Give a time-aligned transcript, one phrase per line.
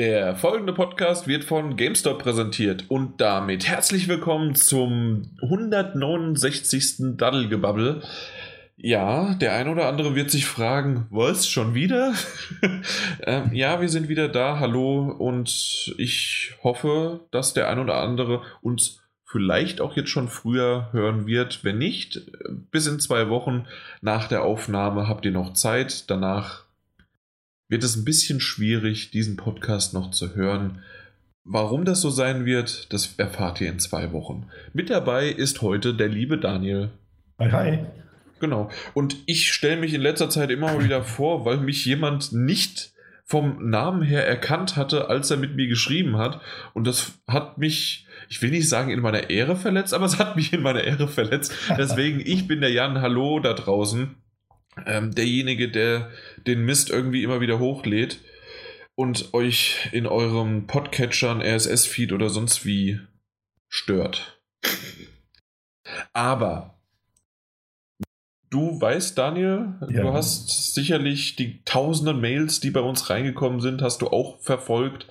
[0.00, 7.18] Der folgende Podcast wird von GameStop präsentiert und damit herzlich willkommen zum 169.
[7.18, 8.00] Daddelgebabbel.
[8.78, 12.14] Ja, der ein oder andere wird sich fragen, was, schon wieder?
[13.26, 18.40] ähm, ja, wir sind wieder da, hallo und ich hoffe, dass der ein oder andere
[18.62, 21.62] uns vielleicht auch jetzt schon früher hören wird.
[21.62, 22.22] Wenn nicht,
[22.70, 23.66] bis in zwei Wochen
[24.00, 26.08] nach der Aufnahme habt ihr noch Zeit.
[26.08, 26.64] Danach
[27.70, 30.82] wird es ein bisschen schwierig, diesen Podcast noch zu hören.
[31.44, 34.48] Warum das so sein wird, das erfahrt ihr in zwei Wochen.
[34.74, 36.90] Mit dabei ist heute der liebe Daniel.
[37.38, 37.78] Hi, hi.
[38.40, 38.70] Genau.
[38.92, 42.92] Und ich stelle mich in letzter Zeit immer mal wieder vor, weil mich jemand nicht
[43.24, 46.40] vom Namen her erkannt hatte, als er mit mir geschrieben hat.
[46.74, 50.34] Und das hat mich, ich will nicht sagen in meiner Ehre verletzt, aber es hat
[50.34, 51.54] mich in meiner Ehre verletzt.
[51.78, 54.16] Deswegen, ich bin der Jan, hallo da draußen
[54.86, 56.10] ähm, derjenige, der
[56.46, 58.20] den Mist irgendwie immer wieder hochlädt
[58.94, 63.00] und euch in eurem Podcatchern, RSS-Feed oder sonst wie
[63.68, 64.40] stört.
[66.12, 66.74] Aber
[68.50, 70.02] du weißt, Daniel, ja.
[70.02, 75.06] du hast sicherlich die tausenden Mails, die bei uns reingekommen sind, hast du auch verfolgt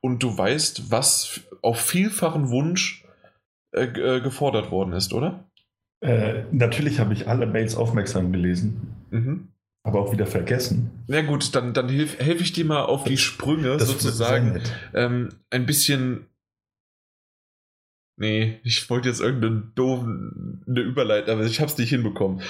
[0.00, 3.04] und du weißt, was auf vielfachen Wunsch
[3.72, 5.44] äh, äh gefordert worden ist, oder?
[6.00, 9.48] Äh, natürlich habe ich alle Mails aufmerksam gelesen, mhm.
[9.84, 10.90] Aber auch wieder vergessen.
[11.06, 14.60] Na gut, dann, dann helfe helf ich dir mal auf die Sprünge das sozusagen.
[14.94, 16.26] Ähm, ein bisschen.
[18.16, 20.06] Nee, ich wollte jetzt irgendeine doofe
[20.66, 22.40] Überleitung, aber ich habe es nicht hinbekommen.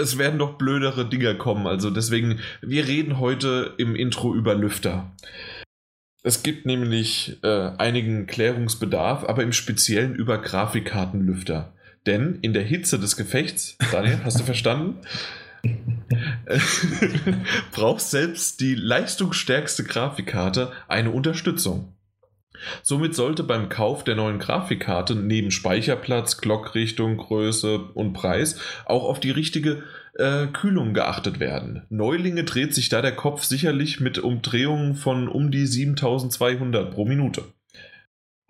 [0.00, 5.12] Es werden noch blödere Dinge kommen, also deswegen, wir reden heute im Intro über Lüfter.
[6.24, 11.72] Es gibt nämlich äh, einigen Klärungsbedarf, aber im Speziellen über Grafikkartenlüfter.
[12.04, 14.98] Denn in der Hitze des Gefechts, Daniel, hast du verstanden?
[17.72, 21.94] braucht selbst die leistungsstärkste Grafikkarte eine Unterstützung.
[22.82, 29.18] Somit sollte beim Kauf der neuen Grafikkarte neben Speicherplatz, Glockrichtung, Größe und Preis auch auf
[29.20, 29.82] die richtige
[30.14, 31.82] äh, Kühlung geachtet werden.
[31.88, 37.44] Neulinge dreht sich da der Kopf sicherlich mit Umdrehungen von um die 7200 pro Minute.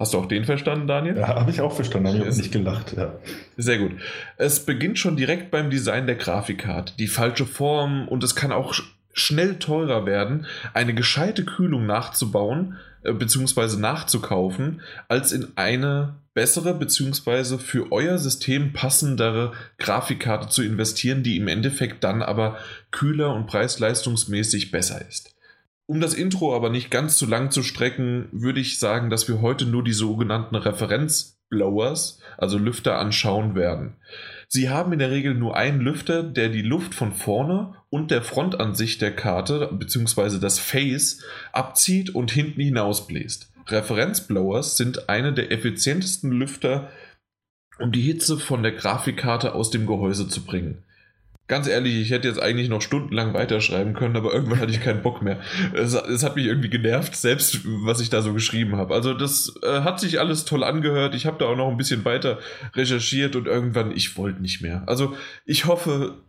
[0.03, 1.17] Hast du auch den verstanden, Daniel?
[1.17, 2.97] Ja, habe ich auch verstanden, habe ich nicht gelacht.
[2.97, 3.15] Ja.
[3.57, 3.93] Sehr gut.
[4.37, 6.95] Es beginnt schon direkt beim Design der Grafikkarte.
[6.99, 8.75] Die falsche Form und es kann auch
[9.13, 13.77] schnell teurer werden, eine gescheite Kühlung nachzubauen äh, bzw.
[13.77, 17.59] nachzukaufen, als in eine bessere bzw.
[17.59, 22.57] für euer System passendere Grafikkarte zu investieren, die im Endeffekt dann aber
[22.91, 25.32] kühler und preis-leistungsmäßig besser ist.
[25.87, 29.41] Um das Intro aber nicht ganz zu lang zu strecken, würde ich sagen, dass wir
[29.41, 33.97] heute nur die sogenannten Referenzblowers, also Lüfter, anschauen werden.
[34.49, 38.23] Sie haben in der Regel nur einen Lüfter, der die Luft von vorne und der
[38.23, 40.39] Frontansicht der Karte bzw.
[40.39, 41.23] das Face
[41.53, 43.51] abzieht und hinten hinausbläst.
[43.67, 46.91] Referenzblowers sind eine der effizientesten Lüfter,
[47.79, 50.85] um die Hitze von der Grafikkarte aus dem Gehäuse zu bringen
[51.49, 55.03] ganz ehrlich, ich hätte jetzt eigentlich noch stundenlang weiterschreiben können, aber irgendwann hatte ich keinen
[55.03, 55.41] Bock mehr.
[55.75, 58.95] Es, es hat mich irgendwie genervt, selbst was ich da so geschrieben habe.
[58.95, 61.15] Also das äh, hat sich alles toll angehört.
[61.15, 62.39] Ich habe da auch noch ein bisschen weiter
[62.75, 64.85] recherchiert und irgendwann, ich wollte nicht mehr.
[64.87, 65.15] Also
[65.45, 66.23] ich hoffe,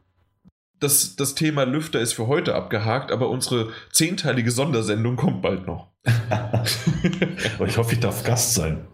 [0.80, 5.94] dass das Thema Lüfter ist für heute abgehakt, aber unsere zehnteilige Sondersendung kommt bald noch.
[7.66, 8.86] ich hoffe, ich darf Gast sein.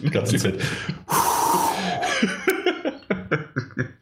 [0.00, 0.58] Die ganze Zeit.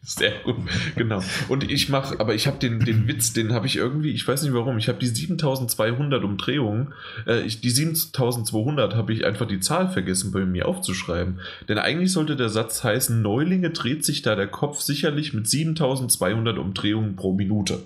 [0.07, 0.57] Sehr gut,
[0.97, 1.23] genau.
[1.49, 4.43] Und ich mache, aber ich habe den, den Witz, den habe ich irgendwie, ich weiß
[4.43, 6.93] nicht warum, ich habe die 7200 Umdrehungen,
[7.27, 11.41] äh, ich, die 7200 habe ich einfach die Zahl vergessen bei mir aufzuschreiben.
[11.69, 16.59] Denn eigentlich sollte der Satz heißen, Neulinge dreht sich da der Kopf sicherlich mit 7200
[16.59, 17.81] Umdrehungen pro Minute.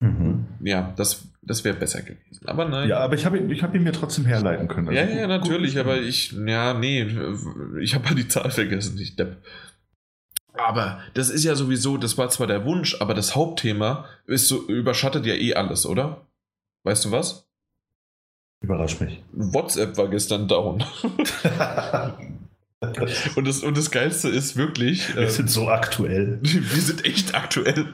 [0.00, 0.46] Mhm.
[0.60, 2.46] Ja, das, das wäre besser gewesen.
[2.46, 2.88] Aber nein.
[2.88, 4.88] Ja, aber ich habe ich hab ihn mir trotzdem herleiten können.
[4.88, 5.80] Also ja, ja, natürlich, gut.
[5.82, 7.06] aber ich, ja, nee,
[7.80, 9.36] ich habe halt die Zahl vergessen, ich Depp.
[10.56, 14.66] Aber das ist ja sowieso, das war zwar der Wunsch, aber das Hauptthema ist so,
[14.66, 16.26] überschattet ja eh alles, oder?
[16.84, 17.46] Weißt du was?
[18.62, 19.22] Überrasch mich.
[19.32, 20.82] WhatsApp war gestern down.
[23.36, 25.14] und, das, und das Geilste ist wirklich.
[25.14, 26.38] Wir ähm, sind so aktuell.
[26.42, 27.86] Wir sind echt aktuell.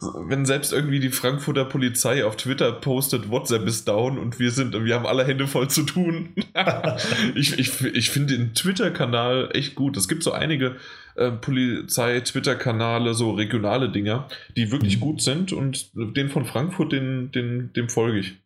[0.00, 4.72] Wenn selbst irgendwie die Frankfurter Polizei auf Twitter postet, WhatsApp ist down und wir sind,
[4.84, 6.34] wir haben alle Hände voll zu tun.
[7.34, 9.96] ich ich, ich finde den Twitter-Kanal echt gut.
[9.96, 10.76] Es gibt so einige
[11.18, 15.00] äh, Polizei-Twitter-Kanale, so regionale Dinger, die wirklich mhm.
[15.00, 18.36] gut sind und den von Frankfurt, den, den, dem folge ich.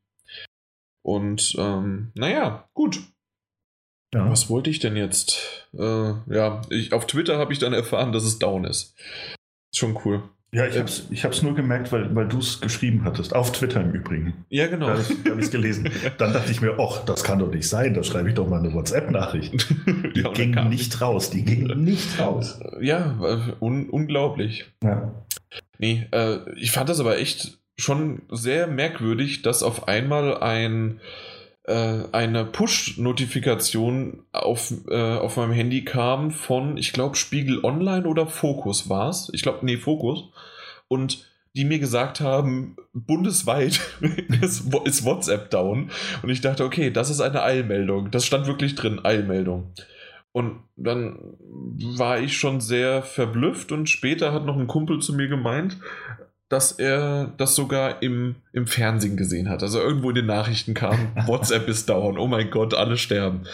[1.02, 3.00] Und ähm, naja, gut.
[4.14, 4.30] Ja.
[4.30, 5.68] Was wollte ich denn jetzt?
[5.74, 8.64] Äh, ja, ich, auf Twitter habe ich dann erfahren, dass es down.
[8.64, 8.94] Ist
[9.74, 10.22] schon cool.
[10.54, 13.34] Ja, ich habe es ich hab's nur gemerkt, weil, weil du es geschrieben hattest.
[13.34, 14.44] Auf Twitter im Übrigen.
[14.50, 14.88] Ja, genau.
[14.88, 15.88] Da habe ich es gelesen.
[16.18, 17.94] Dann dachte ich mir, ach, das kann doch nicht sein.
[17.94, 19.66] Da schreibe ich doch mal eine WhatsApp-Nachricht.
[20.14, 21.30] Die ja, ging nicht raus.
[21.30, 22.60] Die ging nicht raus.
[22.80, 23.18] Ja,
[23.60, 24.66] un unglaublich.
[24.84, 25.14] Ja.
[25.78, 31.00] Nee, äh, ich fand das aber echt schon sehr merkwürdig, dass auf einmal ein
[31.64, 38.26] äh, eine Push-Notifikation auf, äh, auf meinem Handy kam von, ich glaube, Spiegel Online oder
[38.26, 39.30] Focus war es.
[39.32, 40.31] Ich glaube, nee, Focus.
[40.92, 43.80] Und die mir gesagt haben, bundesweit
[44.42, 45.90] ist, ist, WhatsApp down.
[46.22, 48.10] Und ich dachte, okay, das ist eine Eilmeldung.
[48.10, 49.72] Das stand wirklich drin, Eilmeldung.
[50.32, 51.18] Und dann
[51.96, 55.78] war ich schon sehr verblüfft und später hat noch ein Kumpel zu mir gemeint,
[56.50, 59.62] dass er das sogar im, im Fernsehen gesehen hat.
[59.62, 63.44] Also irgendwo in den Nachrichten kam, WhatsApp ist down, oh mein Gott, alle sterben.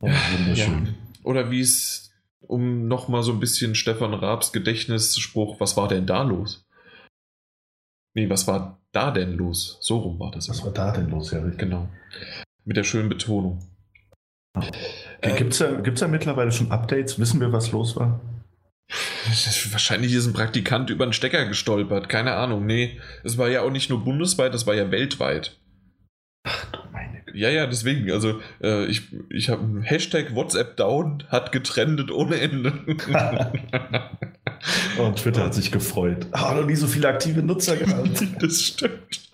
[0.00, 0.86] Oh, wunderschön.
[0.86, 0.92] Ja.
[1.22, 2.05] Oder wie es,
[2.48, 6.64] um nochmal so ein bisschen Stefan Raabs Gedächtnisspruch, was war denn da los?
[8.14, 9.78] Nee, was war da denn los?
[9.80, 10.48] So rum war das.
[10.48, 11.58] Was war da denn los, ja, richtig.
[11.58, 11.88] Genau.
[12.64, 13.62] Mit der schönen Betonung.
[15.20, 17.18] Äh, Gibt es ja, gibt's ja mittlerweile schon Updates?
[17.18, 18.20] Wissen wir, was los war?
[19.70, 22.08] Wahrscheinlich ist ein Praktikant über einen Stecker gestolpert.
[22.08, 22.64] Keine Ahnung.
[22.64, 25.58] Nee, es war ja auch nicht nur bundesweit, das war ja weltweit.
[26.44, 26.85] Ach du.
[27.36, 28.10] Ja, ja, deswegen.
[28.10, 32.72] Also, äh, ich, ich habe Hashtag WhatsApp down hat getrendet ohne Ende.
[34.98, 36.26] Und Twitter hat sich gefreut.
[36.32, 38.24] Ah, noch nie so viele aktive Nutzer gehabt.
[38.40, 39.30] das stimmt.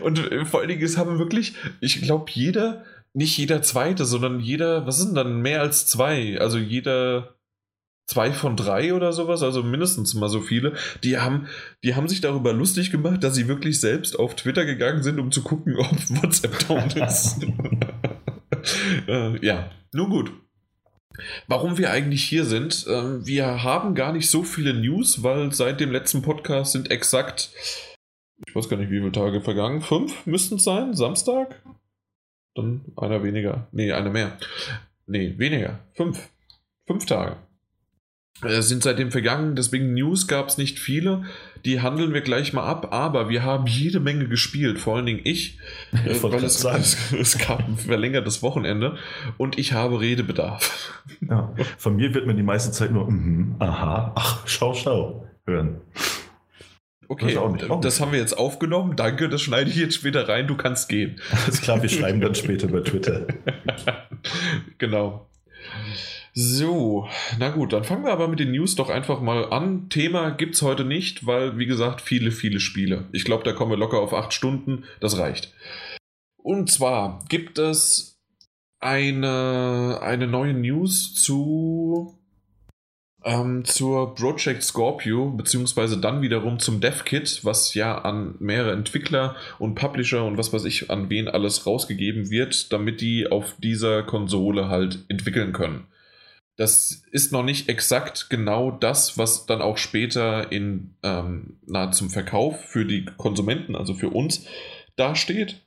[0.00, 2.82] Und äh, vor allen Dingen, es haben wirklich, ich glaube, jeder,
[3.12, 6.40] nicht jeder zweite, sondern jeder, was sind dann mehr als zwei?
[6.40, 7.35] Also jeder
[8.06, 11.48] zwei von drei oder sowas, also mindestens mal so viele, die haben,
[11.82, 15.30] die haben sich darüber lustig gemacht, dass sie wirklich selbst auf Twitter gegangen sind, um
[15.32, 17.44] zu gucken, ob WhatsApp down ist.
[19.08, 20.32] äh, ja, nun gut.
[21.48, 25.80] Warum wir eigentlich hier sind, äh, wir haben gar nicht so viele News, weil seit
[25.80, 27.50] dem letzten Podcast sind exakt,
[28.46, 31.62] ich weiß gar nicht, wie viele Tage vergangen, fünf müssten es sein, Samstag?
[32.54, 34.38] Dann einer weniger, nee, einer mehr.
[35.06, 36.28] Nee, weniger, fünf.
[36.86, 37.36] Fünf Tage.
[38.42, 41.24] Äh, sind seitdem vergangen, deswegen News gab es nicht viele.
[41.64, 45.20] Die handeln wir gleich mal ab, aber wir haben jede Menge gespielt, vor allen Dingen
[45.24, 45.58] ich,
[45.92, 48.98] ich äh, weil es, es, es, gab ein verlängertes Wochenende
[49.38, 51.02] und ich habe Redebedarf.
[51.20, 55.80] Ja, von mir wird man die meiste Zeit nur, mm, aha, ach, schau, schau, hören.
[57.08, 58.96] Okay, das, nicht, das haben wir jetzt aufgenommen.
[58.96, 60.48] Danke, das schneide ich jetzt später rein.
[60.48, 61.20] Du kannst gehen.
[61.30, 63.26] Alles klar, wir schreiben dann später bei Twitter.
[64.78, 65.28] genau.
[66.38, 69.88] So, na gut, dann fangen wir aber mit den News doch einfach mal an.
[69.88, 73.06] Thema gibt es heute nicht, weil, wie gesagt, viele, viele Spiele.
[73.12, 74.84] Ich glaube, da kommen wir locker auf acht Stunden.
[75.00, 75.54] Das reicht.
[76.36, 78.20] Und zwar gibt es
[78.80, 82.18] eine, eine neue News zu
[83.24, 89.74] ähm, zur Project Scorpio, beziehungsweise dann wiederum zum DevKit, was ja an mehrere Entwickler und
[89.74, 94.68] Publisher und was weiß ich, an wen alles rausgegeben wird, damit die auf dieser Konsole
[94.68, 95.86] halt entwickeln können.
[96.56, 102.08] Das ist noch nicht exakt genau das, was dann auch später in, ähm, na, zum
[102.08, 104.46] Verkauf für die Konsumenten, also für uns,
[104.96, 105.60] dasteht.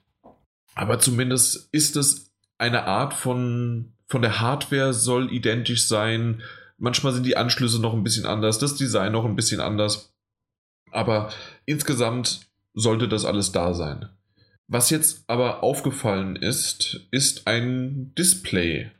[0.73, 6.41] Aber zumindest ist es eine Art von, von der Hardware soll identisch sein.
[6.77, 10.13] Manchmal sind die Anschlüsse noch ein bisschen anders, das Design noch ein bisschen anders.
[10.91, 11.29] Aber
[11.65, 14.09] insgesamt sollte das alles da sein.
[14.67, 18.91] Was jetzt aber aufgefallen ist, ist ein Display.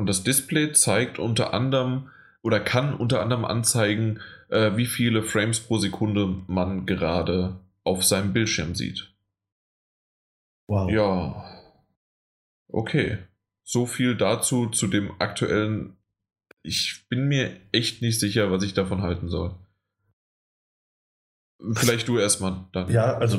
[0.00, 2.08] Und das Display zeigt unter anderem
[2.40, 8.32] oder kann unter anderem anzeigen, äh, wie viele Frames pro Sekunde man gerade auf seinem
[8.32, 9.12] Bildschirm sieht.
[10.68, 10.90] Wow.
[10.90, 11.44] Ja.
[12.68, 13.18] Okay.
[13.62, 15.98] So viel dazu zu dem aktuellen.
[16.62, 19.54] Ich bin mir echt nicht sicher, was ich davon halten soll.
[21.74, 22.90] Vielleicht du erstmal dann.
[22.90, 23.38] Ja, also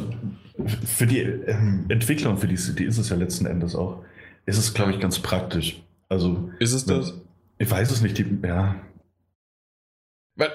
[0.85, 4.05] für die ähm, Entwicklung, für die City ist es ja letzten Endes auch,
[4.45, 5.81] ist es, glaube ich, ganz praktisch.
[6.11, 6.49] Also.
[6.59, 7.13] Ist es das?
[7.57, 8.17] Ich weiß es nicht.
[8.17, 8.75] Die, ja.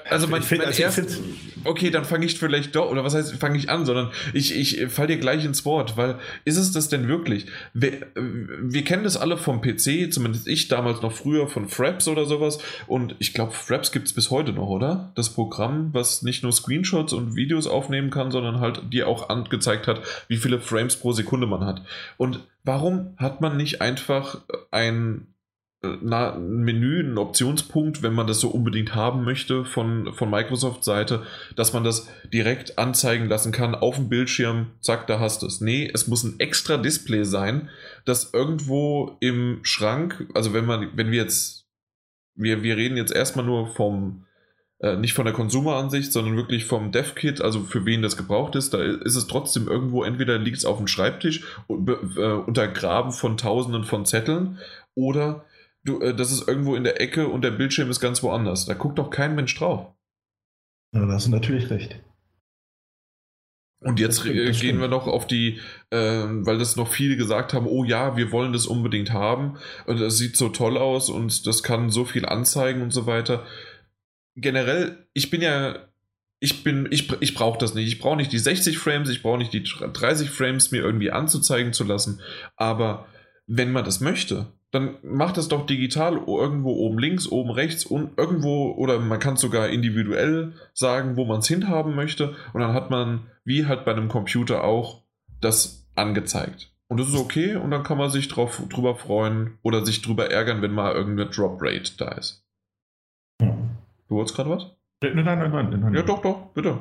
[0.07, 1.19] Also mein, find, mein also erst,
[1.63, 4.87] okay, dann fange ich vielleicht doch, oder was heißt, fange ich an, sondern ich, ich
[4.91, 7.47] fall dir gleich ins Wort, weil ist es das denn wirklich?
[7.73, 12.25] Wir, wir kennen das alle vom PC, zumindest ich damals noch früher von Fraps oder
[12.25, 15.11] sowas und ich glaube, Fraps gibt es bis heute noch, oder?
[15.15, 19.87] Das Programm, was nicht nur Screenshots und Videos aufnehmen kann, sondern halt dir auch angezeigt
[19.87, 21.81] hat, wie viele Frames pro Sekunde man hat.
[22.17, 25.27] Und warum hat man nicht einfach ein
[25.81, 31.23] na, ein Menü, ein Optionspunkt, wenn man das so unbedingt haben möchte von, von Microsoft-Seite,
[31.55, 35.61] dass man das direkt anzeigen lassen kann auf dem Bildschirm, zack, da hast du es.
[35.61, 37.69] Nee, es muss ein extra Display sein,
[38.05, 41.67] das irgendwo im Schrank, also wenn man, wenn wir jetzt,
[42.35, 44.25] wir, wir reden jetzt erstmal nur vom,
[44.79, 48.73] äh, nicht von der Konsumeransicht, sondern wirklich vom Dev-Kit, also für wen das gebraucht ist,
[48.73, 53.83] da ist es trotzdem irgendwo, entweder liegt es auf dem Schreibtisch äh, untergraben von tausenden
[53.83, 54.57] von Zetteln
[54.95, 55.45] oder
[55.87, 58.65] du, äh, das ist irgendwo in der Ecke und der Bildschirm ist ganz woanders.
[58.65, 59.93] Da guckt doch kein Mensch drauf.
[60.93, 61.99] Ja, da hast du natürlich recht.
[63.79, 65.59] Und jetzt stimmt, gehen wir noch auf die,
[65.91, 69.99] äh, weil das noch viele gesagt haben, oh ja, wir wollen das unbedingt haben und
[69.99, 73.45] das sieht so toll aus und das kann so viel anzeigen und so weiter.
[74.35, 75.87] Generell, ich bin ja,
[76.39, 77.87] ich bin, ich, ich brauche das nicht.
[77.87, 81.73] Ich brauche nicht die 60 Frames, ich brauche nicht die 30 Frames mir irgendwie anzuzeigen
[81.73, 82.21] zu lassen.
[82.55, 83.07] Aber
[83.45, 88.17] wenn man das möchte, dann macht es doch digital irgendwo oben links, oben rechts und
[88.17, 92.35] irgendwo, oder man kann sogar individuell sagen, wo man es hinhaben möchte.
[92.53, 95.03] Und dann hat man, wie halt bei einem Computer auch,
[95.39, 96.71] das angezeigt.
[96.89, 100.31] Und das ist okay und dann kann man sich drauf, drüber freuen oder sich drüber
[100.31, 102.45] ärgern, wenn mal irgendeine Drop Rate da ist.
[103.41, 103.71] Hm.
[104.07, 104.71] Du wolltest gerade was?
[105.01, 105.93] Nein, nein, nein, nein, nein.
[105.93, 106.79] Ja, doch, doch, bitte.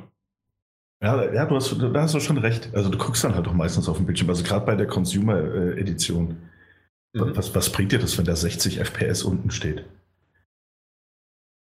[1.02, 2.70] Ja, ja du hast, da hast du schon recht.
[2.72, 4.30] Also du guckst dann halt auch meistens auf dem Bildschirm.
[4.30, 6.36] Also gerade bei der Consumer-Edition.
[7.16, 7.36] Mhm.
[7.36, 9.84] Was, was bringt dir das, wenn da 60 FPS unten steht?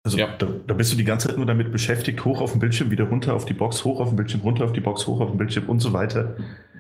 [0.05, 0.35] Also ja.
[0.39, 3.05] da, da, bist du die ganze Zeit nur damit beschäftigt, hoch auf dem Bildschirm, wieder
[3.05, 5.39] runter auf die Box, hoch auf dem Bildschirm, runter auf die Box, hoch auf dem
[5.39, 6.37] Bildschirm und so weiter,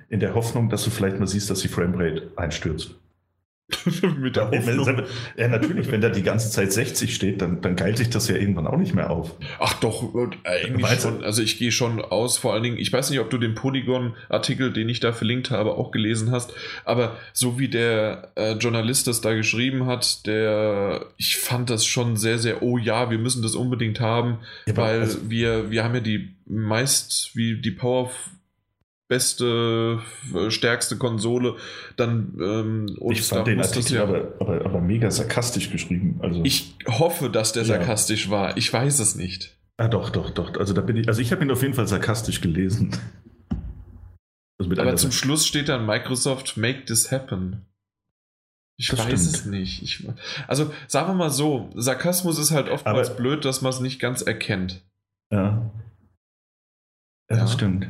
[0.08, 2.94] in der Hoffnung, dass du vielleicht mal siehst, dass die Framerate einstürzt.
[4.18, 5.02] Mit der Hoffnung.
[5.36, 8.34] Ja, natürlich, wenn da die ganze Zeit 60 steht, dann, dann geilt sich das ja
[8.34, 9.34] irgendwann auch nicht mehr auf.
[9.58, 11.22] Ach doch, eigentlich schon.
[11.22, 14.72] Also ich gehe schon aus, vor allen Dingen, ich weiß nicht, ob du den Polygon-Artikel,
[14.72, 16.54] den ich da verlinkt habe, auch gelesen hast,
[16.86, 22.16] aber so wie der äh, Journalist das da geschrieben hat, der, ich fand das schon
[22.16, 25.94] sehr, sehr, oh ja, wir müssen das unbedingt haben, ja, weil also, wir, wir haben
[25.94, 28.10] ja die meist, wie die Power
[29.08, 30.00] beste,
[30.34, 31.56] äh, stärkste Konsole,
[31.96, 36.20] dann ähm, ich fand den Artikel ja, aber, aber, aber, mega sarkastisch geschrieben.
[36.22, 38.30] Also, ich hoffe, dass der sarkastisch ja.
[38.30, 38.56] war.
[38.56, 39.56] Ich weiß es nicht.
[39.78, 40.54] Ah, doch, doch, doch.
[40.56, 42.90] Also da bin ich, also ich habe ihn auf jeden Fall sarkastisch gelesen.
[44.58, 47.64] Also aber zum Schluss steht dann Microsoft Make this happen.
[48.76, 49.34] Ich das weiß stimmt.
[49.36, 49.82] es nicht.
[49.82, 50.08] Ich,
[50.48, 54.00] also sagen wir mal so, Sarkasmus ist halt oftmals aber, blöd, dass man es nicht
[54.00, 54.82] ganz erkennt.
[55.32, 55.70] Ja.
[57.30, 57.88] Ja, das stimmt.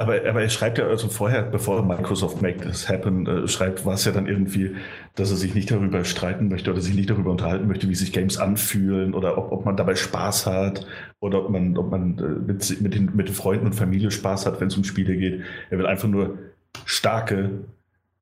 [0.00, 3.92] Aber, aber er schreibt ja also vorher, bevor Microsoft Make This Happen äh, schreibt, war
[3.92, 4.74] es ja dann irgendwie,
[5.14, 8.10] dass er sich nicht darüber streiten möchte oder sich nicht darüber unterhalten möchte, wie sich
[8.10, 10.86] Games anfühlen oder ob, ob man dabei Spaß hat
[11.20, 14.46] oder ob man, ob man äh, mit, mit, den, mit den Freunden und Familie Spaß
[14.46, 15.42] hat, wenn es um Spiele geht.
[15.68, 16.38] Er will einfach nur
[16.86, 17.50] starke,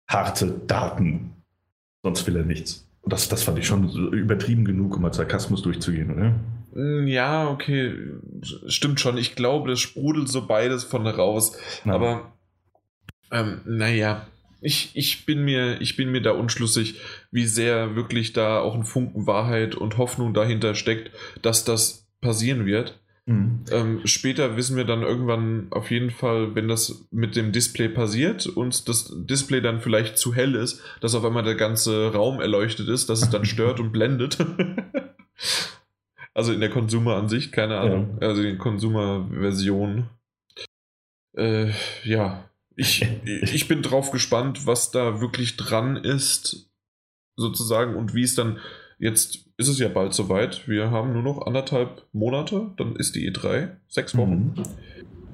[0.08, 1.30] harte Daten.
[2.02, 2.88] Sonst will er nichts.
[3.02, 6.34] Und das, das fand ich schon übertrieben genug, um als Sarkasmus durchzugehen, oder?
[6.78, 7.92] Hm, ja, okay,
[8.68, 9.18] stimmt schon.
[9.18, 11.58] Ich glaube, das sprudelt so beides von raus.
[11.84, 11.94] Ja.
[11.94, 12.32] Aber
[13.32, 14.28] ähm, naja,
[14.60, 17.00] ich, ich, bin mir, ich bin mir da unschlüssig,
[17.32, 21.10] wie sehr wirklich da auch ein Funken Wahrheit und Hoffnung dahinter steckt,
[21.42, 23.00] dass das passieren wird.
[23.26, 23.64] Mhm.
[23.72, 28.46] Ähm, später wissen wir dann irgendwann auf jeden Fall, wenn das mit dem Display passiert
[28.46, 32.88] und das Display dann vielleicht zu hell ist, dass auf einmal der ganze Raum erleuchtet
[32.88, 34.38] ist, dass es dann stört und blendet.
[36.38, 38.16] Also in der Consumer-Ansicht, keine Ahnung.
[38.20, 38.28] Ja.
[38.28, 40.08] Also die Consumer-Version.
[41.36, 41.72] Äh,
[42.04, 46.70] ja, ich, ich bin drauf gespannt, was da wirklich dran ist,
[47.34, 48.58] sozusagen, und wie es dann.
[49.00, 50.68] Jetzt ist es ja bald soweit.
[50.68, 54.54] Wir haben nur noch anderthalb Monate, dann ist die E3, sechs Wochen.
[54.54, 54.62] Mhm.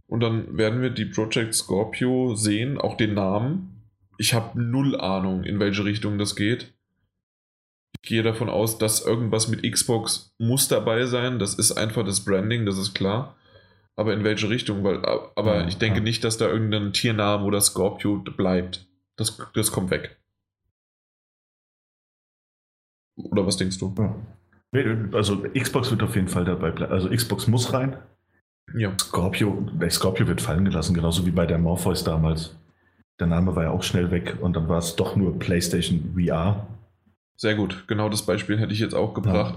[0.07, 3.91] Und dann werden wir die Project Scorpio sehen, auch den Namen.
[4.17, 6.74] Ich habe null Ahnung, in welche Richtung das geht
[8.05, 11.39] gehe davon aus, dass irgendwas mit Xbox muss dabei sein.
[11.39, 13.37] Das ist einfach das Branding, das ist klar.
[13.97, 14.83] Aber in welche Richtung?
[14.85, 16.05] Weil, aber ja, ich denke ja.
[16.05, 18.87] nicht, dass da irgendein Tiernamen oder Scorpio bleibt.
[19.17, 20.17] Das, das kommt weg.
[23.17, 23.95] Oder was denkst du?
[25.13, 26.93] Also Xbox wird auf jeden Fall dabei bleiben.
[26.93, 27.97] Also Xbox muss rein.
[28.77, 28.93] Ja.
[28.99, 32.57] Scorpio, Scorpio wird fallen gelassen, genauso wie bei der Morpheus damals.
[33.21, 36.67] Der Name war ja auch schnell weg und dann war es doch nur PlayStation VR.
[37.37, 39.55] Sehr gut, genau das Beispiel hätte ich jetzt auch gebracht.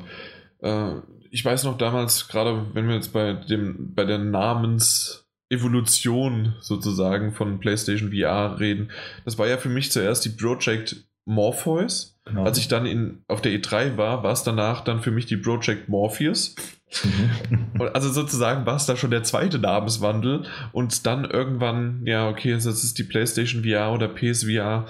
[0.61, 0.97] Ja.
[0.97, 7.33] Äh, ich weiß noch damals, gerade wenn wir jetzt bei dem, bei der Namensevolution sozusagen
[7.33, 8.89] von PlayStation VR reden,
[9.25, 12.19] das war ja für mich zuerst die Project Morpheus.
[12.23, 12.45] Genau.
[12.45, 15.37] Als ich dann in, auf der E3 war, war es danach dann für mich die
[15.37, 16.55] Project Morpheus.
[17.03, 17.81] Mhm.
[17.93, 22.65] also sozusagen war es da schon der zweite Namenswandel und dann irgendwann, ja, okay, das
[22.65, 24.85] ist die PlayStation VR oder PSVR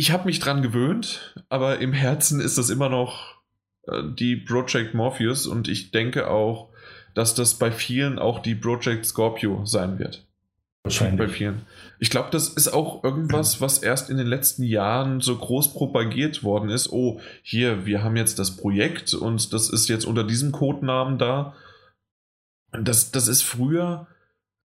[0.00, 3.34] ich habe mich dran gewöhnt, aber im Herzen ist das immer noch
[3.86, 6.70] äh, die Project Morpheus und ich denke auch,
[7.14, 10.26] dass das bei vielen auch die Project Scorpio sein wird.
[10.84, 11.18] Wahrscheinlich.
[11.18, 11.66] Bei vielen.
[11.98, 16.42] Ich glaube, das ist auch irgendwas, was erst in den letzten Jahren so groß propagiert
[16.42, 16.90] worden ist.
[16.90, 21.54] Oh, hier, wir haben jetzt das Projekt und das ist jetzt unter diesem Codenamen da.
[22.72, 24.06] Das, das ist früher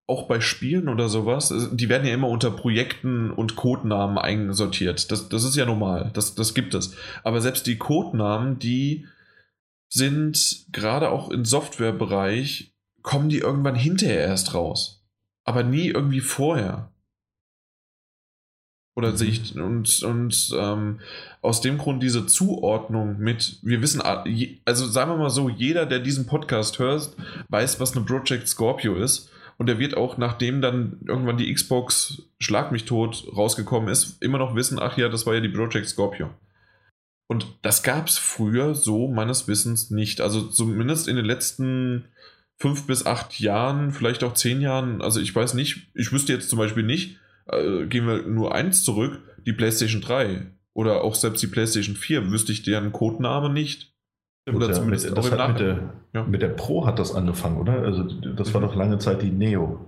[0.08, 5.10] auch bei Spielen oder sowas, die werden ja immer unter Projekten und Codenamen einsortiert.
[5.10, 6.94] Das, das ist ja normal, das, das gibt es.
[7.24, 9.06] Aber selbst die Codenamen, die
[9.88, 12.72] sind gerade auch im Softwarebereich,
[13.02, 15.04] kommen die irgendwann hinterher erst raus.
[15.44, 16.90] Aber nie irgendwie vorher.
[18.96, 19.16] Oder mhm.
[19.16, 21.00] sehe ich, und, und ähm,
[21.42, 25.98] aus dem Grund diese Zuordnung mit, wir wissen, also sagen wir mal so, jeder, der
[25.98, 27.10] diesen Podcast hört,
[27.48, 29.30] weiß, was eine Project Scorpio ist.
[29.58, 34.38] Und er wird auch, nachdem dann irgendwann die Xbox Schlag mich tot rausgekommen ist, immer
[34.38, 36.30] noch wissen, ach ja, das war ja die Project Scorpio.
[37.28, 40.20] Und das gab es früher so meines Wissens nicht.
[40.20, 42.04] Also zumindest in den letzten
[42.58, 45.02] fünf bis acht Jahren, vielleicht auch zehn Jahren.
[45.02, 48.84] Also ich weiß nicht, ich wüsste jetzt zum Beispiel nicht, äh, gehen wir nur eins
[48.84, 53.95] zurück, die PlayStation 3 oder auch selbst die PlayStation 4, wüsste ich deren Codename nicht.
[54.48, 56.24] Oder zumindest mit, das hat mit, der, ja.
[56.24, 57.82] mit der Pro hat das angefangen, oder?
[57.82, 58.66] Also das war mhm.
[58.66, 59.84] doch lange Zeit die Neo.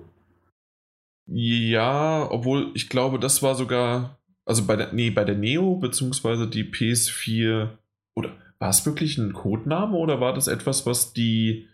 [1.26, 6.48] Ja, obwohl ich glaube, das war sogar, also bei der, nee, bei der Neo, beziehungsweise
[6.48, 7.68] die PS4,
[8.16, 11.68] oder war es wirklich ein Codename oder war das etwas, was die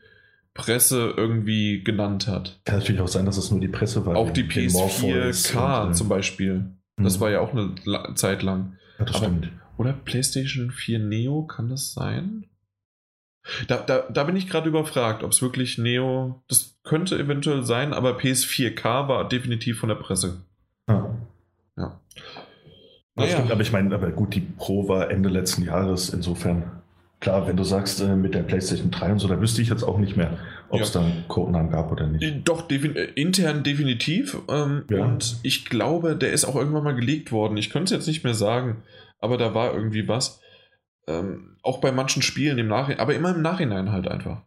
[0.53, 2.61] Presse irgendwie genannt hat?
[2.65, 4.17] Kann natürlich auch sein, dass es nur die Presse war.
[4.17, 6.67] Auch die PS4K und, äh, zum Beispiel.
[6.97, 7.21] Das hm.
[7.21, 7.75] war ja auch eine
[8.15, 8.77] Zeit lang.
[8.99, 9.51] Ja, das Aber, stimmt.
[9.79, 12.45] Oder PlayStation 4 Neo, kann das sein?
[13.69, 17.93] Da, da, da bin ich gerade überfragt, ob es wirklich Neo, das könnte eventuell sein,
[17.93, 20.45] aber PS4K war definitiv von der Presse.
[20.89, 21.15] Ja.
[21.77, 22.01] ja.
[23.17, 23.33] Naja.
[23.33, 26.81] stimmt, aber ich meine, aber gut, die Pro war Ende letzten Jahres, insofern.
[27.21, 29.83] Klar, wenn du sagst, äh, mit der PlayStation 3 und so, da wüsste ich jetzt
[29.83, 30.37] auch nicht mehr,
[30.69, 31.01] ob es ja.
[31.01, 32.23] da einen Codenamen gab oder nicht.
[32.23, 34.37] Äh, doch, defin äh, intern definitiv.
[34.49, 35.05] Ähm, ja.
[35.05, 37.57] Und ich glaube, der ist auch irgendwann mal geleakt worden.
[37.57, 38.83] Ich könnte es jetzt nicht mehr sagen,
[39.21, 40.41] aber da war irgendwie was.
[41.07, 44.43] Ähm, auch bei manchen Spielen im Nachhinein, aber immer im Nachhinein halt einfach.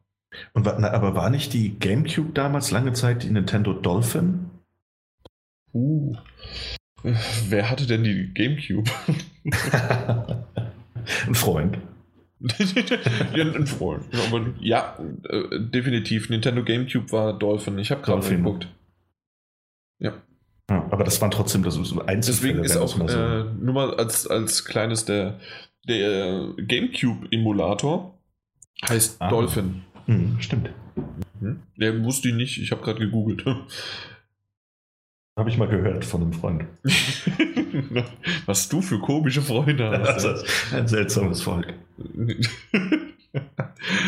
[0.53, 4.49] Und na, aber war nicht die GameCube damals lange Zeit die Nintendo Dolphin?
[5.73, 6.15] Uh.
[7.03, 8.89] Wer hatte denn die GameCube?
[11.27, 11.77] Ein Freund.
[13.35, 14.03] ja, ein Freund.
[14.27, 14.95] Aber ja,
[15.27, 16.29] äh, definitiv.
[16.29, 17.79] Nintendo GameCube war Dolphin.
[17.79, 18.67] Ich habe gerade geguckt.
[19.99, 20.13] Ja.
[20.69, 20.87] ja.
[20.91, 22.61] Aber das waren trotzdem das Einzelfälle.
[22.61, 23.03] Deswegen ist auch so.
[23.07, 25.39] äh, nur mal als, als kleines der
[25.87, 28.17] der GameCube-Emulator
[28.87, 29.29] heißt ah.
[29.29, 29.83] Dolphin.
[30.05, 30.69] Hm, stimmt.
[31.39, 31.61] Mhm.
[31.75, 33.45] Der wusste ich nicht, ich habe gerade gegoogelt.
[35.37, 36.65] Habe ich mal gehört von einem Freund.
[38.45, 40.25] Was du für komische Freunde hast.
[40.25, 40.45] Also,
[40.75, 41.73] ein seltsames Volk.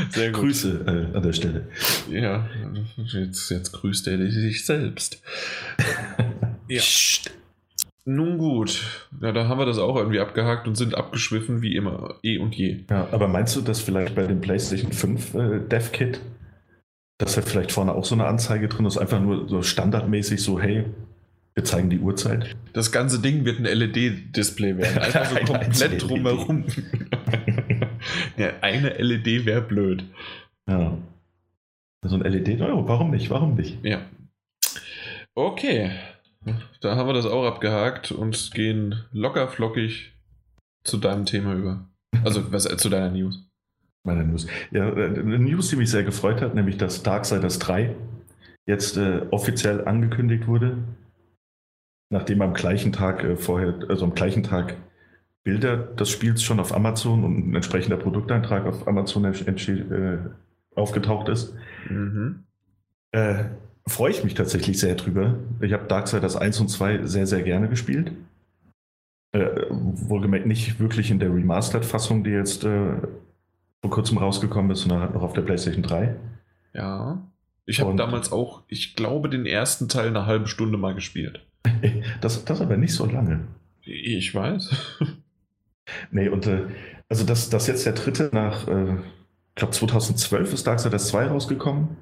[0.09, 0.41] Sehr gut.
[0.41, 1.67] Grüße äh, an der Stelle.
[2.09, 2.49] Ja,
[3.13, 5.21] jetzt, jetzt grüßt er sich selbst.
[6.67, 6.81] ja.
[8.11, 12.15] Nun gut, ja, da haben wir das auch irgendwie abgehakt und sind abgeschwiffen wie immer,
[12.23, 12.79] eh und je.
[12.89, 16.19] Ja, aber meinst du, dass vielleicht bei dem PlayStation 5 äh, Dev-Kit,
[17.19, 20.59] dass da vielleicht vorne auch so eine Anzeige drin ist, einfach nur so standardmäßig so,
[20.59, 20.85] hey,
[21.53, 22.55] wir zeigen die Uhrzeit?
[22.73, 26.65] Das ganze Ding wird ein LED-Display werden, einfach so komplett e drumherum.
[28.37, 30.03] ja, eine LED wäre blöd.
[30.67, 30.97] Ja.
[32.03, 33.77] So ein LED, oh, warum nicht, warum nicht?
[33.85, 34.01] Ja.
[35.35, 35.91] Okay.
[36.81, 40.13] Da haben wir das auch abgehakt und gehen locker flockig
[40.83, 41.85] zu deinem Thema über.
[42.23, 43.45] Also was, äh, zu deiner News.
[44.03, 44.47] Meine News.
[44.71, 47.95] Ja, äh, eine News, die mich sehr gefreut hat, nämlich dass Darksiders 3
[48.65, 50.77] jetzt äh, offiziell angekündigt wurde.
[52.11, 54.77] Nachdem am gleichen Tag äh, vorher, also am gleichen Tag
[55.43, 60.17] Bilder des Spiels schon auf Amazon und ein entsprechender Produkteintrag auf Amazon äh,
[60.75, 61.55] aufgetaucht ist.
[61.89, 62.43] Mhm.
[63.89, 65.39] Freue ich mich tatsächlich sehr drüber.
[65.61, 68.11] Ich habe Darksiders 1 und 2 sehr, sehr gerne gespielt.
[69.31, 72.93] Äh, wohlgemerkt nicht wirklich in der Remastered-Fassung, die jetzt äh,
[73.81, 76.15] vor kurzem rausgekommen ist, sondern halt noch auf der PlayStation 3.
[76.73, 77.27] Ja.
[77.65, 81.43] Ich habe damals auch, ich glaube, den ersten Teil eine halbe Stunde mal gespielt.
[82.21, 83.47] das, das aber nicht so lange.
[83.81, 84.99] Ich weiß.
[86.11, 86.67] nee, und äh,
[87.09, 91.97] also das, das jetzt der dritte nach, äh, ich glaube 2012 ist Darksiders 2 rausgekommen.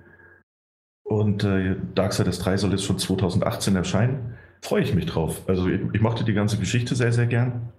[1.07, 4.35] Und äh, Darksiders 3 soll jetzt schon 2018 erscheinen.
[4.61, 5.41] Freue ich mich drauf.
[5.47, 7.69] Also ich, ich, mochte die ganze Geschichte sehr, sehr gern.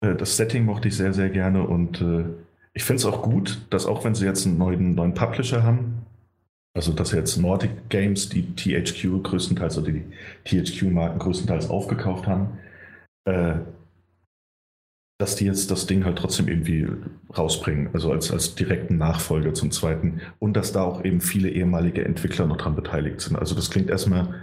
[0.00, 1.66] Äh, das Setting mochte ich sehr, sehr gerne.
[1.66, 2.24] Und äh,
[2.74, 6.06] ich finde es auch gut, dass auch wenn sie jetzt einen neuen, neuen Publisher haben,
[6.74, 10.04] also dass jetzt Nordic Games die THQ größtenteils oder die
[10.44, 12.58] THQ-Marken größtenteils aufgekauft haben,
[13.24, 13.54] äh,
[15.22, 16.88] dass die jetzt das Ding halt trotzdem irgendwie
[17.38, 22.04] rausbringen, also als, als direkten Nachfolger zum zweiten und dass da auch eben viele ehemalige
[22.04, 23.36] Entwickler noch dran beteiligt sind.
[23.36, 24.34] Also das klingt erstmal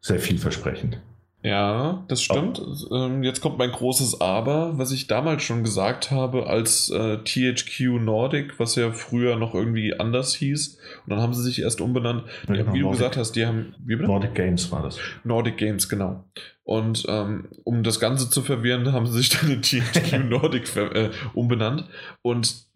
[0.00, 1.00] sehr vielversprechend.
[1.42, 2.60] Ja, das stimmt.
[2.90, 3.08] Oh.
[3.22, 8.58] Jetzt kommt mein großes Aber, was ich damals schon gesagt habe, als äh, THQ Nordic,
[8.58, 10.78] was ja früher noch irgendwie anders hieß.
[11.04, 12.24] Und dann haben sie sich erst umbenannt.
[12.48, 13.74] Ja, genau, wie du Nordic, gesagt hast, die haben.
[13.86, 14.98] Nordic Games war das.
[15.22, 16.24] Nordic Games, genau.
[16.64, 21.10] Und ähm, um das Ganze zu verwirren, haben sie sich dann in THQ Nordic äh,
[21.34, 21.84] umbenannt.
[22.20, 22.66] Und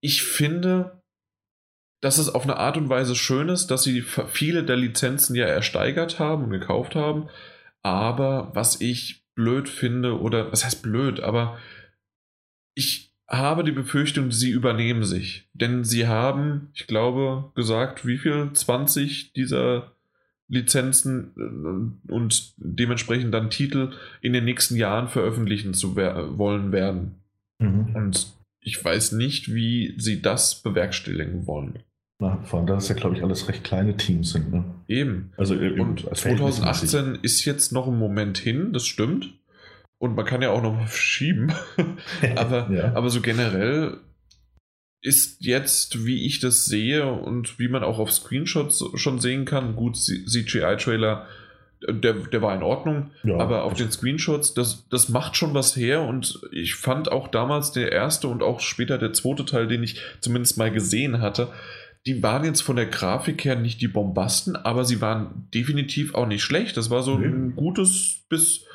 [0.00, 1.00] ich finde,
[2.02, 5.46] dass es auf eine Art und Weise schön ist, dass sie viele der Lizenzen ja
[5.46, 7.28] ersteigert haben und gekauft haben
[7.84, 11.58] aber was ich blöd finde, oder was heißt blöd, aber
[12.74, 15.48] ich habe die Befürchtung, sie übernehmen sich.
[15.52, 18.50] Denn sie haben, ich glaube, gesagt, wie viel?
[18.52, 19.92] 20 dieser
[20.48, 27.16] Lizenzen äh, und dementsprechend dann Titel in den nächsten Jahren veröffentlichen zu wollen werden.
[27.58, 27.94] Mhm.
[27.94, 31.80] Und ich weiß nicht, wie sie das bewerkstelligen wollen.
[32.18, 34.52] Vor allem, da es ja, glaube ich, alles recht kleine Teams sind.
[34.52, 34.64] Ne?
[34.88, 35.32] Eben.
[35.36, 39.34] Also, und 2018 ist jetzt noch ein Moment hin, das stimmt.
[39.98, 41.52] Und man kann ja auch noch mal verschieben.
[42.36, 42.94] aber, ja.
[42.94, 43.98] aber so generell
[45.00, 49.76] ist jetzt, wie ich das sehe und wie man auch auf Screenshots schon sehen kann,
[49.76, 51.26] gut, CGI-Trailer,
[51.86, 55.76] der, der war in Ordnung, ja, aber auf den Screenshots, das, das macht schon was
[55.76, 59.82] her und ich fand auch damals der erste und auch später der zweite Teil, den
[59.82, 61.48] ich zumindest mal gesehen hatte,
[62.06, 66.26] die waren jetzt von der Grafik her nicht die Bombasten, aber sie waren definitiv auch
[66.26, 66.76] nicht schlecht.
[66.76, 67.24] Das war so mhm.
[67.24, 68.66] ein gutes bis,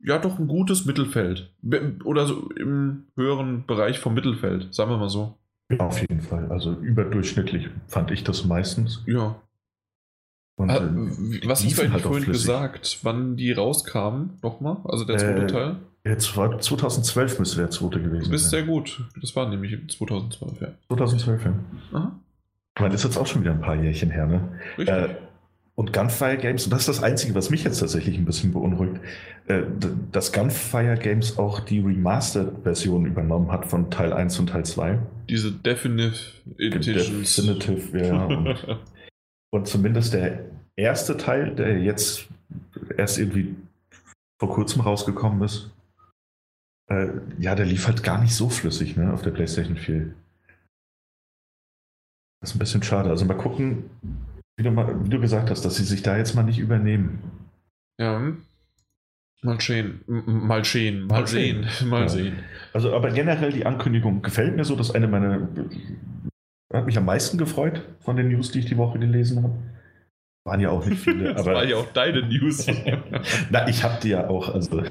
[0.00, 1.50] ja doch ein gutes Mittelfeld.
[2.04, 5.38] Oder so im höheren Bereich vom Mittelfeld, sagen wir mal so.
[5.70, 6.50] Ja, auf jeden Fall.
[6.50, 9.02] Also überdurchschnittlich fand ich das meistens.
[9.06, 9.40] Ja.
[10.56, 14.38] Und, ah, äh, was hast du eigentlich halt vorhin gesagt, wann die rauskamen?
[14.42, 14.76] Nochmal?
[14.84, 15.76] Also der zweite äh, Teil?
[16.04, 18.24] Jetzt war 2012 müsste der zweite gewesen sein.
[18.24, 19.02] Du bist sehr gut.
[19.20, 20.68] Das war nämlich 2012, ja.
[20.88, 21.54] 2012, ja.
[21.92, 22.20] Aha.
[22.78, 24.58] Man ist jetzt auch schon wieder ein paar Jährchen her, ne?
[24.78, 25.14] Äh,
[25.76, 29.00] und Gunfire Games, und das ist das Einzige, was mich jetzt tatsächlich ein bisschen beunruhigt,
[29.48, 29.62] äh,
[30.12, 34.98] dass Gunfire Games auch die Remastered-Version übernommen hat von Teil 1 und Teil 2.
[35.28, 36.16] Diese Definitive
[36.58, 37.36] Editions.
[37.36, 38.24] Definitive, ja.
[38.24, 38.78] und,
[39.50, 40.44] und zumindest der
[40.76, 42.28] erste Teil, der jetzt
[42.96, 43.56] erst irgendwie
[44.38, 45.70] vor kurzem rausgekommen ist,
[46.88, 47.08] äh,
[47.38, 50.12] ja, der lief halt gar nicht so flüssig ne, auf der PlayStation 4.
[52.44, 53.08] Das ist ein bisschen schade.
[53.08, 53.88] Also mal gucken,
[54.58, 57.20] wie du, mal, wie du gesagt hast, dass sie sich da jetzt mal nicht übernehmen.
[57.98, 58.20] Ja.
[59.40, 62.08] Mal sehen, mal sehen, mal, sehen, mal ja.
[62.10, 62.34] sehen.
[62.74, 64.76] Also, aber generell die Ankündigung gefällt mir so.
[64.76, 65.48] Das ist eine meiner.
[66.70, 69.54] Hat mich am meisten gefreut von den News, die ich die Woche gelesen habe.
[70.44, 71.32] Waren ja auch nicht viele.
[71.32, 72.66] das aber, war ja auch deine News.
[73.50, 74.82] Na, ich habe die ja auch, also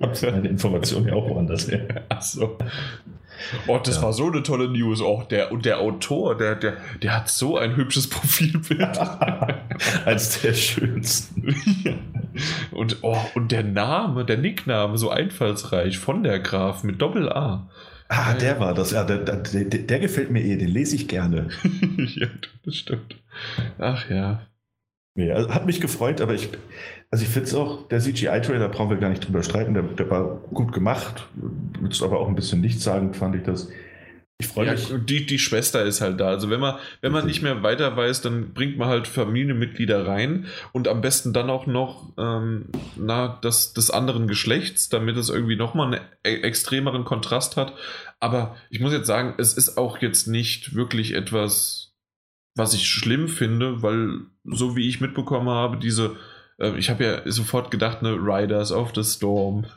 [0.00, 2.04] meine Informationen ja auch woanders her.
[2.08, 2.58] Ach so.
[3.66, 4.02] Oh, das ja.
[4.02, 5.00] war so eine tolle News.
[5.00, 8.98] Oh, der, und der Autor, der, der, der hat so ein hübsches Profilbild.
[10.04, 11.54] Als der schönsten.
[12.70, 17.68] und, oh, und der Name, der Nickname, so einfallsreich von der Graf mit Doppel-A.
[18.08, 18.90] Ah, der war das.
[18.90, 21.48] Ja, der, der, der, gefällt mir eh, den lese ich gerne.
[21.96, 22.26] ja,
[22.64, 23.16] das stimmt.
[23.78, 24.46] Ach ja.
[25.14, 26.48] Nee, also hat mich gefreut, aber ich,
[27.10, 30.08] also ich finde es auch, der CGI-Trailer brauchen wir gar nicht drüber streiten, der, der
[30.10, 31.26] war gut gemacht,
[31.82, 33.68] jetzt aber auch ein bisschen nichtssagend, fand ich das.
[34.40, 34.90] Ich freue ja, mich.
[35.04, 36.28] Die, die Schwester ist halt da.
[36.28, 40.46] Also wenn man, wenn man nicht mehr weiter weiß, dann bringt man halt Familienmitglieder rein
[40.72, 45.56] und am besten dann auch noch ähm, na, das, des anderen Geschlechts, damit es irgendwie
[45.56, 47.74] nochmal einen e extremeren Kontrast hat.
[48.18, 51.92] Aber ich muss jetzt sagen, es ist auch jetzt nicht wirklich etwas,
[52.56, 56.16] was ich schlimm finde, weil so wie ich mitbekommen habe, diese
[56.60, 59.66] ähm, ich habe ja sofort gedacht, ne, Riders of the Storm.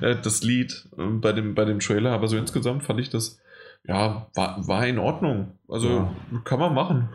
[0.00, 3.40] Äh, das Lied ähm, bei dem, bei dem Trailer, aber so insgesamt fand ich das,
[3.84, 5.52] ja, war, war in Ordnung.
[5.68, 6.14] Also ja.
[6.44, 7.08] kann man machen.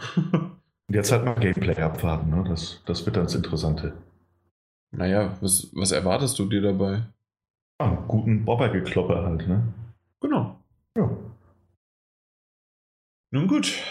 [0.89, 2.43] Jetzt halt mal Gameplay abwarten, ne?
[2.47, 3.93] Das, das wird dann das Interessante.
[4.91, 7.03] Naja, was, was erwartest du dir dabei?
[7.79, 9.73] Ja, einen guten Bobber-Gekloppe halt, ne?
[10.19, 10.59] Genau.
[10.97, 11.09] Ja.
[13.31, 13.81] Nun gut.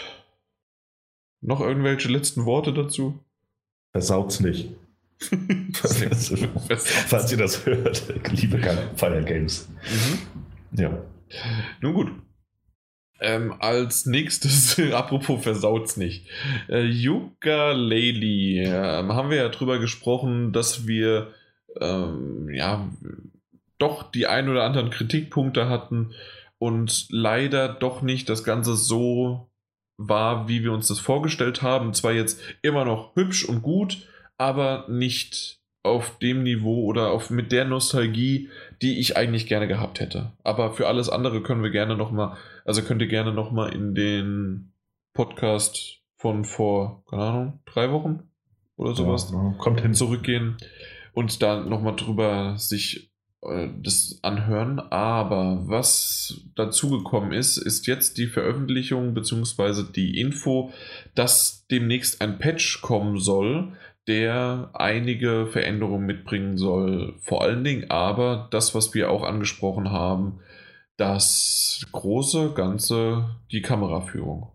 [1.41, 3.19] Noch irgendwelche letzten Worte dazu?
[3.91, 4.69] Versaut's nicht.
[5.73, 8.57] Falls ihr das hört, liebe
[8.95, 9.69] Fire Games.
[9.83, 10.79] Mhm.
[10.79, 10.97] Ja.
[11.81, 12.11] Nun gut.
[13.19, 16.27] Ähm, als nächstes, apropos versaut's nicht.
[16.67, 21.33] Äh, Yuka Laylee, äh, haben wir ja drüber gesprochen, dass wir
[21.79, 22.89] ähm, ja
[23.77, 26.13] doch die ein oder anderen Kritikpunkte hatten
[26.57, 29.50] und leider doch nicht das Ganze so
[30.07, 31.93] war, wie wir uns das vorgestellt haben.
[31.93, 37.51] Zwar jetzt immer noch hübsch und gut, aber nicht auf dem Niveau oder auf, mit
[37.51, 38.49] der Nostalgie,
[38.81, 40.33] die ich eigentlich gerne gehabt hätte.
[40.43, 44.73] Aber für alles andere können wir gerne nochmal, also könnt ihr gerne nochmal in den
[45.13, 48.29] Podcast von vor, keine Ahnung, drei Wochen
[48.77, 49.93] oder sowas Ja, kommt hin.
[49.95, 50.57] zurückgehen
[51.13, 53.10] und da nochmal drüber sich
[53.41, 54.79] das anhören.
[54.79, 59.83] Aber was dazugekommen ist, ist jetzt die Veröffentlichung bzw.
[59.95, 60.71] die Info,
[61.15, 63.73] dass demnächst ein Patch kommen soll,
[64.07, 67.15] der einige Veränderungen mitbringen soll.
[67.19, 70.39] Vor allen Dingen aber das, was wir auch angesprochen haben,
[70.97, 74.51] das große Ganze, die Kameraführung.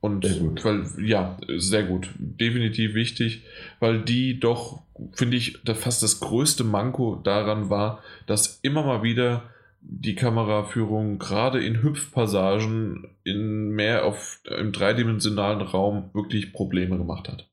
[0.00, 2.10] Und Sehr weil, ja, sehr gut.
[2.18, 3.42] Definitiv wichtig,
[3.80, 9.02] weil die doch, finde ich, da fast das größte Manko daran war, dass immer mal
[9.02, 9.42] wieder
[9.80, 17.50] die Kameraführung gerade in Hüpfpassagen in mehr auf im dreidimensionalen Raum wirklich Probleme gemacht hat.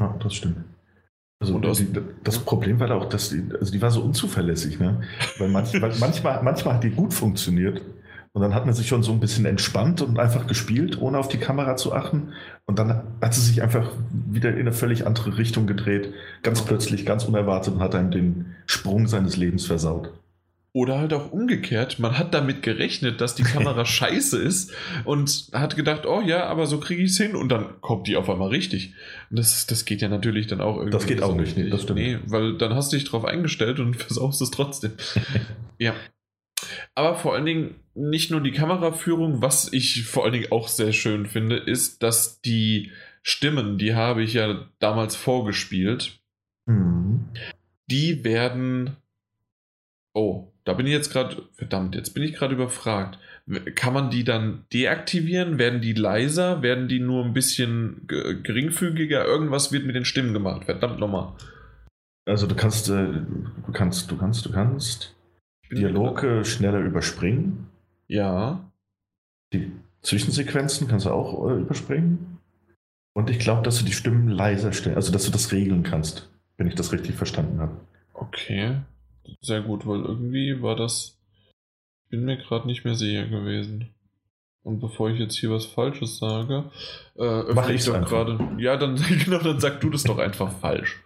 [0.00, 0.64] Ja, das stimmt.
[1.42, 1.88] Also Und die,
[2.22, 5.02] das Problem war da auch, dass die, also die war so unzuverlässig, ne?
[5.38, 7.82] Weil, manch, weil manchmal, manchmal hat die gut funktioniert
[8.32, 11.28] und dann hat man sich schon so ein bisschen entspannt und einfach gespielt, ohne auf
[11.28, 12.32] die Kamera zu achten.
[12.64, 16.12] Und dann hat sie sich einfach wieder in eine völlig andere Richtung gedreht,
[16.42, 20.12] ganz plötzlich, ganz unerwartet und hat einem den Sprung seines Lebens versaut.
[20.72, 24.72] Oder halt auch umgekehrt, man hat damit gerechnet, dass die Kamera scheiße ist
[25.04, 28.16] und hat gedacht, oh ja, aber so kriege ich es hin und dann kommt die
[28.16, 28.94] auf einmal richtig.
[29.30, 30.92] Und das, das geht ja natürlich dann auch irgendwie.
[30.92, 31.98] Das geht auch nicht, nee, das stimmt.
[31.98, 34.92] Nee, weil dann hast du dich drauf eingestellt und versaust es trotzdem.
[35.78, 35.92] ja.
[36.94, 40.92] Aber vor allen Dingen nicht nur die Kameraführung, was ich vor allen Dingen auch sehr
[40.92, 42.92] schön finde, ist, dass die
[43.22, 46.18] Stimmen, die habe ich ja damals vorgespielt,
[46.66, 47.28] Mhm.
[47.90, 48.96] die werden.
[50.12, 51.42] Oh, da bin ich jetzt gerade.
[51.52, 53.18] Verdammt, jetzt bin ich gerade überfragt.
[53.74, 55.58] Kann man die dann deaktivieren?
[55.58, 56.62] Werden die leiser?
[56.62, 59.24] Werden die nur ein bisschen ge- geringfügiger?
[59.24, 60.64] Irgendwas wird mit den Stimmen gemacht.
[60.66, 61.32] Verdammt nochmal.
[62.26, 63.06] Also du kannst, äh,
[63.66, 65.16] du kannst, du kannst, du kannst
[65.70, 67.68] Dialoge schneller überspringen.
[68.08, 68.70] Ja.
[69.52, 72.38] Die Zwischensequenzen kannst du auch äh, überspringen.
[73.12, 76.28] Und ich glaube, dass du die Stimmen leiser stellen, also dass du das regeln kannst,
[76.56, 77.76] wenn ich das richtig verstanden habe.
[78.14, 78.76] Okay.
[79.40, 81.18] Sehr gut, weil irgendwie war das.
[82.04, 83.90] Ich bin mir gerade nicht mehr sicher gewesen.
[84.62, 86.70] Und bevor ich jetzt hier was Falsches sage,
[87.16, 88.38] äh, öffne Mach ich doch gerade.
[88.58, 91.02] Ja, dann, genau, dann sag du das doch einfach falsch.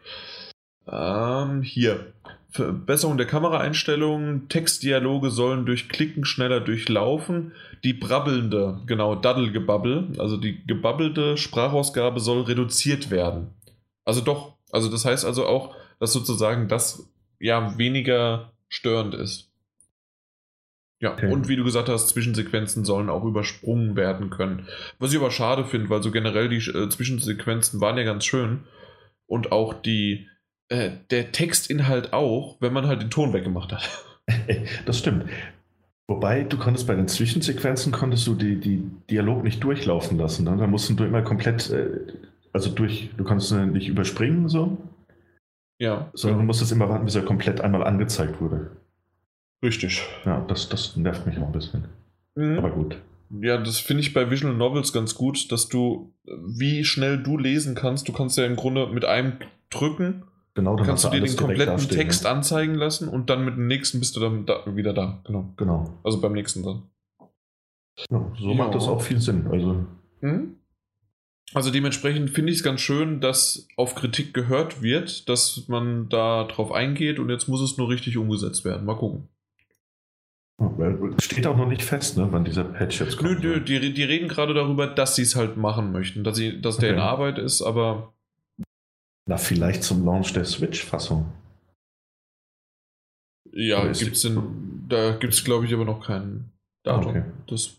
[0.87, 2.14] Ähm, hier.
[2.55, 4.49] Verbesserung der Kameraeinstellungen.
[4.49, 7.53] Textdialoge sollen durch Klicken schneller durchlaufen.
[7.83, 13.49] Die brabbelnde, genau, Daddelgebabbel, also die gebabbelte Sprachausgabe soll reduziert werden.
[14.05, 19.51] Also doch, also das heißt also auch, dass sozusagen das ja weniger störend ist.
[21.01, 21.33] Ja, Okay.
[21.33, 24.69] und wie du gesagt hast, Zwischensequenzen sollen auch übersprungen werden können.
[25.01, 28.61] Was ich aber schade finde, weil so generell die äh, Zwischensequenzen waren ja ganz schön.
[29.27, 30.29] Und auch die,
[30.69, 33.89] äh, der Textinhalt auch, wenn man halt den Ton weggemacht hat.
[34.87, 35.27] Das stimmt.
[36.09, 40.45] Wobei, du konntest bei den Zwischensequenzen konntest du die, die Dialog nicht durchlaufen lassen.
[40.45, 40.57] Ne?
[40.57, 41.89] Da mussten du immer komplett, äh,
[42.53, 44.79] also durch, du konntest ihn nicht überspringen so,
[45.79, 48.71] Ja, sondern du musstest immer warten, bis er komplett einmal angezeigt wurde.
[49.63, 50.03] richtig.
[50.25, 51.85] Ja, das, das nervt mich auch ein bisschen.
[52.35, 52.59] Mhm.
[52.59, 52.97] Aber gut.
[53.43, 57.37] Ja, das finde ich bei Visual Novels ganz gut, dass du, äh, wie schnell du
[57.37, 59.35] lesen kannst, du kannst ja im Grunde mit einem
[59.71, 60.23] drücken,
[60.55, 62.31] Genau, dann kannst du dir den kompletten Text ne?
[62.31, 65.21] anzeigen lassen und dann mit dem nächsten bist du dann da, wieder da.
[65.27, 65.53] Genau.
[65.57, 65.99] Genau.
[66.05, 66.83] Also beim nächsten dann.
[68.11, 68.55] Ja, so Ja.
[68.57, 69.47] macht das auch viel Sinn.
[69.51, 69.85] Also,
[70.21, 70.57] Mhm.
[71.53, 76.45] Also dementsprechend finde ich es ganz schön, dass auf Kritik gehört wird, dass man da
[76.45, 78.87] drauf eingeht und jetzt muss es nur richtig umgesetzt werden.
[78.87, 79.29] Mal gucken.
[81.21, 83.43] steht auch noch nicht fest, ne, wann dieser Patch jetzt Nö, kommt.
[83.45, 86.79] nö, die, die reden gerade darüber, dass sie es halt machen möchten, dass, sie, dass
[86.79, 86.97] der Okay.
[86.99, 88.14] in Arbeit ist, aber
[89.27, 91.33] Na, vielleicht zum Launch der Switch-Fassung.
[93.53, 96.51] ja, gibt's in, da gibt es glaube ich aber noch kein
[96.83, 97.11] Datum.
[97.11, 97.23] Okay.
[97.47, 97.77] Das,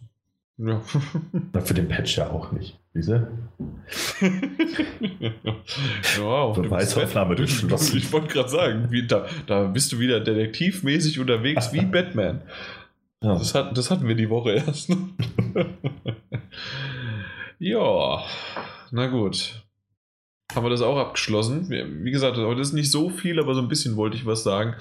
[0.58, 0.82] ja.
[1.54, 2.80] Na, für den Patch ja auch nicht.
[2.96, 3.28] Diese?
[4.18, 4.22] bist
[6.56, 7.98] Beweisaufnahme geschlossen.
[7.98, 12.42] Ich wollte gerade sagen, wie, da, da bist du wieder detektivmäßig unterwegs wie Batman.
[13.22, 13.38] Ja.
[13.38, 14.96] Das, hat, das hatten wir die Woche erst.
[17.60, 18.24] ja,
[18.92, 19.65] na gut.
[20.56, 21.70] Haben wir das auch abgeschlossen.
[21.70, 24.76] Wie gesagt, heute ist nicht so viel, aber so ein bisschen wollte ich was sagen.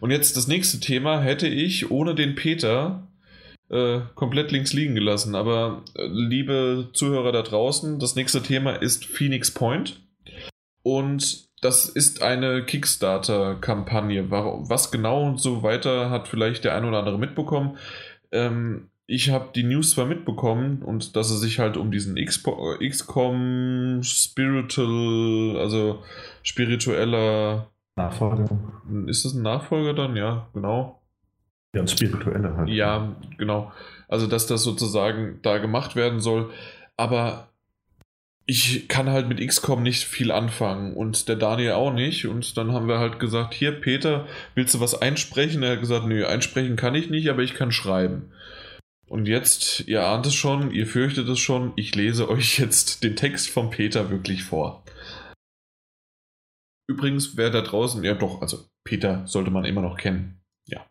[0.00, 3.06] Und jetzt das nächste Thema hätte ich ohne den Peter
[3.68, 5.36] äh, komplett links liegen gelassen.
[5.36, 10.00] Aber äh, liebe Zuhörer da draußen, das nächste Thema ist Phoenix Point.
[10.82, 14.30] Und das ist eine Kickstarter-Kampagne.
[14.30, 17.76] Was genau und so weiter hat vielleicht der ein oder andere mitbekommen.
[18.32, 24.02] Ähm, ich habe die News zwar mitbekommen und dass es sich halt um diesen XCOM
[24.04, 26.04] Spiritual, also
[26.44, 28.48] spiritueller, Nachfolger.
[29.08, 30.14] ist das ein Nachfolger dann?
[30.14, 31.02] Ja, genau.
[31.74, 32.68] Ja, und spirituelle halt.
[32.68, 33.72] Ja, genau.
[34.06, 36.50] Also, dass das sozusagen da gemacht werden soll.
[36.96, 37.48] Aber
[38.46, 42.26] ich kann halt mit XCOM nicht viel anfangen und der Daniel auch nicht.
[42.26, 45.64] Und dann haben wir halt gesagt, hier Peter, willst du was einsprechen?
[45.64, 48.30] Er hat gesagt, nö, einsprechen kann ich nicht, aber ich kann schreiben.
[49.10, 53.16] Und jetzt, ihr ahnt es schon, ihr fürchtet es schon, ich lese euch jetzt den
[53.16, 54.84] Text von Peter wirklich vor.
[56.88, 60.40] Übrigens, wer da draußen, ja doch, also Peter sollte man immer noch kennen.
[60.64, 60.86] Ja.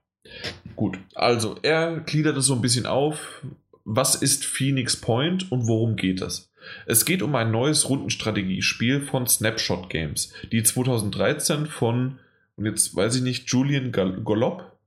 [0.76, 3.42] Gut, also er gliedert es so ein bisschen auf.
[3.86, 6.52] Was ist Phoenix Point und worum geht es?
[6.88, 12.20] Es geht um ein neues Rundenstrategiespiel von Snapshot Games, die 2013 von,
[12.58, 14.78] und jetzt weiß ich nicht, Julian Golob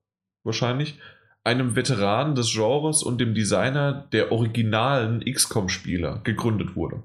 [0.45, 0.99] wahrscheinlich,
[1.45, 7.03] einem Veteran des Genres und dem Designer der originalen XCOM-Spieler gegründet wurde.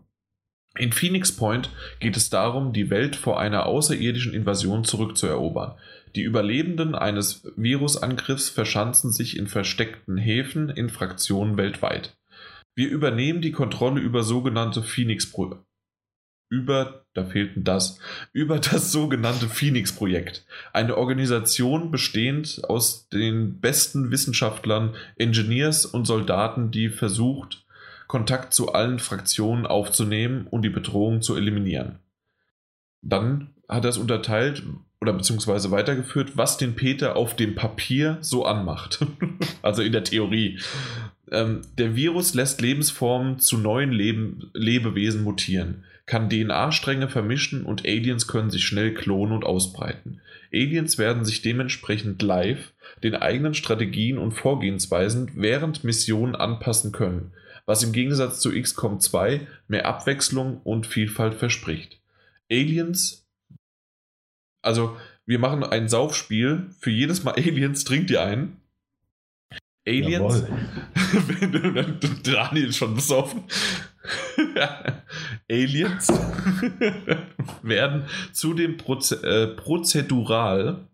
[0.78, 5.76] In Phoenix Point geht es darum, die Welt vor einer außerirdischen Invasion zurückzuerobern.
[6.16, 12.18] Die Überlebenden eines Virusangriffs verschanzen sich in versteckten Häfen in Fraktionen weltweit.
[12.76, 15.67] Wir übernehmen die Kontrolle über sogenannte Phoenix-Projekte.
[16.50, 18.00] Über, da fehlten das,
[18.32, 20.46] über das sogenannte Phoenix-Projekt.
[20.72, 27.66] Eine Organisation bestehend aus den besten Wissenschaftlern, Engineers und Soldaten, die versucht,
[28.08, 32.00] Kontakt zu allen Fraktionen aufzunehmen und die Bedrohung zu eliminieren.
[33.02, 34.64] Dann hat er es unterteilt
[35.02, 39.06] oder beziehungsweise weitergeführt, was den Peter auf dem Papier so anmacht.
[39.62, 40.60] also in der Theorie.
[41.30, 48.28] Ähm, der Virus lässt Lebensformen zu neuen Leben, Lebewesen mutieren, kann DNA-Stränge vermischen und Aliens
[48.28, 50.22] können sich schnell klonen und ausbreiten.
[50.54, 57.34] Aliens werden sich dementsprechend live den eigenen Strategien und Vorgehensweisen während Missionen anpassen können,
[57.66, 62.00] was im Gegensatz zu XCOM 2 mehr Abwechslung und Vielfalt verspricht.
[62.50, 63.28] Aliens,
[64.62, 68.62] also wir machen ein Saufspiel, für jedes Mal Aliens trinkt ihr einen
[69.88, 70.44] Aliens.
[72.24, 73.44] Daniel ist schon besoffen.
[75.50, 76.08] Aliens
[77.62, 80.88] werden zudem Proze äh, prozedural,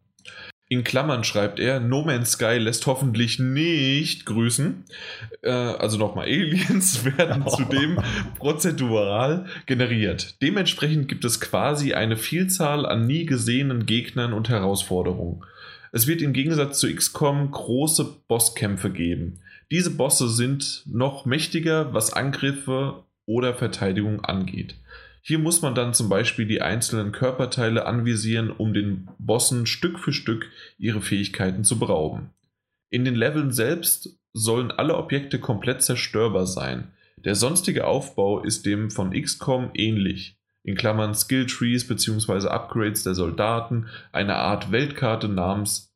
[0.70, 4.86] in Klammern schreibt er, No Man's Sky lässt hoffentlich nicht grüßen.
[5.44, 8.00] Äh, also nochmal, Aliens werden zudem
[8.40, 10.42] prozedural generiert.
[10.42, 15.44] Dementsprechend gibt es quasi eine Vielzahl an nie gesehenen Gegnern und Herausforderungen.
[15.96, 19.42] Es wird im Gegensatz zu XCOM große Bosskämpfe geben.
[19.70, 24.74] Diese Bosse sind noch mächtiger, was Angriffe oder Verteidigung angeht.
[25.22, 30.14] Hier muss man dann zum Beispiel die einzelnen Körperteile anvisieren, um den Bossen Stück für
[30.14, 32.32] Stück ihre Fähigkeiten zu berauben.
[32.90, 36.92] In den Leveln selbst sollen alle Objekte komplett zerstörbar sein.
[37.18, 42.48] Der sonstige Aufbau ist dem von XCOM ähnlich in Klammern Skill Trees bzw.
[42.48, 45.94] Upgrades der Soldaten, eine Art Weltkarte namens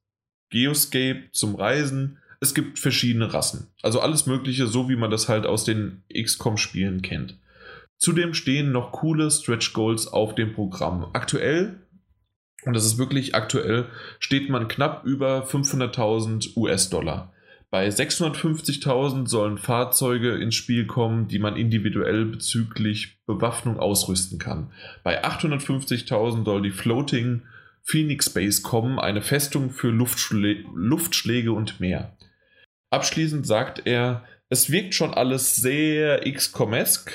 [0.50, 2.20] Geoscape zum Reisen.
[2.40, 3.68] Es gibt verschiedene Rassen.
[3.82, 7.40] Also alles Mögliche, so wie man das halt aus den XCOM-Spielen kennt.
[7.98, 11.10] Zudem stehen noch coole Stretch Goals auf dem Programm.
[11.14, 11.82] Aktuell,
[12.64, 13.88] und das ist wirklich aktuell,
[14.20, 17.34] steht man knapp über 500.000 US-Dollar.
[17.70, 24.72] Bei 650.000 sollen Fahrzeuge ins Spiel kommen, die man individuell bezüglich Bewaffnung ausrüsten kann.
[25.04, 27.42] Bei 850.000 soll die Floating
[27.84, 32.18] Phoenix Base kommen, eine Festung für Luftschlä Luftschläge und mehr.
[32.90, 37.12] Abschließend sagt er, es wirkt schon alles sehr XCOM-esk,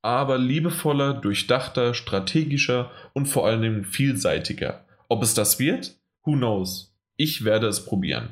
[0.00, 4.86] aber liebevoller, durchdachter, strategischer und vor allem vielseitiger.
[5.08, 5.98] Ob es das wird?
[6.24, 6.94] Who knows?
[7.16, 8.30] Ich werde es probieren.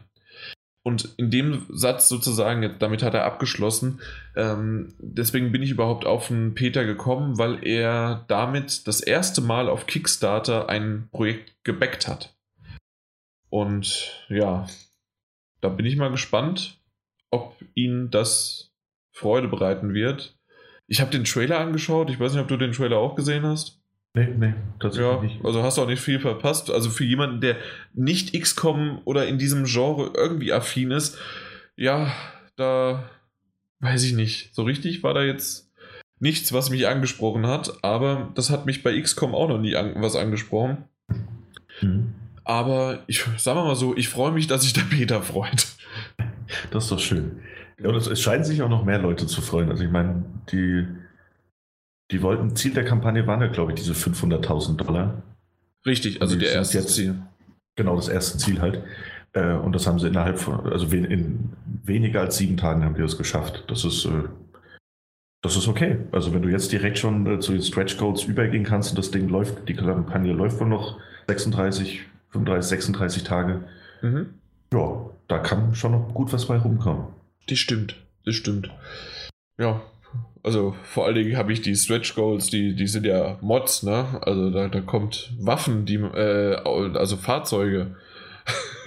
[0.85, 4.01] Und in dem Satz sozusagen, damit hat er abgeschlossen.
[4.37, 9.69] Ähm, deswegen bin ich überhaupt auf den Peter gekommen, weil er damit das erste Mal
[9.69, 12.35] auf Kickstarter ein Projekt gebackt hat.
[13.51, 14.67] Und ja,
[15.61, 16.79] da bin ich mal gespannt,
[17.31, 18.71] ob ihn das
[19.12, 20.38] Freude bereiten wird.
[20.87, 22.09] Ich habe den Trailer angeschaut.
[22.09, 23.81] Ich weiß nicht, ob du den Trailer auch gesehen hast.
[24.14, 25.44] Nee, nee, tatsächlich ja, nicht.
[25.44, 26.71] Also hast du auch nicht viel verpasst.
[26.71, 27.57] Also für jemanden, der
[27.94, 31.18] nicht XCOM oder in diesem Genre irgendwie affin ist,
[31.77, 32.12] ja,
[32.57, 33.09] da
[33.81, 34.55] weiß ich nicht.
[34.55, 35.71] So richtig war da jetzt
[36.21, 39.94] nichts, was mich angesprochen hat, aber das hat mich bei XCOM auch noch nie an,
[39.97, 40.85] was angesprochen.
[41.81, 42.14] Mhm.
[42.44, 45.66] Aber ich sag mal so, ich freue mich, dass sich der Peter freut.
[46.71, 47.42] Das ist doch schön.
[47.83, 49.71] Und es scheinen sich auch noch mehr Leute zu freuen.
[49.71, 50.87] Also ich meine, die
[52.11, 55.22] die wollten, Ziel der Kampagne waren ja, glaube ich, diese 500.000 Dollar.
[55.84, 57.16] Richtig, also der erste jetzt, Ziel.
[57.76, 58.82] Genau, das erste Ziel halt.
[59.32, 61.50] Äh, und das haben sie innerhalb von, also in
[61.84, 63.64] weniger als sieben Tagen haben die das geschafft.
[63.68, 64.24] Das ist, äh,
[65.42, 65.98] das ist okay.
[66.12, 69.11] Also wenn du jetzt direkt schon äh, zu den Stretch Codes übergehen kannst und das
[69.11, 70.98] Ding läuft, die Kampagne läuft wohl noch
[71.28, 73.64] 36, 35, 36 Tage.
[74.02, 74.34] Mhm.
[74.72, 77.04] Ja, da kann schon noch gut was bei rumkommen.
[77.48, 78.70] Das stimmt, das stimmt.
[79.59, 79.80] Ja,
[80.49, 84.18] Also vor allen Dingen habe ich die Stretch Goals, die, die sind ja Mods, ne?
[84.22, 87.96] Also da, da kommt Waffen, die, äh, also Fahrzeuge.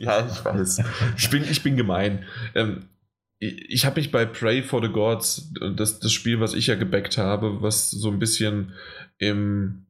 [0.00, 0.82] ja, ich weiß.
[1.16, 2.24] Ich bin, ich bin gemein.
[2.56, 2.86] Ähm,
[3.38, 6.74] ich, ich habe mich bei Pray for the Gods, das, das Spiel, was ich ja
[6.74, 8.72] gebackt habe, was so ein bisschen
[9.18, 9.86] im,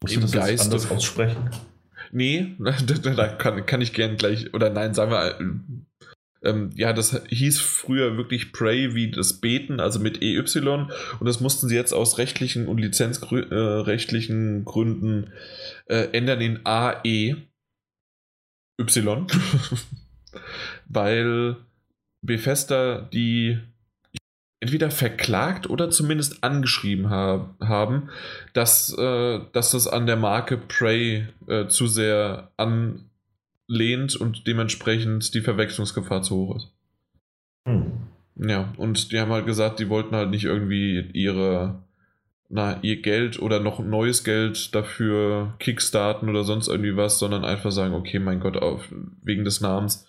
[0.00, 0.64] Musst im du das Geist.
[0.64, 1.50] anders aussprechen?
[2.10, 5.38] Nee, da, da kann, kann ich gern gleich, oder nein, sagen wir,
[6.44, 10.38] ähm, ja, das hieß früher wirklich Pray wie das Beten, also mit EY.
[10.38, 15.32] Und das mussten sie jetzt aus rechtlichen und lizenzrechtlichen äh, Gründen
[15.86, 17.36] äh, ändern in AE.
[18.80, 19.26] Y.
[20.88, 21.56] Weil
[22.22, 23.58] Bethesda die
[24.60, 28.08] entweder verklagt oder zumindest angeschrieben ha haben,
[28.54, 32.50] dass, äh, dass das an der Marke Prey äh, zu sehr
[33.74, 36.72] anlehnt und dementsprechend die Verwechslungsgefahr zu hoch ist.
[37.66, 37.92] Hm.
[38.36, 41.82] Ja, und die haben halt gesagt, die wollten halt nicht irgendwie ihre,
[42.48, 47.70] na, ihr Geld oder noch neues Geld dafür kickstarten oder sonst irgendwie was, sondern einfach
[47.70, 48.88] sagen, okay, mein Gott, auf,
[49.22, 50.06] wegen des Namens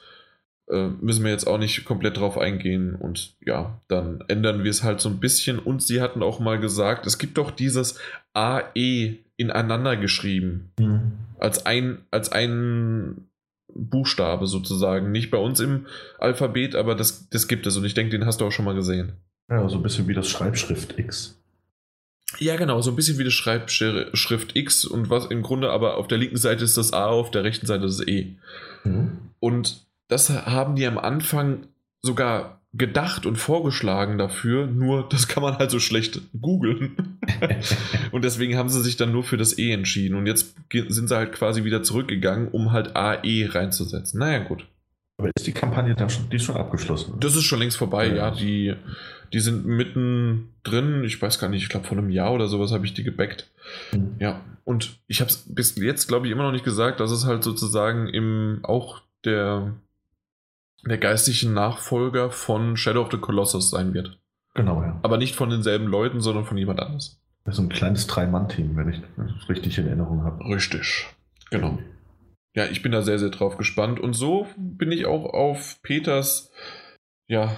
[0.67, 2.95] äh, müssen wir jetzt auch nicht komplett drauf eingehen.
[2.95, 5.59] Und ja, dann ändern wir es halt so ein bisschen.
[5.59, 7.99] Und sie hatten auch mal gesagt, es gibt doch dieses
[8.33, 10.71] AE ineinander geschrieben.
[10.79, 11.11] Mhm.
[11.37, 13.27] Als ein, als ein
[13.75, 15.11] Buchstabe sozusagen.
[15.11, 15.85] Nicht bei uns im
[16.17, 17.77] Alphabet, aber das, das gibt es.
[17.77, 19.13] Und ich denke, den hast du auch schon mal gesehen.
[19.49, 21.37] Ja, so ein bisschen wie das Schreibschrift X.
[22.39, 26.07] Ja, genau, so ein bisschen wie das Schreibschrift X und was im Grunde aber auf
[26.07, 28.35] der linken Seite ist das A, auf der rechten Seite das E.
[28.83, 29.17] Mhm.
[29.39, 31.67] Und das haben die am Anfang
[32.01, 37.19] sogar gedacht und vorgeschlagen dafür, nur das kann man halt so schlecht googeln.
[38.11, 40.15] und deswegen haben sie sich dann nur für das E entschieden.
[40.15, 44.19] Und jetzt sind sie halt quasi wieder zurückgegangen, um halt AE reinzusetzen.
[44.19, 44.67] Naja, gut.
[45.17, 47.15] Aber ist die Kampagne dann schon, die ist schon abgeschlossen?
[47.19, 48.15] Das ist schon längst vorbei, ja.
[48.15, 48.31] ja.
[48.31, 48.73] Die,
[49.31, 51.03] die sind mitten drin.
[51.05, 53.49] Ich weiß gar nicht, ich glaube vor einem Jahr oder sowas habe ich die gebackt.
[53.93, 54.15] Mhm.
[54.19, 57.25] Ja, und ich habe es bis jetzt, glaube ich, immer noch nicht gesagt, dass es
[57.25, 59.73] halt sozusagen im auch der
[60.89, 64.19] der geistliche Nachfolger von Shadow of the Colossus sein wird.
[64.53, 64.99] Genau, ja.
[65.03, 67.19] Aber nicht von denselben Leuten, sondern von jemand anders.
[67.43, 70.43] Das ist ein kleines Drei-Mann-Team, wenn ich das richtig in Erinnerung habe.
[70.45, 71.07] Richtig,
[71.51, 71.77] genau.
[72.55, 73.99] Ja, ich bin da sehr, sehr drauf gespannt.
[73.99, 76.51] Und so bin ich auch auf Peters,
[77.27, 77.55] ja,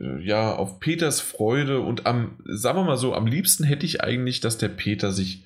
[0.00, 4.02] äh, ja, auf Peters Freude und am, sagen wir mal so, am liebsten hätte ich
[4.02, 5.44] eigentlich, dass der Peter sich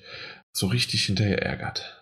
[0.51, 1.98] so richtig hinterher ärgert.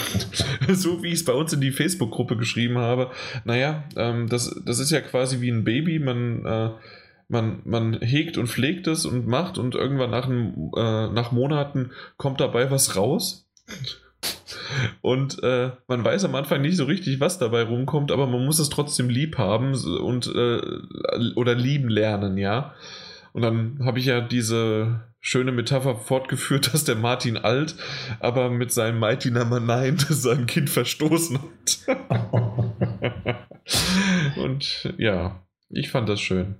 [0.68, 3.10] so wie ich es bei uns in die Facebook-Gruppe geschrieben habe.
[3.44, 5.98] Naja, ähm, das, das ist ja quasi wie ein Baby.
[5.98, 6.70] Man, äh,
[7.28, 12.40] man, man hegt und pflegt es und macht und irgendwann nach, äh, nach Monaten kommt
[12.40, 13.48] dabei was raus.
[15.00, 18.58] Und äh, man weiß am Anfang nicht so richtig, was dabei rumkommt, aber man muss
[18.58, 20.60] es trotzdem lieb haben und äh,
[21.34, 22.74] oder lieben lernen, ja.
[23.32, 27.76] Und dann habe ich ja diese schöne Metapher fortgeführt, dass der Martin alt,
[28.20, 31.78] aber mit seinem Mighty Number 9 sein Kind verstoßen hat.
[34.36, 36.56] Und ja, ich fand das schön.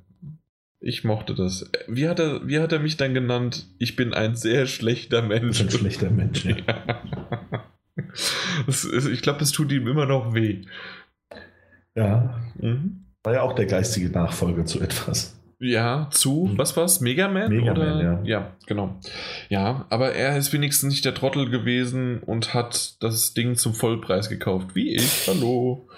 [0.81, 1.71] Ich mochte das.
[1.87, 3.67] Wie hat, er, wie hat er mich dann genannt?
[3.79, 5.61] Ich bin ein sehr schlechter Mensch.
[5.61, 6.57] Ein schlechter Mensch, ja.
[8.67, 10.63] Das, ich glaube, das tut ihm immer noch weh.
[11.95, 12.41] Ja.
[12.59, 13.05] Mhm.
[13.23, 15.41] War ja auch der geistige Nachfolger zu etwas.
[15.63, 16.59] Ja, zu, hm.
[16.59, 17.01] was war's?
[17.01, 17.49] Mega Man?
[17.49, 17.95] Mega oder?
[17.95, 18.23] Man, ja.
[18.25, 18.99] ja, genau.
[19.49, 24.29] Ja, aber er ist wenigstens nicht der Trottel gewesen und hat das Ding zum Vollpreis
[24.29, 24.75] gekauft.
[24.75, 25.29] Wie ich.
[25.29, 25.89] Hallo.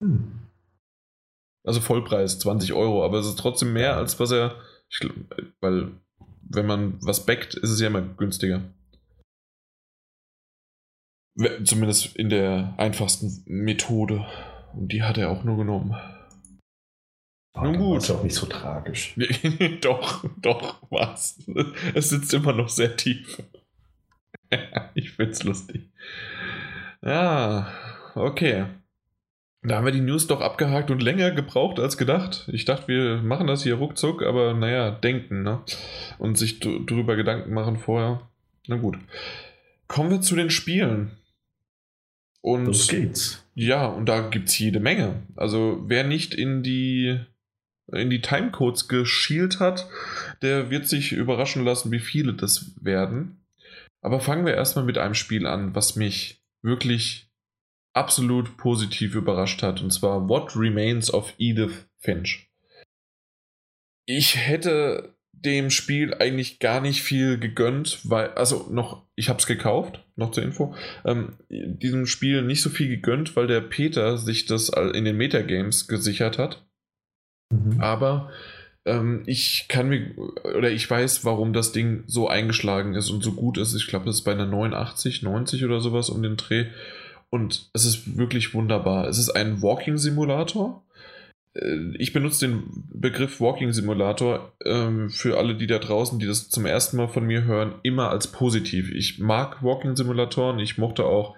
[0.00, 0.40] Hm.
[1.62, 4.56] Also Vollpreis, 20 Euro, aber es ist trotzdem mehr, als was er.
[4.90, 5.08] Ich,
[5.60, 5.92] weil,
[6.42, 8.62] wenn man was backt, ist es ja immer günstiger.
[11.62, 14.26] Zumindest in der einfachsten Methode.
[14.74, 15.94] Und die hat er auch nur genommen.
[17.54, 17.98] Oh, Nun gut.
[17.98, 19.14] Ist auch nicht so tragisch.
[19.80, 21.38] doch, doch, was.
[21.94, 23.42] Es sitzt immer noch sehr tief.
[24.94, 25.90] ich find's lustig.
[27.02, 27.72] Ja,
[28.14, 28.66] okay.
[29.64, 32.48] Da haben wir die News doch abgehakt und länger gebraucht als gedacht.
[32.52, 35.60] Ich dachte, wir machen das hier ruckzuck, aber naja, denken, ne?
[36.18, 38.28] Und sich drüber Gedanken machen vorher.
[38.66, 38.98] Na gut.
[39.86, 41.12] Kommen wir zu den Spielen.
[42.40, 43.46] Und Los geht's.
[43.54, 45.22] Ja, und da gibt's jede Menge.
[45.36, 47.20] Also, wer nicht in die
[47.90, 49.88] in die Timecodes geschielt hat,
[50.40, 53.44] der wird sich überraschen lassen, wie viele das werden.
[54.00, 57.30] Aber fangen wir erstmal mit einem Spiel an, was mich wirklich
[57.94, 62.48] absolut positiv überrascht hat, und zwar What Remains of Edith Finch.
[64.06, 69.46] Ich hätte dem Spiel eigentlich gar nicht viel gegönnt, weil, also noch, ich habe es
[69.46, 70.74] gekauft, noch zur Info,
[71.04, 75.88] ähm, diesem Spiel nicht so viel gegönnt, weil der Peter sich das in den Metagames
[75.88, 76.64] gesichert hat.
[77.52, 77.80] Mhm.
[77.80, 78.30] Aber
[78.84, 80.10] Ähm, ich kann mir,
[80.56, 83.74] oder ich weiß, warum das Ding so eingeschlagen ist und so gut ist.
[83.74, 86.66] Ich glaube, das ist bei einer 89, 90 oder sowas um den Dreh.
[87.30, 89.06] Und es ist wirklich wunderbar.
[89.06, 90.82] Es ist ein Walking-Simulator.
[91.54, 96.48] Äh, ich benutze den Begriff Walking Simulator ähm, für alle, die da draußen, die das
[96.50, 98.90] zum ersten Mal von mir hören, immer als positiv.
[98.92, 100.58] Ich mag Walking Simulatoren.
[100.58, 101.36] Ich mochte auch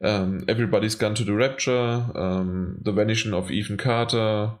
[0.00, 4.58] ähm, Everybody's Gone to the Rapture, ähm, The Vanishing of Ethan Carter.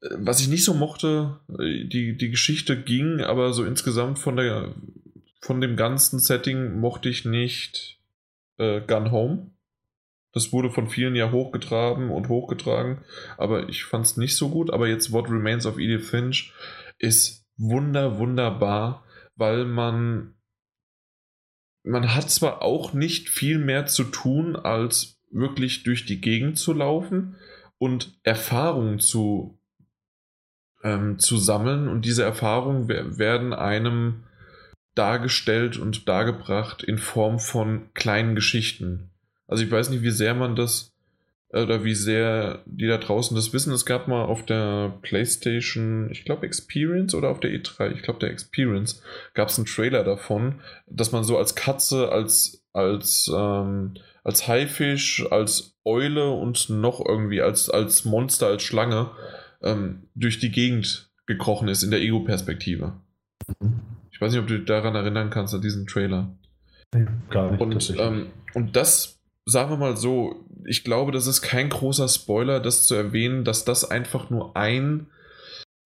[0.00, 4.74] Was ich nicht so mochte, äh, die, die Geschichte ging, aber so insgesamt von der
[5.40, 8.00] von dem ganzen Setting mochte ich nicht
[8.58, 9.50] äh, Gun Home.
[10.32, 13.04] Das wurde von vielen ja hochgetragen und hochgetragen,
[13.38, 14.70] aber ich fand es nicht so gut.
[14.70, 16.52] Aber jetzt What Remains of Edith Finch
[16.98, 19.04] ist wunder, wunderbar,
[19.36, 20.34] weil man
[21.82, 26.72] man hat zwar auch nicht viel mehr zu tun, als wirklich durch die Gegend zu
[26.72, 27.36] laufen
[27.78, 29.57] und Erfahrungen zu,
[30.82, 31.88] ähm, zu sammeln.
[31.88, 34.24] Und diese Erfahrungen werden einem
[34.94, 39.10] dargestellt und dargebracht in Form von kleinen Geschichten.
[39.46, 40.92] Also ich weiß nicht, wie sehr man das
[41.50, 43.72] äh, oder wie sehr die da draußen das wissen.
[43.72, 48.20] Es gab mal auf der PlayStation, ich glaube Experience oder auf der E3, ich glaube
[48.20, 49.02] der Experience,
[49.34, 55.26] gab es einen Trailer davon, dass man so als Katze, als, als, ähm, als Haifisch,
[55.30, 59.10] als Eule und noch irgendwie als, als Monster, als Schlange
[59.62, 62.94] ähm, durch die Gegend gekrochen ist in der Ego-Perspektive.
[64.10, 66.36] Ich weiß nicht, ob du dich daran erinnern kannst, an diesen Trailer.
[67.30, 67.60] Gar nicht.
[67.60, 72.60] Und, ähm, und das sagen wir mal so, ich glaube, das ist kein großer Spoiler,
[72.60, 75.06] das zu erwähnen, dass das einfach nur ein,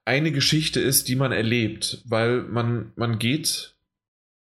[0.05, 3.77] eine Geschichte ist, die man erlebt, weil man, man geht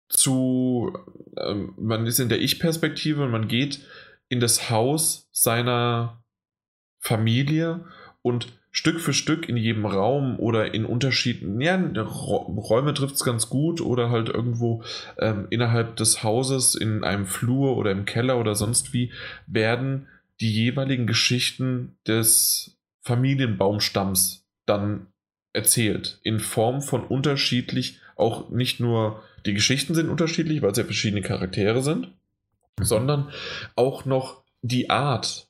[0.08, 0.98] zu,
[1.38, 3.80] ähm, man ist in der Ich-Perspektive und man geht
[4.28, 6.22] in das Haus seiner
[7.00, 7.86] Familie
[8.22, 13.48] und Stück für Stück in jedem Raum oder in Unterschieden, ja, Räume trifft es ganz
[13.48, 14.84] gut oder halt irgendwo
[15.18, 19.12] ähm, innerhalb des Hauses in einem Flur oder im Keller oder sonst wie,
[19.46, 20.08] werden
[20.42, 25.06] die jeweiligen Geschichten des Familienbaumstamms dann
[25.54, 26.20] erzählt.
[26.22, 31.22] In Form von unterschiedlich, auch nicht nur die Geschichten sind unterschiedlich, weil es ja verschiedene
[31.22, 32.12] Charaktere sind,
[32.78, 33.30] sondern
[33.74, 35.48] auch noch die Art,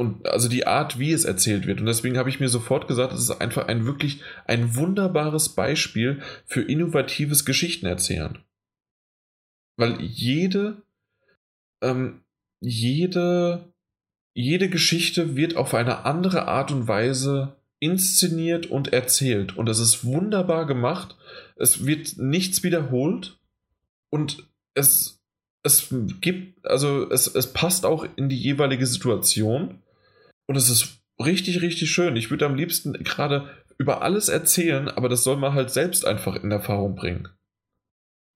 [0.00, 1.78] und also die Art, wie es erzählt wird.
[1.78, 6.22] Und deswegen habe ich mir sofort gesagt, es ist einfach ein wirklich ein wunderbares Beispiel
[6.46, 8.38] für innovatives Geschichtenerzählen.
[9.76, 10.80] Weil jede,
[11.82, 12.22] ähm,
[12.60, 13.74] jede,
[14.32, 19.54] jede Geschichte wird auf eine andere Art und Weise inszeniert und erzählt.
[19.54, 21.14] Und es ist wunderbar gemacht.
[21.56, 23.38] Es wird nichts wiederholt.
[24.08, 25.20] Und es,
[25.62, 29.82] es gibt, also es, es passt auch in die jeweilige Situation.
[30.50, 32.16] Und es ist richtig, richtig schön.
[32.16, 33.48] Ich würde am liebsten gerade
[33.78, 37.28] über alles erzählen, aber das soll man halt selbst einfach in Erfahrung bringen.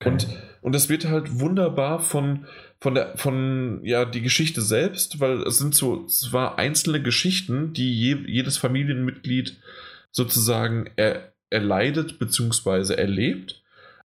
[0.01, 0.11] Okay.
[0.11, 0.29] Und,
[0.61, 2.47] und das wird halt wunderbar von,
[2.79, 7.93] von der, von, ja, die Geschichte selbst, weil es sind so zwar einzelne Geschichten, die
[7.93, 9.61] je, jedes Familienmitglied
[10.13, 12.95] sozusagen er, erleidet bzw.
[12.95, 13.65] erlebt,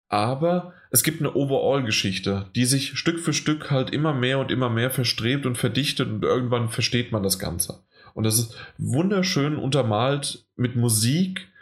[0.08, 4.70] aber es gibt eine Overall-Geschichte, die sich Stück für Stück halt immer mehr und immer
[4.70, 7.82] mehr verstrebt und verdichtet und irgendwann versteht man das Ganze.
[8.18, 11.52] Und das ist wunderschön untermalt mit Musik.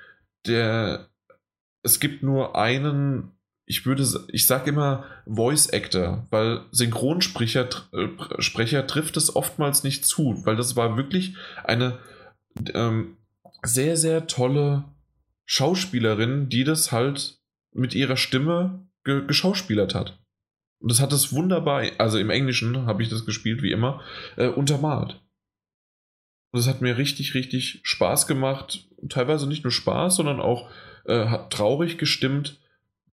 [0.46, 1.10] Der,
[1.82, 3.32] es gibt nur einen,
[3.66, 10.06] ich würde, ich sage immer Voice Actor, weil Synchronsprecher äh, Sprecher trifft es oftmals nicht
[10.06, 11.98] zu, weil das war wirklich eine
[12.72, 13.18] ähm,
[13.62, 14.84] sehr, sehr tolle
[15.44, 17.38] Schauspielerin, die das halt
[17.74, 20.18] mit ihrer Stimme ge geschauspielert hat.
[20.80, 24.00] Und das hat es wunderbar, also im Englischen habe ich das gespielt, wie immer,
[24.36, 25.20] äh, untermalt.
[26.56, 28.88] Und es hat mir richtig, richtig Spaß gemacht.
[29.10, 30.70] Teilweise nicht nur Spaß, sondern auch
[31.04, 32.58] äh, traurig gestimmt,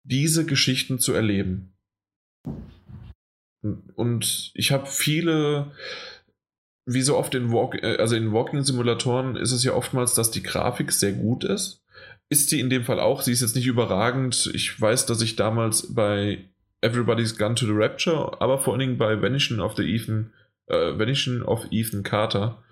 [0.04, 1.74] diese Geschichten zu erleben.
[3.96, 5.74] Und ich habe viele,
[6.86, 10.42] wie so oft in, Walk, äh, also in Walking-Simulatoren ist es ja oftmals, dass die
[10.42, 11.84] Grafik sehr gut ist.
[12.30, 13.24] Ist sie in dem Fall auch.
[13.24, 14.52] Sie ist jetzt nicht überragend.
[14.54, 16.46] Ich weiß, dass ich damals bei
[16.80, 20.32] Everybody's Gone to the Rapture, aber vor allen Dingen bei Vanishing of the Ethan,
[20.68, 22.64] äh, Vanishing of Ethan Carter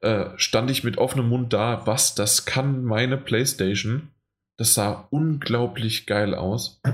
[0.00, 4.08] äh, stand ich mit offenem Mund da, was, das kann meine Playstation.
[4.56, 6.80] Das sah unglaublich geil aus.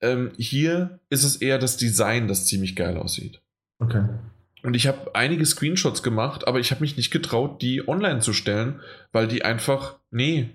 [0.00, 3.40] Ähm, hier ist es eher das Design, das ziemlich geil aussieht.
[3.78, 4.06] Okay.
[4.62, 8.34] Und ich habe einige Screenshots gemacht, aber ich habe mich nicht getraut, die online zu
[8.34, 10.50] stellen, weil die einfach, nee,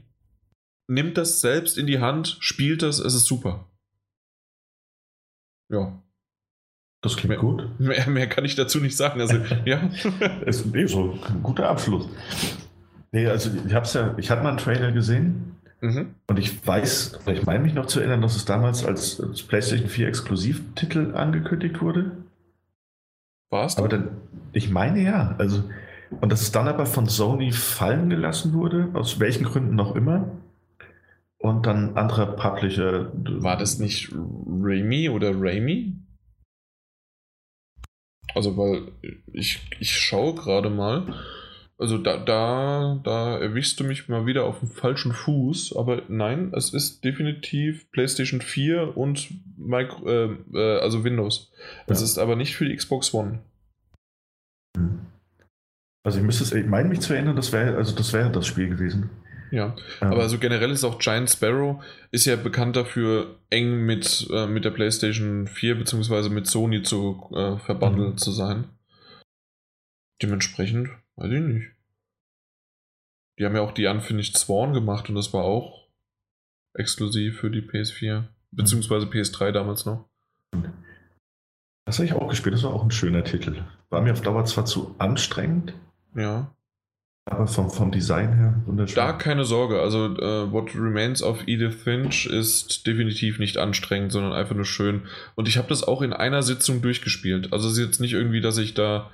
[0.87, 3.67] nimmt das selbst in die Hand, spielt das, es ist super.
[5.69, 6.01] Ja.
[7.01, 7.79] Das klingt mehr, gut.
[7.79, 9.21] Mehr, mehr, kann ich dazu nicht sagen.
[9.21, 9.89] Also, ja.
[10.45, 12.09] ist nee, so ein guter Abschluss.
[13.11, 16.15] Nee, also ich hab's ja, ich hatte mal einen Trailer gesehen Mhm.
[16.27, 19.87] Und ich weiß, ich meine mich noch zu erinnern, dass es damals als, als PlayStation
[19.87, 22.11] 4 Exklusivtitel angekündigt wurde.
[23.49, 23.77] War es?
[23.77, 24.09] Aber dann,
[24.51, 25.35] ich meine ja.
[25.37, 25.63] Also,
[26.21, 30.29] und dass es dann aber von Sony fallen gelassen wurde, aus welchen Gründen noch immer.
[31.37, 33.11] Und dann anderer Publisher.
[33.13, 35.93] War das nicht Raimi oder Raimi?
[38.35, 38.91] Also, weil
[39.33, 41.13] ich, ich schaue gerade mal.
[41.79, 46.51] Also da, da, da erwischst du mich mal wieder auf dem falschen Fuß, aber nein,
[46.53, 51.53] es ist definitiv PlayStation 4 und Micro, äh, äh, also Windows.
[51.87, 51.93] Ja.
[51.93, 53.39] Es ist aber nicht für die Xbox One.
[54.75, 55.05] Hm.
[56.03, 58.45] Also ich müsste es, ich meine mich zu erinnern, das wäre also das wäre das
[58.45, 59.09] Spiel gewesen.
[59.51, 64.47] Ja, aber also generell ist auch Giant Sparrow ist ja bekannt dafür, eng mit, äh,
[64.47, 66.29] mit der PlayStation 4 bzw.
[66.29, 68.17] mit Sony zu äh, verbandelt mhm.
[68.17, 68.65] zu sein.
[70.21, 71.67] Dementsprechend, weiß ich nicht.
[73.37, 75.87] Die haben ja auch die Unfinished Sworn gemacht und das war auch
[76.73, 79.05] exklusiv für die PS4 bzw.
[79.05, 80.09] PS3 damals noch.
[81.85, 83.63] Das habe ich auch gespielt, das war auch ein schöner Titel.
[83.89, 85.73] War mir auf Dauer zwar zu anstrengend.
[86.15, 86.53] Ja.
[87.25, 88.95] Aber vom, vom Design her wunderschön.
[88.95, 89.81] Da keine Sorge.
[89.81, 95.03] Also, uh, What Remains of Edith Finch ist definitiv nicht anstrengend, sondern einfach nur schön.
[95.35, 97.53] Und ich habe das auch in einer Sitzung durchgespielt.
[97.53, 99.11] Also, es ist jetzt nicht irgendwie, dass ich da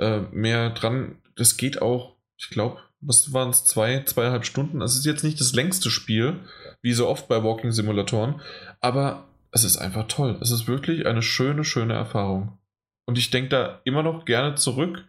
[0.00, 1.16] uh, mehr dran.
[1.36, 4.80] Das geht auch, ich glaube, was waren es, zwei, zweieinhalb Stunden.
[4.82, 6.36] Es ist jetzt nicht das längste Spiel,
[6.82, 8.40] wie so oft bei Walking Simulatoren,
[8.80, 10.38] aber es ist einfach toll.
[10.40, 12.58] Es ist wirklich eine schöne, schöne Erfahrung.
[13.06, 15.04] Und ich denke da immer noch gerne zurück,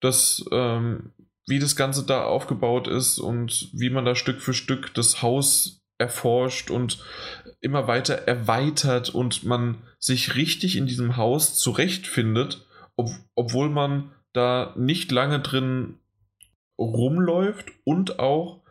[0.00, 1.12] dass ähm,
[1.46, 5.82] wie das Ganze da aufgebaut ist und wie man da Stück für Stück das Haus
[5.98, 6.98] erforscht und
[7.60, 12.66] immer weiter erweitert und man sich richtig in diesem Haus zurechtfindet,
[12.96, 15.98] ob, obwohl man da nicht lange drin
[16.78, 18.62] rumläuft und auch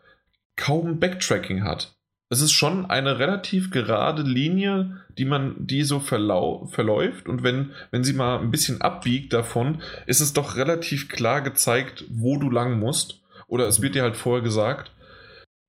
[0.55, 1.95] kaum Backtracking hat.
[2.31, 8.05] Es ist schon eine relativ gerade Linie, die man, die so verläuft und wenn, wenn
[8.05, 12.79] sie mal ein bisschen abbiegt davon, ist es doch relativ klar gezeigt, wo du lang
[12.79, 13.19] musst.
[13.47, 14.93] Oder es wird dir halt vorher gesagt.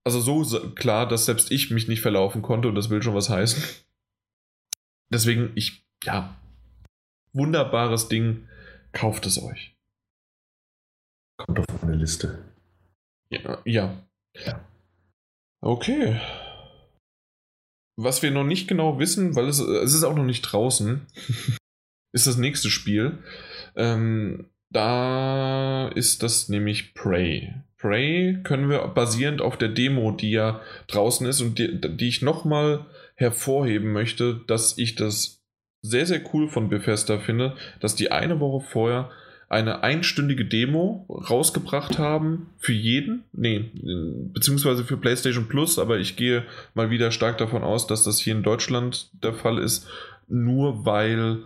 [0.04, 3.28] Also so klar, dass selbst ich mich nicht verlaufen konnte und das will schon was
[3.28, 3.60] heißen.
[5.12, 6.36] Deswegen, ich, ja,
[7.32, 8.46] wunderbares Ding,
[8.92, 9.74] kauft es euch.
[11.38, 12.44] Kommt auf meine Liste.
[13.30, 13.58] Ja.
[13.64, 13.96] ja.
[14.46, 14.64] ja.
[15.60, 16.20] Okay
[18.03, 21.07] was wir noch nicht genau wissen, weil es, es ist auch noch nicht draußen,
[22.12, 23.18] ist das nächste Spiel.
[23.76, 27.55] Ähm, da ist das nämlich Prey.
[27.78, 32.22] Prey können wir basierend auf der Demo, die ja draußen ist und die, die ich
[32.22, 32.86] nochmal
[33.16, 35.42] hervorheben möchte, dass ich das
[35.82, 39.11] sehr, sehr cool von Bethesda finde, dass die eine Woche vorher
[39.53, 43.24] eine einstündige Demo rausgebracht haben für jeden.
[43.32, 43.70] Nee,
[44.32, 48.34] beziehungsweise für PlayStation Plus, aber ich gehe mal wieder stark davon aus, dass das hier
[48.34, 49.86] in Deutschland der Fall ist,
[50.26, 51.40] nur weil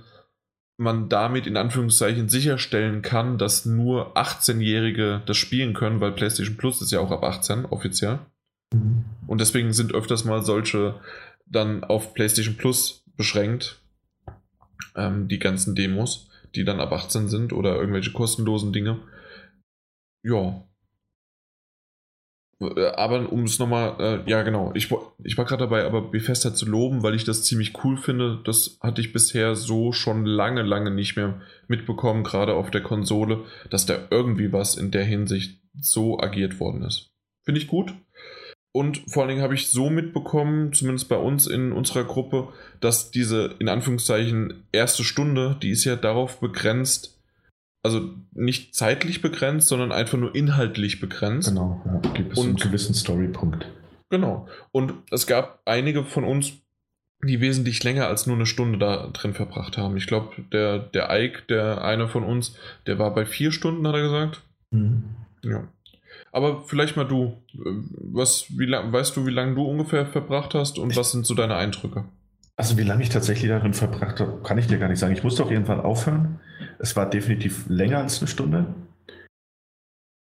[0.77, 6.83] man damit in Anführungszeichen sicherstellen kann, dass nur 18-Jährige das spielen können, weil PlayStation Plus
[6.83, 8.21] ist ja auch ab 18 offiziell.
[8.73, 9.05] Mhm.
[9.27, 11.01] Und deswegen sind öfters mal solche
[11.45, 13.81] dann auf PlayStation Plus beschränkt,
[14.95, 16.26] ähm, die ganzen Demos
[16.57, 18.99] die dann ab 18 sind oder irgendwelche kostenlosen Dinge.
[20.23, 20.67] Ja.
[22.61, 24.91] Äh, aber um es nochmal, äh, ja genau, ich,
[25.23, 28.41] ich war gerade dabei, aber Bethesda zu loben, weil ich das ziemlich cool finde.
[28.45, 33.45] Das hatte ich bisher so schon lange, lange nicht mehr mitbekommen, gerade auf der Konsole,
[33.71, 37.11] dass da irgendwie was in der Hinsicht so agiert worden ist.
[37.45, 37.95] Finde ich gut.
[38.77, 42.49] Und vor allen Dingen habe ich so mitbekommen, zumindest bei uns in unserer Gruppe,
[42.79, 47.18] dass diese in Anführungszeichen erste Stunde, die ist ja darauf begrenzt,
[47.83, 51.49] also nicht zeitlich begrenzt, sondern einfach nur inhaltlich begrenzt.
[51.49, 53.66] Genau, ja, gibt es und, einen gewissen Storypunkt.
[54.11, 54.47] Genau.
[54.72, 56.53] Und es gab einige von uns,
[57.24, 59.97] die wesentlich länger als nur eine Stunde da drin verbracht haben.
[59.97, 62.55] Ich glaube, der, der Ike, der eine von uns,
[62.87, 64.43] der war bei vier Stunden, hat er gesagt.
[64.70, 65.05] Mhm.
[65.43, 65.66] Ja.
[66.37, 70.78] Aber vielleicht mal du, was, wie lang, weißt du, wie lange du ungefähr verbracht hast
[70.78, 72.05] und was sind so deine Eindrücke?
[72.57, 75.14] Also wie lange ich tatsächlich darin verbracht habe, kann ich dir gar nicht sagen.
[75.14, 76.39] Ich musste auf jeden Fall aufhören.
[76.78, 78.66] Es war definitiv länger als eine Stunde.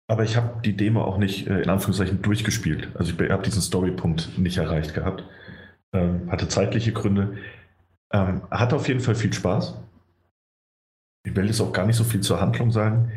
[0.10, 2.89] Aber ich habe die Demo auch nicht äh, in Anführungszeichen durchgespielt.
[2.95, 5.24] Also ich habe diesen Storypunkt nicht erreicht gehabt.
[5.93, 7.38] Ähm, hatte zeitliche Gründe.
[8.12, 9.76] Ähm, hatte auf jeden Fall viel Spaß.
[11.24, 13.12] Ich will jetzt auch gar nicht so viel zur Handlung sagen.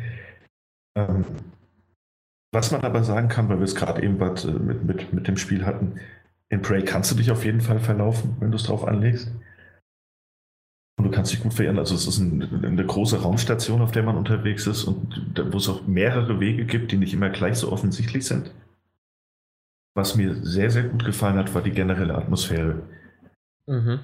[0.95, 1.25] Ähm,
[2.53, 5.37] was man aber sagen kann, weil wir es gerade eben äh, mit, mit, mit dem
[5.37, 5.99] Spiel hatten,
[6.49, 9.31] in Prey kannst du dich auf jeden Fall verlaufen, wenn du es drauf anlegst.
[10.97, 11.79] Und du kannst dich gut verirren.
[11.79, 15.67] Also es ist ein, eine große Raumstation, auf der man unterwegs ist und wo es
[15.67, 18.51] auch mehrere Wege gibt, die nicht immer gleich so offensichtlich sind.
[19.95, 22.83] was mir sehr, sehr gut gefallen hat, war die generelle Atmosphäre.
[23.67, 23.99] Mhm.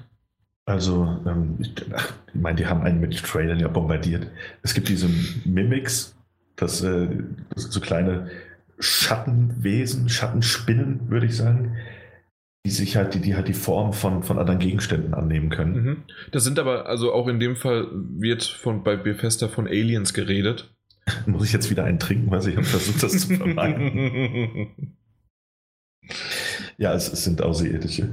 [0.65, 4.27] Also, ähm, ich, ach, ich meine, die haben einen mit Trailern ja bombardiert.
[4.61, 5.09] Es gibt diese
[5.45, 6.15] Mimics,
[6.59, 7.07] das, äh,
[7.53, 8.29] das sind so kleine
[8.79, 11.75] Schattenwesen, Schattenspinnen, würde ich sagen,
[12.65, 15.83] die sich halt, die, die halt die Form von, von anderen Gegenständen annehmen können.
[15.83, 16.03] Mhm.
[16.31, 20.73] Das sind aber, also auch in dem Fall wird von, bei Bethesda von Aliens geredet.
[21.25, 24.95] Muss ich jetzt wieder einen trinken, weil ich habe versucht, das zu vermeiden.
[26.77, 28.09] ja, es, es sind Außerirdische.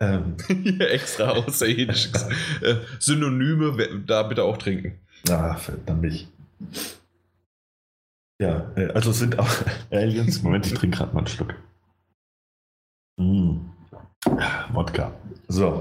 [0.00, 0.36] Ähm.
[0.62, 2.10] Hier extra Außerirdische.
[2.62, 5.00] äh, Synonyme, da bitte auch trinken.
[5.28, 6.28] Ah, verdammt mich.
[8.40, 9.50] Ja, äh, also sind auch
[9.90, 10.42] Aliens.
[10.42, 11.54] Moment, ich trinke gerade mal einen Schluck.
[13.16, 13.70] Mm.
[14.72, 15.12] Wodka.
[15.48, 15.80] So.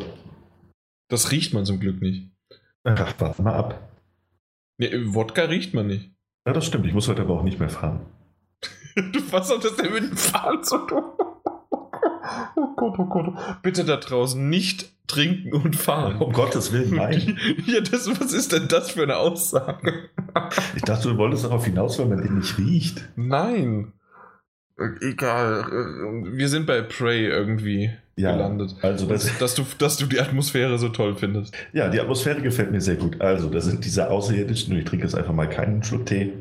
[1.09, 2.29] Das riecht man zum Glück nicht.
[2.83, 3.91] Ach, warte mal ab.
[4.77, 6.11] Nee, Wodka riecht man nicht.
[6.45, 6.85] Ja, das stimmt.
[6.85, 8.05] Ich muss heute aber auch nicht mehr fahren.
[8.95, 11.03] du, was hat das denn mit dem Fahren zu tun?
[12.55, 13.33] Oh Gott, oh Gott.
[13.61, 16.17] Bitte da draußen nicht trinken und fahren.
[16.17, 17.37] Um Gottes Willen, nein.
[17.65, 20.09] ja, das, was ist denn das für eine Aussage?
[20.75, 23.09] ich dachte, du wolltest darauf hinaus, weil man den nicht riecht.
[23.15, 23.93] Nein.
[25.01, 25.65] Egal.
[26.31, 28.75] Wir sind bei Prey irgendwie ja, gelandet.
[28.81, 31.55] Also das, dass, du, dass du die Atmosphäre so toll findest.
[31.73, 33.21] Ja, die Atmosphäre gefällt mir sehr gut.
[33.21, 36.33] Also, da sind diese Außerirdischen, ich trinke jetzt einfach mal keinen Schluck Tee,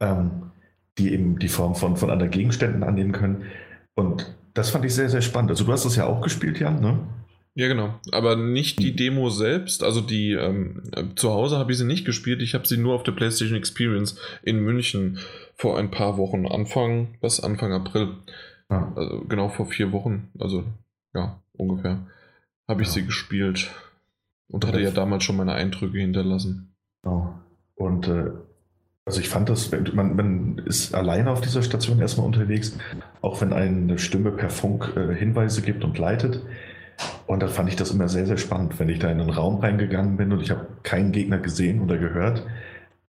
[0.00, 0.50] ähm,
[0.98, 3.44] die eben die Form von, von anderen Gegenständen annehmen können.
[3.94, 5.50] Und das fand ich sehr, sehr spannend.
[5.50, 6.98] Also, du hast das ja auch gespielt, Jan, ne?
[7.56, 7.94] Ja, genau.
[8.10, 9.84] Aber nicht die Demo selbst.
[9.84, 10.82] Also die ähm,
[11.14, 12.42] zu Hause habe ich sie nicht gespielt.
[12.42, 15.18] Ich habe sie nur auf der PlayStation Experience in München
[15.54, 16.46] vor ein paar Wochen.
[16.46, 17.38] Anfang, was?
[17.38, 18.16] Anfang April.
[18.70, 18.92] Ja.
[18.96, 20.30] Also genau vor vier Wochen.
[20.38, 20.64] Also
[21.14, 22.04] ja, ungefähr.
[22.66, 22.94] Habe ich ja.
[22.94, 23.70] sie gespielt.
[24.48, 26.74] Und hatte ja damals schon meine Eindrücke hinterlassen.
[27.02, 27.38] Genau.
[27.76, 28.32] Und äh,
[29.06, 32.78] also ich fand das, man, man ist alleine auf dieser Station erstmal unterwegs,
[33.20, 36.42] auch wenn eine Stimme per Funk äh, Hinweise gibt und leitet
[37.26, 39.60] und da fand ich das immer sehr, sehr spannend, wenn ich da in einen Raum
[39.60, 42.46] reingegangen bin und ich habe keinen Gegner gesehen oder gehört.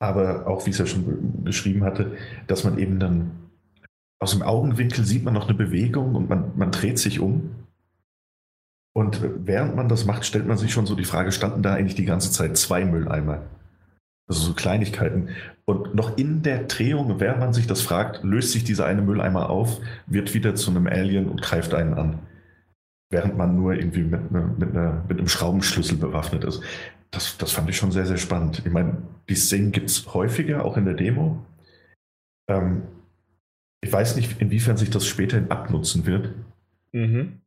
[0.00, 2.16] Aber auch, wie es ja schon geschrieben hatte,
[2.46, 3.30] dass man eben dann
[4.20, 7.50] aus dem Augenwinkel sieht man noch eine Bewegung und man, man dreht sich um.
[8.94, 11.94] Und während man das macht, stellt man sich schon so die Frage, standen da eigentlich
[11.94, 13.42] die ganze Zeit zwei Mülleimer?
[14.28, 15.30] Also so Kleinigkeiten.
[15.64, 19.50] Und noch in der Drehung, während man sich das fragt, löst sich dieser eine Mülleimer
[19.50, 22.18] auf, wird wieder zu einem Alien und greift einen an
[23.10, 26.62] während man nur irgendwie mit, ne, mit, einer, mit einem Schraubenschlüssel bewaffnet ist.
[27.10, 28.62] Das, das fand ich schon sehr, sehr spannend.
[28.64, 28.98] Ich meine,
[29.28, 31.44] die Szenen gibt es häufiger, auch in der Demo.
[32.48, 32.82] Ähm,
[33.80, 36.34] ich weiß nicht, inwiefern sich das später abnutzen wird.
[36.92, 37.40] Mhm.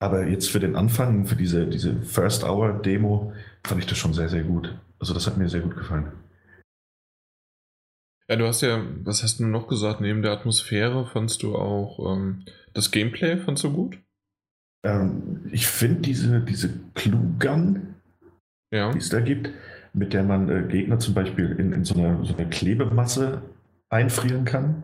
[0.00, 3.32] Aber jetzt für den Anfang, für diese, diese First Hour Demo,
[3.64, 4.78] fand ich das schon sehr, sehr gut.
[5.00, 6.12] Also das hat mir sehr gut gefallen.
[8.30, 10.00] Ja, du hast ja, was hast du noch gesagt?
[10.00, 13.98] Neben der Atmosphäre fandst du auch ähm, das Gameplay, fandst du gut?
[14.84, 17.94] Ähm, ich finde diese, diese Clue-Gun,
[18.70, 18.92] ja.
[18.92, 19.50] die es da gibt,
[19.94, 23.42] mit der man äh, Gegner zum Beispiel in, in so, einer, so einer Klebemasse
[23.88, 24.82] einfrieren kann.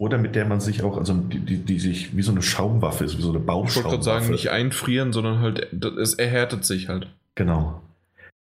[0.00, 3.04] Oder mit der man sich auch, also die, die, die sich wie so eine Schaumwaffe
[3.04, 3.78] ist, wie so eine Baumschaumwaffe.
[3.78, 7.12] Ich wollte gerade sagen, nicht einfrieren, sondern halt, es erhärtet sich halt.
[7.34, 7.82] Genau.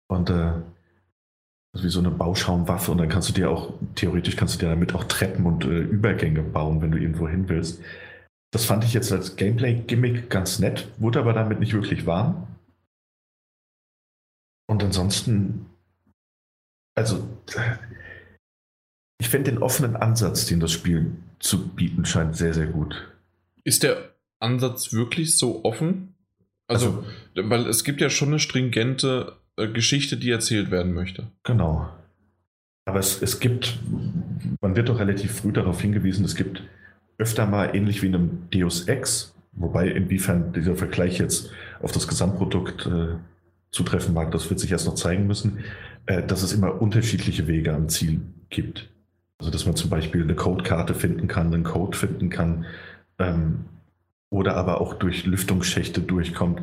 [0.09, 0.53] Und äh,
[1.83, 4.95] wie so eine Bauschaumwaffe und dann kannst du dir auch, theoretisch kannst du dir damit
[4.95, 7.81] auch Treppen und äh, Übergänge bauen, wenn du irgendwo hin willst.
[8.53, 12.47] Das fand ich jetzt als Gameplay-Gimmick ganz nett, wurde aber damit nicht wirklich warm.
[14.69, 15.67] Und ansonsten,
[16.97, 17.29] also,
[19.21, 23.13] ich finde den offenen Ansatz, den das Spiel zu bieten scheint, sehr, sehr gut.
[23.65, 26.15] Ist der Ansatz wirklich so offen?
[26.69, 27.05] Also,
[27.37, 31.29] also weil es gibt ja schon eine stringente Geschichte, die erzählt werden möchte.
[31.43, 31.89] Genau.
[32.85, 33.79] Aber es, es gibt,
[34.61, 36.63] man wird doch relativ früh darauf hingewiesen, es gibt
[37.19, 41.51] öfter mal ähnlich wie in einem Deus Ex, wobei inwiefern dieser Vergleich jetzt
[41.81, 43.17] auf das Gesamtprodukt äh,
[43.71, 45.65] zutreffen mag, das wird sich erst noch zeigen müssen,
[46.07, 48.89] äh, dass es immer unterschiedliche Wege am Ziel gibt.
[49.39, 52.67] Also dass man zum Beispiel eine Codekarte finden kann, einen Code finden kann
[53.19, 53.65] ähm,
[54.31, 56.63] oder aber auch durch Lüftungsschächte durchkommt,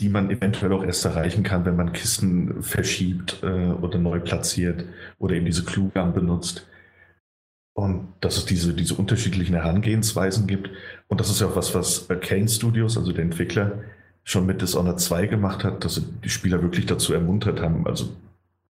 [0.00, 4.84] die man eventuell auch erst erreichen kann, wenn man Kisten verschiebt äh, oder neu platziert
[5.18, 6.66] oder eben diese Clue-Gun benutzt.
[7.72, 10.70] Und dass es diese, diese unterschiedlichen Herangehensweisen gibt.
[11.08, 13.80] Und das ist ja auch was, was Kane Studios, also der Entwickler,
[14.24, 18.16] schon mit Dishonored 2 gemacht hat, dass sie die Spieler wirklich dazu ermuntert haben, also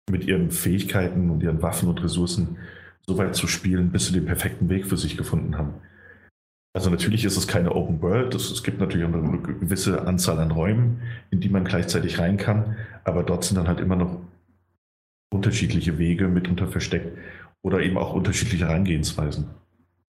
[0.10, 2.58] mit ihren Fähigkeiten und ihren Waffen und Ressourcen
[3.06, 5.74] so weit zu spielen, bis sie den perfekten Weg für sich gefunden haben.
[6.74, 10.52] Also natürlich ist es keine Open World, es, es gibt natürlich eine gewisse Anzahl an
[10.52, 14.22] Räumen, in die man gleichzeitig rein kann, aber dort sind dann halt immer noch
[15.34, 17.18] unterschiedliche Wege mitunter versteckt
[17.62, 19.50] oder eben auch unterschiedliche Herangehensweisen.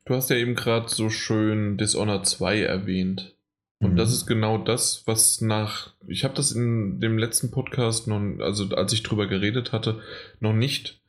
[0.04, 3.36] Du hast ja eben gerade so schön Dishonored 2 erwähnt.
[3.80, 3.96] Und mhm.
[3.96, 5.92] das ist genau das, was nach.
[6.06, 10.00] Ich habe das in dem letzten Podcast noch, also als ich drüber geredet hatte,
[10.38, 11.01] noch nicht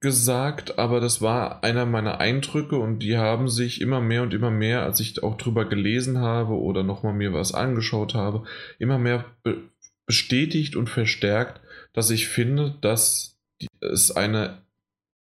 [0.00, 4.50] gesagt, aber das war einer meiner Eindrücke und die haben sich immer mehr und immer
[4.50, 8.44] mehr, als ich auch drüber gelesen habe oder nochmal mir was angeschaut habe,
[8.78, 9.58] immer mehr be
[10.06, 11.60] bestätigt und verstärkt,
[11.92, 13.36] dass ich finde, dass
[13.80, 14.62] es eine,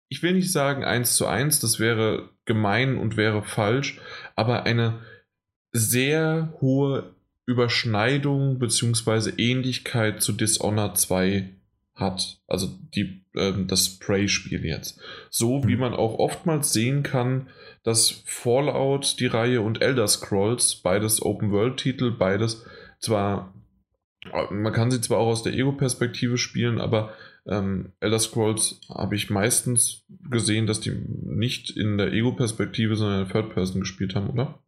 [0.08, 4.00] ich will nicht sagen eins zu eins, das wäre gemein und wäre falsch,
[4.34, 4.98] aber eine
[5.70, 7.14] sehr hohe
[7.46, 9.30] Überschneidung bzw.
[9.36, 11.50] Ähnlichkeit zu Dishonored 2
[11.94, 12.38] hat.
[12.48, 15.01] Also die, ähm, das Prey-Spiel jetzt.
[15.30, 15.80] So wie mhm.
[15.80, 17.49] man auch oftmals sehen kann,
[17.82, 22.64] dass Fallout, die Reihe und Elder Scrolls, beides Open-World-Titel, beides
[22.99, 23.53] zwar,
[24.51, 27.12] man kann sie zwar auch aus der Ego-Perspektive spielen, aber
[27.47, 33.24] ähm, Elder Scrolls habe ich meistens gesehen, dass die nicht in der Ego-Perspektive, sondern in
[33.26, 34.62] der Third-Person gespielt haben, oder?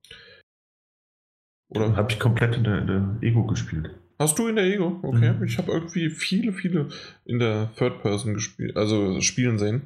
[1.68, 3.90] Oder habe ich komplett in der, in der Ego gespielt?
[4.18, 4.98] Hast du in der Ego?
[5.02, 5.34] Okay.
[5.34, 5.44] Mhm.
[5.44, 6.88] Ich habe irgendwie viele, viele
[7.24, 9.82] in der Third Person gespielt, also spielen sehen.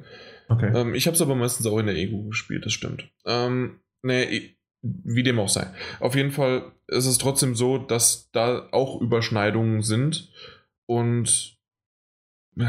[0.47, 0.71] Okay.
[0.75, 3.09] Ähm, ich habe es aber meistens auch in der Ego gespielt, das stimmt.
[3.25, 5.67] Ähm, nee, wie dem auch sei.
[5.99, 10.29] Auf jeden Fall ist es trotzdem so, dass da auch Überschneidungen sind
[10.85, 11.57] und
[12.57, 12.65] äh,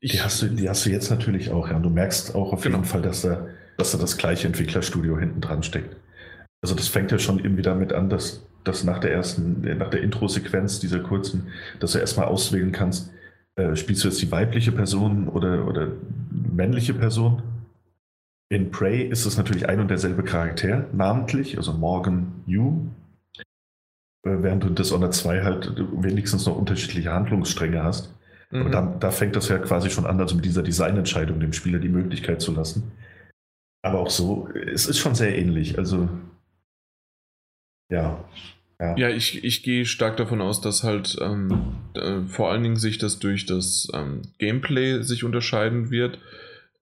[0.00, 1.76] ich, die, hast du, die hast du jetzt natürlich auch, ja.
[1.76, 2.76] Und du merkst auch auf genau.
[2.76, 5.96] jeden Fall, dass da, dass da das gleiche Entwicklerstudio hinten dran steckt.
[6.66, 10.02] Also das fängt ja schon irgendwie damit an, dass, dass nach der ersten, nach der
[10.02, 11.46] Intro-Sequenz dieser kurzen,
[11.78, 13.12] dass du erstmal auswählen kannst,
[13.54, 15.92] äh, spielst du jetzt die weibliche Person oder, oder
[16.28, 17.40] männliche Person?
[18.48, 22.88] In Prey ist es natürlich ein und derselbe Charakter, namentlich, also Morgan Yu,
[23.38, 23.44] äh,
[24.24, 28.12] während du in Dishonored 2 halt wenigstens noch unterschiedliche Handlungsstränge hast.
[28.50, 28.60] Mhm.
[28.62, 31.78] Aber da, da fängt das ja quasi schon an, also mit dieser Designentscheidung dem Spieler
[31.78, 32.90] die Möglichkeit zu lassen.
[33.82, 35.78] Aber auch so, es ist schon sehr ähnlich.
[35.78, 36.08] Also
[37.90, 38.24] ja.
[38.78, 42.76] Ja, ja ich, ich gehe stark davon aus, dass halt ähm, äh, vor allen Dingen
[42.76, 46.18] sich das durch das ähm, Gameplay sich unterscheiden wird.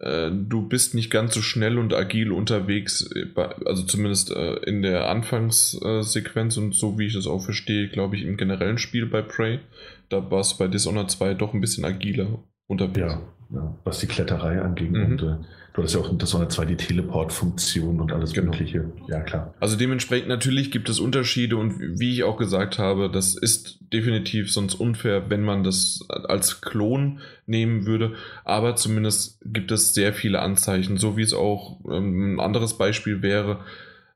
[0.00, 3.26] Äh, du bist nicht ganz so schnell und agil unterwegs, äh,
[3.64, 8.24] also zumindest äh, in der Anfangssequenz und so wie ich das auch verstehe, glaube ich,
[8.24, 9.60] im generellen Spiel bei Prey.
[10.08, 12.98] Da war es bei Dishonored 2 doch ein bisschen agiler unterwegs.
[12.98, 15.04] Ja, ja was die Kletterei anging mhm.
[15.04, 18.52] und Du hast ja auch das Sonne 2 die Teleport-Funktion und alles genau.
[18.52, 18.92] Mögliche.
[19.08, 19.54] Ja, klar.
[19.58, 24.52] Also dementsprechend natürlich gibt es Unterschiede und wie ich auch gesagt habe, das ist definitiv
[24.52, 28.14] sonst unfair, wenn man das als Klon nehmen würde.
[28.44, 33.20] Aber zumindest gibt es sehr viele Anzeichen, so wie es auch ähm, ein anderes Beispiel
[33.22, 33.58] wäre,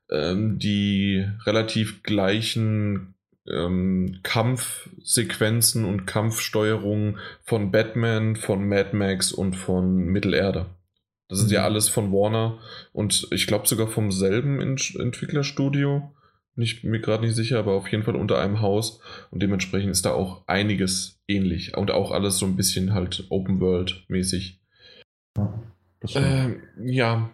[0.09, 10.05] ähm, die relativ gleichen ähm, Kampfsequenzen und Kampfsteuerungen von Batman, von Mad Max und von
[10.05, 10.67] Mittelerde.
[11.29, 11.65] Das ist ja mhm.
[11.65, 12.59] alles von Warner
[12.91, 16.11] und ich glaube sogar vom selben Entwicklerstudio.
[16.55, 18.99] Nicht, mir gerade nicht sicher, aber auf jeden Fall unter einem Haus.
[19.31, 21.77] Und dementsprechend ist da auch einiges ähnlich.
[21.77, 24.59] Und auch alles so ein bisschen halt Open World-mäßig.
[25.37, 25.63] Ja,
[26.15, 27.31] äh, ja,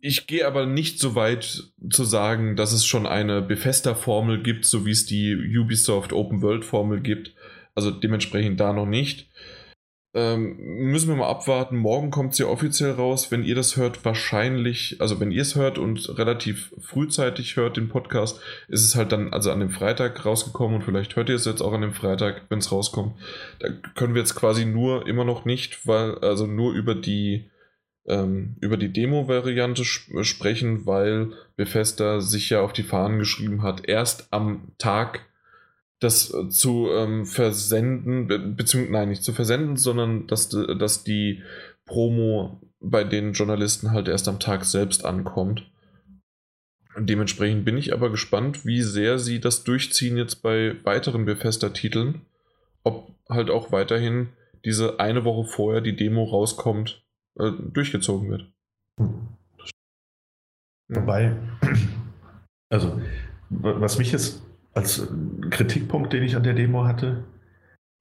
[0.00, 4.86] ich gehe aber nicht so weit zu sagen, dass es schon eine Bethesda-Formel gibt, so
[4.86, 7.34] wie es die Ubisoft Open World-Formel gibt.
[7.74, 9.27] Also dementsprechend da noch nicht.
[10.14, 11.76] Ähm, müssen wir mal abwarten.
[11.76, 13.30] Morgen kommt sie offiziell raus.
[13.30, 17.90] Wenn ihr das hört, wahrscheinlich, also wenn ihr es hört und relativ frühzeitig hört den
[17.90, 21.44] Podcast, ist es halt dann also an dem Freitag rausgekommen und vielleicht hört ihr es
[21.44, 23.16] jetzt auch an dem Freitag, wenn es rauskommt.
[23.60, 27.50] Da können wir jetzt quasi nur immer noch nicht, weil, also nur über die
[28.08, 33.86] ähm, über die Demo-Variante sp sprechen, weil Bethesda sich ja auf die Fahnen geschrieben hat,
[33.86, 35.26] erst am Tag
[36.00, 41.42] das äh, zu ähm, versenden, be beziehungsweise, nein, nicht zu versenden, sondern dass, dass die
[41.86, 45.68] Promo bei den Journalisten halt erst am Tag selbst ankommt.
[46.96, 52.22] Dementsprechend bin ich aber gespannt, wie sehr sie das durchziehen jetzt bei weiteren Bethesda-Titeln.
[52.84, 54.28] Ob halt auch weiterhin
[54.64, 57.04] diese eine Woche vorher die Demo rauskommt,
[57.38, 58.52] äh, durchgezogen wird.
[60.88, 61.36] Wobei,
[62.70, 63.00] also,
[63.50, 64.42] was mich jetzt
[64.78, 65.06] als
[65.50, 67.24] Kritikpunkt, den ich an der Demo hatte,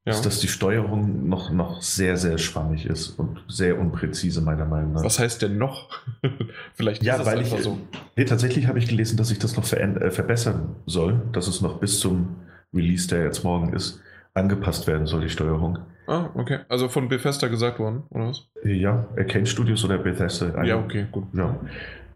[0.06, 0.14] ja.
[0.14, 4.94] ist, dass die Steuerung noch, noch sehr, sehr schwammig ist und sehr unpräzise, meiner Meinung
[4.94, 5.04] nach.
[5.04, 5.90] Was heißt denn noch?
[6.76, 7.78] Vielleicht ja, weil ich, so.
[8.16, 11.62] Nee, tatsächlich habe ich gelesen, dass ich das noch ver äh, verbessern soll, dass es
[11.62, 12.38] noch bis zum
[12.74, 14.02] Release, der jetzt morgen ist,
[14.34, 15.80] angepasst werden soll, die Steuerung.
[16.08, 16.60] Ah, okay.
[16.70, 18.48] Also von Bethesda gesagt worden, oder was?
[18.64, 20.54] Ja, Arcane Studios oder Bethesda.
[20.54, 21.26] Eine, ja, okay, gut.
[21.34, 21.60] Ja.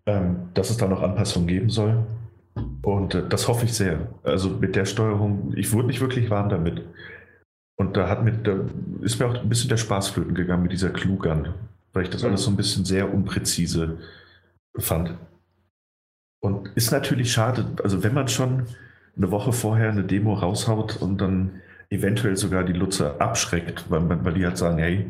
[0.05, 2.05] Ähm, dass es da noch Anpassungen geben soll.
[2.81, 4.09] Und äh, das hoffe ich sehr.
[4.23, 6.83] Also mit der Steuerung, ich wurde nicht wirklich warm damit.
[7.77, 8.59] Und da hat mir, da
[9.01, 11.53] ist mir auch ein bisschen der Spaß flöten gegangen mit dieser Klugan,
[11.93, 13.97] weil ich das alles so ein bisschen sehr unpräzise
[14.77, 15.17] fand.
[16.43, 18.67] Und ist natürlich schade, also wenn man schon
[19.15, 24.33] eine Woche vorher eine Demo raushaut und dann eventuell sogar die Nutzer abschreckt, weil, weil
[24.33, 25.05] die halt sagen, hey,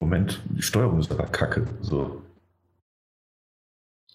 [0.00, 1.66] Moment, die Steuerung ist aber kacke.
[1.80, 2.22] So.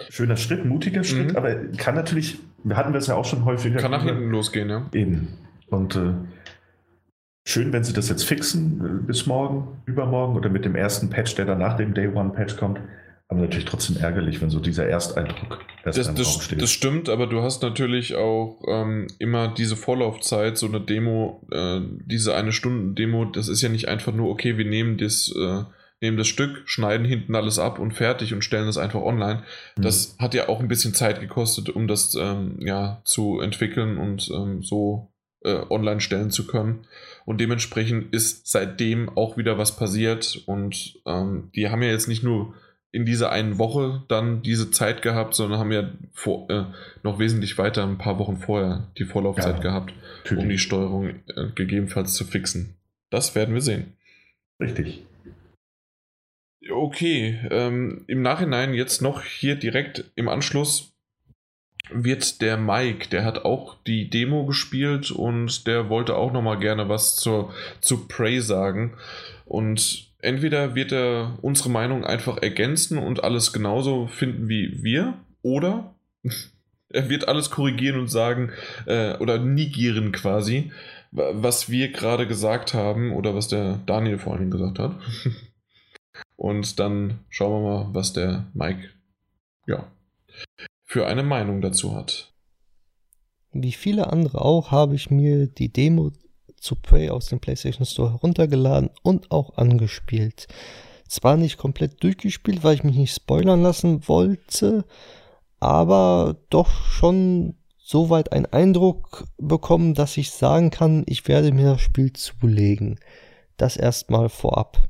[0.09, 1.37] Schöner Schritt, mutiger Schritt, mhm.
[1.37, 3.79] aber kann natürlich, wir hatten das ja auch schon häufiger.
[3.79, 4.89] Kann nach hinten losgehen, ja.
[4.93, 5.27] Eben.
[5.67, 6.13] Und äh,
[7.45, 11.35] schön, wenn sie das jetzt fixen, äh, bis morgen, übermorgen oder mit dem ersten Patch,
[11.35, 12.79] der dann nach dem Day One Patch kommt.
[13.29, 16.61] Aber natürlich trotzdem ärgerlich, wenn so dieser Ersteindruck erst das, das, steht.
[16.61, 21.79] Das stimmt, aber du hast natürlich auch ähm, immer diese Vorlaufzeit, so eine Demo, äh,
[22.05, 25.63] diese eine Stunden Demo, das ist ja nicht einfach nur, okay, wir nehmen das, äh,
[26.03, 29.41] nehmen das Stück, schneiden hinten alles ab und fertig und stellen das einfach online.
[29.77, 29.81] Mhm.
[29.81, 34.29] Das hat ja auch ein bisschen Zeit gekostet, um das ähm, ja, zu entwickeln und
[34.29, 36.85] ähm, so äh, online stellen zu können.
[37.25, 40.43] Und dementsprechend ist seitdem auch wieder was passiert.
[40.45, 42.53] Und ähm, die haben ja jetzt nicht nur
[42.91, 46.65] in dieser einen Woche dann diese Zeit gehabt, sondern haben ja vor, äh,
[47.01, 49.93] noch wesentlich weiter, ein paar Wochen vorher, die Vorlaufzeit ja, gehabt,
[50.23, 50.43] natürlich.
[50.43, 52.75] um die Steuerung äh, gegebenenfalls zu fixen.
[53.09, 53.93] Das werden wir sehen.
[54.59, 55.03] Richtig.
[56.71, 60.93] Okay, ähm, im Nachhinein jetzt noch hier direkt im Anschluss
[61.91, 66.57] wird der Mike, der hat auch die Demo gespielt und der wollte auch noch mal
[66.57, 68.95] gerne was zur, zu Prey sagen.
[69.45, 75.93] Und entweder wird er unsere Meinung einfach ergänzen und alles genauso finden wie wir, oder
[76.89, 78.51] er wird alles korrigieren und sagen
[78.85, 80.71] äh, oder negieren quasi,
[81.11, 84.95] was wir gerade gesagt haben oder was der Daniel vor allem gesagt hat.
[86.43, 88.89] und dann schauen wir mal, was der Mike
[89.65, 89.89] ja,
[90.83, 92.33] für eine Meinung dazu hat.
[93.53, 96.11] Wie viele andere auch habe ich mir die Demo
[96.57, 100.49] zu Prey aus dem PlayStation Store heruntergeladen und auch angespielt.
[101.07, 104.83] Zwar nicht komplett durchgespielt, weil ich mich nicht spoilern lassen wollte,
[105.61, 111.81] aber doch schon soweit einen Eindruck bekommen, dass ich sagen kann, ich werde mir das
[111.81, 112.99] Spiel zulegen.
[113.55, 114.89] Das erstmal vorab.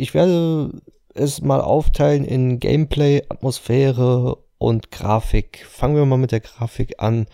[0.00, 0.80] Ich werde
[1.12, 5.66] es mal aufteilen in Gameplay, Atmosphäre und Grafik.
[5.68, 7.26] Fangen wir mal mit der Grafik an.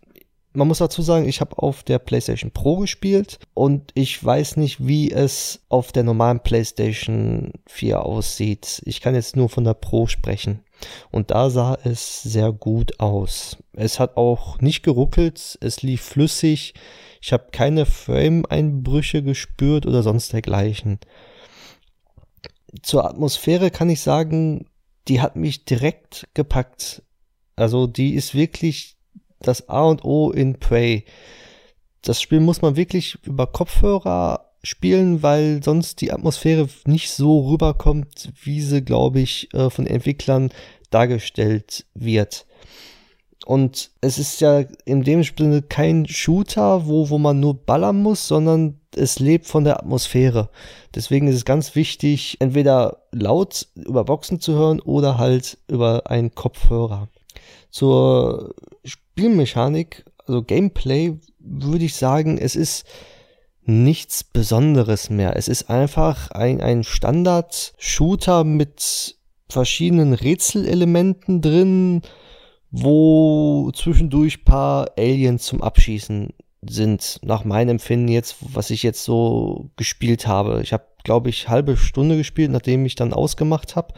[0.53, 4.85] Man muss dazu sagen, ich habe auf der PlayStation Pro gespielt und ich weiß nicht,
[4.85, 8.83] wie es auf der normalen PlayStation 4 aussieht.
[8.85, 10.65] Ich kann jetzt nur von der Pro sprechen.
[11.13, 13.59] Und da sah es sehr gut aus.
[13.75, 16.75] Es hat auch nicht geruckelt, es lief flüssig.
[17.21, 20.99] Ich habe keine Frame-Einbrüche gespürt oder sonst dergleichen.
[22.83, 24.67] Zur Atmosphäre kann ich sagen,
[25.07, 27.03] die hat mich direkt gepackt.
[27.55, 28.97] Also die ist wirklich
[29.43, 31.05] das A und O in Prey.
[32.03, 38.33] Das Spiel muss man wirklich über Kopfhörer spielen, weil sonst die Atmosphäre nicht so rüberkommt,
[38.43, 40.51] wie sie, glaube ich, äh, von Entwicklern
[40.91, 42.47] dargestellt wird.
[43.47, 48.29] Und es ist ja in dem Sinne kein Shooter, wo, wo man nur ballern muss,
[48.29, 50.51] sondern es lebt von der Atmosphäre.
[50.95, 56.35] Deswegen ist es ganz wichtig, entweder laut über Boxen zu hören oder halt über einen
[56.35, 57.09] Kopfhörer.
[57.71, 58.55] Zur
[58.85, 62.87] Spielmechanik, also Gameplay, würde ich sagen, es ist
[63.63, 65.37] nichts Besonderes mehr.
[65.37, 69.17] Es ist einfach ein, ein Standard-Shooter mit
[69.49, 72.03] verschiedenen Rätselelementen drin,
[72.71, 77.21] wo zwischendurch paar Aliens zum Abschießen sind.
[77.23, 80.61] Nach meinem Empfinden jetzt, was ich jetzt so gespielt habe.
[80.63, 83.95] Ich habe, glaube ich, halbe Stunde gespielt, nachdem ich dann ausgemacht habe.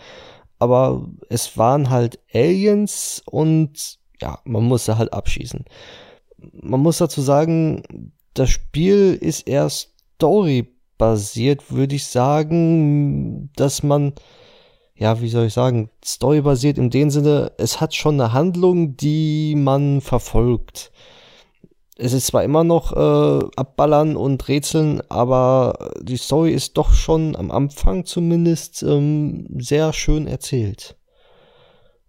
[0.63, 5.65] Aber es waren halt Aliens und ja, man musste halt abschießen.
[6.53, 7.83] Man muss dazu sagen,
[8.35, 14.13] das Spiel ist eher storybasiert, würde ich sagen, dass man,
[14.95, 19.57] ja, wie soll ich sagen, storybasiert in dem Sinne, es hat schon eine Handlung, die
[19.57, 20.93] man verfolgt.
[22.05, 27.37] Es ist zwar immer noch äh, abballern und rätseln, aber die Story ist doch schon
[27.37, 30.97] am Anfang zumindest ähm, sehr schön erzählt.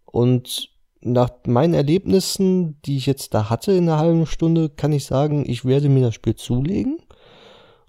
[0.05, 0.69] Und
[1.01, 5.43] nach meinen Erlebnissen, die ich jetzt da hatte in einer halben Stunde, kann ich sagen,
[5.47, 6.97] ich werde mir das Spiel zulegen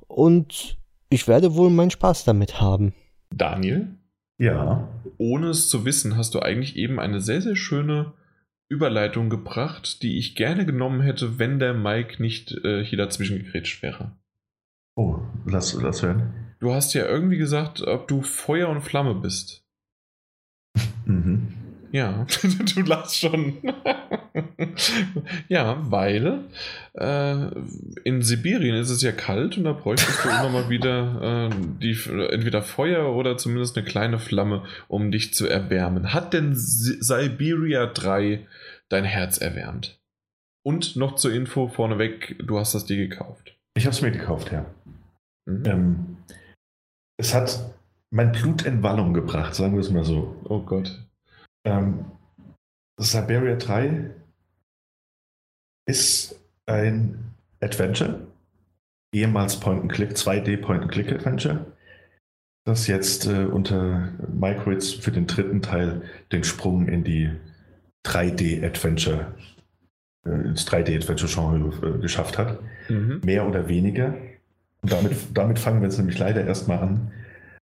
[0.07, 0.77] und
[1.09, 2.93] ich werde wohl meinen Spaß damit haben.
[3.31, 3.97] Daniel?
[4.37, 4.89] Ja.
[5.17, 8.13] Ohne es zu wissen, hast du eigentlich eben eine sehr, sehr schöne
[8.69, 13.83] Überleitung gebracht, die ich gerne genommen hätte, wenn der Mike nicht äh, hier dazwischen gegrätscht
[13.83, 14.17] wäre.
[14.97, 16.33] Oh, lass, lass hören.
[16.61, 19.65] Du hast ja irgendwie gesagt, ob du Feuer und Flamme bist.
[21.05, 21.64] mhm.
[21.95, 22.27] Ja,
[22.75, 23.59] du lachst schon.
[25.49, 26.41] ja, weil
[26.95, 27.47] äh,
[28.03, 31.97] in Sibirien ist es ja kalt und da bräuchtest du immer mal wieder äh, die,
[32.33, 36.13] entweder Feuer oder zumindest eine kleine Flamme, um dich zu erwärmen.
[36.13, 38.45] Hat denn Siberia 3
[38.89, 40.01] dein Herz erwärmt?
[40.67, 43.57] Und noch zur Info vorneweg, du hast das dir gekauft.
[43.77, 44.67] Ich habe es mir gekauft, ja.
[45.47, 45.63] Mhm.
[45.65, 46.17] Ähm,
[47.19, 47.73] es hat
[48.11, 50.35] mein Blut in Wallung gebracht, sagen wir es mal so.
[50.49, 51.04] Oh Gott.
[51.65, 52.05] Ähm,
[52.99, 54.11] Siberia 3
[55.87, 58.27] ist ein Adventure,
[59.13, 61.67] ehemals Point-and-Click, 2D Point-and-Click-Adventure,
[62.65, 66.03] das jetzt äh, unter Microids für den dritten Teil
[66.33, 67.31] den Sprung in die
[68.07, 69.35] 3D-Adventure,
[70.27, 72.61] äh, ins 3D-Adventure-Genre äh, geschafft hat.
[72.89, 73.21] Mhm.
[73.25, 74.15] Mehr oder weniger.
[74.83, 77.13] Und damit, damit fangen wir jetzt nämlich leider erstmal an.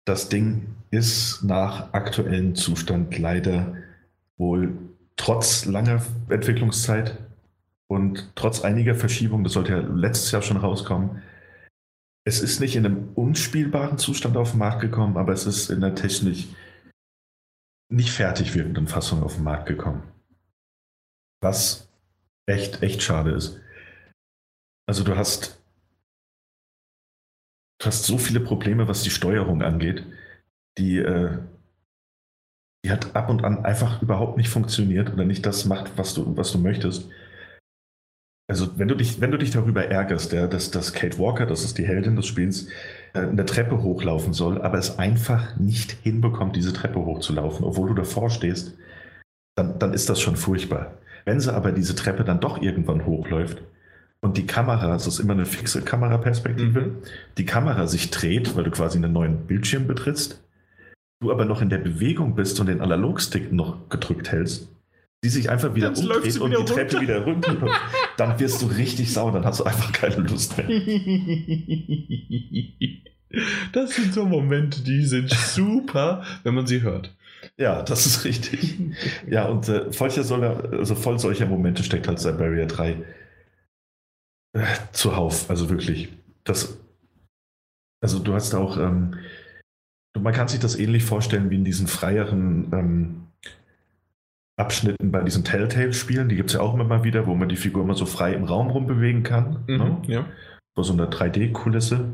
[0.05, 3.75] Das Ding ist nach aktuellem Zustand leider
[4.37, 4.77] wohl
[5.15, 7.17] trotz langer Entwicklungszeit
[7.87, 11.21] und trotz einiger Verschiebungen, das sollte ja letztes Jahr schon rauskommen,
[12.27, 15.83] es ist nicht in einem unspielbaren Zustand auf den Markt gekommen, aber es ist in
[15.83, 16.47] einer technisch
[17.91, 20.03] nicht fertig wirkenden Fassung auf den Markt gekommen.
[21.41, 21.87] Was
[22.47, 23.61] echt, echt schade ist.
[24.87, 25.61] Also du hast,
[27.79, 30.03] du hast so viele Probleme, was die Steuerung angeht,
[30.79, 31.37] die äh,
[32.85, 36.37] die hat ab und an einfach überhaupt nicht funktioniert oder nicht das macht, was du,
[36.37, 37.09] was du möchtest.
[38.47, 41.63] Also wenn du dich, wenn du dich darüber ärgerst, ja, dass, dass Kate Walker, das
[41.63, 42.67] ist die Heldin des Spiels,
[43.15, 47.95] äh, eine Treppe hochlaufen soll, aber es einfach nicht hinbekommt, diese Treppe hochzulaufen, obwohl du
[47.95, 48.75] davor stehst,
[49.55, 50.93] dann, dann ist das schon furchtbar.
[51.25, 53.63] Wenn sie aber diese Treppe dann doch irgendwann hochläuft
[54.21, 56.97] und die Kamera, es ist immer eine fixe Kameraperspektive, mhm.
[57.39, 60.39] die Kamera sich dreht, weil du quasi einen neuen Bildschirm betrittst,
[61.25, 64.69] du aber noch in der Bewegung bist und den Analogstick noch gedrückt hältst,
[65.23, 66.73] die sich einfach wieder dann umdreht und die runter.
[66.73, 67.55] Treppe wieder runter,
[68.17, 70.69] dann wirst du richtig sauer, dann hast du einfach keine Lust mehr.
[73.73, 77.13] Das sind so Momente, die sind super, wenn man sie hört.
[77.57, 78.75] Ja, das ist richtig.
[79.29, 83.03] Ja, und äh, voll, solcher, also voll solcher Momente steckt halt Siberia 3
[84.53, 84.63] äh,
[84.93, 85.49] zuhauf.
[85.49, 86.09] Also wirklich.
[86.43, 86.77] Das,
[88.01, 89.15] also du hast auch ähm,
[90.19, 93.27] man kann sich das ähnlich vorstellen wie in diesen freieren ähm,
[94.57, 96.29] Abschnitten bei diesen Telltale-Spielen.
[96.29, 98.33] Die gibt es ja auch immer mal wieder, wo man die Figur immer so frei
[98.33, 99.63] im Raum rumbewegen kann.
[99.67, 100.01] Mhm, ne?
[100.07, 100.25] Ja.
[100.73, 102.05] Vor so einer 3D-Kulisse.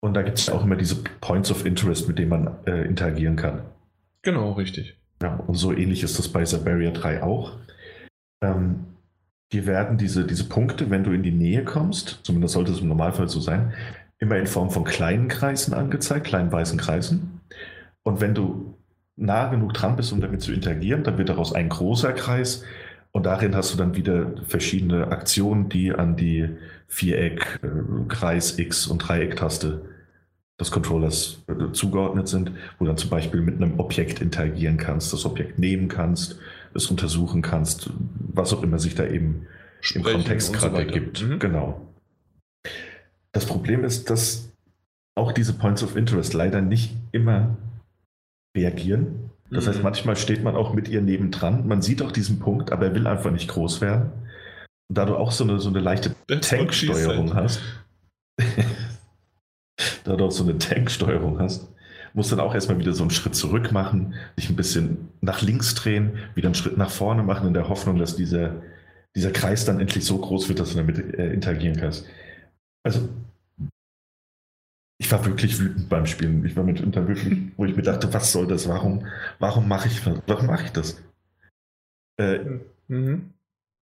[0.00, 3.36] Und da gibt es auch immer diese Points of Interest, mit denen man äh, interagieren
[3.36, 3.62] kann.
[4.20, 4.98] Genau, richtig.
[5.22, 7.56] Ja, und so ähnlich ist das bei Siberia 3 auch.
[8.42, 8.84] Ähm,
[9.52, 12.88] die werden diese, diese Punkte, wenn du in die Nähe kommst, zumindest sollte es im
[12.88, 13.72] Normalfall so sein,
[14.24, 17.40] immer in Form von kleinen Kreisen angezeigt, kleinen weißen Kreisen.
[18.02, 18.74] Und wenn du
[19.16, 22.64] nah genug dran bist, um damit zu interagieren, dann wird daraus ein großer Kreis.
[23.12, 26.48] Und darin hast du dann wieder verschiedene Aktionen, die an die
[26.88, 29.82] Viereck, äh, Kreis, X und Dreieck-Taste
[30.58, 35.12] des Controllers äh, zugeordnet sind, wo du dann zum Beispiel mit einem Objekt interagieren kannst,
[35.12, 36.38] das Objekt nehmen kannst,
[36.74, 37.90] es untersuchen kannst,
[38.32, 39.46] was auch immer sich da eben
[39.80, 41.22] Sprechen im Kontext gerade so ergibt.
[41.22, 41.38] Mhm.
[41.38, 41.93] Genau.
[43.34, 44.52] Das Problem ist, dass
[45.16, 47.56] auch diese Points of Interest leider nicht immer
[48.56, 49.30] reagieren.
[49.50, 49.70] Das mhm.
[49.70, 51.66] heißt, manchmal steht man auch mit ihr nebendran.
[51.66, 54.12] Man sieht auch diesen Punkt, aber er will einfach nicht groß werden.
[54.88, 57.60] Und da du auch so eine, so eine leichte Tanksteuerung hast,
[60.04, 61.68] da du auch so eine Tanksteuerung hast,
[62.12, 65.42] musst du dann auch erstmal wieder so einen Schritt zurück machen, dich ein bisschen nach
[65.42, 68.62] links drehen, wieder einen Schritt nach vorne machen, in der Hoffnung, dass dieser,
[69.16, 72.06] dieser Kreis dann endlich so groß wird, dass du damit äh, interagieren kannst.
[72.84, 73.08] Also,
[74.98, 76.44] ich war wirklich wütend beim Spielen.
[76.44, 78.68] Ich war mitunter wirklich, wo ich mir dachte, was soll das?
[78.68, 79.06] Warum,
[79.38, 81.02] warum mache ich, warum mache ich das?
[82.18, 82.40] Äh,
[82.88, 83.30] mhm.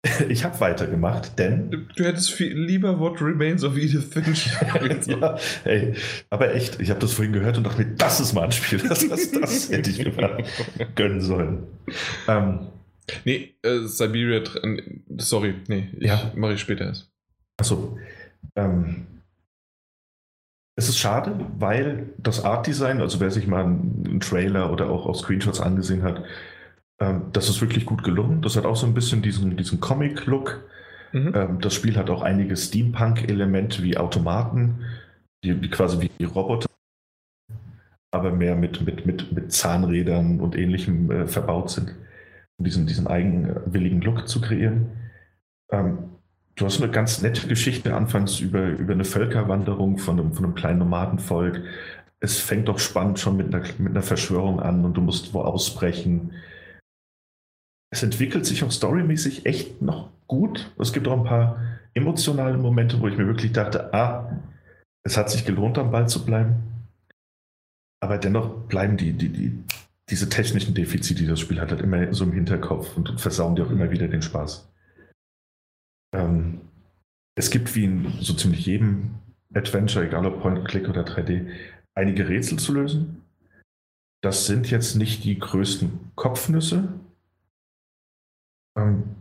[0.30, 1.70] Ich habe weitergemacht, denn.
[1.70, 4.48] Du, du, hättest viel lieber What Remains of Edith Finch.
[5.08, 5.94] ja, hey,
[6.30, 8.80] aber echt, ich habe das vorhin gehört und dachte mir, das ist mal ein Spiel.
[8.80, 10.44] Das, das, das hätte ich mir
[10.96, 11.68] gönnen sollen.
[12.28, 12.68] Ähm,
[13.26, 14.42] nee, äh, Siberia.
[15.18, 16.32] Sorry, nee, ja.
[16.36, 17.12] mache ich später erst.
[17.60, 18.00] Achso.
[18.56, 19.06] Ähm,
[20.82, 25.06] es ist schade, weil das Art Design, also wer sich mal einen Trailer oder auch,
[25.06, 26.24] auch Screenshots angesehen hat,
[27.00, 28.42] ähm, das ist wirklich gut gelungen.
[28.42, 30.68] Das hat auch so ein bisschen diesen, diesen Comic-Look.
[31.14, 31.34] Mhm.
[31.36, 34.86] Ähm, das Spiel hat auch einige Steampunk-Elemente wie Automaten,
[35.44, 36.68] die, die, quasi wie Roboter,
[38.12, 41.96] aber mehr mit, mit, mit, mit Zahnrädern und ähnlichem äh, verbaut sind,
[42.58, 44.90] um diesen, diesen eigenwilligen Look zu kreieren.
[45.72, 46.10] Ähm,
[46.62, 50.54] Du hast eine ganz nette Geschichte anfangs über, über eine Völkerwanderung von einem, von einem
[50.54, 51.64] kleinen Nomadenvolk.
[52.20, 55.42] Es fängt doch spannend schon mit einer, mit einer Verschwörung an und du musst wo
[55.42, 56.34] ausbrechen.
[57.90, 60.72] es entwickelt sich auch storymäßig echt noch gut.
[60.78, 61.60] Es gibt auch ein paar
[61.96, 64.40] emotionale Momente, wo ich mir wirklich dachte, ah,
[65.02, 66.58] es hat sich gelohnt, am Ball zu bleiben.
[68.04, 69.64] Aber dennoch bleiben die, die, die,
[70.12, 73.66] diese technischen Defizite, die das Spiel hat, halt immer so im Hinterkopf und, versauen dir
[73.66, 74.71] auch immer wieder den Spaß.
[76.14, 76.62] Ähm,
[77.36, 79.16] es gibt wie in so ziemlich jedem
[79.54, 81.48] Adventure, egal ob Point-Click oder 3D,
[81.96, 83.24] einige Rätsel zu lösen.
[84.22, 86.94] Das sind jetzt nicht die größten Kopfnüsse.
[88.78, 89.16] Ähm,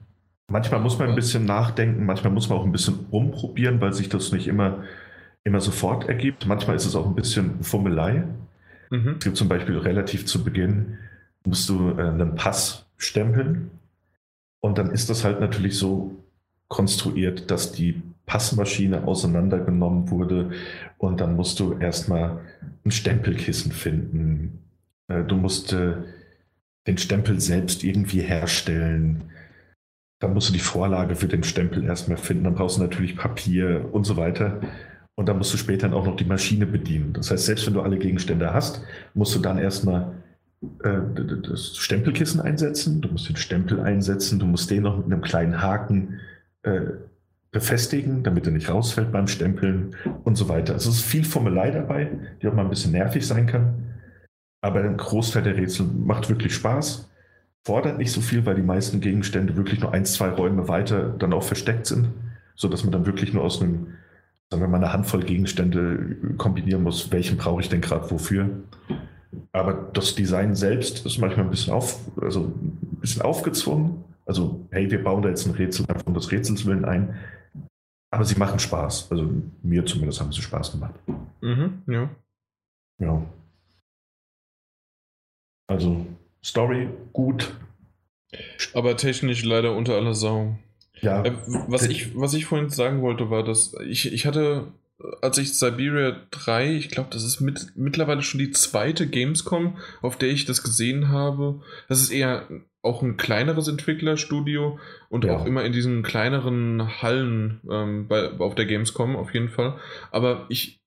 [0.48, 4.08] manchmal muss man ein bisschen nachdenken, manchmal muss man auch ein bisschen rumprobieren, weil sich
[4.08, 4.84] das nicht immer,
[5.44, 6.46] immer sofort ergibt.
[6.46, 8.24] Manchmal ist es auch ein bisschen Fummelei.
[8.90, 9.16] Mhm.
[9.18, 10.98] Es gibt zum Beispiel relativ zu Beginn,
[11.44, 13.70] musst du äh, einen Pass stempeln
[14.60, 16.14] und dann ist das halt natürlich so
[16.70, 20.52] konstruiert, dass die Passmaschine auseinandergenommen wurde
[20.98, 22.38] und dann musst du erstmal
[22.84, 24.60] ein Stempelkissen finden.
[25.08, 25.96] Äh, du musst äh,
[26.86, 29.24] den Stempel selbst irgendwie herstellen.
[30.20, 32.44] Dann musst du die Vorlage für den Stempel erstmal finden.
[32.44, 34.60] Dann brauchst du natürlich Papier und so weiter.
[35.16, 37.12] Und dann musst du später auch noch die Maschine bedienen.
[37.12, 38.82] Das heißt, selbst wenn du alle Gegenstände hast,
[39.12, 40.12] musst du dann erstmal
[40.84, 41.00] äh,
[41.42, 43.00] das Stempelkissen einsetzen.
[43.00, 44.38] Du musst den Stempel einsetzen.
[44.38, 46.20] Du musst den noch mit einem kleinen Haken
[46.62, 46.80] äh,
[47.50, 50.74] befestigen, damit er nicht rausfällt beim Stempeln und so weiter.
[50.74, 52.10] Also es ist viel Formelei dabei,
[52.40, 53.94] die auch mal ein bisschen nervig sein kann.
[54.62, 57.10] Aber ein Großteil der Rätsel macht wirklich Spaß.
[57.64, 61.32] Fordert nicht so viel, weil die meisten Gegenstände wirklich nur ein, zwei Räume weiter dann
[61.32, 62.08] auch versteckt sind,
[62.54, 63.88] sodass man dann wirklich nur aus einem
[64.50, 68.50] sagen wir mal, eine Handvoll Gegenstände kombinieren muss, welchen brauche ich denn gerade wofür.
[69.52, 74.04] Aber das Design selbst ist manchmal ein bisschen, auf, also ein bisschen aufgezwungen.
[74.30, 77.18] Also, hey, wir bauen da jetzt ein Rätsel einfach um des Rätsels willen ein.
[78.12, 79.10] Aber sie machen Spaß.
[79.10, 79.28] Also
[79.64, 80.94] mir zumindest haben sie Spaß gemacht.
[81.40, 82.08] Mhm, ja.
[83.00, 83.26] Ja.
[85.66, 86.06] Also,
[86.44, 87.56] Story gut.
[88.72, 90.56] Aber technisch leider unter aller Sau.
[91.00, 91.24] Ja.
[91.24, 91.32] Äh,
[91.66, 94.68] was, ich, was ich vorhin sagen wollte, war, dass ich, ich hatte,
[95.22, 100.16] als ich Siberia 3, ich glaube, das ist mit, mittlerweile schon die zweite Gamescom, auf
[100.16, 101.60] der ich das gesehen habe.
[101.88, 102.46] Das ist eher
[102.82, 104.78] auch ein kleineres Entwicklerstudio
[105.08, 105.36] und ja.
[105.36, 109.76] auch immer in diesen kleineren Hallen ähm, bei, auf der Gamescom auf jeden Fall.
[110.10, 110.80] Aber ich,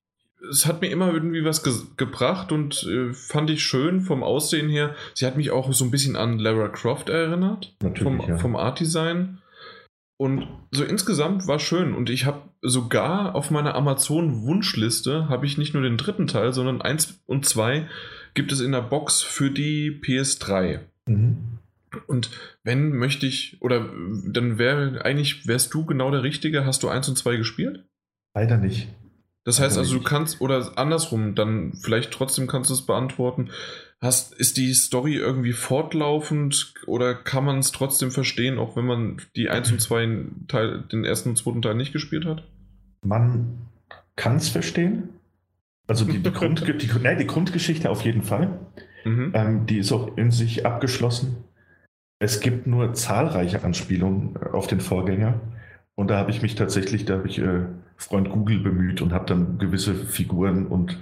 [0.49, 4.69] es hat mir immer irgendwie was ge gebracht und äh, fand ich schön vom Aussehen
[4.69, 4.95] her.
[5.13, 7.75] Sie hat mich auch so ein bisschen an Lara Croft erinnert.
[7.81, 8.37] Natürlich, vom, ja.
[8.37, 9.39] vom Art-Design.
[10.17, 15.73] Und so insgesamt war schön und ich habe sogar auf meiner Amazon-Wunschliste habe ich nicht
[15.73, 17.87] nur den dritten Teil, sondern eins und zwei
[18.33, 20.79] gibt es in der Box für die PS3.
[21.07, 21.59] Mhm.
[22.07, 22.29] Und
[22.63, 23.89] wenn möchte ich, oder
[24.25, 27.85] dann wäre eigentlich, wärst du genau der Richtige, hast du eins und zwei gespielt?
[28.35, 28.87] Leider nicht.
[29.45, 33.49] Das heißt also, du kannst, oder andersrum, dann vielleicht trotzdem kannst du es beantworten.
[33.99, 39.21] Hast, ist die Story irgendwie fortlaufend oder kann man es trotzdem verstehen, auch wenn man
[39.35, 42.47] die 1 und 2 Teil, den ersten und zweiten Teil nicht gespielt hat?
[43.01, 43.67] Man
[44.15, 45.09] kann es verstehen.
[45.87, 48.59] Also die, die, Grund, die, nee, die, Grundgeschichte auf jeden Fall.
[49.03, 49.31] Mhm.
[49.33, 51.43] Ähm, die ist auch in sich abgeschlossen.
[52.19, 55.41] Es gibt nur zahlreiche Anspielungen auf den Vorgänger.
[55.95, 57.65] Und da habe ich mich tatsächlich, da habe ich äh,
[57.97, 60.97] Freund Google bemüht und habe dann gewisse Figuren und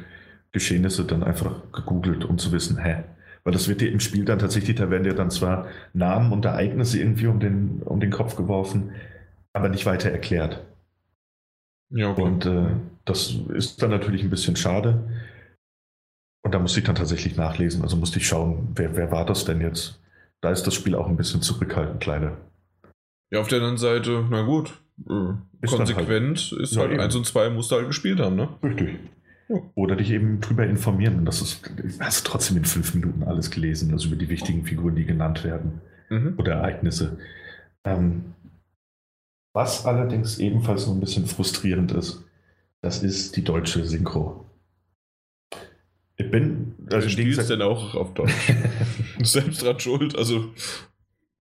[0.51, 3.03] Geschehnisse dann einfach gegoogelt, um zu wissen, hä?
[3.43, 6.45] Weil das wird dir im Spiel dann tatsächlich, da werden dir dann zwar Namen und
[6.45, 8.91] Ereignisse irgendwie um den, um den Kopf geworfen,
[9.53, 10.63] aber nicht weiter erklärt.
[11.89, 12.21] Ja, okay.
[12.21, 12.75] Und äh,
[13.05, 15.03] das ist dann natürlich ein bisschen schade.
[16.43, 17.83] Und da musste ich dann tatsächlich nachlesen.
[17.83, 20.00] Also musste ich schauen, wer, wer war das denn jetzt?
[20.41, 22.37] Da ist das Spiel auch ein bisschen zurückhaltend, leider.
[23.31, 27.25] Ja, auf der anderen Seite, na gut, äh, konsequent halt, ist halt ja, 1 und
[27.25, 28.49] 2 musst du halt gespielt haben, ne?
[28.63, 28.99] Richtig.
[29.75, 31.25] Oder dich eben drüber informieren.
[31.25, 31.69] Das ist,
[31.99, 35.43] hast du trotzdem in fünf Minuten alles gelesen, also über die wichtigen Figuren, die genannt
[35.43, 35.81] werden.
[36.09, 36.35] Mhm.
[36.37, 37.17] Oder Ereignisse.
[37.83, 38.33] Ähm,
[39.53, 42.23] was allerdings ebenfalls so ein bisschen frustrierend ist,
[42.81, 44.45] das ist die deutsche Synchro.
[46.15, 46.70] Ich bin.
[46.93, 48.33] Also du spielst denn auch auf Deutsch?
[49.23, 50.49] Selbst dran schuld, also.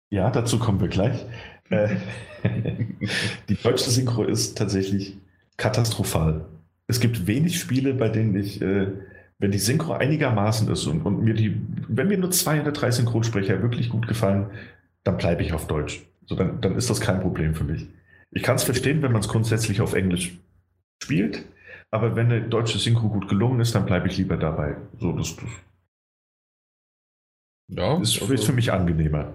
[0.09, 1.25] Ja, dazu kommen wir gleich.
[1.69, 1.95] Äh,
[3.49, 5.17] die deutsche Synchro ist tatsächlich
[5.57, 6.45] katastrophal
[6.87, 8.87] es gibt wenig Spiele, bei denen ich, äh,
[9.39, 12.91] wenn die Synchro einigermaßen ist und, und, mir die, wenn mir nur zwei oder drei
[12.91, 14.47] Synchronsprecher wirklich gut gefallen,
[15.03, 16.03] dann bleibe ich auf Deutsch.
[16.25, 17.87] So, dann, dann ist das kein Problem für mich.
[18.31, 20.37] Ich kann es verstehen, wenn man es grundsätzlich auf Englisch
[21.01, 21.43] spielt,
[21.93, 24.77] aber wenn eine deutsche Synchro gut gelungen ist, dann bleibe ich lieber dabei.
[24.99, 25.45] So, das, das
[27.67, 29.33] ja, ist, also, ist für mich angenehmer.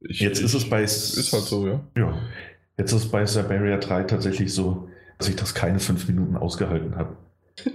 [0.00, 0.84] Ich, Jetzt ist es bei.
[0.84, 1.80] Ist halt so, ja.
[1.96, 2.16] Ja.
[2.78, 4.88] Jetzt ist es bei Siberia 3 tatsächlich so,
[5.18, 7.16] dass ich das keine fünf Minuten ausgehalten habe.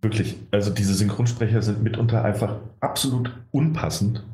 [0.00, 0.36] Wirklich.
[0.50, 4.24] Also diese Synchronsprecher sind mitunter einfach absolut unpassend.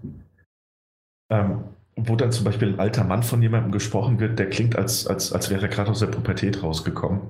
[1.28, 1.64] Ähm,
[1.96, 5.32] wo dann zum Beispiel ein alter Mann von jemandem gesprochen wird, der klingt, als, als,
[5.32, 7.22] als wäre er gerade aus der Pubertät rausgekommen.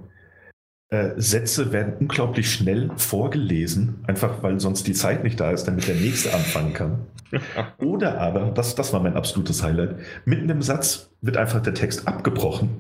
[0.91, 5.87] Äh, Sätze werden unglaublich schnell vorgelesen, einfach weil sonst die Zeit nicht da ist, damit
[5.87, 7.01] der nächste anfangen kann.
[7.79, 12.09] Oder aber, das, das war mein absolutes Highlight, mitten im Satz wird einfach der Text
[12.09, 12.71] abgebrochen.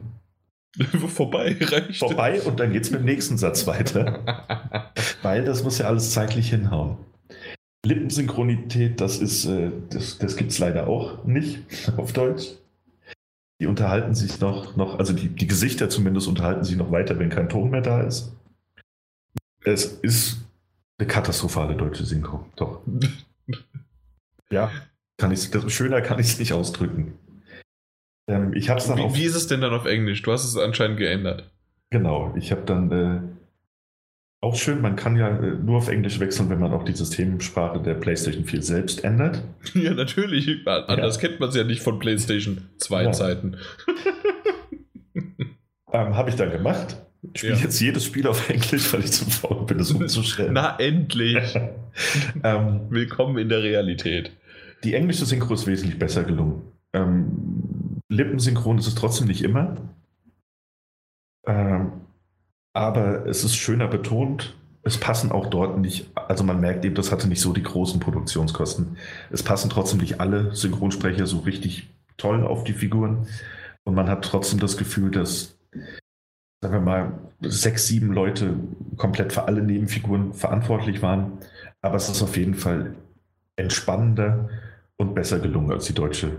[1.09, 1.98] Vorbei, reicht.
[1.98, 4.94] Vorbei und dann geht es mit dem nächsten Satz weiter.
[5.22, 6.97] weil das muss ja alles zeitlich hinhauen.
[7.85, 11.60] Lippensynchronität, das ist, äh, das, das gibt es leider auch nicht
[11.98, 12.55] auf Deutsch.
[13.60, 17.28] Die unterhalten sich noch, noch also die, die Gesichter zumindest unterhalten sich noch weiter, wenn
[17.28, 18.32] kein Ton mehr da ist.
[19.64, 20.39] Es ist
[20.98, 22.80] eine katastrophale deutsche Synchro, doch.
[24.51, 24.70] ja,
[25.16, 27.18] kann ich, schöner kann ich es nicht ausdrücken.
[28.28, 30.22] Ähm, ich hab's dann wie, auf, wie ist es denn dann auf Englisch?
[30.22, 31.51] Du hast es anscheinend geändert.
[31.90, 33.20] Genau, ich habe dann äh,
[34.40, 37.82] auch schön, man kann ja äh, nur auf Englisch wechseln, wenn man auch die Systemsprache
[37.82, 39.43] der PlayStation 4 selbst ändert.
[39.74, 40.66] Ja, natürlich.
[40.66, 41.20] Anders ja.
[41.28, 43.12] kennt man es ja nicht von PlayStation 2 ja.
[43.12, 43.56] Zeiten.
[45.93, 46.97] ähm, Habe ich dann gemacht.
[47.35, 47.62] Ich spiele ja.
[47.62, 50.52] jetzt jedes Spiel auf Englisch, weil ich zu faul bin, es umzustellen.
[50.55, 51.55] Na, endlich.
[52.44, 54.32] ähm, Willkommen in der Realität.
[54.85, 56.62] Die englische Synchro ist wesentlich besser gelungen.
[56.93, 59.77] Ähm, Lippensynchron ist es trotzdem nicht immer.
[61.47, 62.07] Ähm,
[62.78, 64.55] aber es ist schöner betont.
[64.84, 67.98] Es passen auch dort nicht, also man merkt eben, das hatte nicht so die großen
[67.98, 68.96] Produktionskosten.
[69.30, 73.26] Es passen trotzdem nicht alle Synchronsprecher so richtig toll auf die Figuren.
[73.82, 75.59] Und man hat trotzdem das Gefühl, dass,
[76.60, 78.55] sagen wir mal, sechs, sieben Leute
[78.96, 81.32] komplett für alle Nebenfiguren verantwortlich waren.
[81.82, 82.94] Aber es ist auf jeden Fall
[83.56, 84.50] entspannender
[84.96, 86.38] und besser gelungen als die deutsche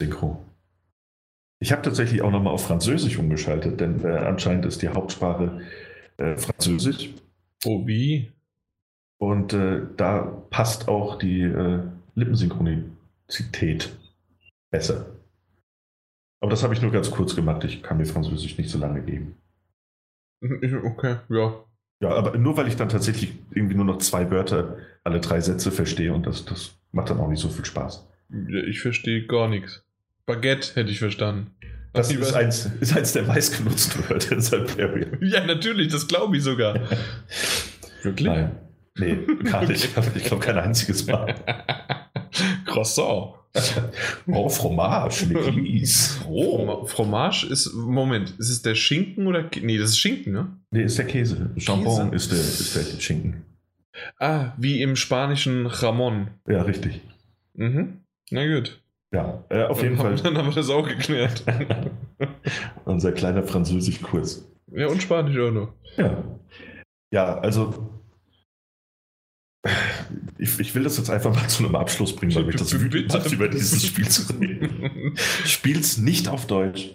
[0.00, 0.45] Synchro.
[1.58, 5.62] Ich habe tatsächlich auch nochmal auf Französisch umgeschaltet, denn äh, anscheinend ist die Hauptsprache
[6.18, 7.10] äh, Französisch.
[7.64, 8.30] Oh, wie?
[9.18, 11.80] Und äh, da passt auch die äh,
[12.14, 13.96] Lippensynchronizität
[14.70, 15.06] besser.
[16.40, 17.64] Aber das habe ich nur ganz kurz gemacht.
[17.64, 19.36] Ich kann mir Französisch nicht so lange geben.
[20.42, 21.64] Okay, ja.
[22.02, 25.72] Ja, aber nur weil ich dann tatsächlich irgendwie nur noch zwei Wörter, alle drei Sätze
[25.72, 28.06] verstehe und das, das macht dann auch nicht so viel Spaß.
[28.66, 29.85] Ich verstehe gar nichts.
[30.26, 31.52] Baguette hätte ich verstanden.
[31.92, 35.06] Das ist eins, ist eins der meistgenutzten Wörter in Siberia.
[35.22, 36.78] Ja, natürlich, das glaube ich sogar.
[38.02, 38.28] Wirklich?
[38.28, 38.52] Nein.
[38.98, 39.88] Nee, gar nicht.
[40.14, 41.34] Ich glaube kein einziges Mal.
[42.66, 43.34] Croissant.
[44.26, 46.18] Oh, Fromage Kies.
[46.28, 46.84] Oh.
[46.86, 50.58] Fromage ist, Moment, ist es der Schinken oder, nee, das ist Schinken, ne?
[50.70, 51.50] Nee, ist der Käse.
[51.56, 53.44] Jambon ist der, ist der Schinken.
[54.18, 56.28] Ah, wie im spanischen Ramon.
[56.46, 57.00] Ja, richtig.
[57.54, 58.00] Mhm.
[58.30, 58.78] Na gut.
[59.12, 60.16] Ja, äh, auf jeden Fall.
[60.16, 61.44] Haben, dann haben wir das auch geklärt.
[62.84, 64.46] Unser kleiner Französischkurs.
[64.72, 65.72] Ja, und Spanisch auch noch.
[65.96, 66.22] Ja.
[67.12, 67.90] Ja, also.
[70.38, 73.12] Ich, ich will das jetzt einfach mal zu einem Abschluss bringen, weil mich das wütend
[73.12, 75.16] macht, über dieses Spiel zu reden.
[75.16, 76.94] Spiel's nicht auf Deutsch.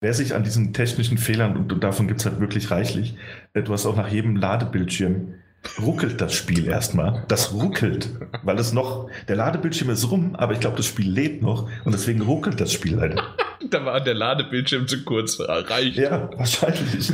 [0.00, 3.16] Wer sich an diesen technischen Fehlern, und davon gibt es halt wirklich reichlich,
[3.54, 5.34] du hast auch nach jedem Ladebildschirm
[5.80, 7.24] ruckelt das Spiel erstmal.
[7.28, 8.10] Das ruckelt,
[8.42, 11.92] weil es noch, der Ladebildschirm ist rum, aber ich glaube, das Spiel lebt noch und
[11.92, 13.22] deswegen ruckelt das Spiel leider.
[13.70, 15.96] da war der Ladebildschirm zu kurz erreicht.
[15.96, 17.12] Ja, wahrscheinlich.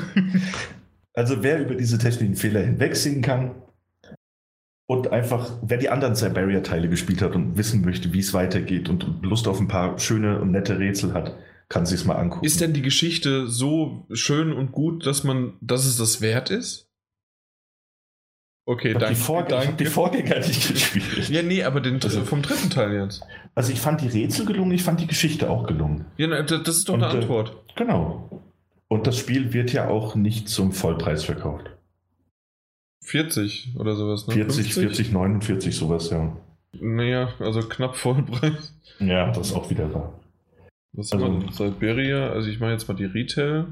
[1.15, 3.55] Also wer über diese technischen Fehler hinwegsehen kann
[4.87, 9.23] und einfach, wer die anderen Cyberia-Teile gespielt hat und wissen möchte, wie es weitergeht und
[9.23, 11.37] Lust auf ein paar schöne und nette Rätsel hat,
[11.69, 12.45] kann sich mal angucken.
[12.45, 16.92] Ist denn die Geschichte so schön und gut, dass man, dass es das wert ist?
[18.65, 19.09] Okay, danke.
[19.09, 19.73] Die Vorg danke.
[19.75, 21.29] Die Vorgänger nicht gespielt.
[21.29, 23.23] Ja, nee, aber den, also, vom dritten Teil jetzt.
[23.55, 26.07] Also ich fand die Rätsel gelungen, ich fand die Geschichte auch gelungen.
[26.17, 27.57] Ja, das ist doch Und, eine äh, Antwort.
[27.75, 28.43] Genau.
[28.89, 31.71] Und das Spiel wird ja auch nicht zum Vollpreis verkauft.
[33.05, 34.35] 40 oder sowas, ne?
[34.35, 35.09] 40, 50?
[35.09, 36.37] 40, 49, sowas, ja.
[36.73, 38.79] Naja, also knapp Vollpreis.
[39.01, 40.21] Ja, das ist auch wieder wahr.
[40.93, 41.53] Was also, haben wir?
[41.53, 43.67] Siberia, also ich mache jetzt mal die Retail.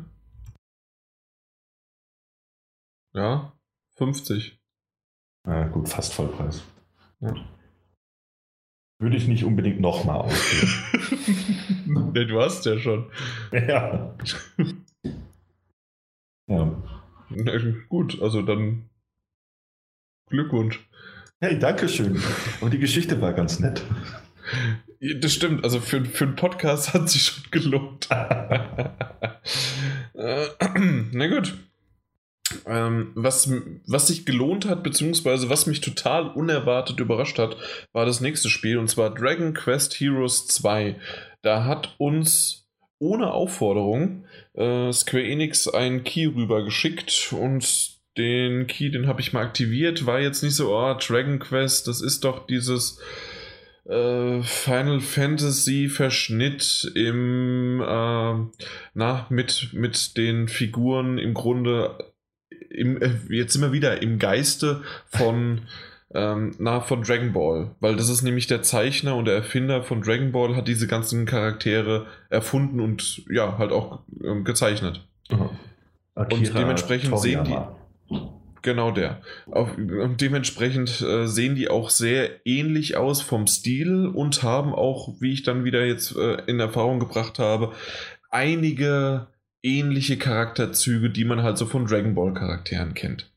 [3.14, 3.52] Ja,
[3.96, 4.59] 50.
[5.46, 6.62] Ja, gut, fast Vollpreis.
[7.20, 7.34] Ja.
[8.98, 10.72] Würde ich nicht unbedingt nochmal ausgeben.
[12.14, 13.10] nee, du hast ja schon.
[13.52, 14.14] Ja.
[16.48, 16.82] ja.
[17.30, 17.52] Na,
[17.88, 18.90] gut, also dann
[20.28, 20.86] Glückwunsch.
[21.40, 22.22] Hey, danke schön.
[22.60, 23.82] Und die Geschichte war ganz nett.
[25.20, 28.08] Das stimmt, also für, für einen Podcast hat sich schon gelohnt.
[30.12, 30.48] Äh,
[31.12, 31.56] na gut.
[32.66, 33.52] Ähm, was,
[33.86, 37.56] was sich gelohnt hat, beziehungsweise was mich total unerwartet überrascht hat,
[37.92, 40.96] war das nächste Spiel, und zwar Dragon Quest Heroes 2.
[41.42, 42.68] Da hat uns
[42.98, 44.24] ohne Aufforderung
[44.54, 50.20] äh, Square Enix einen Key rübergeschickt und den Key, den habe ich mal aktiviert, war
[50.20, 53.00] jetzt nicht so, oh, Dragon Quest, das ist doch dieses
[53.88, 58.62] äh, Final Fantasy Verschnitt im äh,
[58.94, 62.09] na mit mit den Figuren im Grunde
[62.70, 65.62] im, äh, jetzt sind wir wieder im Geiste von
[66.12, 70.02] ähm, na von Dragon Ball, weil das ist nämlich der Zeichner und der Erfinder von
[70.02, 75.06] Dragon Ball hat diese ganzen Charaktere erfunden und ja halt auch ähm, gezeichnet.
[76.14, 77.44] und dementsprechend Toriyama.
[77.44, 77.44] sehen
[78.08, 78.16] die
[78.62, 79.22] Genau der.
[79.50, 85.14] Auf, und dementsprechend äh, sehen die auch sehr ähnlich aus vom Stil und haben auch,
[85.20, 87.72] wie ich dann wieder jetzt äh, in Erfahrung gebracht habe,
[88.28, 89.28] einige
[89.62, 93.30] ähnliche Charakterzüge, die man halt so von Dragon Ball Charakteren kennt.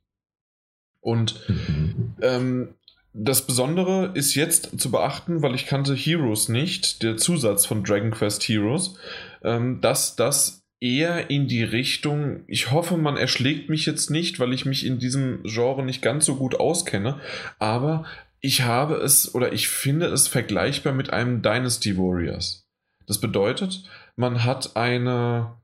[1.02, 2.16] Und mhm.
[2.22, 2.76] ähm,
[3.14, 8.12] das Besondere ist jetzt zu beachten, weil ich kannte Heroes nicht, der Zusatz von Dragon
[8.12, 8.96] Quest Heroes,
[9.44, 14.52] ähm, dass das eher in die Richtung, ich hoffe, man erschlägt mich jetzt nicht, weil
[14.52, 17.20] ich mich in diesem Genre nicht ganz so gut auskenne,
[17.60, 18.06] aber
[18.42, 22.68] ich habe es oder ich finde es vergleichbar mit einem Dynasty Warriors.
[23.08, 23.84] Das bedeutet,
[24.18, 25.56] man hat eine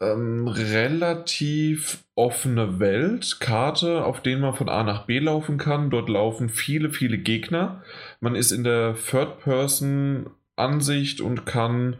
[0.00, 5.90] ähm, relativ offene Welt, Karte, auf denen man von A nach B laufen kann.
[5.90, 7.82] Dort laufen viele, viele Gegner.
[8.20, 11.96] Man ist in der Third-Person-Ansicht und kann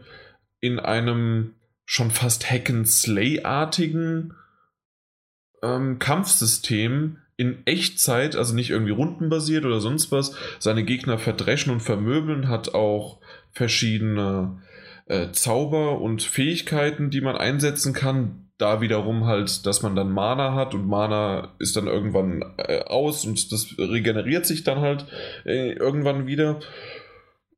[0.61, 1.55] in einem
[1.85, 4.33] schon fast Hack-and-Slay-artigen
[5.61, 11.79] ähm, Kampfsystem in Echtzeit, also nicht irgendwie rundenbasiert oder sonst was, seine Gegner verdreschen und
[11.79, 13.19] vermöbeln, hat auch
[13.51, 14.61] verschiedene
[15.09, 18.45] äh, Zauber und Fähigkeiten, die man einsetzen kann.
[18.57, 23.25] Da wiederum halt, dass man dann Mana hat und Mana ist dann irgendwann äh, aus
[23.25, 25.05] und das regeneriert sich dann halt
[25.45, 26.59] äh, irgendwann wieder.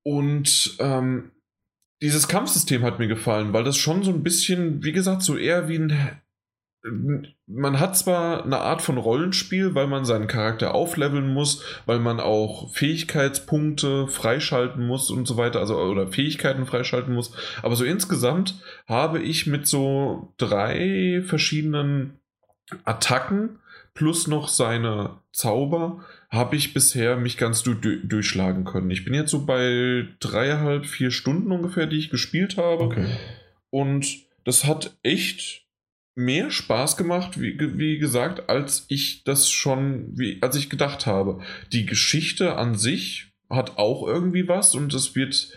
[0.04, 1.32] Und ähm,
[2.02, 5.68] dieses Kampfsystem hat mir gefallen, weil das schon so ein bisschen, wie gesagt, so eher
[5.68, 6.21] wie ein.
[6.84, 12.20] Man hat zwar eine Art von Rollenspiel, weil man seinen Charakter aufleveln muss, weil man
[12.20, 18.56] auch Fähigkeitspunkte freischalten muss und so weiter, also oder Fähigkeiten freischalten muss, aber so insgesamt
[18.88, 22.20] habe ich mit so drei verschiedenen
[22.84, 23.60] Attacken
[23.94, 28.90] plus noch seine Zauber habe ich bisher mich ganz du durchschlagen können.
[28.90, 32.86] Ich bin jetzt so bei dreieinhalb, vier Stunden ungefähr, die ich gespielt habe.
[32.86, 33.06] Okay.
[33.70, 34.08] Und
[34.46, 35.66] das hat echt
[36.16, 41.40] mehr Spaß gemacht, wie, wie gesagt, als ich das schon, wie, als ich gedacht habe.
[41.72, 45.54] Die Geschichte an sich hat auch irgendwie was und es wird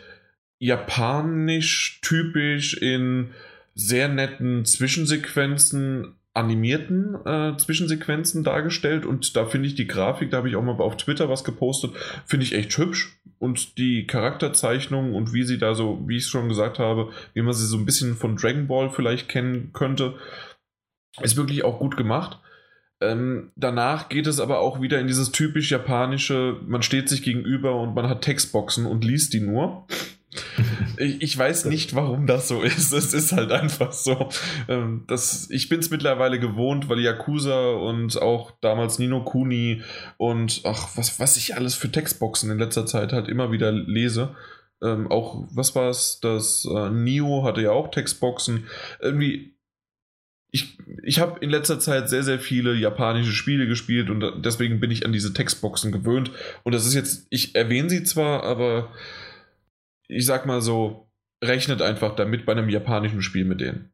[0.58, 3.30] japanisch typisch in
[3.74, 10.48] sehr netten Zwischensequenzen animierten äh, Zwischensequenzen dargestellt und da finde ich die Grafik, da habe
[10.48, 11.92] ich auch mal auf Twitter was gepostet,
[12.26, 16.48] finde ich echt hübsch und die Charakterzeichnung und wie sie da so, wie ich schon
[16.48, 20.16] gesagt habe, wie man sie so ein bisschen von Dragon Ball vielleicht kennen könnte,
[21.22, 22.40] ist wirklich auch gut gemacht.
[23.10, 27.80] Ähm, danach geht es aber auch wieder in dieses typisch japanische, man steht sich gegenüber
[27.80, 29.86] und man hat Textboxen und liest die nur.
[30.96, 32.92] Ich, ich, weiß nicht, warum das so ist.
[32.92, 34.28] Es ist halt einfach so.
[34.68, 39.82] Ähm, das, ich bin es mittlerweile gewohnt, weil Yakuza und auch damals Nino Kuni
[40.16, 44.34] und ach, was, was ich alles für Textboxen in letzter Zeit halt immer wieder lese.
[44.82, 46.18] Ähm, auch, was war es?
[46.20, 48.66] Das äh, Nio hatte ja auch Textboxen.
[49.00, 49.53] Irgendwie.
[50.54, 54.92] Ich, ich habe in letzter Zeit sehr, sehr viele japanische Spiele gespielt und deswegen bin
[54.92, 56.30] ich an diese Textboxen gewöhnt.
[56.62, 58.92] Und das ist jetzt, ich erwähne sie zwar, aber
[60.06, 61.08] ich sag mal so,
[61.42, 63.90] rechnet einfach damit bei einem japanischen Spiel mit denen.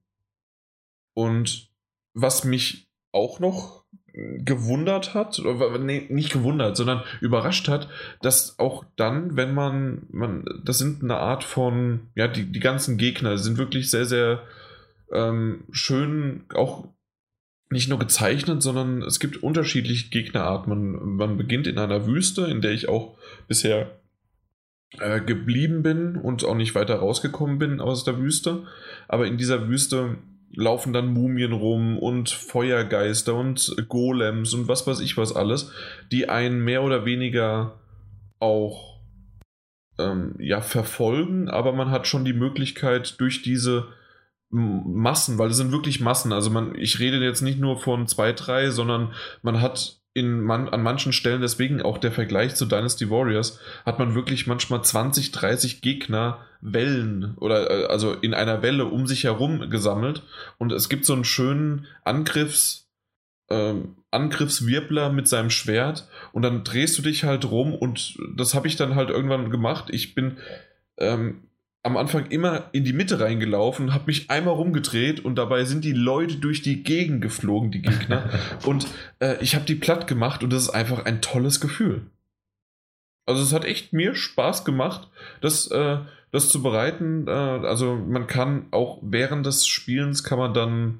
[1.14, 1.70] Und
[2.12, 7.88] was mich auch noch gewundert hat, oder nee, nicht gewundert, sondern überrascht hat,
[8.20, 12.98] dass auch dann, wenn man, man, das sind eine Art von, ja, die, die ganzen
[12.98, 14.42] Gegner sind wirklich sehr, sehr
[15.12, 16.88] ähm, schön, auch
[17.70, 20.70] nicht nur gezeichnet, sondern es gibt unterschiedliche Gegnerarten.
[20.70, 23.16] Man, man beginnt in einer Wüste, in der ich auch
[23.46, 24.00] bisher
[24.98, 28.64] äh, geblieben bin und auch nicht weiter rausgekommen bin aus der Wüste.
[29.06, 30.18] Aber in dieser Wüste
[30.52, 35.70] laufen dann Mumien rum und Feuergeister und Golems und was weiß ich was alles,
[36.10, 37.78] die einen mehr oder weniger
[38.40, 39.00] auch
[39.98, 43.86] ähm, ja, verfolgen, aber man hat schon die Möglichkeit durch diese
[44.50, 48.32] Massen, weil es sind wirklich Massen, also man, ich rede jetzt nicht nur von zwei,
[48.32, 49.12] drei, sondern
[49.42, 54.00] man hat in man, an manchen Stellen, deswegen auch der Vergleich zu Dynasty Warriors, hat
[54.00, 59.24] man wirklich manchmal 20, 30 Gegner Wellen oder äh, also in einer Welle um sich
[59.24, 60.22] herum gesammelt.
[60.58, 62.90] Und es gibt so einen schönen Angriffs
[63.50, 66.08] ähm, Angriffswirbler mit seinem Schwert.
[66.32, 69.86] Und dann drehst du dich halt rum und das habe ich dann halt irgendwann gemacht.
[69.90, 70.38] Ich bin
[70.98, 71.42] ähm,
[71.82, 75.92] am Anfang immer in die Mitte reingelaufen, habe mich einmal rumgedreht und dabei sind die
[75.92, 78.28] Leute durch die Gegend geflogen, die Gegner.
[78.66, 78.86] und
[79.20, 82.02] äh, ich habe die platt gemacht und das ist einfach ein tolles Gefühl.
[83.24, 85.08] Also es hat echt mir Spaß gemacht,
[85.40, 85.98] das, äh,
[86.32, 87.26] das zu bereiten.
[87.26, 90.98] Äh, also man kann auch während des Spielens kann man dann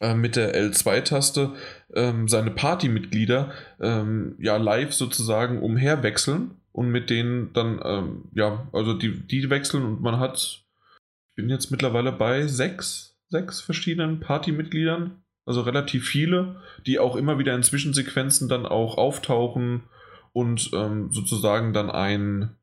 [0.00, 1.54] äh, mit der L2-Taste
[1.94, 8.94] ähm, seine Partymitglieder ähm, ja live sozusagen umherwechseln und mit denen dann, ähm, ja, also
[8.94, 15.20] die, die wechseln und man hat, ich bin jetzt mittlerweile bei sechs, sechs verschiedenen Partymitgliedern,
[15.44, 19.88] also relativ viele, die auch immer wieder in Zwischensequenzen dann auch auftauchen
[20.32, 22.56] und ähm, sozusagen dann ein,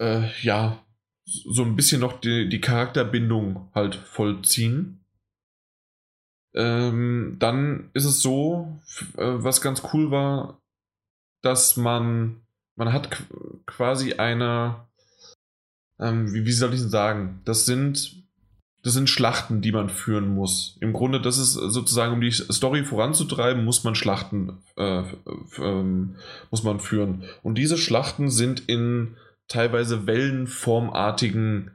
[0.00, 0.82] äh, ja,
[1.26, 5.04] so ein bisschen noch die, die Charakterbindung halt vollziehen.
[6.54, 8.80] Ähm, dann ist es so,
[9.18, 10.62] äh, was ganz cool war,
[11.42, 12.40] dass man,
[12.80, 13.10] man hat
[13.66, 14.86] quasi eine,
[16.00, 18.24] ähm, wie, wie soll ich denn sagen, das sind,
[18.82, 20.78] das sind Schlachten, die man führen muss.
[20.80, 25.02] Im Grunde, das ist sozusagen, um die Story voranzutreiben, muss man Schlachten, äh,
[25.58, 26.16] ähm,
[26.50, 27.24] muss man führen.
[27.42, 29.14] Und diese Schlachten sind in
[29.46, 31.72] teilweise wellenformartigen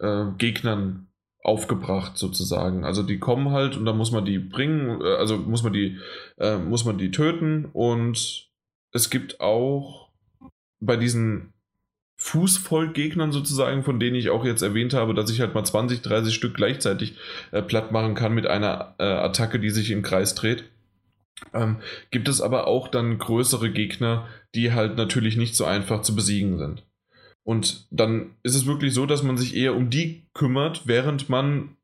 [0.00, 1.06] äh, Gegnern
[1.42, 2.84] aufgebracht sozusagen.
[2.84, 5.98] Also die kommen halt und dann muss man die bringen, äh, also muss man die,
[6.36, 8.50] äh, muss man die töten und
[8.92, 10.01] es gibt auch
[10.82, 11.52] bei diesen
[12.18, 16.34] Fußvollgegnern sozusagen, von denen ich auch jetzt erwähnt habe, dass ich halt mal 20, 30
[16.34, 17.16] Stück gleichzeitig
[17.50, 20.64] äh, platt machen kann mit einer äh, Attacke, die sich im Kreis dreht.
[21.52, 21.78] Ähm,
[22.10, 26.58] gibt es aber auch dann größere Gegner, die halt natürlich nicht so einfach zu besiegen
[26.58, 26.86] sind.
[27.44, 31.76] Und dann ist es wirklich so, dass man sich eher um die kümmert, während man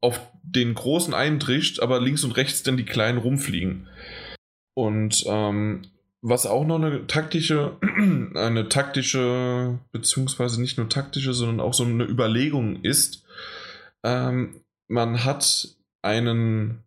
[0.00, 3.88] auf den großen eindrischt, aber links und rechts dann die kleinen rumfliegen.
[4.74, 5.82] Und ähm,
[6.22, 7.76] was auch noch eine taktische,
[8.34, 13.24] eine taktische, beziehungsweise nicht nur taktische, sondern auch so eine Überlegung ist,
[14.04, 15.68] ähm, man hat
[16.02, 16.84] einen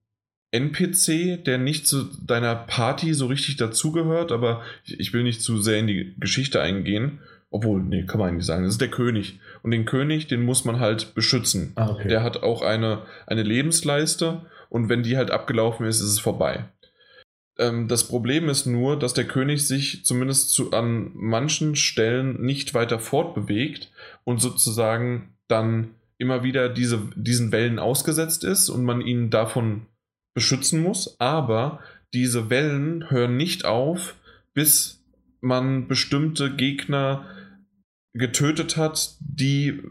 [0.52, 5.80] NPC, der nicht zu deiner Party so richtig dazugehört, aber ich will nicht zu sehr
[5.80, 7.20] in die Geschichte eingehen.
[7.52, 8.64] Obwohl, nee, kann man eigentlich sagen.
[8.64, 9.40] Das ist der König.
[9.62, 11.72] Und den König, den muss man halt beschützen.
[11.76, 12.08] Ah, okay.
[12.08, 16.66] Der hat auch eine, eine Lebensleiste und wenn die halt abgelaufen ist, ist es vorbei.
[17.58, 22.74] Ähm, das Problem ist nur, dass der König sich zumindest zu, an manchen Stellen nicht
[22.74, 23.92] weiter fortbewegt
[24.24, 29.86] und sozusagen dann immer wieder diese, diesen Wellen ausgesetzt ist und man ihn davon
[30.34, 31.20] beschützen muss.
[31.20, 31.80] Aber
[32.14, 34.16] diese Wellen hören nicht auf,
[34.54, 35.04] bis
[35.42, 37.26] man bestimmte Gegner
[38.14, 39.82] getötet hat, die äh,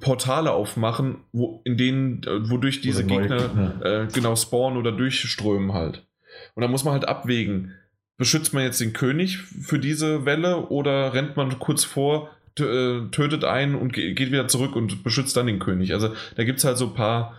[0.00, 3.84] Portale aufmachen, wo, in denen, äh, wodurch diese Gegner, Gegner.
[3.84, 6.06] Äh, genau spawnen oder durchströmen halt.
[6.54, 7.74] Und da muss man halt abwägen,
[8.16, 13.44] beschützt man jetzt den König für diese Welle oder rennt man kurz vor, äh, tötet
[13.44, 15.92] einen und geht wieder zurück und beschützt dann den König.
[15.94, 17.34] Also da gibt es halt so ein paar,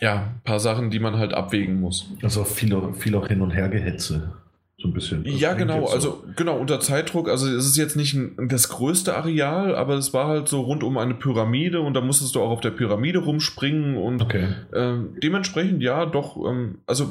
[0.00, 2.10] ja, paar Sachen, die man halt abwägen muss.
[2.22, 4.34] Also viel, viel auch hin und her gehetze.
[4.78, 5.24] So ein bisschen.
[5.24, 9.16] Das ja, genau, also genau, unter Zeitdruck, also es ist jetzt nicht ein, das größte
[9.16, 12.50] Areal, aber es war halt so rund um eine Pyramide und da musstest du auch
[12.50, 14.48] auf der Pyramide rumspringen und okay.
[14.74, 17.08] ähm, dementsprechend ja, doch, ähm, also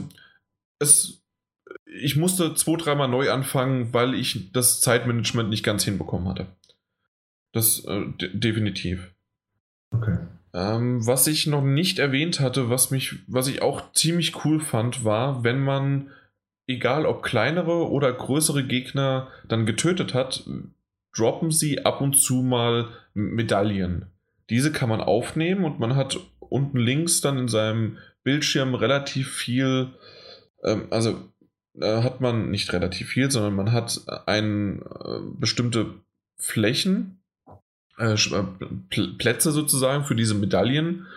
[0.85, 1.23] es,
[1.85, 6.47] ich musste zwei, dreimal neu anfangen, weil ich das Zeitmanagement nicht ganz hinbekommen hatte.
[7.51, 9.11] Das äh, definitiv.
[9.91, 10.17] Okay.
[10.53, 15.03] Ähm, was ich noch nicht erwähnt hatte, was mich, was ich auch ziemlich cool fand,
[15.03, 16.11] war, wenn man
[16.67, 20.43] egal ob kleinere oder größere Gegner dann getötet hat,
[21.15, 24.07] droppen sie ab und zu mal Medaillen.
[24.49, 29.93] Diese kann man aufnehmen und man hat unten links dann in seinem Bildschirm relativ viel,
[30.65, 31.31] ähm, also
[31.79, 36.01] äh, hat man nicht relativ viel, sondern man hat ein, äh, bestimmte
[36.37, 37.23] Flächen,
[37.97, 41.07] äh, äh Plätze sozusagen für diese Medaillen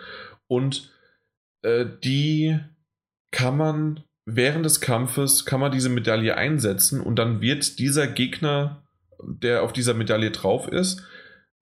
[0.47, 0.91] und
[1.63, 2.59] äh, die
[3.31, 8.83] kann man während des Kampfes kann man diese Medaille einsetzen und dann wird dieser Gegner,
[9.21, 11.03] der auf dieser Medaille drauf ist,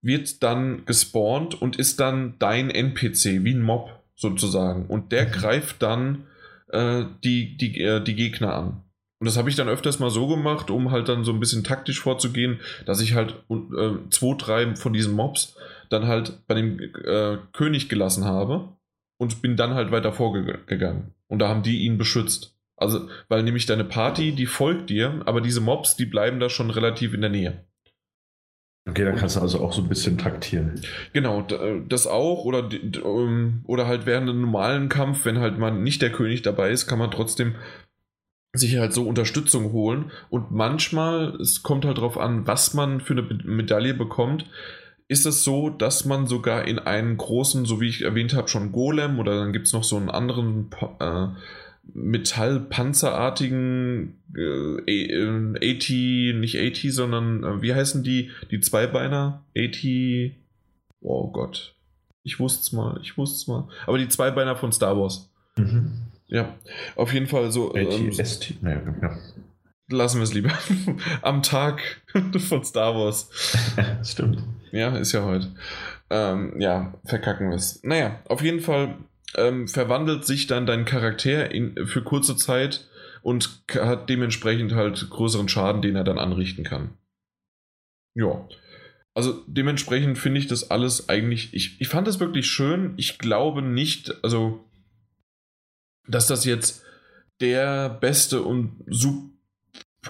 [0.02, 4.86] wird dann gespawnt und ist dann dein NPC, wie ein Mob sozusagen.
[4.88, 5.32] Und der mhm.
[5.32, 6.28] greift dann
[6.70, 8.84] äh, die, die, äh, die Gegner an.
[9.20, 11.64] Und das habe ich dann öfters mal so gemacht, um halt dann so ein bisschen
[11.64, 15.56] taktisch vorzugehen, dass ich halt äh, zwei, drei von diesen Mobs
[15.90, 18.70] dann halt bei dem äh, König gelassen habe
[19.18, 21.14] und bin dann halt weiter vorgegangen.
[21.28, 22.56] Und da haben die ihn beschützt.
[22.76, 26.70] Also, weil nämlich deine Party, die folgt dir, aber diese Mobs, die bleiben da schon
[26.70, 27.66] relativ in der Nähe.
[28.88, 30.80] Okay, dann kannst du also auch so ein bisschen taktieren.
[31.14, 32.46] Genau, äh, das auch.
[32.46, 36.72] Oder, ähm, oder halt während einem normalen Kampf, wenn halt man nicht der König dabei
[36.72, 37.56] ist, kann man trotzdem
[38.54, 40.12] sich halt so Unterstützung holen.
[40.30, 44.46] Und manchmal, es kommt halt darauf an, was man für eine Medaille bekommt,
[45.10, 48.72] ist es so, dass man sogar in einen großen, so wie ich erwähnt habe, schon
[48.72, 50.70] Golem oder dann gibt es noch so einen anderen
[51.00, 51.28] äh,
[51.94, 55.90] Metallpanzerartigen äh, AT,
[56.40, 58.32] nicht AT, sondern äh, wie heißen die?
[58.52, 59.46] Die Zweibeiner?
[59.58, 59.86] AT.
[61.02, 61.76] Oh Gott.
[62.24, 63.68] Ich wusste es mal, ich wusste es mal.
[63.86, 65.32] Aber die Zweibeiner von Star Wars.
[65.58, 65.94] Mhm.
[66.28, 66.56] Ja,
[66.96, 67.74] auf jeden Fall so.
[67.74, 69.18] Ähm, AT, ja, ja.
[69.90, 70.52] Lassen wir es lieber.
[71.22, 72.02] Am Tag
[72.38, 73.30] von Star Wars.
[74.04, 74.44] Stimmt.
[74.72, 75.56] Ja, ist ja heute.
[76.10, 77.82] Ähm, ja, verkacken wir es.
[77.84, 78.96] Naja, auf jeden Fall
[79.36, 82.88] ähm, verwandelt sich dann dein Charakter in, für kurze Zeit
[83.22, 86.98] und hat dementsprechend halt größeren Schaden, den er dann anrichten kann.
[88.16, 88.48] Ja.
[89.14, 92.94] Also dementsprechend finde ich das alles eigentlich, ich, ich fand das wirklich schön.
[92.98, 94.64] Ich glaube nicht, also,
[96.08, 96.84] dass das jetzt
[97.42, 99.37] der beste und super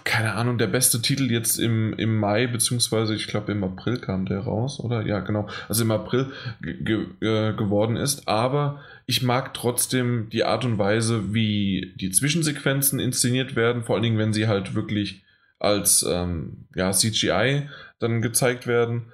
[0.03, 4.25] keine Ahnung, der beste Titel jetzt im, im Mai, beziehungsweise ich glaube im April kam
[4.25, 5.05] der raus, oder?
[5.05, 5.47] Ja, genau.
[5.69, 8.27] Also im April ge äh, geworden ist.
[8.27, 14.03] Aber ich mag trotzdem die Art und Weise, wie die Zwischensequenzen inszeniert werden, vor allen
[14.03, 15.23] Dingen, wenn sie halt wirklich
[15.59, 17.69] als ähm, ja, CGI
[17.99, 19.11] dann gezeigt werden.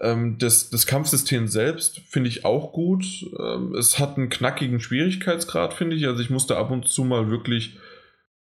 [0.00, 3.04] Ähm, das, das Kampfsystem selbst finde ich auch gut.
[3.38, 6.06] Ähm, es hat einen knackigen Schwierigkeitsgrad, finde ich.
[6.06, 7.78] Also ich musste ab und zu mal wirklich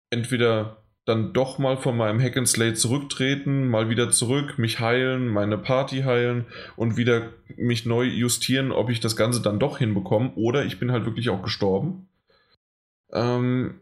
[0.10, 5.28] entweder dann doch mal von meinem Hack and Slate zurücktreten, mal wieder zurück, mich heilen,
[5.28, 6.46] meine Party heilen
[6.78, 10.92] und wieder mich neu justieren, ob ich das Ganze dann doch hinbekomme oder ich bin
[10.92, 12.08] halt wirklich auch gestorben.
[13.12, 13.82] Ähm,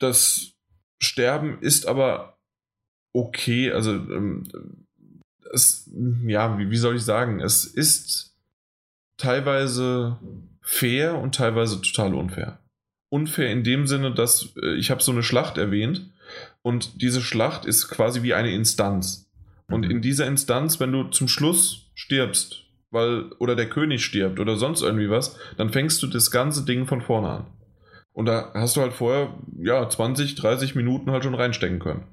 [0.00, 0.52] das
[1.00, 2.38] Sterben ist aber
[3.12, 4.48] okay, also ähm,
[5.52, 5.88] es,
[6.26, 8.34] ja, wie, wie soll ich sagen, es ist
[9.16, 10.18] teilweise
[10.62, 12.58] fair und teilweise total unfair.
[13.08, 16.10] Unfair in dem Sinne, dass äh, ich habe so eine Schlacht erwähnt
[16.62, 19.30] und diese Schlacht ist quasi wie eine Instanz.
[19.68, 19.90] Und mhm.
[19.90, 24.82] in dieser Instanz, wenn du zum Schluss stirbst, weil, oder der König stirbt oder sonst
[24.82, 27.46] irgendwie was, dann fängst du das ganze Ding von vorne an.
[28.12, 32.04] Und da hast du halt vorher, ja, 20, 30 Minuten halt schon reinstecken können.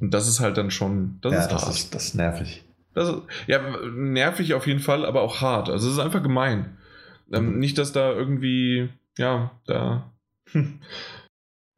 [0.00, 1.74] Und das ist halt dann schon, das ja, ist das hart.
[1.74, 2.64] Ist, das ist nervig.
[2.94, 5.68] Das ist, ja, nervig auf jeden Fall, aber auch hart.
[5.68, 6.78] Also es ist einfach gemein.
[7.32, 7.58] Ähm, mhm.
[7.58, 8.88] Nicht, dass da irgendwie,
[9.18, 10.10] ja, da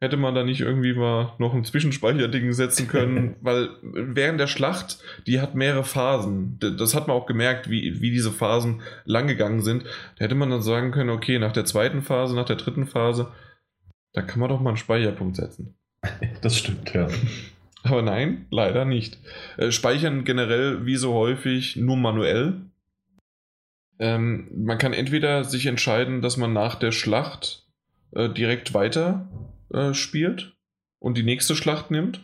[0.03, 4.97] Hätte man da nicht irgendwie mal noch ein Zwischenspeicherding setzen können, weil während der Schlacht,
[5.27, 6.57] die hat mehrere Phasen.
[6.59, 9.83] Das hat man auch gemerkt, wie, wie diese Phasen lang gegangen sind.
[10.17, 13.31] Da hätte man dann sagen können, okay, nach der zweiten Phase, nach der dritten Phase,
[14.13, 15.75] da kann man doch mal einen Speicherpunkt setzen.
[16.41, 17.07] Das stimmt, ja.
[17.83, 19.19] Aber nein, leider nicht.
[19.57, 22.61] Äh, speichern generell wie so häufig nur manuell.
[23.99, 27.67] Ähm, man kann entweder sich entscheiden, dass man nach der Schlacht
[28.13, 29.29] äh, direkt weiter
[29.73, 30.55] äh, spielt
[30.99, 32.21] und die nächste Schlacht nimmt.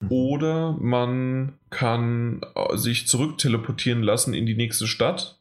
[0.00, 0.12] Mhm.
[0.12, 5.40] Oder man kann äh, sich zurück teleportieren lassen in die nächste Stadt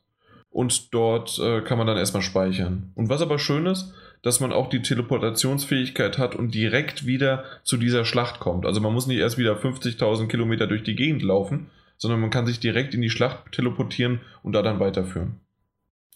[0.49, 2.91] und dort äh, kann man dann erstmal speichern.
[2.95, 7.77] Und was aber schön ist, dass man auch die Teleportationsfähigkeit hat und direkt wieder zu
[7.77, 8.65] dieser Schlacht kommt.
[8.65, 12.47] Also man muss nicht erst wieder 50.000 Kilometer durch die Gegend laufen, sondern man kann
[12.47, 15.41] sich direkt in die Schlacht teleportieren und da dann weiterführen.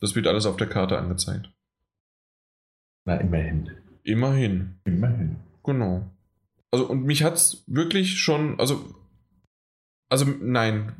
[0.02, 1.52] Das wird alles auf der Karte angezeigt.
[3.06, 3.72] Na, immerhin.
[4.04, 4.76] Immerhin.
[4.86, 5.38] Immerhin.
[5.64, 6.10] Genau.
[6.72, 8.96] Also, und mich hat es wirklich schon, also,
[10.10, 10.94] also nein,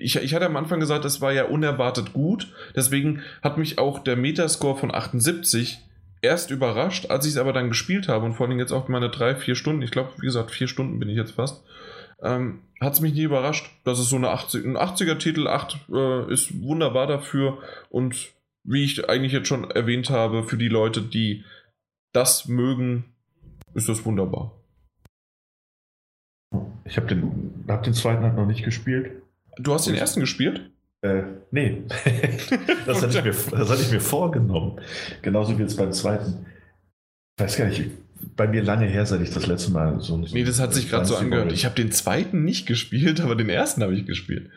[0.00, 3.98] ich, ich hatte am Anfang gesagt, es war ja unerwartet gut, deswegen hat mich auch
[4.00, 5.78] der Metascore von 78
[6.22, 9.10] erst überrascht, als ich es aber dann gespielt habe und vor allem jetzt auch meine
[9.10, 11.62] drei, vier Stunden, ich glaube, wie gesagt, vier Stunden bin ich jetzt fast,
[12.22, 16.32] ähm, hat es mich nie überrascht, dass es so eine 80, ein 80er-Titel 8 äh,
[16.32, 17.58] ist wunderbar dafür
[17.90, 18.32] und
[18.64, 21.44] wie ich eigentlich jetzt schon erwähnt habe, für die Leute, die
[22.16, 23.04] das mögen,
[23.74, 24.52] ist das wunderbar.
[26.84, 29.22] Ich habe den, hab den zweiten halt noch nicht gespielt.
[29.58, 30.70] Du hast den ersten gespielt?
[31.02, 31.82] Äh, nee.
[32.86, 34.80] das, hatte ich mir, das hatte ich mir vorgenommen.
[35.20, 36.46] Genauso wie jetzt beim zweiten.
[37.38, 37.90] Ich weiß gar nicht,
[38.34, 40.24] bei mir lange her, seit ich das letzte Mal so.
[40.24, 41.52] so nee, das hat sich gerade so angehört.
[41.52, 44.50] Ich habe den zweiten nicht gespielt, aber den ersten habe ich gespielt.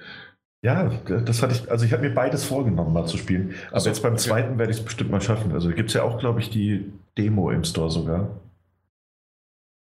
[0.62, 3.56] Ja, das hatte ich, also ich habe mir beides vorgenommen, mal zu spielen.
[3.70, 4.22] Aber so, jetzt beim okay.
[4.22, 5.54] zweiten werde ich es bestimmt mal schaffen.
[5.54, 8.42] Also gibt es ja auch, glaube ich, die Demo im Store sogar.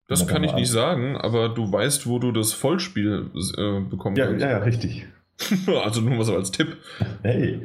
[0.07, 4.27] Das kann ich nicht sagen, aber du weißt, wo du das Vollspiel äh, bekommen ja,
[4.27, 4.43] kannst.
[4.43, 5.07] Ja, ja, richtig.
[5.85, 6.77] also nur mal so als Tipp.
[7.23, 7.63] Hey.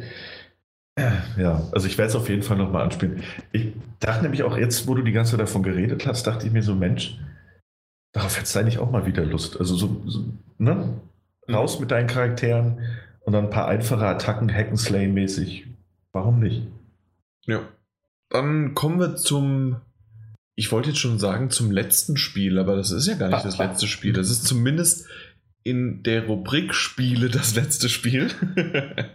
[1.38, 3.22] Ja, also ich werde es auf jeden Fall nochmal anspielen.
[3.52, 6.53] Ich dachte nämlich auch jetzt, wo du die ganze Zeit davon geredet hast, dachte ich
[6.53, 7.19] mir so, Mensch,
[8.14, 9.60] darauf hättest du eigentlich auch mal wieder Lust.
[9.60, 10.23] Also so, so
[10.57, 11.02] ne?
[11.50, 11.82] Raus mhm.
[11.82, 12.80] mit deinen Charakteren
[13.22, 15.66] und dann ein paar einfache Attacken, Hackenslay-mäßig.
[16.12, 16.64] Warum nicht?
[17.46, 17.62] Ja.
[18.30, 19.78] Dann kommen wir zum,
[20.56, 23.58] ich wollte jetzt schon sagen, zum letzten Spiel, aber das ist ja gar nicht das
[23.58, 24.14] letzte Spiel.
[24.14, 25.08] Das ist zumindest
[25.66, 28.30] in der Rubrik Spiele das letzte Spiel.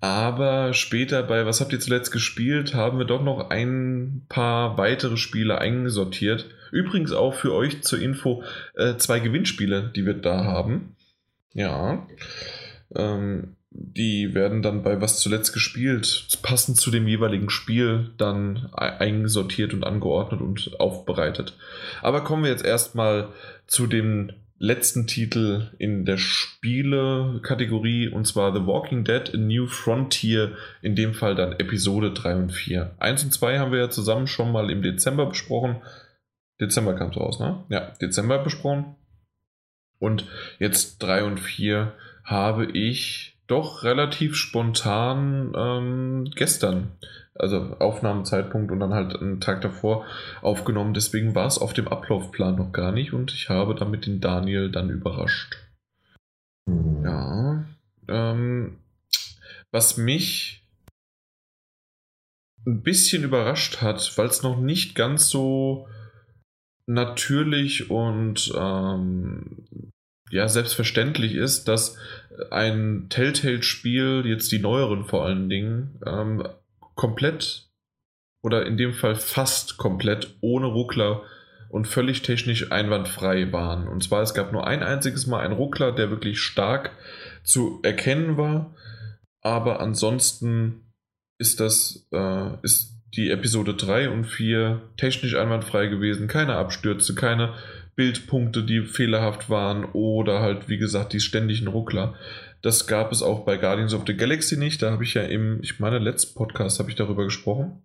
[0.00, 5.16] Aber später bei Was habt ihr zuletzt gespielt, haben wir doch noch ein paar weitere
[5.16, 6.46] Spiele eingesortiert.
[6.72, 8.42] Übrigens auch für euch zur Info
[8.74, 10.96] äh, zwei Gewinnspiele, die wir da haben.
[11.58, 12.06] Ja.
[12.94, 19.74] Ähm, die werden dann bei Was zuletzt gespielt, passend zu dem jeweiligen Spiel, dann einsortiert
[19.74, 21.56] und angeordnet und aufbereitet.
[22.00, 23.28] Aber kommen wir jetzt erstmal
[23.66, 30.56] zu dem letzten Titel in der Spiele-Kategorie und zwar The Walking Dead A New Frontier,
[30.80, 32.94] in dem Fall dann Episode 3 und 4.
[32.98, 35.82] 1 und 2 haben wir ja zusammen schon mal im Dezember besprochen.
[36.60, 37.64] Dezember kam es raus, ne?
[37.68, 38.96] Ja, Dezember besprochen.
[39.98, 40.26] Und
[40.58, 41.92] jetzt 3 und 4
[42.24, 46.92] habe ich doch relativ spontan ähm, gestern
[47.38, 50.04] also Aufnahmezeitpunkt und dann halt einen Tag davor
[50.42, 50.94] aufgenommen.
[50.94, 54.70] Deswegen war es auf dem Ablaufplan noch gar nicht und ich habe damit den Daniel
[54.70, 55.56] dann überrascht.
[56.66, 57.04] Mhm.
[57.04, 57.64] Ja.
[58.08, 58.78] Ähm,
[59.70, 60.62] was mich
[62.66, 65.88] ein bisschen überrascht hat, weil es noch nicht ganz so
[66.88, 69.92] natürlich und ähm,
[70.30, 71.96] ja, selbstverständlich ist, dass
[72.50, 76.46] ein Telltale-Spiel, jetzt die neueren vor allen Dingen, ähm,
[76.94, 77.68] komplett
[78.42, 81.22] oder in dem Fall fast komplett ohne Ruckler
[81.70, 83.88] und völlig technisch einwandfrei waren.
[83.88, 86.92] Und zwar, es gab nur ein einziges Mal einen Ruckler, der wirklich stark
[87.42, 88.74] zu erkennen war.
[89.42, 90.92] Aber ansonsten
[91.38, 96.28] ist das, äh, ist die Episode 3 und 4 technisch einwandfrei gewesen.
[96.28, 97.54] Keine Abstürze, keine
[97.96, 102.14] Bildpunkte, die fehlerhaft waren oder halt, wie gesagt, die ständigen Ruckler.
[102.62, 104.82] Das gab es auch bei Guardians of the Galaxy nicht.
[104.82, 107.82] Da habe ich ja im, ich meine, letzten Podcast habe ich darüber gesprochen.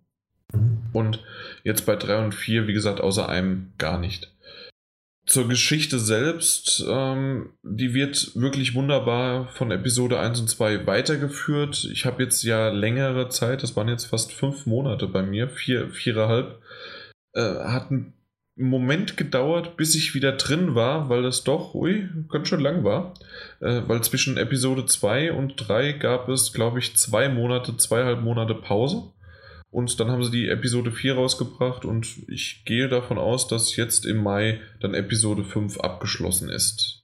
[0.92, 1.24] Und
[1.64, 4.32] jetzt bei 3 und 4, wie gesagt, außer einem gar nicht.
[5.26, 11.88] Zur Geschichte selbst, ähm, die wird wirklich wunderbar von Episode 1 und 2 weitergeführt.
[11.90, 15.88] Ich habe jetzt ja längere Zeit, das waren jetzt fast fünf Monate bei mir, vier,
[15.88, 16.60] viereinhalb,
[17.32, 18.12] äh, hat ein
[18.56, 23.14] Moment gedauert, bis ich wieder drin war, weil das doch, ui, ganz schön lang war.
[23.60, 28.54] Äh, weil zwischen Episode 2 und 3 gab es, glaube ich, zwei Monate, zweieinhalb Monate
[28.54, 29.10] Pause.
[29.74, 34.06] Und dann haben sie die Episode 4 rausgebracht und ich gehe davon aus, dass jetzt
[34.06, 37.02] im Mai dann Episode 5 abgeschlossen ist.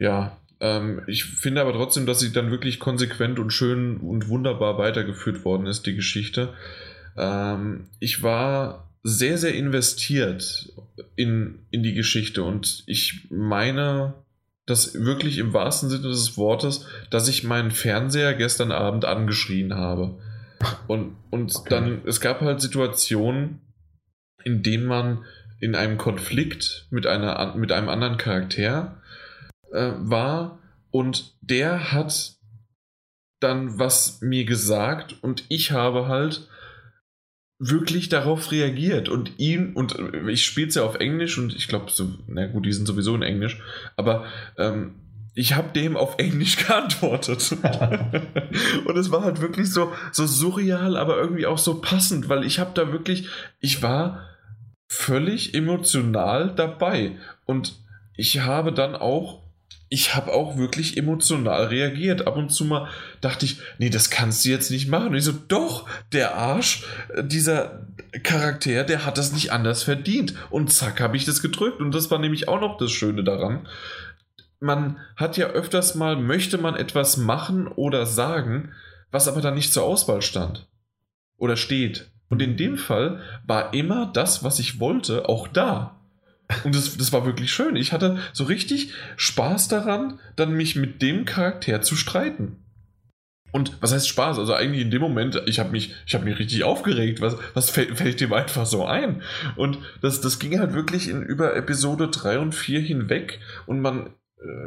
[0.00, 4.78] Ja, ähm, ich finde aber trotzdem, dass sie dann wirklich konsequent und schön und wunderbar
[4.78, 6.54] weitergeführt worden ist, die Geschichte.
[7.16, 10.72] Ähm, ich war sehr, sehr investiert
[11.14, 14.14] in, in die Geschichte und ich meine,
[14.66, 20.18] das wirklich im wahrsten Sinne des Wortes, dass ich meinen Fernseher gestern Abend angeschrien habe.
[20.86, 21.68] Und, und okay.
[21.70, 23.60] dann, es gab halt Situationen,
[24.44, 25.24] in denen man
[25.60, 29.02] in einem Konflikt mit, einer, mit einem anderen Charakter
[29.72, 30.58] äh, war
[30.90, 32.36] und der hat
[33.40, 36.48] dann was mir gesagt und ich habe halt
[37.60, 39.98] wirklich darauf reagiert und ihn, und
[40.28, 43.14] ich spiele es ja auf Englisch und ich glaube, so, na gut, die sind sowieso
[43.14, 43.60] in Englisch,
[43.96, 44.26] aber
[44.56, 44.94] ähm,
[45.38, 47.52] ich habe dem auf Englisch geantwortet.
[48.84, 52.58] und es war halt wirklich so, so surreal, aber irgendwie auch so passend, weil ich
[52.58, 53.28] habe da wirklich,
[53.60, 54.26] ich war
[54.88, 57.12] völlig emotional dabei
[57.46, 57.76] und
[58.16, 59.42] ich habe dann auch
[59.90, 62.26] ich habe auch wirklich emotional reagiert.
[62.26, 62.90] Ab und zu mal
[63.22, 65.08] dachte ich, nee, das kannst du jetzt nicht machen.
[65.08, 66.84] Und ich so, doch, der Arsch,
[67.22, 67.86] dieser
[68.22, 70.34] Charakter, der hat das nicht anders verdient.
[70.50, 71.80] Und zack, habe ich das gedrückt.
[71.80, 73.66] Und das war nämlich auch noch das Schöne daran.
[74.60, 78.72] Man hat ja öfters mal, möchte man etwas machen oder sagen,
[79.10, 80.68] was aber dann nicht zur Auswahl stand.
[81.36, 82.10] Oder steht.
[82.28, 85.98] Und in dem Fall war immer das, was ich wollte, auch da.
[86.64, 87.76] Und das, das war wirklich schön.
[87.76, 92.56] Ich hatte so richtig Spaß daran, dann mich mit dem Charakter zu streiten.
[93.50, 94.38] Und was heißt Spaß?
[94.38, 97.20] Also eigentlich in dem Moment, ich habe mich, ich habe mich richtig aufgeregt.
[97.20, 99.22] Was, was fällt, fällt dem einfach so ein?
[99.56, 104.10] Und das, das ging halt wirklich in über Episode 3 und 4 hinweg und man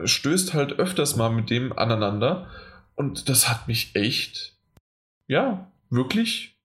[0.05, 2.49] stößt halt öfters mal mit dem aneinander.
[2.95, 4.57] Und das hat mich echt,
[5.27, 6.57] ja, wirklich,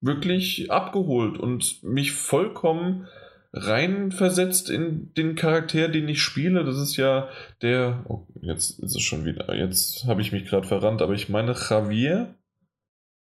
[0.00, 3.06] wirklich abgeholt und mich vollkommen
[3.52, 6.64] reinversetzt in den Charakter, den ich spiele.
[6.64, 7.28] Das ist ja
[7.62, 8.04] der.
[8.08, 9.54] Oh, jetzt ist es schon wieder.
[9.54, 12.34] Jetzt habe ich mich gerade verrannt, aber ich meine Javier.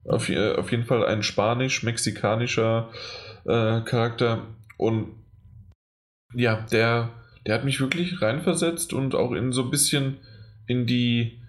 [0.05, 2.91] Auf, auf jeden Fall ein spanisch-mexikanischer
[3.45, 4.47] äh, Charakter.
[4.79, 5.15] Und
[6.33, 7.11] ja, der,
[7.47, 10.19] der hat mich wirklich reinversetzt und auch in so ein bisschen
[10.67, 11.41] in die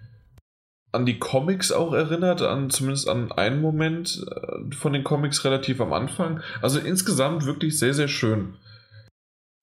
[0.92, 5.80] an die Comics auch erinnert, an zumindest an einen Moment äh, von den Comics relativ
[5.80, 6.42] am Anfang.
[6.60, 8.54] Also insgesamt wirklich sehr, sehr schön.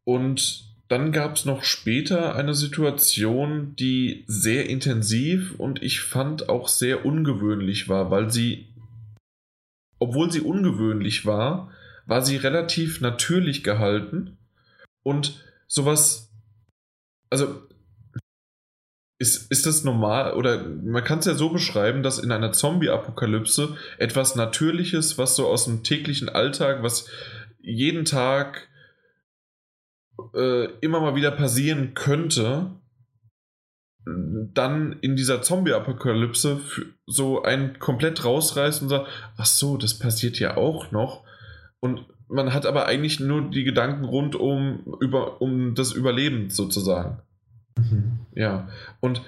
[0.05, 6.67] Und dann gab es noch später eine Situation, die sehr intensiv und ich fand auch
[6.67, 8.69] sehr ungewöhnlich war, weil sie,
[9.99, 11.69] obwohl sie ungewöhnlich war,
[12.07, 14.39] war sie relativ natürlich gehalten
[15.03, 16.29] und sowas,
[17.29, 17.61] also
[19.19, 23.77] ist, ist das normal oder man kann es ja so beschreiben, dass in einer Zombie-Apokalypse
[23.97, 27.09] etwas Natürliches, was so aus dem täglichen Alltag, was
[27.61, 28.69] jeden Tag
[30.33, 32.71] äh, immer mal wieder passieren könnte,
[34.05, 36.61] dann in dieser Zombie-Apokalypse
[37.05, 41.23] so einen komplett rausreißt und sagt, ach so, das passiert ja auch noch.
[41.79, 47.19] Und man hat aber eigentlich nur die Gedanken rund um, über, um das Überleben sozusagen.
[47.77, 48.19] Mhm.
[48.35, 48.69] Ja,
[48.99, 49.21] und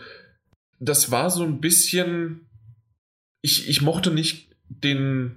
[0.79, 2.41] das war so ein bisschen.
[3.41, 5.35] Ich, ich mochte nicht den,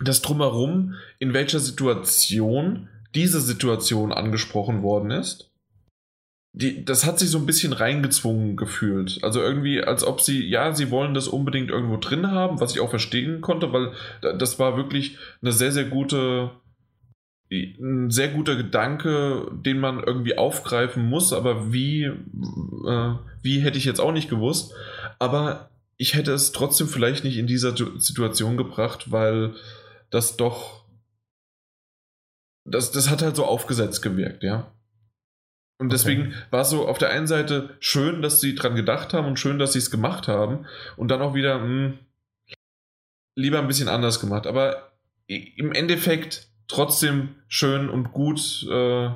[0.00, 5.50] das Drumherum, in welcher Situation diese Situation angesprochen worden ist.
[6.56, 9.18] Die, das hat sich so ein bisschen reingezwungen gefühlt.
[9.22, 12.80] Also irgendwie, als ob sie, ja, sie wollen das unbedingt irgendwo drin haben, was ich
[12.80, 16.52] auch verstehen konnte, weil das war wirklich eine sehr, sehr gute
[17.50, 23.84] ein sehr guter Gedanke, den man irgendwie aufgreifen muss, aber wie, äh, wie hätte ich
[23.84, 24.72] jetzt auch nicht gewusst.
[25.18, 29.54] Aber ich hätte es trotzdem vielleicht nicht in dieser Situation gebracht, weil
[30.10, 30.84] das doch.
[32.64, 34.72] Das, das hat halt so aufgesetzt gewirkt, ja.
[35.78, 36.36] Und deswegen okay.
[36.50, 39.58] war es so auf der einen Seite schön, dass sie dran gedacht haben und schön,
[39.58, 40.66] dass sie es gemacht haben.
[40.96, 41.98] Und dann auch wieder, mh, hm,
[43.36, 44.46] lieber ein bisschen anders gemacht.
[44.46, 44.92] Aber
[45.26, 48.66] im Endeffekt trotzdem schön und gut.
[48.70, 49.10] Äh,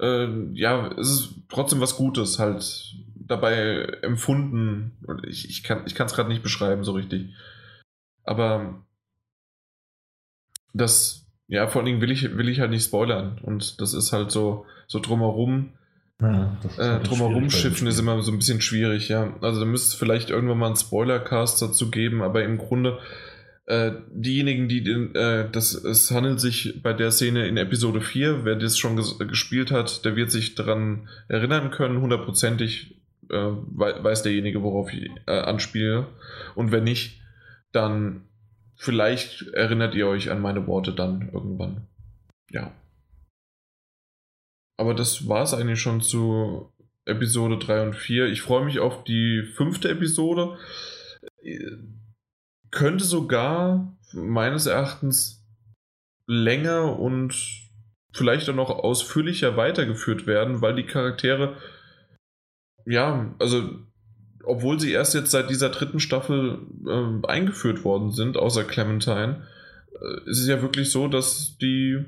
[0.00, 4.92] äh, ja, es ist trotzdem was Gutes halt dabei empfunden.
[5.26, 7.34] Ich, ich kann es gerade nicht beschreiben so richtig.
[8.24, 8.82] Aber
[10.72, 13.38] das, ja, vor allen Dingen will ich, will ich halt nicht spoilern.
[13.42, 15.70] Und das ist halt so, so drumherum.
[16.20, 19.34] Ja, äh, drumherum schiffen ist immer so ein bisschen schwierig, ja.
[19.40, 22.98] Also da müsste es vielleicht irgendwann mal einen Spoilercast dazu geben, aber im Grunde
[23.70, 28.44] äh, diejenigen, die den, äh, das, es handelt sich bei der Szene in Episode 4,
[28.44, 34.24] wer das schon ges gespielt hat, der wird sich daran erinnern können, hundertprozentig äh, weiß
[34.24, 36.08] derjenige, worauf ich äh, anspiele.
[36.56, 37.20] Und wenn nicht,
[37.70, 38.22] dann
[38.74, 41.86] vielleicht erinnert ihr euch an meine Worte dann irgendwann.
[42.50, 42.72] Ja.
[44.76, 46.72] Aber das war es eigentlich schon zu
[47.04, 48.26] Episode 3 und 4.
[48.26, 50.58] Ich freue mich auf die fünfte Episode
[52.70, 55.44] könnte sogar meines Erachtens
[56.26, 57.34] länger und
[58.12, 61.56] vielleicht auch noch ausführlicher weitergeführt werden, weil die Charaktere,
[62.84, 63.70] ja, also
[64.44, 69.46] obwohl sie erst jetzt seit dieser dritten Staffel äh, eingeführt worden sind, außer Clementine,
[70.00, 72.04] äh, ist es ja wirklich so, dass die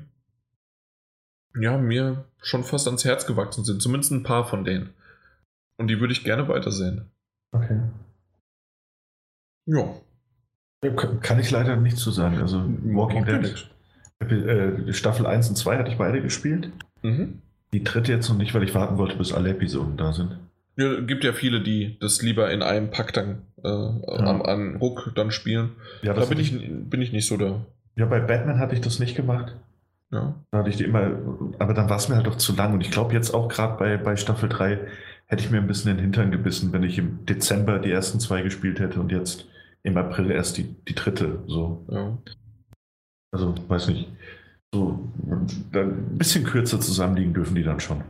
[1.59, 4.93] ja mir schon fast ans Herz gewachsen sind, zumindest ein paar von denen.
[5.77, 7.11] Und die würde ich gerne weitersehen.
[7.51, 7.79] Okay.
[9.65, 9.95] Ja.
[11.21, 12.39] Kann ich leider nicht zu sagen.
[12.39, 13.67] Also Walking Dead
[14.31, 16.69] äh, Staffel 1 und 2 hatte ich beide gespielt.
[17.01, 17.39] Mhm.
[17.73, 20.37] Die dritte jetzt noch nicht, weil ich warten wollte, bis alle Episoden da sind.
[20.75, 23.93] Ja, gibt ja viele, die das lieber in einem Pack dann äh, ja.
[24.05, 25.71] am, am Ruck dann spielen.
[26.01, 27.65] Ja, da bin ich, bin ich nicht so da.
[27.95, 29.55] Ja, bei Batman hatte ich das nicht gemacht.
[30.11, 30.35] Ja.
[30.51, 31.11] Da hatte ich die immer,
[31.59, 32.73] aber dann war es mir halt doch zu lang.
[32.73, 34.79] Und ich glaube jetzt auch gerade bei, bei Staffel 3
[35.27, 38.41] hätte ich mir ein bisschen den Hintern gebissen, wenn ich im Dezember die ersten zwei
[38.41, 39.47] gespielt hätte und jetzt
[39.83, 41.43] im April erst die, die dritte.
[41.47, 41.85] So.
[41.89, 42.17] Ja.
[43.31, 44.07] Also, weiß nicht.
[44.73, 45.11] So,
[45.73, 48.03] ein bisschen kürzer zusammenliegen dürfen die dann schon.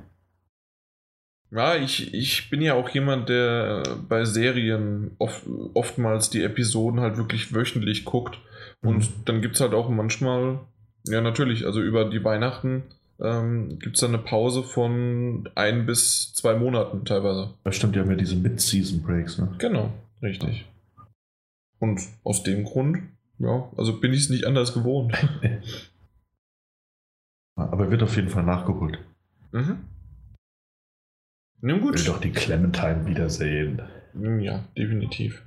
[1.51, 5.43] Ja, ich, ich bin ja auch jemand, der bei Serien oft,
[5.73, 8.39] oftmals die Episoden halt wirklich wöchentlich guckt.
[8.81, 9.25] Und mhm.
[9.25, 10.61] dann gibt es halt auch manchmal,
[11.05, 12.83] ja natürlich, also über die Weihnachten
[13.21, 17.53] ähm, gibt es dann eine Pause von ein bis zwei Monaten teilweise.
[17.63, 19.49] Das stimmt, ja mehr diese Mid-Season-Breaks, ne?
[19.59, 20.65] Genau, richtig.
[21.83, 22.99] Und aus dem Grund,
[23.39, 25.13] ja, also bin ich es nicht anders gewohnt.
[27.57, 28.99] Aber wird auf jeden Fall nachgeholt.
[29.51, 29.83] Mhm.
[31.59, 31.95] Nun gut.
[31.95, 33.81] Ich will doch die Clementine wiedersehen.
[34.39, 35.43] Ja, definitiv.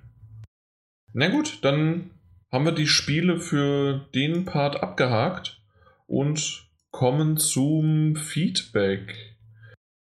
[1.15, 2.11] Na gut, dann
[2.53, 5.63] haben wir die Spiele für den Part abgehakt
[6.07, 9.39] und kommen zum Feedback.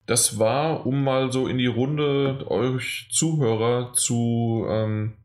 [0.05, 5.17] Das war, um mal so in die Runde euch Zuhörer zu ähm,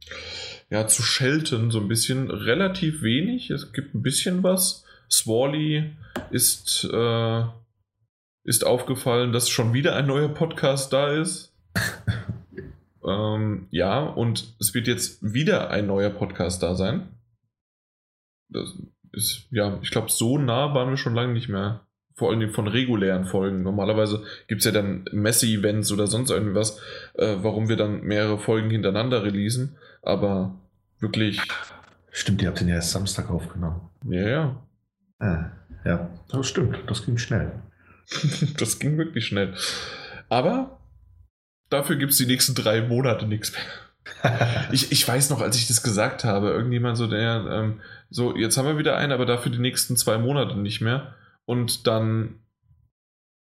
[0.71, 2.31] ja, zu schelten, so ein bisschen.
[2.31, 3.51] Relativ wenig.
[3.51, 4.85] Es gibt ein bisschen was.
[5.11, 5.97] Swally
[6.31, 7.45] ist, äh,
[8.45, 11.55] ist aufgefallen, dass schon wieder ein neuer Podcast da ist.
[13.07, 17.09] ähm, ja, und es wird jetzt wieder ein neuer Podcast da sein.
[18.49, 18.75] Das
[19.13, 21.87] ist, ja, ich glaube, so nah waren wir schon lange nicht mehr
[22.17, 23.63] vor allem von regulären Folgen.
[23.63, 26.81] Normalerweise gibt es ja dann Messe-Events oder sonst irgendwas,
[27.15, 29.77] äh, warum wir dann mehrere Folgen hintereinander releasen.
[30.07, 30.55] Aber
[31.01, 31.41] wirklich.
[32.13, 33.91] Stimmt, ihr habt den ja erst Samstag aufgenommen.
[34.05, 34.67] Ja, ja.
[35.19, 35.51] Ah,
[35.85, 36.79] ja, das stimmt.
[36.87, 37.53] Das ging schnell.
[38.59, 39.55] das ging wirklich schnell.
[40.29, 40.79] Aber
[41.71, 44.39] dafür gibt es die nächsten drei Monate nichts mehr.
[44.73, 48.57] ich, ich weiß noch, als ich das gesagt habe, irgendjemand so, der, ähm, so, jetzt
[48.57, 51.17] haben wir wieder einen, aber dafür die nächsten zwei Monate nicht mehr.
[51.47, 52.39] Und dann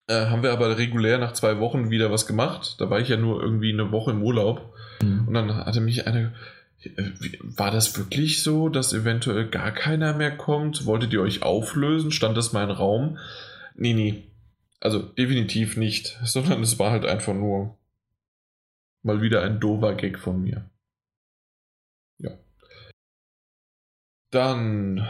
[0.07, 2.75] äh, haben wir aber regulär nach zwei Wochen wieder was gemacht.
[2.79, 4.73] Da war ich ja nur irgendwie eine Woche im Urlaub.
[5.01, 5.27] Mhm.
[5.27, 6.33] Und dann hatte mich eine.
[7.41, 10.85] War das wirklich so, dass eventuell gar keiner mehr kommt?
[10.85, 12.11] Wolltet ihr euch auflösen?
[12.11, 13.17] Stand das mal im Raum?
[13.75, 14.23] Nee, nee.
[14.79, 16.17] Also definitiv nicht.
[16.23, 17.77] Sondern es war halt einfach nur
[19.03, 20.69] mal wieder ein dover Gag von mir.
[22.19, 22.31] Ja.
[24.31, 25.07] Dann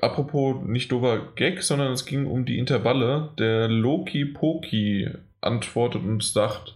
[0.00, 3.30] Apropos nicht dover Gag, sondern es ging um die Intervalle.
[3.38, 5.10] Der Loki Poki
[5.40, 6.74] antwortet und sagt,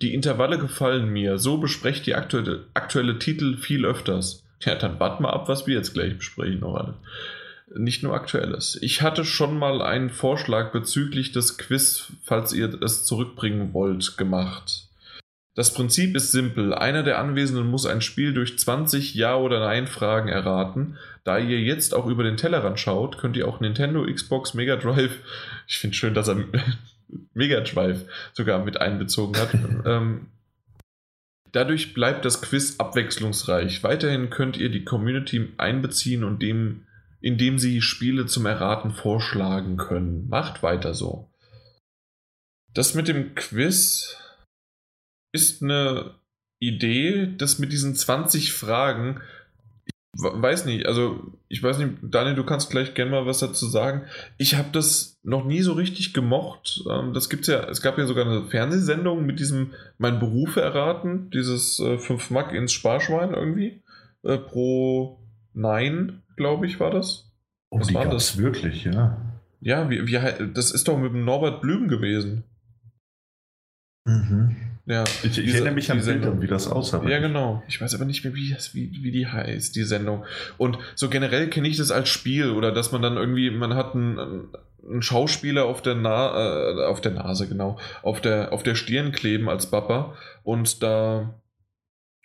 [0.00, 4.42] die Intervalle gefallen mir, so besprecht die aktuelle, aktuelle Titel viel öfters.
[4.60, 6.94] Ja, dann warten wir ab, was wir jetzt gleich besprechen noch alles.
[7.74, 8.78] Nicht nur aktuelles.
[8.82, 14.88] Ich hatte schon mal einen Vorschlag bezüglich des Quiz, falls ihr es zurückbringen wollt, gemacht.
[15.54, 16.72] Das Prinzip ist simpel.
[16.72, 20.96] Einer der Anwesenden muss ein Spiel durch 20 Ja- oder Nein-Fragen erraten.
[21.24, 25.18] Da ihr jetzt auch über den Tellerrand schaut, könnt ihr auch Nintendo, Xbox, Mega Drive,
[25.68, 26.42] ich finde schön, dass er
[27.34, 29.54] Mega Drive sogar mit einbezogen hat.
[29.84, 30.28] ähm,
[31.52, 33.82] dadurch bleibt das Quiz abwechslungsreich.
[33.82, 36.86] Weiterhin könnt ihr die Community einbeziehen und dem,
[37.20, 40.28] indem sie Spiele zum Erraten vorschlagen können.
[40.30, 41.28] Macht weiter so.
[42.72, 44.16] Das mit dem Quiz
[45.32, 46.14] ist eine
[46.58, 49.20] Idee, das mit diesen 20 Fragen,
[50.14, 53.66] ich weiß nicht, also ich weiß nicht, Daniel, du kannst gleich gerne mal was dazu
[53.66, 54.02] sagen.
[54.36, 56.82] Ich habe das noch nie so richtig gemocht.
[56.88, 61.30] Ähm, das gibt's ja, es gab ja sogar eine Fernsehsendung mit diesem Mein Berufe erraten,
[61.30, 63.80] dieses 5 äh, Mack ins Sparschwein irgendwie.
[64.22, 65.18] Äh, pro
[65.54, 67.30] Nein, glaube ich, war das.
[67.70, 69.18] Oh, was die war das wirklich, ja.
[69.60, 70.18] Ja, wie, wie,
[70.52, 72.44] das ist doch mit dem Norbert Blüm gewesen.
[74.04, 74.71] Mhm.
[74.84, 77.08] Ja, ich, ich erinnere mich an die Sendung, wie das aussah.
[77.08, 77.62] Ja, genau.
[77.68, 80.24] Ich weiß aber nicht mehr, wie, das, wie, wie die heißt, die Sendung.
[80.58, 83.94] Und so generell kenne ich das als Spiel oder dass man dann irgendwie, man hat
[83.94, 84.48] einen,
[84.84, 89.12] einen Schauspieler auf der, Na äh, auf der Nase, genau, auf der, auf der Stirn
[89.12, 91.40] kleben als Papa und da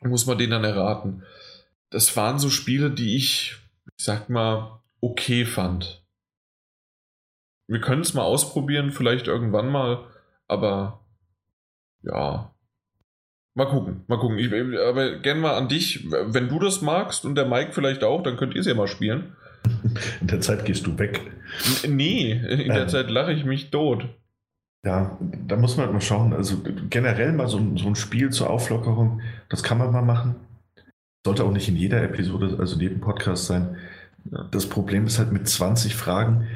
[0.01, 1.23] muss man den dann erraten.
[1.91, 3.55] Das waren so Spiele, die ich,
[3.97, 6.03] ich sag mal, okay fand.
[7.67, 10.05] Wir können es mal ausprobieren, vielleicht irgendwann mal,
[10.47, 11.06] aber
[12.03, 12.53] ja.
[13.55, 14.37] Mal gucken, mal gucken.
[14.37, 18.21] Ich, aber gerne mal an dich, wenn du das magst und der Mike vielleicht auch,
[18.21, 19.35] dann könnt ihr es ja mal spielen.
[20.21, 21.21] In der Zeit gehst du weg.
[21.87, 24.07] nee, in der ähm, Zeit lache ich mich tot.
[24.85, 25.17] Ja,
[25.47, 26.33] da muss man halt mal schauen.
[26.33, 26.57] Also
[26.89, 30.35] generell mal so, so ein Spiel zur Auflockerung, das kann man mal machen.
[31.25, 33.75] Sollte auch nicht in jeder Episode, also in jedem Podcast sein.
[34.51, 36.47] Das Problem ist halt mit 20 Fragen,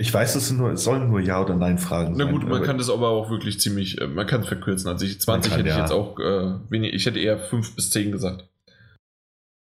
[0.00, 2.26] ich weiß, es, nur, es sollen nur Ja- oder Nein-Fragen sein.
[2.26, 4.88] Na gut, man kann das aber auch wirklich ziemlich, äh, man kann es verkürzen.
[4.88, 5.82] Also ich, 20 kann, hätte ich ja.
[5.82, 8.48] jetzt auch äh, wenig, ich hätte eher 5 bis 10 gesagt.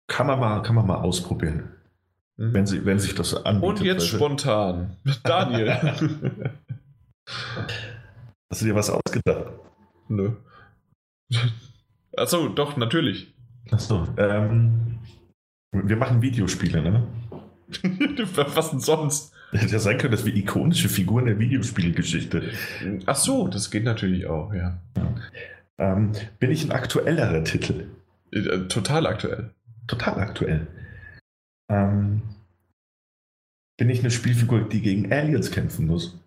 [0.08, 1.72] Kann man mal, kann man mal ausprobieren.
[2.38, 2.54] Mhm.
[2.54, 3.80] Wenn, sie, wenn sich das anbietet.
[3.80, 4.98] Und jetzt spontan.
[5.24, 5.72] Daniel.
[8.52, 9.52] Hast du dir was ausgedacht?
[10.10, 10.34] Nö.
[12.16, 13.34] Achso, doch, natürlich.
[13.72, 15.00] Achso, ähm,
[15.72, 17.08] wir machen Videospiele, ne?
[18.54, 19.34] was denn sonst?
[19.52, 22.52] Hätte ja sein können, dass wir ikonische Figuren der Videospielgeschichte.
[23.06, 24.80] Ach so, das geht natürlich auch, ja.
[24.96, 25.16] ja.
[25.80, 27.88] Ähm, bin ich ein aktuellerer Titel?
[28.32, 29.52] Äh, total aktuell.
[29.88, 30.68] Total aktuell.
[31.70, 32.22] Ähm,
[33.78, 36.20] bin ich eine Spielfigur, die gegen Aliens kämpfen muss?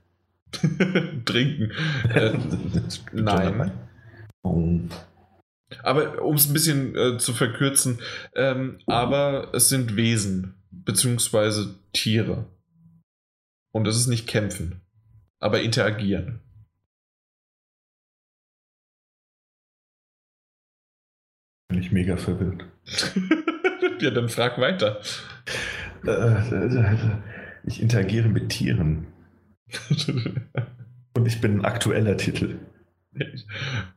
[1.24, 1.70] Trinken.
[2.14, 2.32] Äh,
[3.12, 3.72] nein.
[4.42, 4.80] Oh.
[5.82, 8.00] Aber um es ein bisschen äh, zu verkürzen,
[8.34, 12.46] ähm, aber es sind Wesen, beziehungsweise Tiere.
[13.72, 14.82] Und das ist nicht kämpfen,
[15.40, 16.40] aber interagieren.
[21.68, 22.66] Bin ich mega verwirrt.
[24.00, 25.00] ja, dann frag weiter.
[26.06, 27.18] Äh,
[27.64, 29.06] ich interagiere mit Tieren.
[31.14, 32.58] Und ich bin ein aktueller Titel.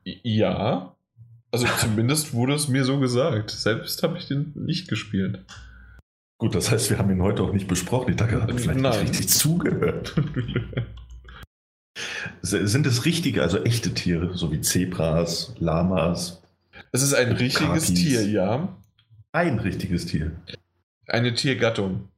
[0.04, 0.96] Ja.
[1.52, 3.50] Also zumindest wurde es mir so gesagt.
[3.52, 5.44] Selbst habe ich den nicht gespielt.
[6.38, 8.12] Gut, das heißt, wir haben ihn heute auch nicht besprochen.
[8.12, 8.92] Ich dachte, er hat vielleicht Nein.
[8.92, 10.16] nicht richtig zugehört.
[12.42, 16.42] Sind es richtige, also echte Tiere, so wie Zebras, Lamas?
[16.92, 17.94] Es ist ein richtiges Krabis.
[17.94, 18.78] Tier, ja.
[19.32, 20.36] Ein richtiges Tier.
[21.08, 22.10] Eine Tiergattung.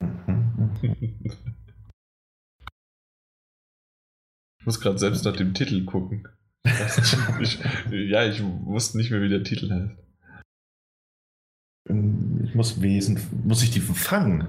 [0.00, 0.70] Mhm.
[4.60, 6.28] ich muss gerade selbst nach dem Titel gucken
[7.40, 7.58] ich,
[7.90, 10.08] ja, ich wusste nicht mehr, wie der Titel heißt.
[11.88, 13.20] Ähm, ich muss Wesen.
[13.44, 14.48] Muss ich die fangen?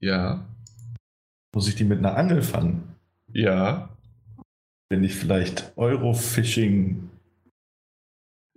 [0.00, 0.46] Ja.
[1.54, 2.94] Muss ich die mit einer Angel fangen?
[3.32, 3.96] Ja.
[4.88, 7.10] Bin ich vielleicht Eurofishing?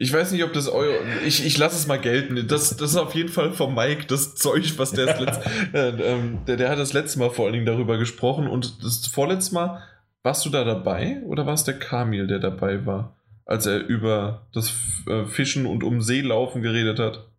[0.02, 0.96] Ich weiß nicht, ob das Euro.
[1.26, 2.48] Ich, ich lasse es mal gelten.
[2.48, 5.50] Das, das ist auf jeden Fall vom Mike das Zeug, was der das letzte.
[5.74, 9.08] äh, ähm, der, der hat das letzte Mal vor allen Dingen darüber gesprochen und das
[9.08, 9.84] vorletzte Mal.
[10.24, 13.16] Warst du da dabei oder war es der Kamil, der dabei war,
[13.46, 14.74] als er über das
[15.08, 17.30] äh, Fischen und um Seelaufen geredet hat?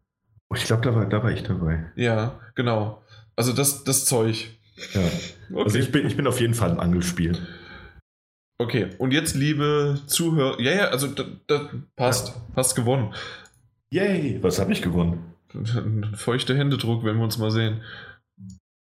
[0.48, 1.90] Oh, ich glaube, da war, da war ich dabei.
[1.94, 3.02] Ja, genau.
[3.36, 4.48] Also das, das Zeug.
[4.94, 5.01] Ja.
[5.51, 5.62] Okay.
[5.65, 7.39] Also ich bin, ich bin auf jeden Fall im Angelspiel.
[8.59, 11.62] Okay, und jetzt, liebe Zuhörer, ja, ja, also das, das
[11.97, 12.35] passt, ja.
[12.57, 13.15] hast gewonnen.
[13.90, 15.35] Yay, was habe ich gewonnen?
[16.15, 17.82] Feuchte Händedruck, wenn wir uns mal sehen.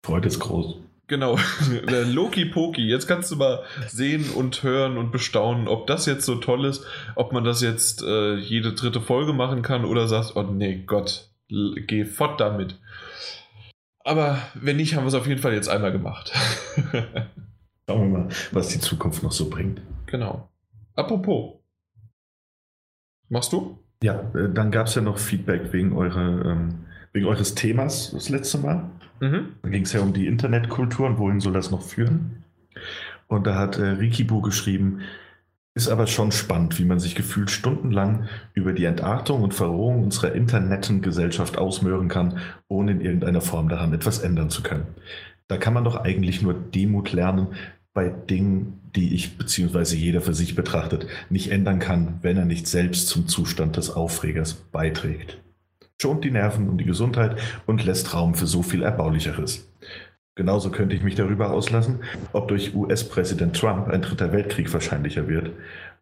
[0.05, 0.84] Freude ist groß.
[1.07, 1.38] Genau,
[2.06, 2.82] Loki Poki.
[2.88, 6.84] Jetzt kannst du mal sehen und hören und bestaunen, ob das jetzt so toll ist,
[7.15, 11.30] ob man das jetzt äh, jede dritte Folge machen kann oder sagst, oh nee, Gott,
[11.48, 12.80] geh fort damit.
[14.03, 16.32] Aber wenn nicht, haben wir es auf jeden Fall jetzt einmal gemacht.
[17.88, 19.82] Schauen wir mal, was die Zukunft noch so bringt.
[20.07, 20.49] Genau.
[20.95, 21.56] Apropos.
[23.30, 23.80] Machst du?
[24.02, 28.30] Ja, äh, dann gab es ja noch Feedback wegen, eure, ähm, wegen eures Themas das
[28.30, 28.90] letzte Mal.
[29.19, 29.53] Mhm.
[29.61, 32.43] Da ging es ja um die Internetkultur und wohin soll das noch führen.
[33.27, 35.01] Und da hat äh, Rikibu geschrieben,
[35.73, 40.33] ist aber schon spannend, wie man sich gefühlt stundenlang über die Entartung und Verrohung unserer
[40.33, 42.39] Internettengesellschaft ausmöhren kann,
[42.69, 44.87] ohne in irgendeiner Form daran etwas ändern zu können.
[45.47, 47.47] Da kann man doch eigentlich nur Demut lernen
[47.93, 49.95] bei Dingen, die ich bzw.
[49.95, 54.53] jeder für sich betrachtet nicht ändern kann, wenn er nicht selbst zum Zustand des Aufregers
[54.53, 55.37] beiträgt.
[56.06, 59.68] Schont die Nerven und die Gesundheit und lässt Raum für so viel Erbaulicheres.
[60.36, 62.02] Genauso könnte ich mich darüber auslassen,
[62.32, 65.49] ob durch US-Präsident Trump ein dritter Weltkrieg wahrscheinlicher wird.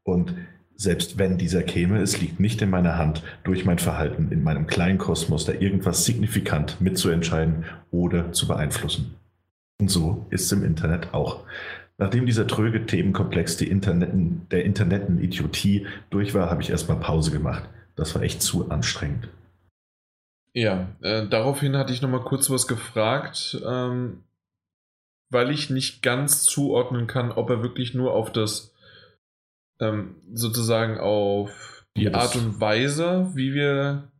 [0.04, 0.34] Und
[0.76, 4.68] selbst wenn dieser käme, es liegt nicht in meiner Hand, durch mein Verhalten in meinem
[4.68, 9.16] kleinen Kosmos da irgendwas signifikant mitzuentscheiden oder zu beeinflussen.
[9.80, 11.46] Und so ist es im Internet auch.
[11.98, 17.70] Nachdem dieser tröge Themenkomplex die Interneten, der Interneten-Idiotie durch war, habe ich erstmal Pause gemacht.
[17.96, 19.30] Das war echt zu anstrengend.
[20.54, 24.24] Ja, äh, daraufhin hatte ich nochmal kurz was gefragt, ähm,
[25.30, 28.74] weil ich nicht ganz zuordnen kann, ob er wirklich nur auf das,
[29.80, 32.14] ähm, sozusagen auf die yes.
[32.14, 34.12] Art und Weise, wie wir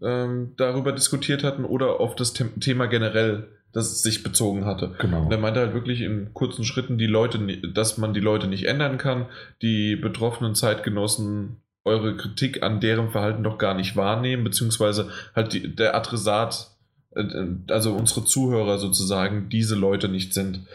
[0.00, 4.94] ähm, darüber diskutiert hatten, oder auf das The Thema generell, das es sich bezogen hatte.
[4.98, 5.24] Genau.
[5.24, 7.38] Und er meinte halt wirklich in kurzen Schritten, die Leute,
[7.74, 9.26] dass man die Leute nicht ändern kann,
[9.60, 15.74] die betroffenen Zeitgenossen eure Kritik an deren Verhalten doch gar nicht wahrnehmen, beziehungsweise halt die,
[15.74, 16.70] der Adressat,
[17.14, 20.66] äh, also unsere Zuhörer sozusagen, diese Leute nicht sind,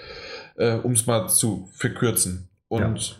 [0.55, 2.49] äh, um es mal zu verkürzen.
[2.69, 3.15] Und ja.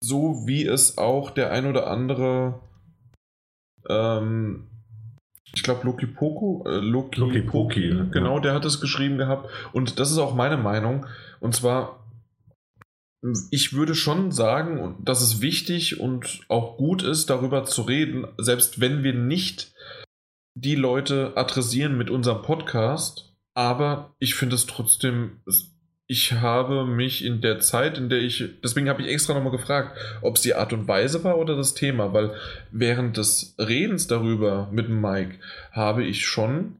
[0.00, 2.60] so wie es auch der ein oder andere,
[3.88, 4.66] ähm,
[5.54, 9.50] ich glaube Loki Poco, äh, Loki, Loki Poki, genau, der hat es geschrieben gehabt.
[9.72, 11.06] Und das ist auch meine Meinung.
[11.40, 11.97] Und zwar
[13.50, 18.80] ich würde schon sagen, dass es wichtig und auch gut ist, darüber zu reden, selbst
[18.80, 19.72] wenn wir nicht
[20.54, 23.34] die Leute adressieren mit unserem Podcast.
[23.54, 25.40] Aber ich finde es trotzdem,
[26.06, 29.98] ich habe mich in der Zeit, in der ich, deswegen habe ich extra nochmal gefragt,
[30.22, 32.34] ob es die Art und Weise war oder das Thema, weil
[32.70, 35.40] während des Redens darüber mit Mike
[35.72, 36.76] habe ich schon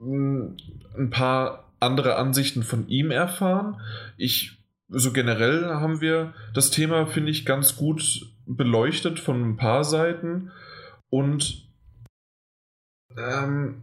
[0.00, 3.80] ein paar andere Ansichten von ihm erfahren.
[4.16, 4.59] Ich
[4.90, 10.50] so generell haben wir das Thema, finde ich, ganz gut beleuchtet von ein paar Seiten.
[11.08, 11.68] Und
[13.16, 13.82] ähm,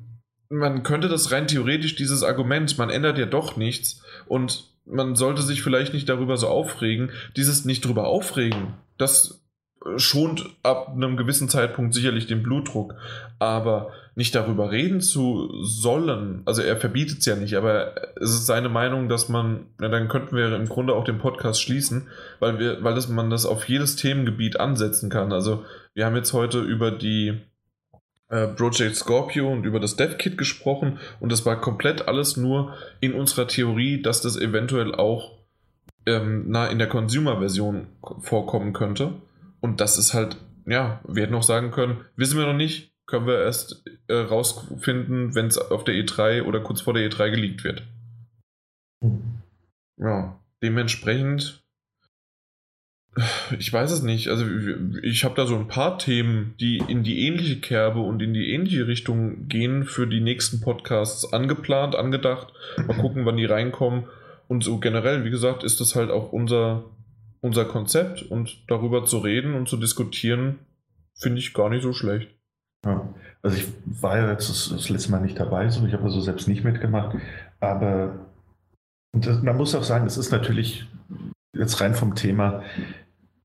[0.49, 5.41] man könnte das rein theoretisch, dieses Argument, man ändert ja doch nichts und man sollte
[5.41, 9.43] sich vielleicht nicht darüber so aufregen, dieses nicht drüber aufregen, das
[9.95, 12.95] schont ab einem gewissen Zeitpunkt sicherlich den Blutdruck,
[13.39, 18.47] aber nicht darüber reden zu sollen, also er verbietet es ja nicht, aber es ist
[18.47, 22.07] seine Meinung, dass man, na, dann könnten wir im Grunde auch den Podcast schließen,
[22.39, 25.31] weil wir, weil das, man das auf jedes Themengebiet ansetzen kann.
[25.31, 27.37] Also wir haben jetzt heute über die
[28.29, 33.13] äh, Project Scorpio und über das DevKit gesprochen und das war komplett alles nur in
[33.13, 35.37] unserer Theorie, dass das eventuell auch
[36.07, 37.85] ähm, na, in der Consumer-Version
[38.19, 39.13] vorkommen könnte.
[39.67, 43.27] Und das ist halt, ja, wir hätten auch sagen können, wissen wir noch nicht, können
[43.27, 47.63] wir erst äh, rausfinden, wenn es auf der E3 oder kurz vor der E3 geleakt
[47.65, 47.83] wird.
[49.01, 49.41] Mhm.
[49.97, 51.65] Ja, dementsprechend,
[53.59, 54.29] ich weiß es nicht.
[54.29, 54.45] Also
[55.03, 58.53] ich habe da so ein paar Themen, die in die ähnliche Kerbe und in die
[58.53, 62.53] ähnliche Richtung gehen für die nächsten Podcasts angeplant, angedacht.
[62.77, 64.05] Mal gucken, wann die reinkommen.
[64.47, 66.85] und so generell, wie gesagt, ist das halt auch unser,
[67.41, 70.59] unser Konzept und darüber zu reden und zu diskutieren,
[71.15, 72.29] finde ich gar nicht so schlecht.
[72.85, 73.13] Ja.
[73.41, 76.21] Also ich war ja jetzt das, das letzte Mal nicht dabei, so ich habe also
[76.21, 77.15] selbst nicht mitgemacht,
[77.59, 78.27] aber
[79.13, 80.87] das, man muss auch sagen, es ist natürlich
[81.53, 82.63] jetzt rein vom Thema,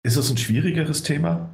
[0.03, 1.51] ist es ein schwierigeres Thema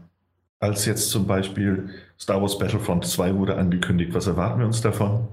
[0.61, 4.13] als jetzt zum Beispiel Star Wars Battlefront 2 wurde angekündigt.
[4.15, 5.29] Was erwarten wir uns davon?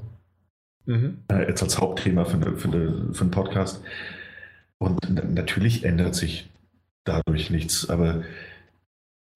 [0.85, 1.19] Mhm.
[1.31, 3.83] Jetzt als Hauptthema für, eine, für, eine, für einen Podcast.
[4.77, 4.99] Und
[5.33, 6.49] natürlich ändert sich
[7.05, 8.23] dadurch nichts, aber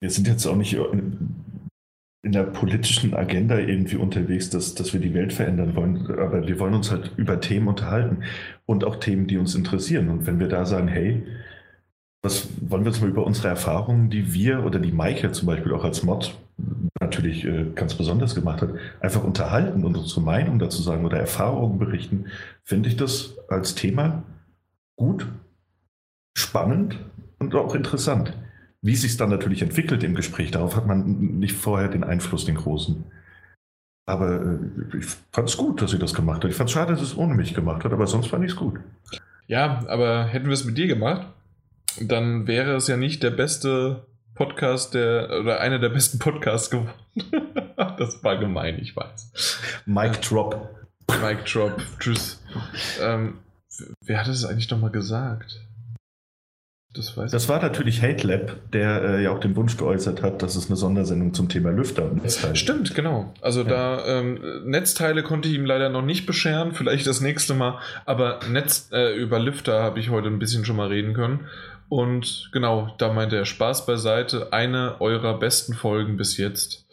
[0.00, 0.76] wir sind jetzt auch nicht
[2.22, 6.06] in der politischen Agenda irgendwie unterwegs, dass, dass wir die Welt verändern wollen.
[6.18, 8.24] Aber wir wollen uns halt über Themen unterhalten
[8.66, 10.10] und auch Themen, die uns interessieren.
[10.10, 11.22] Und wenn wir da sagen, hey,
[12.22, 15.72] was wollen wir jetzt mal über unsere Erfahrungen, die wir oder die Maike zum Beispiel
[15.72, 16.36] auch als Mod
[17.00, 21.78] natürlich äh, ganz besonders gemacht hat, einfach unterhalten und unsere Meinung dazu sagen oder Erfahrungen
[21.78, 22.26] berichten,
[22.62, 24.22] finde ich das als Thema
[24.96, 25.26] gut,
[26.36, 26.98] spannend
[27.40, 28.36] und auch interessant.
[28.82, 32.44] Wie sich es dann natürlich entwickelt im Gespräch, darauf hat man nicht vorher den Einfluss,
[32.44, 33.04] den großen.
[34.06, 36.50] Aber äh, ich fand es gut, dass sie das gemacht hat.
[36.50, 38.56] Ich fand es schade, dass es ohne mich gemacht hat, aber sonst fand ich es
[38.56, 38.80] gut.
[39.46, 41.26] Ja, aber hätten wir es mit dir gemacht,
[42.00, 46.94] dann wäre es ja nicht der beste Podcast der oder einer der besten Podcasts geworden.
[47.98, 49.82] das war gemein, ich weiß.
[49.86, 50.74] Mike Drop.
[51.20, 51.82] Mike Drop.
[51.98, 52.42] Tschüss.
[53.02, 53.38] Ähm,
[54.00, 55.60] wer hat es eigentlich nochmal gesagt?
[56.92, 60.42] Das, weiß das war natürlich Hate Lab, der äh, ja auch den Wunsch geäußert hat,
[60.42, 63.32] dass es eine Sondersendung zum Thema Lüfter und Netzteile Stimmt, genau.
[63.40, 63.68] Also ja.
[63.68, 68.40] da ähm, Netzteile konnte ich ihm leider noch nicht bescheren, vielleicht das nächste Mal, aber
[68.50, 71.46] Netz, äh, über Lüfter habe ich heute ein bisschen schon mal reden können.
[71.88, 76.86] Und genau, da meinte er Spaß beiseite, eine eurer besten Folgen bis jetzt.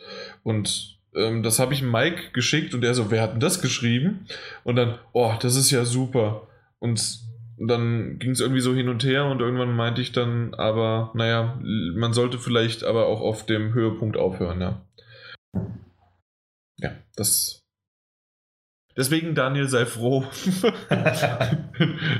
[0.43, 4.25] Und ähm, das habe ich Mike geschickt und er so, wer hat denn das geschrieben?
[4.63, 6.47] Und dann, oh, das ist ja super.
[6.79, 7.26] Und
[7.57, 11.59] dann ging es irgendwie so hin und her und irgendwann meinte ich dann, aber naja,
[11.95, 14.81] man sollte vielleicht aber auch auf dem Höhepunkt aufhören, ja.
[16.77, 17.63] Ja, das.
[18.95, 20.25] Deswegen, Daniel, sei froh.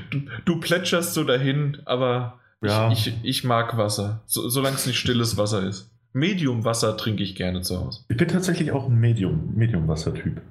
[0.10, 2.92] du, du, plätscherst so dahin, aber ja.
[2.92, 5.92] ich, ich, ich, mag Wasser, so, solange es nicht stilles Wasser ist.
[6.14, 8.06] Medium-Wasser trinke ich gerne zu Hause.
[8.10, 10.42] Ich bin tatsächlich auch ein Medium, Medium-Wasser-Typ.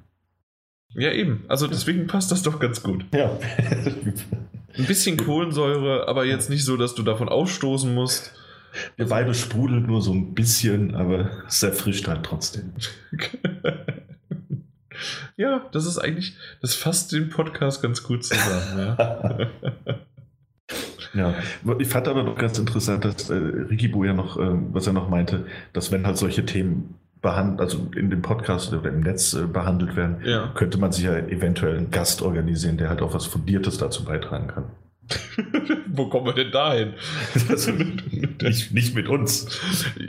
[0.91, 1.45] Ja, eben.
[1.49, 3.05] Also deswegen passt das doch ganz gut.
[3.13, 3.37] Ja.
[4.78, 8.32] Ein bisschen Kohlensäure, aber jetzt nicht so, dass du davon ausstoßen musst.
[8.97, 12.73] Wir beide sprudeln nur so ein bisschen, aber es erfrischt halt trotzdem.
[15.36, 18.78] ja, das ist eigentlich, das fasst den Podcast ganz gut zusammen.
[18.78, 19.51] Ja.
[21.15, 21.35] Ja,
[21.78, 24.93] ich fand aber noch ganz interessant, dass äh, Ricky Bo ja noch, äh, was er
[24.93, 29.34] noch meinte, dass wenn halt solche Themen behandelt, also in dem Podcast oder im Netz
[29.34, 30.52] äh, behandelt werden, ja.
[30.55, 34.48] könnte man sich ja eventuell einen Gast organisieren, der halt auch was Fundiertes dazu beitragen
[34.48, 34.64] kann.
[35.86, 36.94] Wo kommen wir denn dahin?
[37.48, 39.60] Also, nicht, nicht mit uns.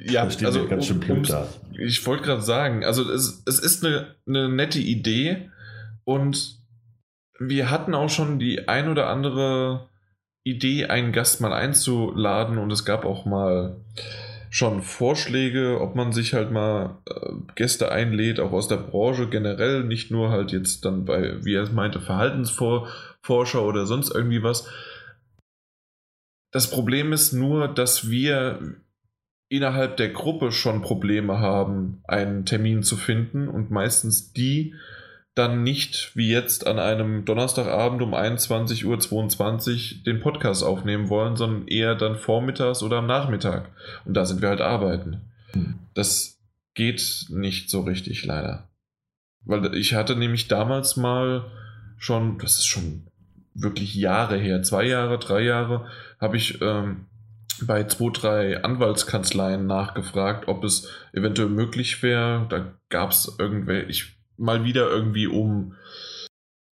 [0.06, 1.48] Ja, also ganz schön blöd da.
[1.78, 5.50] Ich wollte gerade sagen, also es, es ist eine, eine nette Idee
[6.04, 6.58] und
[7.40, 9.90] wir hatten auch schon die ein oder andere
[10.44, 13.78] Idee, einen Gast mal einzuladen und es gab auch mal
[14.50, 19.84] schon Vorschläge, ob man sich halt mal äh, Gäste einlädt, auch aus der Branche generell,
[19.84, 24.70] nicht nur halt jetzt dann bei, wie er es meinte, Verhaltensforscher oder sonst irgendwie was.
[26.52, 28.78] Das Problem ist nur, dass wir
[29.50, 34.74] innerhalb der Gruppe schon Probleme haben, einen Termin zu finden und meistens die
[35.38, 41.68] dann nicht wie jetzt an einem Donnerstagabend um 21.22 Uhr den Podcast aufnehmen wollen, sondern
[41.68, 43.70] eher dann vormittags oder am Nachmittag.
[44.06, 45.22] Und da sind wir halt arbeiten.
[45.52, 45.76] Hm.
[45.94, 46.40] Das
[46.74, 48.68] geht nicht so richtig, leider.
[49.46, 51.46] Weil ich hatte nämlich damals mal
[51.98, 53.08] schon, das ist schon
[53.54, 55.88] wirklich Jahre her, zwei Jahre, drei Jahre,
[56.20, 57.06] habe ich ähm,
[57.62, 62.46] bei zwei, drei Anwaltskanzleien nachgefragt, ob es eventuell möglich wäre.
[62.50, 65.76] Da gab es irgendwelche, ich mal wieder irgendwie um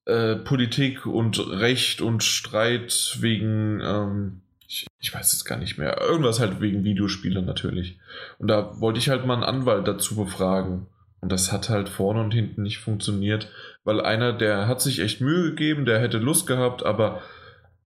[0.06, 6.00] äh, Politik und Recht und Streit wegen, ähm, ich, ich, weiß jetzt gar nicht mehr,
[6.00, 8.00] irgendwas halt wegen Videospiele natürlich.
[8.38, 10.88] Und da wollte ich halt mal einen Anwalt dazu befragen.
[11.22, 13.50] Und das hat halt vorne und hinten nicht funktioniert,
[13.84, 17.24] weil einer, der hat sich echt Mühe gegeben, der hätte Lust gehabt, aber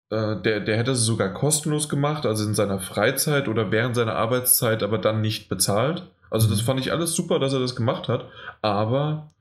[0.10, 4.16] äh, der, der hätte es sogar kostenlos gemacht, also in seiner Freizeit oder während seiner
[4.16, 6.04] Arbeitszeit, aber dann nicht bezahlt.
[6.30, 6.66] Also das mhm.
[6.66, 8.26] fand ich alles super, dass er das gemacht hat,
[8.62, 9.32] aber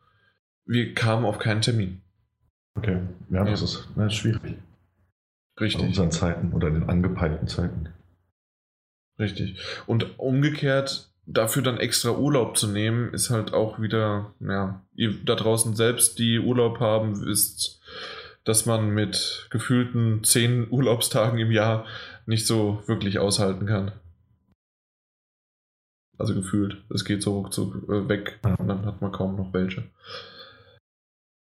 [0.71, 2.01] wir kamen auf keinen Termin.
[2.79, 4.57] Okay, ja, das, Ist, das ist schwierig.
[5.61, 5.83] Richtig.
[5.83, 7.89] In unseren Zeiten oder in den angepeilten Zeiten.
[9.19, 9.61] Richtig.
[9.87, 15.35] Und umgekehrt, dafür dann extra Urlaub zu nehmen, ist halt auch wieder, ja, ihr da
[15.35, 17.81] draußen selbst, die Urlaub haben, wisst,
[18.45, 21.85] dass man mit gefühlten zehn Urlaubstagen im Jahr
[22.27, 23.91] nicht so wirklich aushalten kann.
[26.17, 26.77] Also gefühlt.
[26.95, 29.83] Es geht so ruckzuck äh, weg und dann hat man kaum noch welche.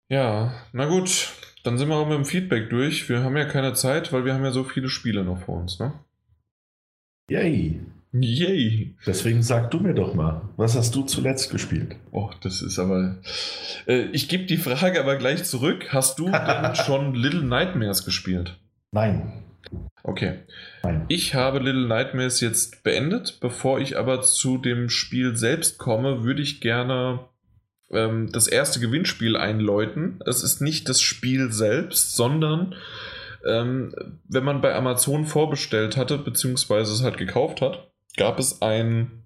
[0.09, 1.31] Ja, na gut.
[1.63, 3.09] Dann sind wir auch mit dem Feedback durch.
[3.09, 5.79] Wir haben ja keine Zeit, weil wir haben ja so viele Spiele noch vor uns,
[5.79, 5.93] ne?
[7.29, 7.81] Yay!
[8.13, 8.95] Yay!
[9.05, 11.95] Deswegen sag du mir doch mal, was hast du zuletzt gespielt?
[12.11, 13.17] Oh, das ist aber.
[13.87, 15.87] Äh, ich gebe die Frage aber gleich zurück.
[15.91, 18.59] Hast du denn schon Little Nightmares gespielt?
[18.91, 19.43] Nein.
[20.03, 20.41] Okay.
[20.83, 21.05] Nein.
[21.07, 23.39] Ich habe Little Nightmares jetzt beendet.
[23.41, 27.27] Bevor ich aber zu dem Spiel selbst komme, würde ich gerne
[27.91, 30.19] ähm, das erste Gewinnspiel einläuten.
[30.25, 32.75] Es ist nicht das Spiel selbst, sondern
[33.45, 33.93] ähm,
[34.27, 39.25] wenn man bei Amazon vorbestellt hatte, beziehungsweise es halt gekauft hat, gab es ein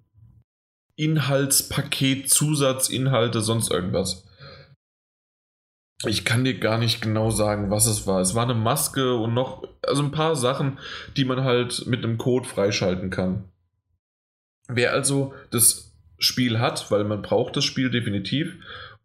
[0.96, 4.26] Inhaltspaket, Zusatzinhalte, sonst irgendwas.
[6.06, 8.20] Ich kann dir gar nicht genau sagen, was es war.
[8.20, 10.78] Es war eine Maske und noch, also ein paar Sachen,
[11.16, 13.50] die man halt mit einem Code freischalten kann.
[14.68, 15.89] Wer also das
[16.20, 18.54] Spiel hat, weil man braucht das Spiel definitiv,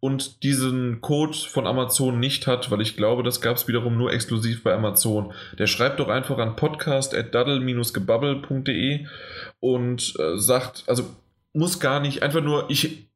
[0.06, 4.14] und diesen Code von Amazon nicht hat, weil ich glaube, das gab es wiederum nur
[4.14, 9.08] exklusiv bei Amazon, der schreibt doch einfach an podcast.daddle-gebubble.de
[9.60, 11.10] und äh, sagt, also
[11.54, 13.10] muss gar nicht, einfach nur, ich,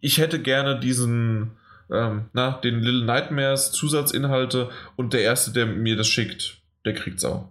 [0.00, 1.52] ich hätte gerne diesen,
[1.90, 7.24] ähm, na, den Little Nightmares Zusatzinhalte und der Erste, der mir das schickt, der kriegt's
[7.24, 7.48] auch.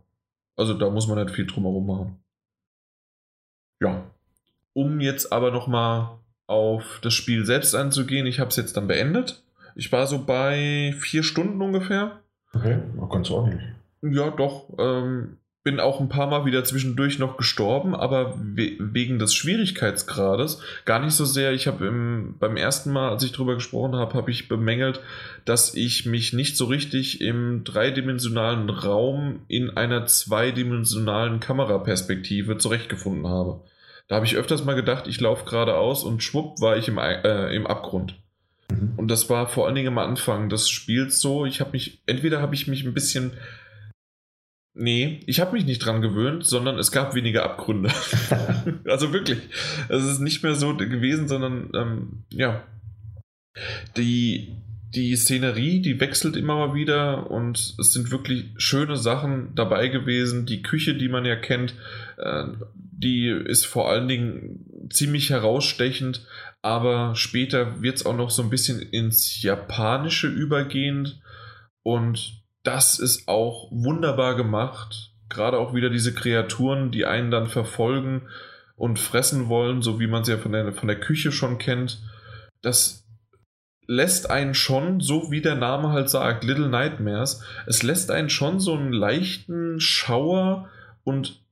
[0.57, 2.19] Also da muss man nicht viel drumherum machen.
[3.81, 4.03] Ja.
[4.75, 9.41] Um jetzt aber nochmal auf das Spiel selbst einzugehen, ich habe es jetzt dann beendet.
[9.73, 12.19] Ich war so bei vier Stunden ungefähr.
[12.53, 12.79] Okay,
[13.09, 13.61] ganz ordentlich.
[14.01, 14.67] Ja, doch.
[14.77, 20.61] Ähm, bin auch ein paar Mal wieder zwischendurch noch gestorben, aber we wegen des Schwierigkeitsgrades
[20.83, 21.53] gar nicht so sehr.
[21.53, 24.99] Ich habe beim ersten Mal, als ich drüber gesprochen habe, habe ich bemängelt,
[25.45, 33.61] dass ich mich nicht so richtig im dreidimensionalen Raum in einer zweidimensionalen Kameraperspektive zurechtgefunden habe.
[34.07, 37.55] Da habe ich öfters mal gedacht, ich laufe geradeaus und schwupp war ich im, äh,
[37.55, 38.21] im Abgrund.
[38.69, 38.93] Mhm.
[38.97, 41.45] Und das war vor allen Dingen am Anfang des Spiels so.
[41.45, 43.33] Ich habe mich, entweder habe ich mich ein bisschen
[44.77, 47.89] Nee, ich habe mich nicht dran gewöhnt, sondern es gab weniger Abgründe.
[48.85, 49.39] also wirklich.
[49.87, 52.61] Es ist nicht mehr so gewesen, sondern ähm, ja.
[53.95, 54.57] Die,
[54.93, 60.45] die Szenerie, die wechselt immer mal wieder und es sind wirklich schöne Sachen dabei gewesen.
[60.45, 61.73] Die Küche, die man ja kennt,
[62.17, 62.43] äh,
[62.97, 66.25] die ist vor allen Dingen ziemlich herausstechend,
[66.61, 71.21] aber später wird es auch noch so ein bisschen ins Japanische übergehend
[71.83, 75.11] und das ist auch wunderbar gemacht.
[75.29, 78.27] Gerade auch wieder diese Kreaturen, die einen dann verfolgen
[78.75, 82.01] und fressen wollen, so wie man es ja von der, von der Küche schon kennt.
[82.61, 83.05] Das
[83.87, 88.59] lässt einen schon, so wie der Name halt sagt, Little Nightmares, es lässt einen schon
[88.59, 90.69] so einen leichten Schauer
[91.03, 91.44] und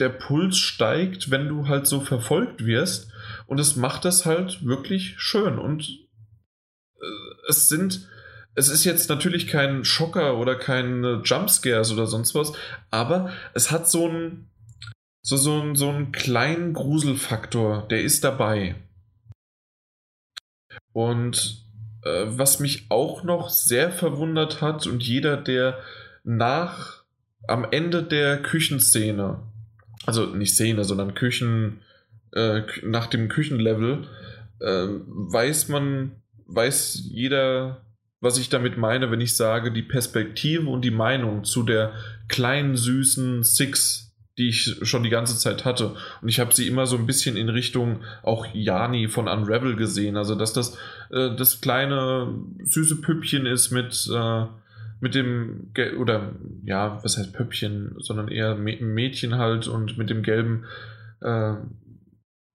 [0.00, 3.12] der Puls steigt, wenn du halt so verfolgt wirst.
[3.46, 5.58] Und es macht das halt wirklich schön.
[5.58, 5.88] Und
[7.00, 7.06] äh,
[7.48, 8.08] es sind
[8.54, 12.52] es ist jetzt natürlich kein Schocker oder kein Jumpscares oder sonst was,
[12.90, 14.50] aber es hat so einen,
[15.22, 18.74] so, so, einen, so einen kleinen Gruselfaktor, der ist dabei.
[20.92, 21.64] Und
[22.02, 25.78] äh, was mich auch noch sehr verwundert hat und jeder, der
[26.24, 27.04] nach
[27.46, 29.42] am Ende der Küchenszene,
[30.18, 31.80] also nicht Szene, sondern Küchen,
[32.32, 34.06] äh, nach dem Küchenlevel,
[34.60, 36.12] äh, weiß man,
[36.46, 37.82] weiß jeder
[38.20, 41.92] was ich damit meine, wenn ich sage, die Perspektive und die Meinung zu der
[42.28, 45.96] kleinen, süßen Six, die ich schon die ganze Zeit hatte.
[46.20, 50.16] Und ich habe sie immer so ein bisschen in Richtung auch Jani von Unravel gesehen.
[50.16, 50.76] Also, dass das
[51.10, 54.44] äh, das kleine, süße Püppchen ist mit, äh,
[55.00, 60.22] mit dem, Gel oder ja, was heißt Püppchen, sondern eher Mädchen halt und mit dem
[60.22, 60.64] gelben,
[61.20, 61.54] äh,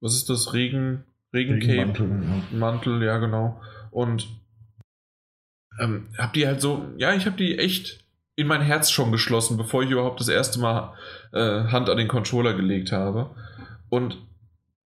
[0.02, 1.04] was ist das, Regen,
[1.34, 1.72] Regencape?
[1.72, 2.10] Regenmantel,
[2.52, 2.58] ja.
[2.58, 3.62] Mantel, ja, genau.
[3.92, 4.28] Und
[5.80, 8.06] ähm, hab die halt so, ja, ich habe die echt
[8.36, 10.94] in mein Herz schon geschlossen, bevor ich überhaupt das erste Mal
[11.32, 13.32] äh, Hand an den Controller gelegt habe.
[13.90, 14.18] Und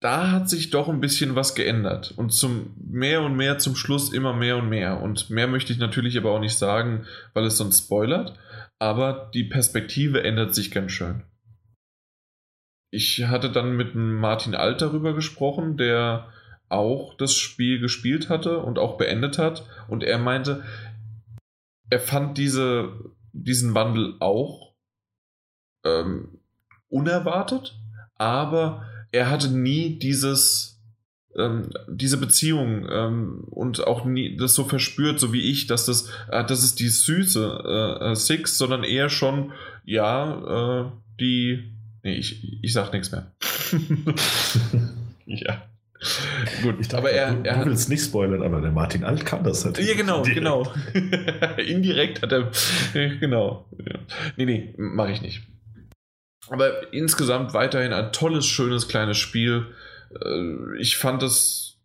[0.00, 2.12] da hat sich doch ein bisschen was geändert.
[2.16, 5.00] Und zum mehr und mehr zum Schluss immer mehr und mehr.
[5.00, 8.38] Und mehr möchte ich natürlich aber auch nicht sagen, weil es sonst spoilert.
[8.78, 11.24] Aber die Perspektive ändert sich ganz schön.
[12.90, 16.32] Ich hatte dann mit Martin Alt darüber gesprochen, der
[16.68, 19.66] auch das Spiel gespielt hatte und auch beendet hat.
[19.88, 20.64] Und er meinte,
[21.90, 22.92] er fand diese,
[23.32, 24.74] diesen Wandel auch
[25.84, 26.40] ähm,
[26.88, 27.78] unerwartet,
[28.14, 30.80] aber er hatte nie dieses,
[31.36, 36.09] ähm, diese Beziehung ähm, und auch nie das so verspürt, so wie ich, dass das,
[36.30, 39.52] äh, das ist die süße äh, Six, sondern eher schon,
[39.85, 40.90] ja, äh,
[41.20, 41.72] die.
[42.02, 43.32] Nee, ich, ich sag nichts mehr.
[45.26, 45.62] ja.
[46.62, 49.26] Gut, ich dachte, aber er, du, er du willst nicht spoilern, aber der Martin Alt
[49.26, 49.78] kann das halt.
[49.78, 50.36] Ja, genau, Indirekt.
[50.94, 51.56] genau.
[51.56, 52.51] Indirekt hat er.
[53.18, 53.66] Genau.
[54.36, 55.43] Nee, nee, mache ich nicht.
[56.50, 59.66] Aber insgesamt weiterhin ein tolles, schönes, kleines Spiel.
[60.10, 61.78] Äh, ich fand es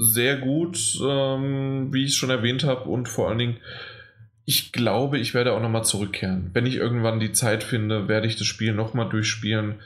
[0.00, 3.56] sehr gut, ähm, wie ich es schon erwähnt habe, und vor allen Dingen,
[4.46, 6.50] ich glaube, ich werde auch nochmal zurückkehren.
[6.52, 9.76] Wenn ich irgendwann die Zeit finde, werde ich das Spiel nochmal durchspielen.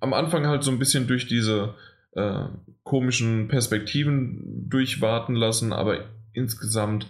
[0.00, 1.74] Am Anfang halt so ein bisschen durch diese
[2.12, 2.44] äh,
[2.82, 7.08] komischen Perspektiven durchwarten lassen, aber insgesamt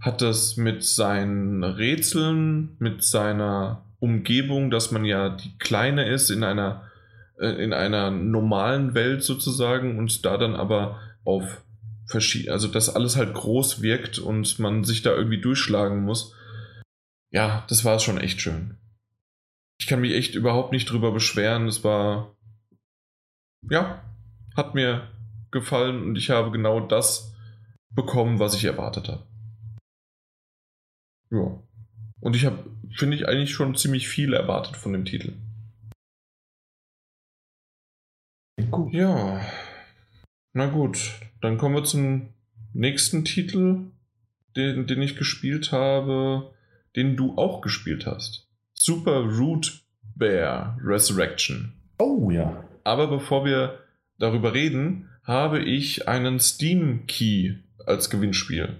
[0.00, 6.42] hat das mit seinen Rätseln, mit seiner Umgebung, dass man ja die Kleine ist in
[6.42, 6.90] einer,
[7.38, 11.62] äh, in einer normalen Welt sozusagen und da dann aber auf
[12.06, 16.34] verschiedene, also dass alles halt groß wirkt und man sich da irgendwie durchschlagen muss.
[17.30, 18.76] Ja, das war schon echt schön.
[19.78, 21.68] Ich kann mich echt überhaupt nicht drüber beschweren.
[21.68, 22.36] Es war,
[23.70, 24.02] ja,
[24.56, 25.08] hat mir
[25.52, 27.36] gefallen und ich habe genau das
[27.94, 29.26] bekommen, was ich erwartet habe.
[31.30, 31.62] Ja.
[32.20, 32.64] Und ich habe,
[32.96, 35.32] finde ich, eigentlich schon ziemlich viel erwartet von dem Titel.
[38.70, 38.92] Gut.
[38.92, 39.40] Ja.
[40.52, 40.98] Na gut,
[41.40, 42.28] dann kommen wir zum
[42.74, 43.90] nächsten Titel,
[44.56, 46.52] den, den ich gespielt habe,
[46.94, 48.48] den du auch gespielt hast.
[48.74, 49.82] Super Root
[50.14, 51.72] Bear Resurrection.
[51.98, 52.64] Oh ja.
[52.84, 53.78] Aber bevor wir
[54.18, 57.54] darüber reden, habe ich einen Steam Key
[57.86, 58.76] als Gewinnspiel.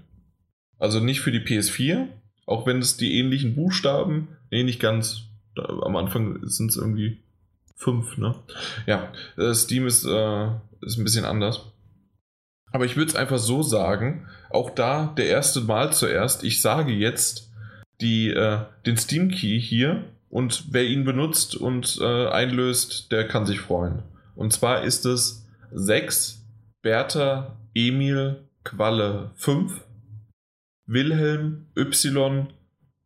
[0.77, 2.07] Also nicht für die PS4,
[2.45, 5.23] auch wenn es die ähnlichen Buchstaben, nee, nicht ganz.
[5.55, 7.19] Da, am Anfang sind es irgendwie
[7.75, 8.35] fünf, ne?
[8.85, 10.47] Ja, äh, Steam ist, äh,
[10.81, 11.61] ist ein bisschen anders.
[12.71, 16.91] Aber ich würde es einfach so sagen, auch da der erste Mal zuerst, ich sage
[16.91, 17.51] jetzt
[18.01, 23.45] die, äh, den Steam Key hier und wer ihn benutzt und äh, einlöst, der kann
[23.45, 24.01] sich freuen.
[24.35, 26.43] Und zwar ist es 6
[26.81, 29.79] Bertha Emil Qualle 5
[30.85, 32.47] Wilhelm Y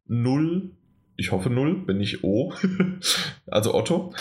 [0.05, 0.71] 0
[1.17, 2.53] ich hoffe 0, bin ich O,
[3.47, 4.13] also Otto,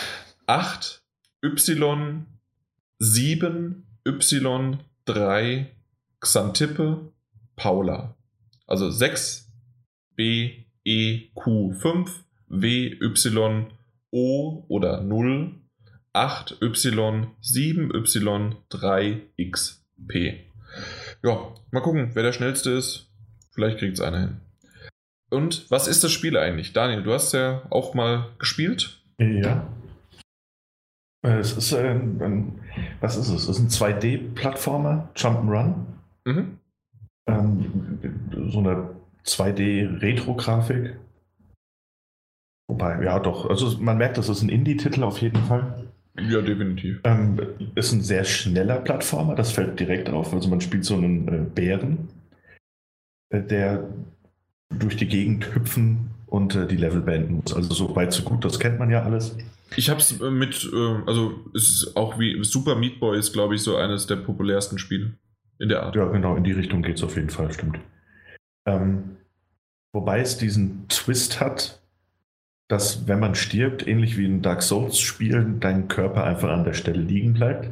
[0.47, 1.03] 8
[1.43, 2.25] Y
[2.99, 5.67] 7 Y 3
[6.19, 7.11] Xantippe
[7.55, 8.15] Paula.
[8.65, 9.51] Also 6
[10.15, 13.67] B E Q 5 W Y
[14.11, 15.53] O oder 0
[16.13, 20.39] 8Y, 7Y, 3XP.
[21.21, 23.06] Ja, mal gucken, wer der schnellste ist.
[23.57, 24.37] Vielleicht kriegt es einer hin.
[25.31, 26.73] Und was ist das Spiel eigentlich?
[26.73, 29.01] Daniel, du hast ja auch mal gespielt.
[29.17, 29.67] Ja.
[31.23, 32.59] Es ist ein, ein
[33.01, 33.49] was ist es?
[33.49, 35.73] Es ist ein 2D-Plattformer, Jump'n'Run.
[36.25, 36.59] Mhm.
[37.27, 37.99] Ähm,
[38.51, 38.91] so eine
[39.25, 40.99] 2D-Retro-Grafik.
[42.69, 45.87] Wobei, ja doch, also man merkt, das ist ein Indie-Titel auf jeden Fall.
[46.19, 47.01] Ja, definitiv.
[47.05, 47.39] Ähm,
[47.73, 50.31] ist ein sehr schneller Plattformer, das fällt direkt auf.
[50.31, 52.16] Also man spielt so einen äh, Bären, äh,
[53.31, 53.83] der
[54.69, 57.53] durch die Gegend hüpfen und äh, die Level beenden muss.
[57.53, 59.37] Also so weit, so gut, das kennt man ja alles.
[59.75, 63.33] Ich habe es äh, mit, äh, also es ist auch wie Super Meat Boy ist,
[63.33, 65.13] glaube ich, so eines der populärsten Spiele
[65.59, 65.95] in der Art.
[65.95, 67.79] Ja, genau, in die Richtung geht es auf jeden Fall, stimmt.
[68.65, 69.17] Ähm,
[69.93, 71.81] wobei es diesen Twist hat,
[72.67, 76.73] dass wenn man stirbt, ähnlich wie in Dark Souls Spielen, dein Körper einfach an der
[76.73, 77.69] Stelle liegen bleibt.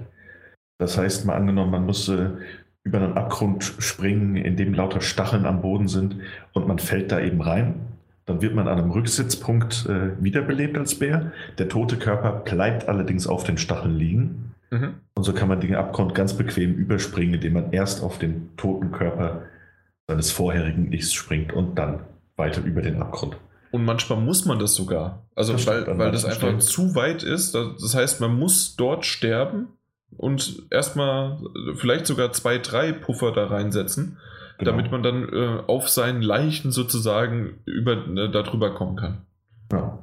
[0.77, 2.39] Das heißt, mal angenommen, man müsste
[2.85, 6.17] über einen Abgrund springen, in dem lauter Stacheln am Boden sind
[6.53, 7.81] und man fällt da eben rein.
[8.25, 11.31] Dann wird man an einem Rücksitzpunkt äh, wiederbelebt als Bär.
[11.57, 14.53] Der tote Körper bleibt allerdings auf den Stacheln liegen.
[14.71, 14.95] Mhm.
[15.15, 18.91] Und so kann man den Abgrund ganz bequem überspringen, indem man erst auf den toten
[18.91, 19.43] Körper
[20.07, 22.01] seines vorherigen Ichs springt und dann
[22.35, 23.37] weiter über den Abgrund.
[23.71, 25.25] Und manchmal muss man das sogar.
[25.35, 27.55] Also, das weil, weil das einfach zu weit ist.
[27.55, 29.67] Das heißt, man muss dort sterben
[30.17, 31.39] und erstmal
[31.75, 34.17] vielleicht sogar zwei, drei Puffer da reinsetzen,
[34.57, 34.71] genau.
[34.71, 39.21] damit man dann äh, auf seinen Leichen sozusagen über, äh, darüber kommen kann.
[39.71, 39.99] Ja.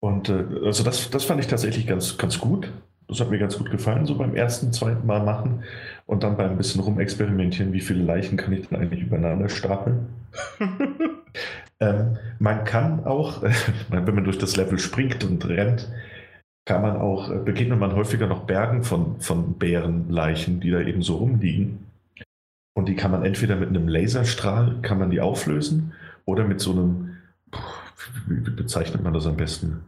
[0.00, 2.70] Und äh, also das, das fand ich tatsächlich ganz, ganz gut.
[3.06, 5.64] Das hat mir ganz gut gefallen, so beim ersten, zweiten Mal machen
[6.06, 10.08] und dann beim ein bisschen rumexperimentieren, wie viele Leichen kann ich denn eigentlich übereinander stapeln.
[11.80, 13.42] Ähm, man kann auch,
[13.90, 15.88] wenn man durch das Level springt und rennt,
[16.64, 21.02] kann man auch, äh, begegnet man häufiger noch Bergen von, von Bärenleichen, die da eben
[21.02, 21.86] so rumliegen.
[22.76, 25.92] Und die kann man entweder mit einem Laserstrahl, kann man die auflösen,
[26.24, 27.16] oder mit so einem,
[28.26, 29.82] wie bezeichnet man das am besten?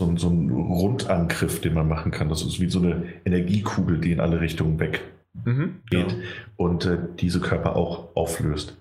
[0.00, 2.28] so, so ein Rundangriff, den man machen kann.
[2.28, 5.02] Das ist wie so eine Energiekugel, die in alle Richtungen weg
[5.44, 6.18] Mhm, geht ja.
[6.56, 8.76] und äh, diese Körper auch auflöst.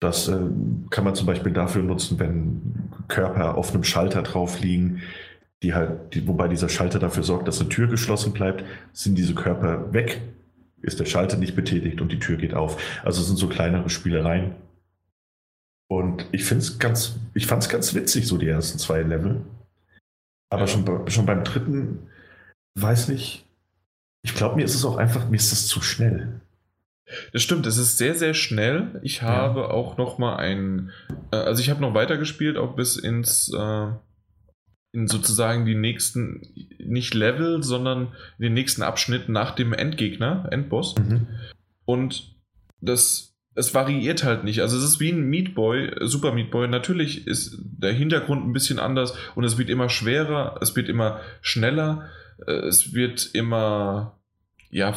[0.00, 0.38] Das äh,
[0.90, 5.02] kann man zum Beispiel dafür nutzen, wenn Körper auf einem Schalter drauf liegen,
[5.64, 9.34] die halt, die, wobei dieser Schalter dafür sorgt, dass eine Tür geschlossen bleibt, sind diese
[9.34, 10.20] Körper weg,
[10.82, 12.80] ist der Schalter nicht betätigt und die Tür geht auf.
[13.02, 14.54] Also es sind so kleinere Spielereien.
[15.88, 19.40] Und ich finde es ganz, ich fand es ganz witzig, so die ersten zwei Level.
[20.50, 20.68] Aber Ja.
[20.68, 22.08] schon, schon beim dritten,
[22.78, 23.46] weiß nicht,
[24.22, 26.40] ich glaube, mir ist es auch einfach, mir ist das zu schnell.
[27.32, 28.98] Das stimmt, es ist sehr, sehr schnell.
[29.02, 30.90] Ich habe auch noch mal ein,
[31.30, 33.86] äh, also ich habe noch weitergespielt, auch bis ins, äh,
[34.94, 36.40] in sozusagen die nächsten,
[36.78, 40.94] nicht Level, sondern den nächsten Abschnitt nach dem Endgegner, Endboss.
[40.96, 41.26] Mhm.
[41.84, 42.36] Und
[42.80, 44.60] das, es variiert halt nicht.
[44.60, 46.68] Also es ist wie ein Meat Boy, äh, Super Meat Boy.
[46.68, 51.20] Natürlich ist der Hintergrund ein bisschen anders und es wird immer schwerer, es wird immer
[51.42, 52.08] schneller,
[52.46, 54.18] äh, es wird immer
[54.70, 54.92] ja,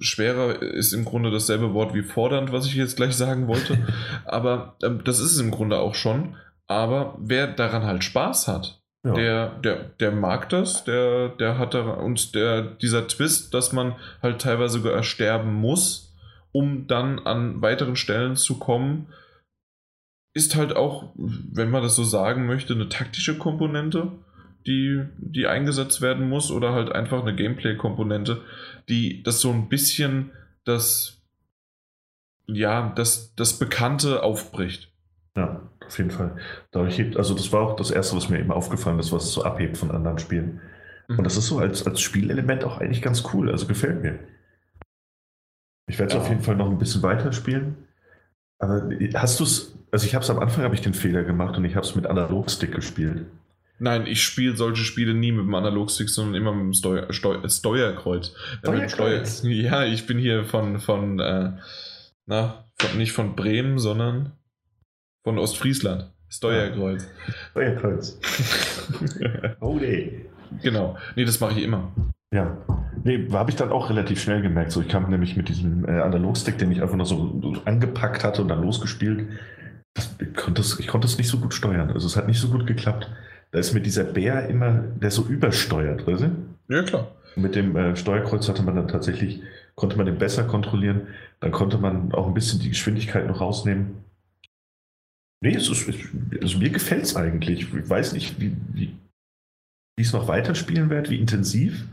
[0.00, 3.78] schwerer ist im Grunde dasselbe Wort wie fordernd, was ich jetzt gleich sagen wollte.
[4.24, 6.36] Aber ähm, das ist es im Grunde auch schon.
[6.66, 9.14] Aber wer daran halt Spaß hat, Ja.
[9.14, 13.96] der, der, der mag das, der, der hat da und der, dieser Twist, dass man
[14.22, 16.14] halt teilweise sogar sterben muss,
[16.52, 19.06] um dann an weiteren Stellen zu kommen,
[20.34, 24.12] ist halt auch, wenn man das so sagen möchte, eine taktische Komponente,
[24.66, 28.42] die, die eingesetzt werden muss, oder halt einfach eine Gameplay-Komponente,
[28.88, 30.30] die das so ein bisschen
[30.64, 31.22] das,
[32.46, 34.92] ja, das, das Bekannte aufbricht.
[35.36, 36.36] Ja, auf jeden Fall.
[36.70, 39.32] Dadurch hebt, also das war auch das Erste, was mir eben aufgefallen ist, was es
[39.32, 40.60] so abhebt von anderen Spielen.
[41.08, 44.20] Und das ist so als, als Spielelement auch eigentlich ganz cool, also gefällt mir.
[45.88, 46.20] Ich werde es Ja.
[46.20, 47.76] auf jeden Fall noch ein bisschen weiterspielen.
[48.60, 51.56] Aber hast du es, also ich habe es am Anfang, habe ich den Fehler gemacht
[51.56, 53.26] und ich habe es mit Analogstick gespielt.
[53.80, 58.28] Nein, ich spiele solche Spiele nie mit dem Analogstick, sondern immer mit dem Steuer, Steuerkreuz.
[58.62, 59.38] Äh, mit dem Steuerkreuz?
[59.40, 61.52] Steuer, ja, ich bin hier von, von, äh,
[62.26, 64.32] na, von, nicht von Bremen, sondern
[65.24, 66.10] von Ostfriesland.
[66.28, 67.08] Steuerkreuz.
[67.50, 68.18] Steuerkreuz.
[69.60, 70.26] Oh nee.
[70.62, 70.96] genau.
[71.14, 71.92] Nee, das mache ich immer.
[72.32, 72.56] Ja.
[73.04, 74.72] Nee, habe ich dann auch relativ schnell gemerkt.
[74.72, 78.24] So, ich kam nämlich mit diesem äh, Analogstick, den ich einfach noch so, so angepackt
[78.24, 79.28] hatte und dann losgespielt.
[79.94, 81.90] Das, ich, konnte es, ich konnte es nicht so gut steuern.
[81.90, 83.10] Also es hat nicht so gut geklappt.
[83.52, 86.74] Da ist mir dieser Bär immer, der so übersteuert, weißt du?
[86.74, 87.08] Ja, klar.
[87.36, 89.42] Mit dem äh, Steuerkreuz hatte man dann tatsächlich,
[89.74, 91.08] konnte man den besser kontrollieren.
[91.40, 94.04] Dann konnte man auch ein bisschen die Geschwindigkeit noch rausnehmen.
[95.42, 95.90] Nee, es ist,
[96.42, 97.62] also mir gefällt es eigentlich.
[97.74, 98.96] Ich weiß nicht, wie, wie,
[99.96, 101.84] ich es noch weiterspielen werde, wie intensiv.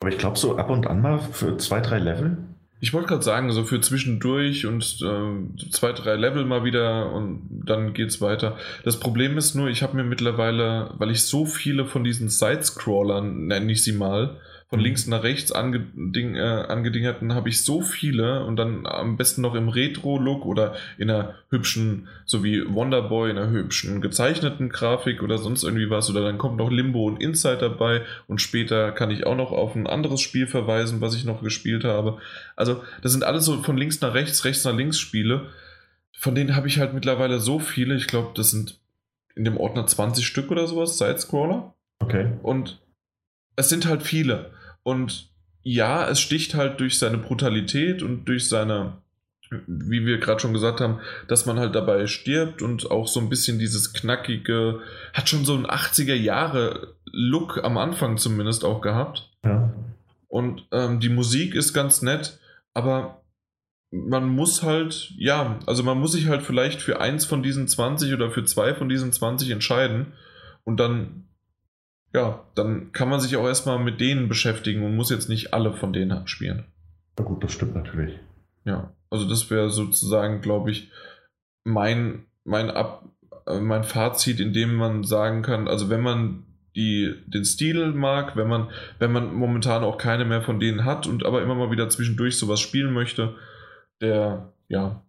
[0.00, 2.38] Aber ich glaube, so ab und an mal für zwei, drei Level.
[2.80, 7.62] Ich wollte gerade sagen, so für zwischendurch und ähm, zwei, drei Level mal wieder und
[7.66, 8.56] dann geht's weiter.
[8.84, 13.46] Das Problem ist nur, ich habe mir mittlerweile, weil ich so viele von diesen Side-Scrollern,
[13.46, 14.84] nenne ich sie mal, von Mhm.
[14.84, 19.54] links nach rechts angeding, äh, angedingerten, habe ich so viele und dann am besten noch
[19.54, 25.38] im Retro-Look oder in einer hübschen, so wie Wonderboy, in einer hübschen gezeichneten Grafik oder
[25.38, 26.10] sonst irgendwie was.
[26.10, 29.74] Oder dann kommt noch Limbo und Inside dabei und später kann ich auch noch auf
[29.74, 32.18] ein anderes Spiel verweisen, was ich noch gespielt habe.
[32.54, 35.46] Also, das sind alles so von links nach rechts, rechts nach links Spiele.
[36.12, 37.94] Von denen habe ich halt mittlerweile so viele.
[37.94, 38.78] Ich glaube, das sind
[39.34, 41.72] in dem Ordner 20 Stück oder sowas, Side-Scroller.
[42.00, 42.32] Okay.
[42.42, 42.80] Und
[43.56, 44.50] es sind halt viele.
[44.88, 45.28] Und
[45.62, 49.02] ja, es sticht halt durch seine Brutalität und durch seine,
[49.50, 53.28] wie wir gerade schon gesagt haben, dass man halt dabei stirbt und auch so ein
[53.28, 54.80] bisschen dieses knackige,
[55.12, 59.30] hat schon so ein 80er Jahre Look am Anfang zumindest auch gehabt.
[59.44, 59.74] Ja.
[60.26, 62.38] Und ähm, die Musik ist ganz nett,
[62.72, 63.20] aber
[63.90, 68.14] man muss halt, ja, also man muss sich halt vielleicht für eins von diesen 20
[68.14, 70.14] oder für zwei von diesen 20 entscheiden
[70.64, 71.27] und dann,
[72.18, 75.72] ja, dann kann man sich auch erstmal mit denen beschäftigen und muss jetzt nicht alle
[75.72, 76.64] von denen spielen.
[77.16, 78.18] Na gut, das stimmt natürlich.
[78.64, 80.90] Ja, also das wäre sozusagen, glaube ich,
[81.64, 83.04] mein, mein, Ab,
[83.46, 88.36] äh, mein Fazit, in dem man sagen kann, also wenn man die, den Stil mag,
[88.36, 91.70] wenn man, wenn man momentan auch keine mehr von denen hat und aber immer mal
[91.70, 93.36] wieder zwischendurch sowas spielen möchte,
[94.00, 95.02] der, ja,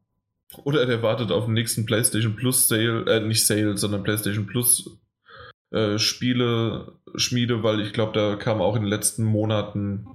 [0.64, 5.00] oder der wartet auf den nächsten PlayStation Plus Sale, äh, nicht Sale, sondern PlayStation Plus
[5.72, 10.08] äh, Spiele, Schmiede, weil ich glaube, da kam auch in den letzten Monaten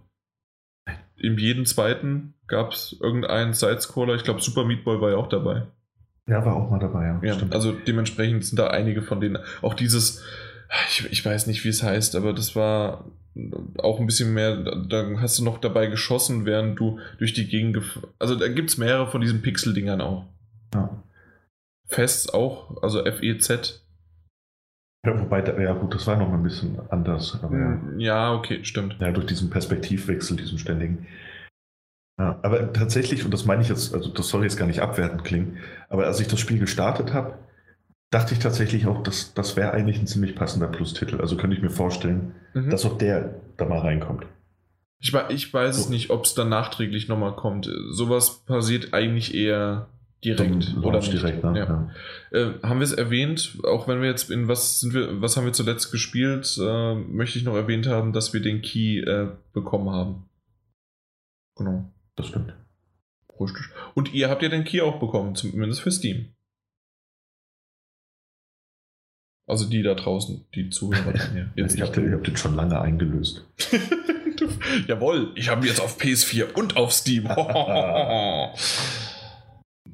[1.16, 4.14] in jedem zweiten gab es irgendeinen Sidescroller.
[4.14, 5.66] Ich glaube, Super Meat Boy war ja auch dabei.
[6.26, 7.20] Ja, war auch mal dabei, ja.
[7.22, 9.38] Ja, also dementsprechend sind da einige von denen.
[9.62, 10.22] Auch dieses,
[10.88, 13.10] ich, ich weiß nicht, wie es heißt, aber das war
[13.78, 17.78] auch ein bisschen mehr, da hast du noch dabei geschossen, während du durch die Gegend
[18.18, 20.26] Also da gibt es mehrere von diesen Pixel-Dingern auch.
[20.74, 21.02] ja.
[21.86, 23.83] Fest auch, also FEZ.
[25.04, 27.38] Ja, wobei, ja gut, das war noch mal ein bisschen anders.
[27.42, 27.48] Ja.
[27.48, 28.96] Hm, Ja, okay, stimmt.
[29.00, 31.06] Ja, durch diesen Perspektivwechsel, diesen ständigen.
[32.18, 35.24] Ja, aber tatsächlich, und das meine ich jetzt, also das soll jetzt gar nicht abwertend
[35.24, 35.58] klingen,
[35.88, 37.34] aber als ich das Spiel gestartet habe,
[38.10, 41.20] dachte ich tatsächlich auch, dass das wäre eigentlich ein ziemlich passender Plus-Titel.
[41.20, 42.70] Also könnte ich mir vorstellen, Mhm.
[42.70, 44.26] dass auch der da mal reinkommt.
[45.00, 45.90] Ich, ich weiß es So.
[45.90, 47.68] nicht, ob es dann nachträglich nochmal kommt.
[47.90, 49.88] Sowas passiert eigentlich eher
[50.24, 50.64] direkt.
[50.64, 51.12] Zum oder nicht.
[51.12, 51.58] direkt, ne?
[51.58, 51.90] Ja.
[52.38, 55.44] Äh, haben wir es erwähnt, auch wenn wir jetzt in was sind wir, was haben
[55.44, 59.90] wir zuletzt gespielt, äh, möchte ich noch erwähnt haben, dass wir den Key äh, bekommen
[59.90, 60.28] haben.
[61.56, 61.90] Genau.
[62.16, 62.54] Das stimmt.
[63.40, 63.66] Richtig.
[63.94, 66.34] Und ihr habt ja den Key auch bekommen, zumindest für Steam.
[69.46, 71.14] Also die da draußen, die Zuhörer.
[71.14, 73.44] ja, jetzt ich habe den, hab den schon lange eingelöst.
[74.86, 77.26] Jawohl, ich habe ihn jetzt auf PS4 und auf Steam.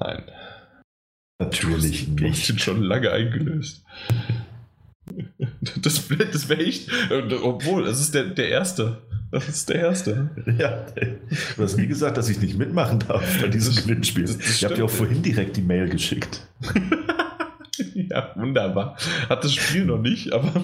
[0.01, 0.23] Nein,
[1.41, 2.47] Natürlich ich nicht.
[2.49, 3.85] bin schon lange eingelöst.
[5.83, 6.89] Das, das wäre echt.
[7.11, 9.03] äh, Obwohl, das ist der, der erste.
[9.33, 10.31] Das ist der erste.
[10.59, 10.87] Ja,
[11.57, 14.25] du hast nie gesagt, dass ich nicht mitmachen darf bei diesem Gewinnspiel.
[14.41, 16.47] ich habe dir auch vorhin direkt die Mail geschickt.
[18.11, 18.97] Ja, wunderbar.
[19.29, 20.49] Hat das Spiel noch nicht, aber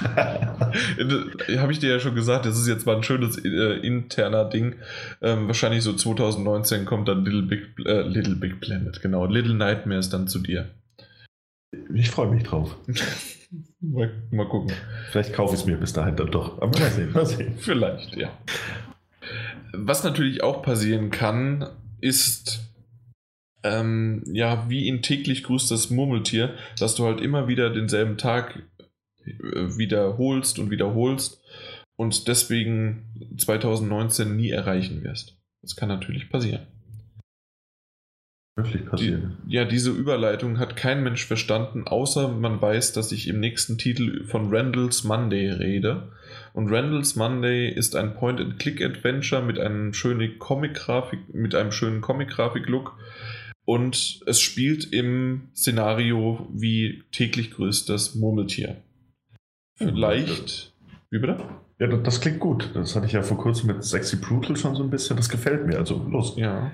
[1.58, 4.76] habe ich dir ja schon gesagt, das ist jetzt mal ein schönes äh, interner Ding.
[5.20, 9.26] Ähm, wahrscheinlich so 2019 kommt dann Little Big, äh, Little Big Planet, genau.
[9.26, 10.70] Little Nightmares dann zu dir.
[11.94, 12.76] Ich freue mich drauf.
[13.80, 14.72] Mal, mal gucken.
[15.10, 16.60] Vielleicht kaufe ich es mir bis dahin dann doch.
[16.60, 17.54] Aber mal sehen, mal sehen.
[17.58, 18.30] Vielleicht, ja.
[19.72, 21.68] Was natürlich auch passieren kann,
[22.00, 22.60] ist,
[23.62, 28.62] ähm, ja, wie in täglich grüßt das Murmeltier, dass du halt immer wieder denselben Tag
[29.24, 31.42] äh, wiederholst und wiederholst
[31.96, 35.36] und deswegen 2019 nie erreichen wirst.
[35.62, 36.66] Das kann natürlich passieren.
[38.58, 39.36] Wirklich Die, passieren.
[39.46, 44.24] ja, diese Überleitung hat kein Mensch verstanden, außer man weiß, dass ich im nächsten Titel
[44.24, 46.10] von Randall's Monday rede.
[46.54, 52.98] Und Randall's Monday ist ein Point-and-Click-Adventure mit einem schönen Comic-Grafik, mit einem schönen Comic-Grafik-Look.
[53.68, 58.82] Und es spielt im Szenario wie täglich grüßt das Murmeltier.
[59.74, 60.72] Vielleicht.
[61.10, 61.36] Wie bitte?
[61.78, 62.70] Ja, das, klingt gut.
[62.72, 65.18] Das hatte ich ja vor kurzem mit Sexy Brutal schon so ein bisschen.
[65.18, 65.76] Das gefällt mir.
[65.76, 66.32] Also los.
[66.38, 66.72] Ja.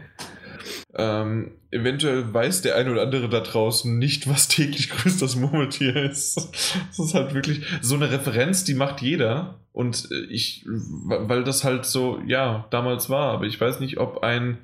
[0.94, 5.96] Ähm, eventuell weiß der ein oder andere da draußen nicht, was täglich grüßt das Murmeltier
[5.96, 6.36] ist.
[6.36, 9.58] Das ist halt wirklich so eine Referenz, die macht jeder.
[9.72, 14.22] Und äh, ich, weil das halt so, ja, damals war, aber ich weiß nicht, ob
[14.22, 14.58] ein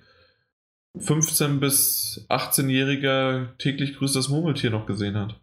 [0.99, 5.39] 15- bis 18-Jähriger täglich grüßt das Murmeltier noch gesehen hat.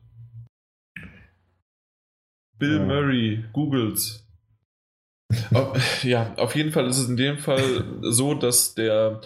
[2.60, 2.86] Bill Ja.
[2.86, 4.24] Murray, Googles.
[6.04, 9.22] Ja, auf jeden Fall ist es in dem Fall so, dass der,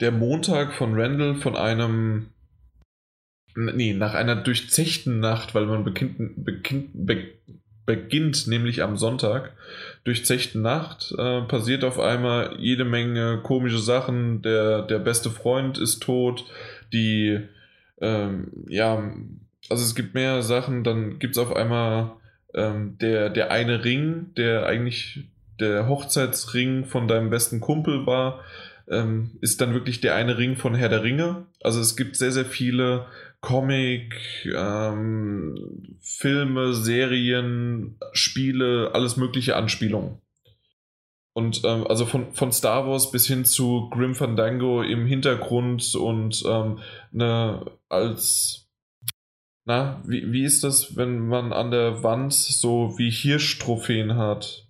[0.00, 2.30] der Montag von Randall von einem.
[3.54, 7.34] Nee, nach einer durchzechten Nacht, weil man beginnt, beginnt, be,
[7.84, 9.54] beginnt nämlich am Sonntag,
[10.04, 14.42] durchzechten Nacht, äh, passiert auf einmal jede Menge komische Sachen.
[14.42, 16.44] Der, der beste Freund ist tot,
[16.92, 17.40] die,
[18.00, 19.02] ähm, ja,
[19.68, 22.12] also es gibt mehr Sachen, dann gibt es auf einmal
[22.54, 25.24] ähm, der, der eine Ring, der eigentlich
[25.60, 28.40] der Hochzeitsring von deinem besten Kumpel war,
[28.88, 31.46] ähm, ist dann wirklich der eine Ring von Herr der Ringe.
[31.62, 33.06] Also es gibt sehr, sehr viele
[33.42, 34.14] Comic,
[34.56, 40.18] ähm, Filme, Serien, Spiele, alles mögliche Anspielungen.
[41.34, 46.42] Und ähm, also von, von Star Wars bis hin zu Grim Fandango im Hintergrund und
[46.46, 46.78] ähm,
[47.10, 48.62] ne, als
[49.64, 54.66] na, wie, wie ist das, wenn man an der Wand so wie Hirschtrophäen hat?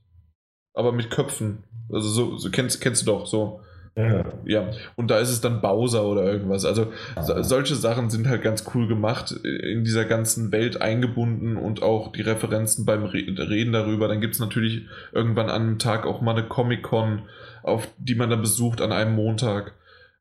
[0.75, 1.65] Aber mit Köpfen.
[1.91, 3.61] Also so, so kennst, kennst du doch, so.
[3.95, 4.25] Ja.
[4.45, 4.71] Ja.
[4.97, 6.65] Und da ist es dann Bowser oder irgendwas.
[6.65, 11.83] Also so, solche Sachen sind halt ganz cool gemacht, in dieser ganzen Welt eingebunden und
[11.83, 14.09] auch die Referenzen beim Re Reden darüber.
[14.09, 17.23] Dann gibt es natürlich irgendwann an einem Tag auch mal eine Comic-Con,
[17.63, 19.75] auf die man dann besucht an einem Montag.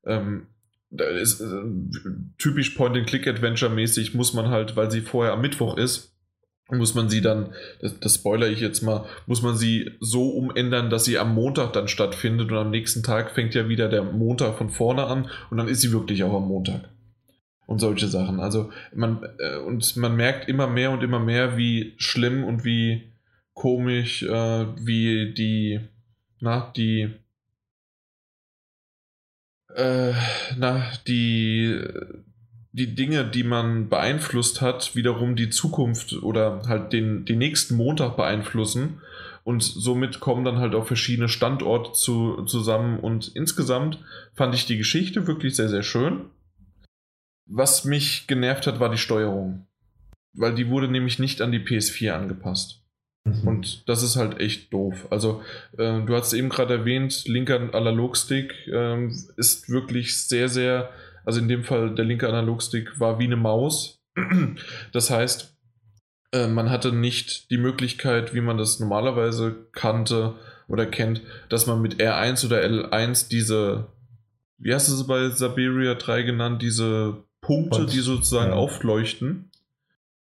[0.06, 0.48] Ähm,
[0.90, 1.64] da ist äh,
[2.38, 6.11] typisch Point-and-Click-Adventure-mäßig muss man halt, weil sie vorher am Mittwoch ist,
[6.72, 10.90] muss man sie dann, das, das spoiler ich jetzt mal, muss man sie so umändern,
[10.90, 14.58] dass sie am Montag dann stattfindet und am nächsten Tag fängt ja wieder der Montag
[14.58, 16.90] von vorne an und dann ist sie wirklich auch am Montag.
[17.68, 18.42] Und solche Sachen.
[18.42, 23.14] Also man, äh, und man merkt immer mehr und immer mehr, wie schlimm und wie
[23.54, 25.80] komisch, äh, wie die,
[26.40, 27.14] na, die,
[29.76, 30.14] äh,
[30.58, 31.80] na, die,
[32.74, 38.16] die Dinge, die man beeinflusst hat, wiederum die Zukunft oder halt den, den nächsten Montag
[38.16, 39.02] beeinflussen.
[39.44, 43.00] Und somit kommen dann halt auch verschiedene Standorte zu, zusammen.
[43.00, 44.00] Und insgesamt
[44.34, 46.26] fand ich die Geschichte wirklich sehr, sehr schön.
[47.48, 49.66] Was mich genervt hat, war die Steuerung.
[50.34, 52.82] weil die wurde nämlich nicht an die PS4 angepasst.
[53.26, 53.48] Mhm.
[53.48, 55.08] Und das ist halt echt doof.
[55.10, 55.44] Also,
[55.78, 60.90] äh, du hast eben gerade erwähnt, linker Analogstick äh, ist wirklich sehr, sehr,
[61.26, 64.02] also in dem Fall der linke Analogstick war wie eine Maus.
[64.92, 65.56] Das heißt,
[66.34, 70.36] äh, man hatte nicht die Möglichkeit, wie man das normalerweise kannte
[70.68, 73.88] oder kennt, dass man mit R1 oder L1 diese,
[74.58, 78.58] wie hast du es bei Siberia 3 genannt, diese Punkte, die sozusagen ja.
[78.58, 79.52] aufleuchten,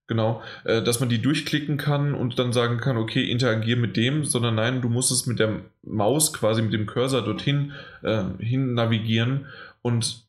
[0.09, 4.25] Genau, äh, dass man die durchklicken kann und dann sagen kann, okay, interagier mit dem,
[4.25, 7.73] sondern nein, du musst es mit der Maus quasi mit dem Cursor dorthin
[8.03, 9.47] äh, hin navigieren
[9.81, 10.27] und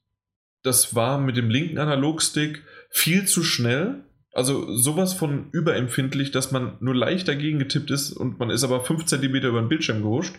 [0.64, 4.04] das war mit dem linken Analogstick viel zu schnell.
[4.34, 8.84] Also sowas von überempfindlich, dass man nur leicht dagegen getippt ist und man ist aber
[8.84, 10.36] 5 cm über den Bildschirm gehuscht.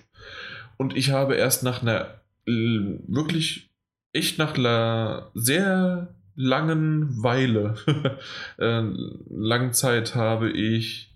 [0.76, 3.70] Und ich habe erst nach einer wirklich
[4.12, 7.74] echt nach einer sehr langen Weile,
[8.58, 8.82] äh,
[9.30, 11.14] langen Zeit habe ich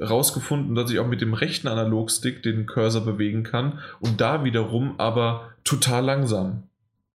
[0.00, 4.98] rausgefunden, dass ich auch mit dem rechten Analogstick den Cursor bewegen kann und da wiederum
[4.98, 6.64] aber total langsam.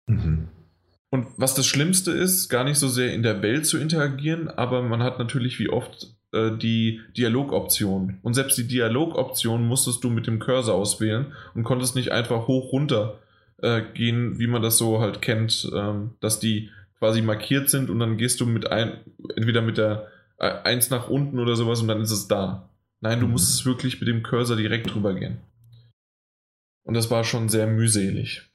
[0.07, 0.49] Mhm.
[1.09, 4.81] Und was das Schlimmste ist, gar nicht so sehr in der Welt zu interagieren, aber
[4.81, 8.19] man hat natürlich wie oft äh, die Dialogoption.
[8.23, 12.73] Und selbst die Dialogoption musstest du mit dem Cursor auswählen und konntest nicht einfach hoch
[12.73, 13.19] runter
[13.61, 16.69] äh, gehen, wie man das so halt kennt, ähm, dass die
[16.99, 18.99] quasi markiert sind und dann gehst du mit ein,
[19.35, 20.07] entweder mit der
[20.39, 22.69] äh, 1 nach unten oder sowas und dann ist es da.
[22.99, 23.33] Nein, du mhm.
[23.33, 25.37] musst es wirklich mit dem Cursor direkt drüber gehen.
[26.83, 28.49] Und das war schon sehr mühselig.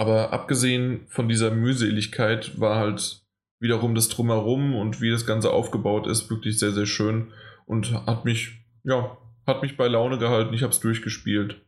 [0.00, 3.20] Aber abgesehen von dieser Mühseligkeit war halt
[3.58, 7.32] wiederum das Drumherum und wie das Ganze aufgebaut ist, wirklich sehr, sehr schön
[7.66, 10.54] und hat mich, ja, hat mich bei Laune gehalten.
[10.54, 11.60] Ich habe es durchgespielt.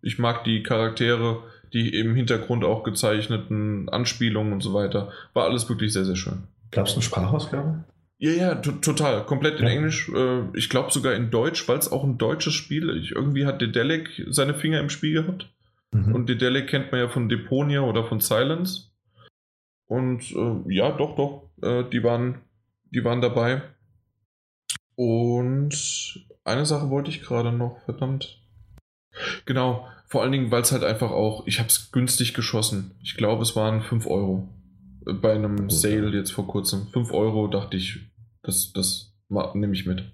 [0.00, 5.10] Ich mag die Charaktere, die im Hintergrund auch gezeichneten Anspielungen und so weiter.
[5.32, 6.44] War alles wirklich sehr, sehr schön.
[6.70, 7.82] Gab es eine Sprachausgabe?
[8.18, 9.26] Ja, ja, total.
[9.26, 9.72] Komplett in ja.
[9.72, 10.08] Englisch.
[10.08, 13.10] Äh, ich glaube sogar in Deutsch, weil es auch ein deutsches Spiel ist.
[13.10, 15.48] Irgendwie hat Dedelic seine Finger im Spiel gehabt.
[15.92, 16.14] Mhm.
[16.14, 18.90] Und Dedelic kennt man ja von Deponia oder von Silence.
[19.86, 21.50] Und äh, ja, doch, doch.
[21.62, 22.42] Äh, die, waren,
[22.92, 23.62] die waren dabei.
[24.94, 25.74] Und
[26.44, 28.40] eine Sache wollte ich gerade noch, verdammt.
[29.46, 32.92] Genau, vor allen Dingen, weil es halt einfach auch, ich habe es günstig geschossen.
[33.02, 34.48] Ich glaube, es waren 5 Euro.
[35.06, 36.86] Äh, bei einem Gut, Sale jetzt vor kurzem.
[36.88, 38.10] 5 Euro dachte ich,
[38.42, 39.12] das, das
[39.54, 40.12] nehme ich mit.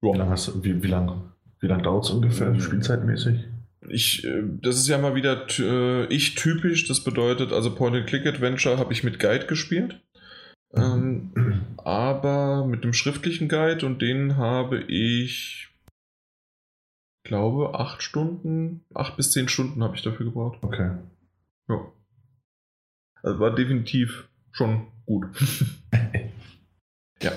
[0.00, 2.60] Wie lange wie, wie lang, wie lang dauert es ungefähr, mhm.
[2.60, 3.44] spielzeitmäßig?
[3.88, 6.86] Ich, äh, das ist ja mal wieder äh, ich typisch.
[6.86, 10.00] Das bedeutet, also Point-and-Click-Adventure habe ich mit Guide gespielt.
[10.72, 11.32] Mhm.
[11.36, 15.70] Ähm, aber mit dem schriftlichen Guide und den habe ich
[17.24, 20.58] glaube, acht Stunden, acht bis zehn Stunden habe ich dafür gebraucht.
[20.62, 20.96] Okay.
[21.68, 21.92] Ja.
[23.22, 25.26] Also war definitiv schon gut.
[27.22, 27.32] ja.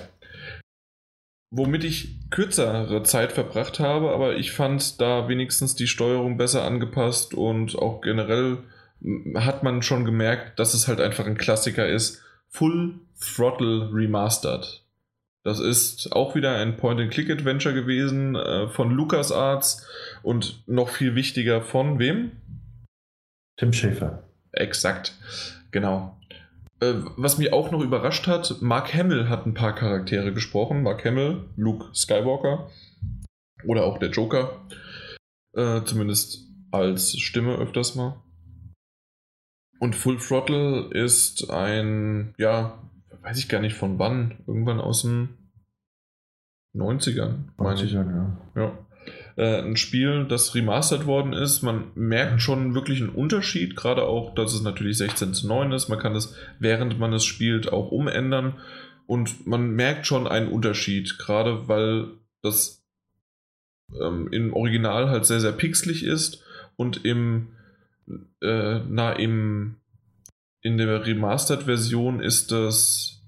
[1.49, 7.33] Womit ich kürzere Zeit verbracht habe, aber ich fand da wenigstens die Steuerung besser angepasst
[7.33, 8.57] und auch generell
[9.35, 12.21] hat man schon gemerkt, dass es halt einfach ein Klassiker ist.
[12.49, 14.83] Full Throttle Remastered.
[15.43, 19.87] Das ist auch wieder ein Point-and-Click-Adventure gewesen äh, von LucasArts
[20.21, 22.31] und noch viel wichtiger von wem?
[23.55, 24.23] Tim Schafer.
[24.51, 25.13] Exakt,
[25.71, 26.16] genau.
[26.79, 30.83] Äh, was mich auch noch überrascht hat, Mark Hamill hat ein paar Charaktere gesprochen.
[30.83, 32.69] Mark Hamill, Luke Skywalker
[33.65, 34.61] oder auch der Joker.
[35.53, 38.21] Äh, zumindest als Stimme öfters mal.
[39.79, 42.79] Und Full Throttle ist ein, ja,
[43.21, 45.29] weiß ich gar nicht von wann, irgendwann aus den
[46.75, 47.91] 90ern, meine ich.
[47.91, 48.37] Ja.
[48.55, 48.86] ja.
[49.37, 51.61] Äh, ein Spiel, das remastered worden ist.
[51.61, 55.89] Man merkt schon wirklich einen Unterschied, gerade auch, dass es natürlich 16 zu 9 ist.
[55.89, 58.59] Man kann es, während man es spielt, auch umändern.
[59.05, 62.07] Und man merkt schon einen Unterschied, gerade weil
[62.41, 62.83] das
[64.01, 66.43] ähm, im Original halt sehr, sehr pixelig ist
[66.75, 67.49] und im,
[68.41, 69.75] äh, na, im,
[70.61, 73.21] in der Remastered-Version ist das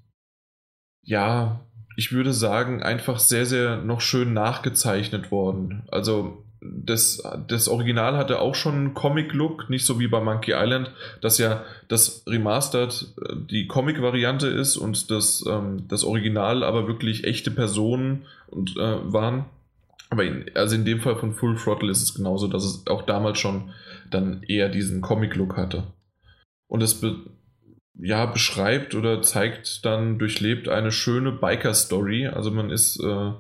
[1.03, 1.65] ja,
[1.99, 5.83] ich würde sagen, einfach sehr, sehr noch schön nachgezeichnet worden.
[5.91, 10.91] Also das, das Original hatte auch schon einen Comic-Look, nicht so wie bei Monkey Island,
[11.19, 13.13] dass ja das Remastered
[13.49, 19.43] die Comic-Variante ist und das, ähm, das Original aber wirklich echte Personen und, äh, waren.
[20.09, 23.01] Aber in, also in dem Fall von Full Throttle ist es genauso, dass es auch
[23.01, 23.71] damals schon
[24.09, 25.83] dann eher diesen Comic-Look hatte.
[26.69, 27.01] Und es
[28.01, 32.27] ja, beschreibt oder zeigt dann, durchlebt eine schöne Biker-Story.
[32.27, 33.31] Also man ist, äh,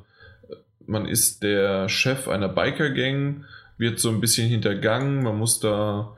[0.85, 3.45] man ist der Chef einer Biker-Gang,
[3.77, 6.15] wird so ein bisschen hintergangen, man muss da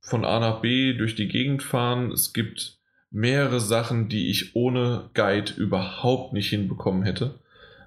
[0.00, 2.10] von A nach B durch die Gegend fahren.
[2.10, 2.78] Es gibt
[3.10, 7.38] mehrere Sachen, die ich ohne Guide überhaupt nicht hinbekommen hätte.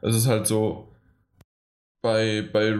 [0.01, 0.95] Es ist halt so,
[2.05, 2.77] bei, bei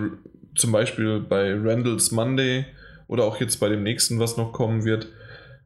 [0.54, 2.66] zum Beispiel bei Randall's Monday
[3.08, 5.08] oder auch jetzt bei dem nächsten, was noch kommen wird,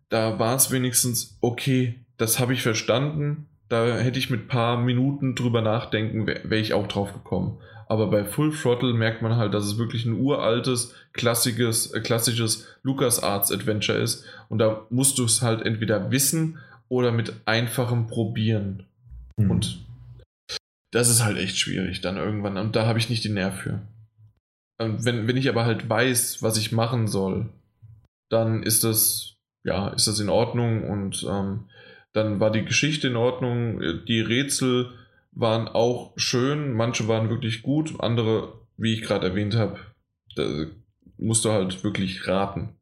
[0.09, 3.47] da war es wenigstens okay, das habe ich verstanden.
[3.69, 7.59] Da hätte ich mit ein paar Minuten drüber nachdenken, wäre wär ich auch drauf gekommen.
[7.87, 12.67] Aber bei Full Throttle merkt man halt, dass es wirklich ein uraltes, klassisches, äh, klassisches
[12.83, 14.25] LucasArts Adventure ist.
[14.47, 18.85] Und da musst du es halt entweder wissen oder mit einfachem Probieren.
[19.37, 19.51] Mhm.
[19.51, 19.79] Und
[20.91, 22.57] das ist halt echt schwierig dann irgendwann.
[22.57, 23.81] Und da habe ich nicht den Nerv für.
[24.79, 27.49] Und wenn, wenn ich aber halt weiß, was ich machen soll,
[28.29, 29.28] dann ist das,
[29.63, 31.65] ja, ist das in Ordnung und ähm,
[32.13, 33.81] dann war die Geschichte in Ordnung.
[34.07, 34.91] Die Rätsel
[35.31, 39.79] waren auch schön, manche waren wirklich gut, andere, wie ich gerade erwähnt habe,
[40.35, 40.65] da
[41.17, 42.75] musst du halt wirklich raten.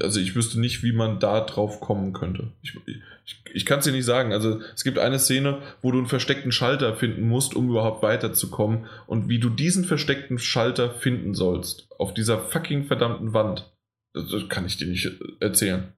[0.00, 2.52] Also ich wüsste nicht, wie man da drauf kommen könnte.
[2.60, 2.76] Ich,
[3.24, 4.32] ich, ich kann es dir nicht sagen.
[4.32, 8.86] Also es gibt eine Szene, wo du einen versteckten Schalter finden musst, um überhaupt weiterzukommen.
[9.06, 13.72] Und wie du diesen versteckten Schalter finden sollst, auf dieser fucking verdammten Wand,
[14.16, 15.92] das, kann ich dir nicht erzählen.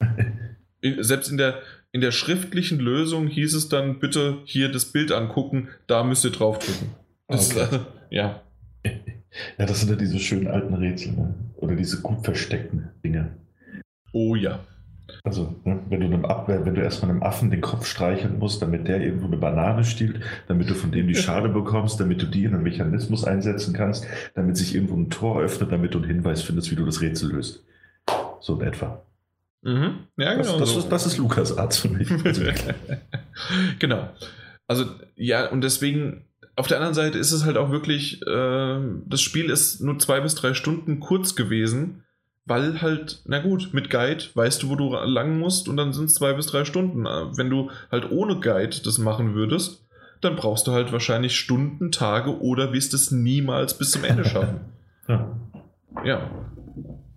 [0.98, 5.68] Selbst in der, in der schriftlichen Lösung hieß es dann, bitte hier das Bild angucken,
[5.86, 6.90] da müsst ihr draufdrücken.
[7.28, 7.76] Das, okay.
[7.76, 8.42] äh, ja.
[9.58, 11.34] Ja, das sind ja diese schönen alten Rätsel, ne?
[11.56, 13.34] Oder diese gut versteckten Dinge.
[14.12, 14.60] Oh ja.
[15.24, 18.60] Also, ne, wenn du einem Abwehr, wenn du erstmal einem Affen den Kopf streicheln musst,
[18.62, 22.26] damit der irgendwo eine Banane stiehlt, damit du von dem die Schale bekommst, damit du
[22.26, 26.08] die in einen Mechanismus einsetzen kannst, damit sich irgendwo ein Tor öffnet, damit du einen
[26.08, 27.64] Hinweis findest, wie du das Rätsel löst.
[28.40, 29.02] So in etwa.
[29.62, 30.06] Mhm.
[30.16, 30.58] Ja, genau.
[30.58, 30.78] Das, das, so.
[30.80, 32.08] ist, das ist Lukas Arzt für mich.
[33.78, 34.08] genau.
[34.66, 36.24] Also, ja, und deswegen,
[36.56, 40.20] auf der anderen Seite ist es halt auch wirklich, äh, das Spiel ist nur zwei
[40.20, 42.02] bis drei Stunden kurz gewesen,
[42.44, 46.06] weil halt, na gut, mit Guide weißt du, wo du lang musst und dann sind
[46.06, 47.04] es zwei bis drei Stunden.
[47.04, 49.84] Wenn du halt ohne Guide das machen würdest,
[50.20, 54.60] dann brauchst du halt wahrscheinlich Stunden, Tage oder wirst es niemals bis zum Ende schaffen.
[55.08, 55.36] ja.
[56.04, 56.30] ja.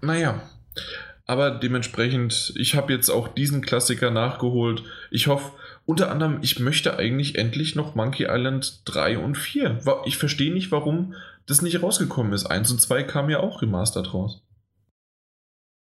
[0.01, 0.41] Naja.
[1.27, 4.83] Aber dementsprechend, ich habe jetzt auch diesen Klassiker nachgeholt.
[5.09, 5.51] Ich hoffe,
[5.87, 9.79] unter anderem, ich möchte eigentlich endlich noch Monkey Island 3 und 4.
[10.05, 11.15] Ich verstehe nicht, warum
[11.47, 12.45] das nicht rausgekommen ist.
[12.45, 14.41] 1 und 2 kam ja auch remastered raus.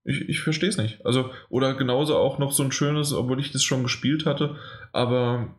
[0.03, 1.05] Ich, ich verstehe es nicht.
[1.05, 4.55] Also, oder genauso auch noch so ein schönes, obwohl ich das schon gespielt hatte,
[4.91, 5.53] aber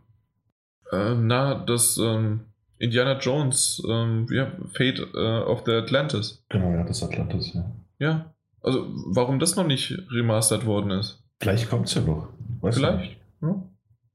[0.91, 2.41] äh, na, das ähm,
[2.79, 6.45] Indiana Jones, ähm, ja, Fate äh, of the Atlantis.
[6.49, 7.71] Genau, ja, das Atlantis, ja.
[8.01, 11.23] Ja, also, warum das noch nicht remastert worden ist?
[11.41, 12.29] Vielleicht kommt es ja noch.
[12.61, 13.17] Weiß Vielleicht.
[13.41, 13.63] Ja.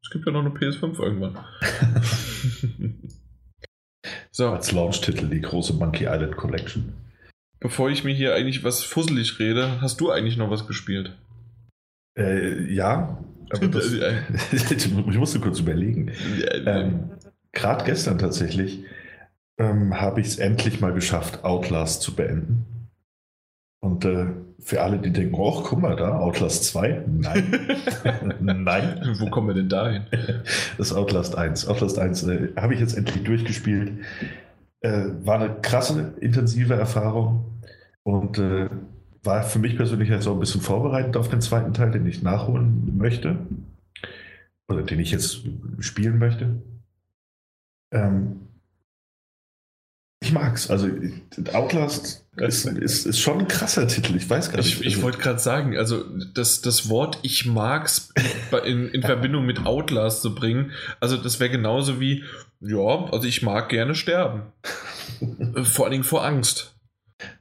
[0.01, 1.37] Es gibt ja noch eine PS5 irgendwann.
[4.31, 4.49] so.
[4.49, 6.93] Als Launch-Titel die große Monkey Island Collection.
[7.59, 11.15] Bevor ich mir hier eigentlich was fusselig rede, hast du eigentlich noch was gespielt?
[12.17, 13.91] Äh, ja, aber das,
[14.71, 16.11] ich musste kurz überlegen.
[16.65, 17.11] Ähm,
[17.51, 18.83] Gerade gestern tatsächlich
[19.57, 22.65] ähm, habe ich es endlich mal geschafft, Outlast zu beenden.
[23.79, 24.27] Und äh,
[24.59, 27.77] für alle, die denken, oh, guck mal da, Outlast 2, nein.
[28.39, 29.15] nein.
[29.19, 30.03] Wo kommen wir denn dahin?
[30.77, 31.67] Das Outlast 1.
[31.67, 33.91] Outlast 1 äh, habe ich jetzt endlich durchgespielt.
[34.87, 37.59] Äh, war eine krasse, intensive Erfahrung
[38.03, 38.69] und äh,
[39.21, 42.23] war für mich persönlich jetzt auch ein bisschen vorbereitend auf den zweiten Teil, den ich
[42.23, 43.37] nachholen möchte.
[44.69, 45.41] Oder den ich jetzt
[45.79, 46.61] spielen möchte.
[47.91, 48.47] Ähm,
[50.23, 50.69] ich mag's.
[50.69, 50.89] Also
[51.51, 54.15] Outlast ist, ist, ist schon ein krasser Titel.
[54.15, 54.79] Ich weiß gar nicht.
[54.79, 58.13] Ich, ich also wollte gerade sagen, also das, das Wort ich mag's
[58.65, 62.23] in, in Verbindung mit Outlast zu bringen, also das wäre genauso wie,
[62.61, 64.43] ja, also ich mag gerne sterben.
[65.63, 66.75] vor allen Dingen vor Angst.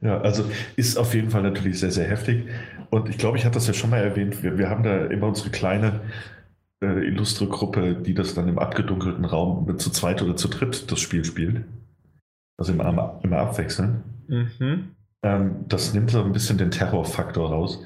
[0.00, 0.44] Ja, also
[0.76, 2.46] ist auf jeden Fall natürlich sehr, sehr heftig.
[2.90, 4.42] Und ich glaube, ich hatte das ja schon mal erwähnt.
[4.42, 6.00] Wir, wir haben da immer unsere kleine
[6.82, 11.00] äh, illustre Gruppe, die das dann im abgedunkelten Raum zu zweit oder zu dritt das
[11.00, 11.64] Spiel spielt.
[12.58, 14.02] Also immer, immer abwechseln.
[14.28, 14.96] Mhm.
[15.22, 17.82] Ähm, das nimmt so ein bisschen den Terrorfaktor raus.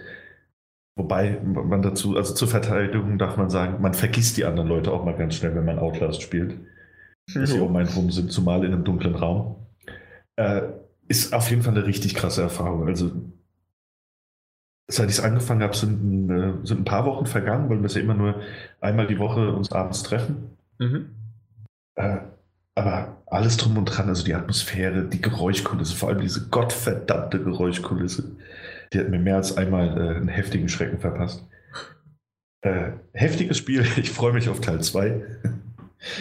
[0.97, 5.05] Wobei man dazu, also zur Verteidigung darf man sagen, man vergisst die anderen Leute auch
[5.05, 6.57] mal ganz schnell, wenn man Outlast spielt.
[7.35, 9.57] Dass sie um einen rum sind, zumal in einem dunklen Raum.
[10.37, 10.63] Äh,
[11.09, 12.87] ist auf jeden Fall eine richtig krasse Erfahrung.
[12.87, 13.11] Also,
[14.89, 17.95] seit ich es angefangen habe, sind, äh, sind ein paar Wochen vergangen, weil wir es
[17.95, 18.41] ja immer nur
[18.81, 20.57] einmal die Woche uns abends treffen.
[20.79, 21.11] Mhm.
[21.97, 22.19] Äh,
[22.75, 28.37] aber alles drum und dran, also die Atmosphäre, die Geräuschkulisse, vor allem diese gottverdammte Geräuschkulisse,
[28.93, 31.45] die hat mir mehr als einmal äh, einen heftigen Schrecken verpasst.
[32.63, 35.23] Äh, heftiges Spiel, ich freue mich auf Teil 2.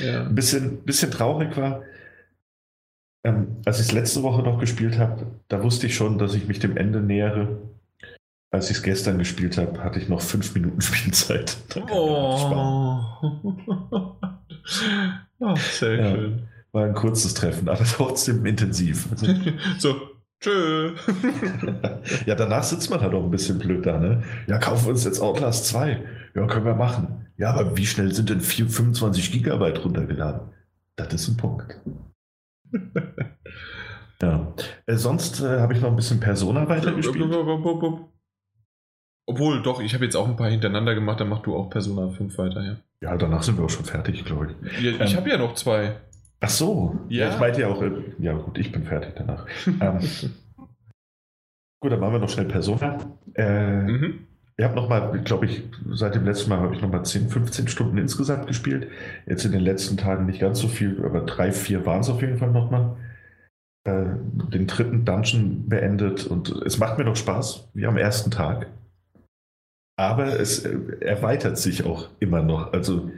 [0.03, 0.25] Ja.
[0.25, 1.83] Ein bisschen, bisschen traurig war,
[3.23, 6.47] ähm, als ich es letzte Woche noch gespielt habe, da wusste ich schon, dass ich
[6.47, 7.57] mich dem Ende nähere.
[8.51, 11.57] Als ich es gestern gespielt habe, hatte ich noch fünf Minuten Spielzeit.
[11.91, 13.09] Oh.
[15.39, 16.11] oh sehr Ja.
[16.11, 16.43] schön.
[16.71, 19.07] War ein kurzes Treffen, aber trotzdem intensiv.
[19.11, 19.27] Also,
[19.79, 19.95] So,
[20.39, 20.93] tschö.
[22.25, 24.23] ja, danach sitzt man halt auch ein bisschen blöd da, ne?
[24.47, 26.03] Ja, kaufen wir uns jetzt Outlast 2.
[26.35, 27.27] Ja, können wir machen.
[27.37, 30.41] Ja, aber wie schnell sind denn 4, 25 Gigabyte runtergeladen?
[30.95, 31.79] Das ist ein Punkt.
[34.21, 34.53] ja.
[34.85, 37.33] Äh, sonst äh, habe ich noch ein bisschen Persona weitergespielt.
[39.25, 42.09] Obwohl, doch, ich habe jetzt auch ein paar hintereinander gemacht, dann mach du auch Persona
[42.09, 42.75] 5 weiter, ja.
[43.01, 44.83] Ja, danach sind wir auch schon fertig, glaube ich.
[44.83, 45.17] ja ich Ähm.
[45.17, 45.95] habe ja noch zwei.
[46.41, 46.97] Ach so.
[47.09, 47.29] Ja.
[47.33, 49.45] Ich meinte ja auch, äh, ja gut, ich bin fertig danach.
[49.67, 49.99] ähm,
[51.79, 52.97] gut, dann machen wir noch schnell Persona.
[53.35, 54.27] Äh, Mhm.
[54.59, 57.97] Ich habe nochmal, glaube ich, seit dem letzten Mal habe ich nochmal 10, 15 Stunden
[57.97, 58.89] insgesamt gespielt.
[59.25, 62.19] Jetzt in den letzten Tagen nicht ganz so viel, aber drei, vier waren es auf
[62.19, 62.97] jeden Fall nochmal.
[63.85, 64.03] Äh,
[64.51, 68.67] den dritten Dungeon beendet und es macht mir noch Spaß, wie am ersten Tag.
[69.97, 72.73] Aber es äh, erweitert sich auch immer noch.
[72.73, 73.09] Also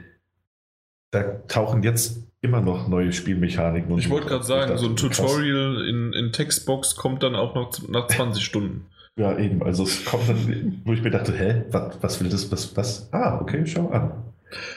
[1.10, 3.90] da tauchen jetzt immer noch neue Spielmechaniken.
[3.90, 4.94] Und Ich wollte gerade sagen, so ein.
[4.94, 8.86] Tutorial in, in Textbox kommt dann auch noch nach 20 Stunden.
[9.16, 9.62] Ja, eben.
[9.62, 13.12] Also es kommt dann, wo ich mir dachte, hä, was, was will das, was, was?
[13.12, 14.12] Ah, okay, schau an.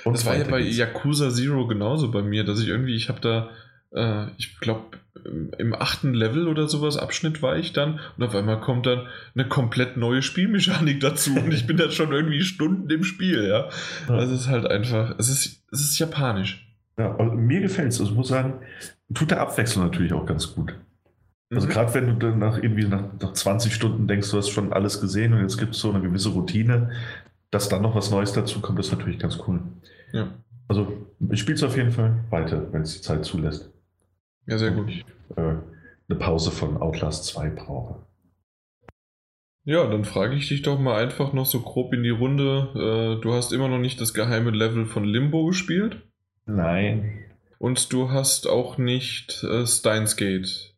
[0.04, 0.78] Und Das war ja bei geht's.
[0.78, 3.50] Yakuza Zero genauso bei mir, dass ich irgendwie, ich habe da,
[3.94, 4.98] äh, ich glaube,
[5.58, 9.48] im achten Level oder sowas Abschnitt war ich dann und auf einmal kommt dann eine
[9.48, 13.70] komplett neue Spielmechanik dazu und ich bin dann schon irgendwie Stunden im Spiel, ja.
[14.08, 14.18] Ja.
[14.18, 16.68] Das ist halt einfach, es ist, es ist japanisch.
[16.98, 18.00] Ja, also mir gefällt es.
[18.00, 18.62] Also ich muss sagen,
[19.14, 20.74] tut der Abwechslung natürlich auch ganz gut.
[21.54, 21.72] Also Mhm.
[21.72, 25.00] gerade wenn du dann nach irgendwie nach, nach 20 Stunden denkst, du hast schon alles
[25.00, 26.92] gesehen und jetzt gibt es so eine gewisse Routine,
[27.52, 29.62] dass dann noch was Neues dazu kommt, ist natürlich ganz cool.
[30.12, 30.34] Ja.
[30.68, 30.92] Also
[31.30, 33.72] ich spiele es auf jeden Fall weiter, wenn es die Zeit zulässt.
[34.48, 34.90] ja, sehr gut.
[34.90, 38.04] ich äh, eine Pause von Outlast 2 brauche.
[39.64, 42.70] Ja, dann frage ich dich doch mal einfach noch so grob in die Runde.
[43.18, 46.02] Äh, du hast immer noch nicht das geheime Level von Limbo gespielt
[46.46, 47.20] Nein.
[47.58, 50.75] und du hast auch nicht äh, Steins Gate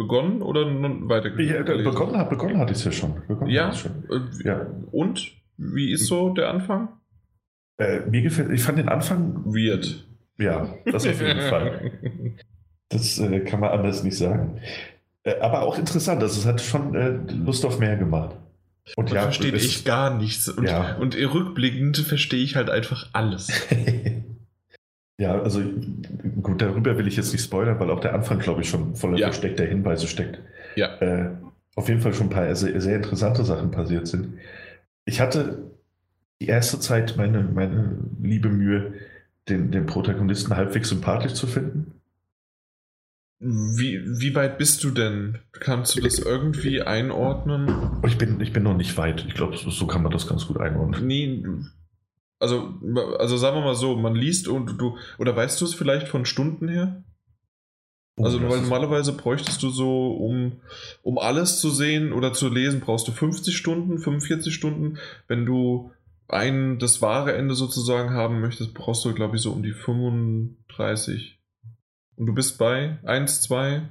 [0.00, 1.84] begonnen oder nun weiter Ja, gelesen?
[1.84, 3.14] begonnen, hat, begonnen hatte ich es ja schon.
[3.28, 3.72] Begonnen Ja?
[3.72, 4.04] schon.
[4.10, 4.66] Äh, Ja.
[4.92, 5.32] Und?
[5.56, 6.88] Wie ist so der Anfang?
[7.78, 10.06] Äh, mir gefällt, ich fand den Anfang, Weird.
[10.38, 11.92] ja, das auf jeden Fall.
[12.88, 14.60] Das äh, kann man anders nicht sagen.
[15.22, 18.36] Äh, aber auch interessant, also es hat schon äh, Lust auf mehr gemacht.
[18.96, 20.48] Und Man versteht es- echt gar nichts.
[20.48, 20.96] Und, Ja.
[20.96, 23.48] und rückblickend verstehe ich halt einfach alles.
[25.20, 25.60] ja, also
[26.42, 29.18] gut, darüber will ich jetzt nicht spoilern, weil auch der Anfang, glaube ich, schon voller
[29.18, 29.26] Ja.
[29.26, 30.40] versteckter Hinweise steckt.
[30.76, 30.96] Ja.
[31.00, 31.36] Äh,
[31.76, 34.38] auf jeden Fall schon ein paar sehr, sehr interessante Sachen passiert sind.
[35.04, 35.70] Ich hatte
[36.40, 38.94] die erste Zeit meine, meine liebe Mühe,
[39.48, 41.92] den, den Protagonisten halbwegs sympathisch zu finden.
[43.42, 45.38] Wie, wie weit bist du denn?
[45.52, 48.00] Kannst du das irgendwie einordnen?
[48.06, 49.24] Ich bin, ich bin noch nicht weit.
[49.28, 51.06] Ich glaube, so, so kann man das ganz gut einordnen.
[51.06, 51.44] Nee,
[52.40, 52.74] also,
[53.18, 56.24] also sagen wir mal so, man liest und du, oder weißt du es vielleicht von
[56.24, 57.04] Stunden her?
[58.16, 60.60] Also Oh, das weil normalerweise bräuchtest du so, um,
[61.02, 64.98] um alles zu sehen oder zu lesen, brauchst du 50 Stunden, 45 Stunden.
[65.28, 65.92] Wenn du
[66.28, 71.38] ein, das wahre Ende sozusagen haben möchtest, brauchst du, glaube ich, so um die 35.
[72.16, 73.88] Und du bist bei 1, 2,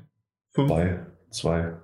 [0.52, 0.68] 5.
[0.68, 1.78] Zwei, zwei.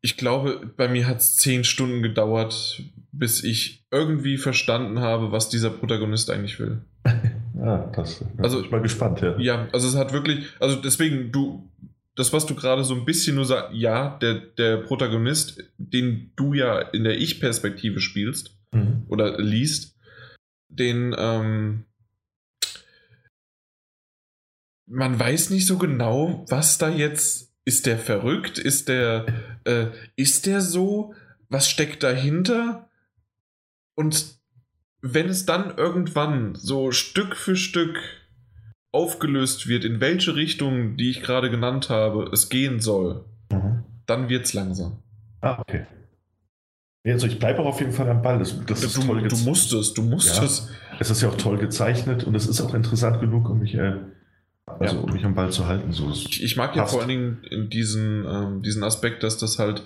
[0.00, 5.48] Ich glaube, bei mir hat es 10 Stunden gedauert, bis ich irgendwie verstanden habe, was
[5.48, 6.80] dieser Protagonist eigentlich will.
[7.60, 9.36] Ja, das da Also- ich mal gespannt, ja.
[9.36, 11.68] Ja, also es hat wirklich, also deswegen, du,
[12.14, 16.54] das, was du gerade so ein bisschen nur sagst, ja, der, der Protagonist, den du
[16.54, 19.06] ja in der Ich-Perspektive spielst Mhm.
[19.08, 19.96] oder liest,
[20.68, 21.84] den, ähm,
[24.86, 29.26] man weiß nicht so genau, was da jetzt, ist der verrückt, ist der,
[29.64, 29.86] äh,
[30.16, 31.12] ist der so,
[31.48, 32.87] was steckt dahinter?
[33.98, 34.36] Und
[35.02, 37.98] wenn es dann irgendwann so Stück für Stück
[38.92, 43.82] aufgelöst wird, in welche Richtung, die ich gerade genannt habe, es gehen soll, Mhm.
[44.06, 45.02] dann wird's langsam.
[45.40, 45.86] Ah, okay.
[47.04, 48.38] Ja, Also ich bleibe auch auf jeden Fall am Ball.
[48.38, 50.44] Das, das ist Du, toll du musst es, du musst Ja.
[50.44, 50.70] es.
[51.00, 53.96] Es ist ja auch toll gezeichnet und es ist auch interessant genug, um mich, äh,
[54.66, 55.02] also Ja.
[55.02, 55.92] um mich am Ball zu halten.
[55.92, 56.92] So, es- Ich, ich mag ja Passt.
[56.92, 59.82] vor allen Dingen in diesen, ähm, diesen Aspekt, dass das halt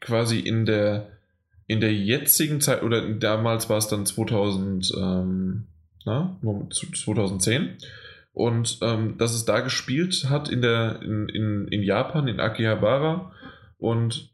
[0.00, 1.15] quasi in der,
[1.66, 5.66] in der jetzigen Zeit, oder damals war es dann 2000, ähm,
[6.04, 7.76] na, Moment, 2010,
[8.32, 13.32] und ähm, dass es da gespielt hat in, der, in, in, in Japan, in Akihabara,
[13.78, 14.30] und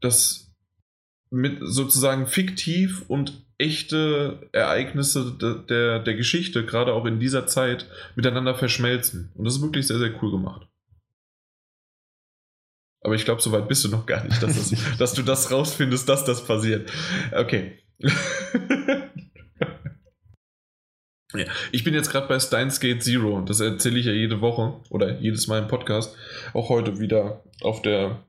[0.00, 0.52] das
[1.30, 7.86] mit sozusagen fiktiv und echte Ereignisse de, der, der Geschichte, gerade auch in dieser Zeit,
[8.16, 9.30] miteinander verschmelzen.
[9.34, 10.66] Und das ist wirklich sehr, sehr cool gemacht.
[13.02, 15.50] Aber ich glaube, so weit bist du noch gar nicht, dass, das, dass du das
[15.50, 16.90] rausfindest, dass das passiert.
[17.32, 17.78] Okay.
[21.34, 23.40] ja, ich bin jetzt gerade bei Steins Gate Zero.
[23.40, 26.16] Das erzähle ich ja jede Woche oder jedes Mal im Podcast.
[26.52, 28.22] Auch heute wieder auf der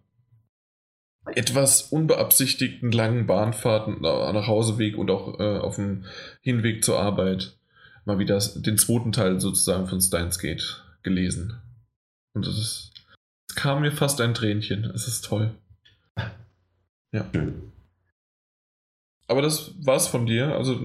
[1.36, 6.06] etwas unbeabsichtigten langen Bahnfahrten nach Hauseweg und auch äh, auf dem
[6.42, 7.58] Hinweg zur Arbeit
[8.06, 11.62] mal wieder den zweiten Teil sozusagen von Steins Gate gelesen.
[12.34, 12.91] Und das ist,
[13.56, 14.86] kam mir fast ein Tränchen.
[14.86, 15.52] Es ist toll.
[17.12, 17.26] Ja.
[19.28, 20.56] Aber das war's von dir.
[20.56, 20.80] Also,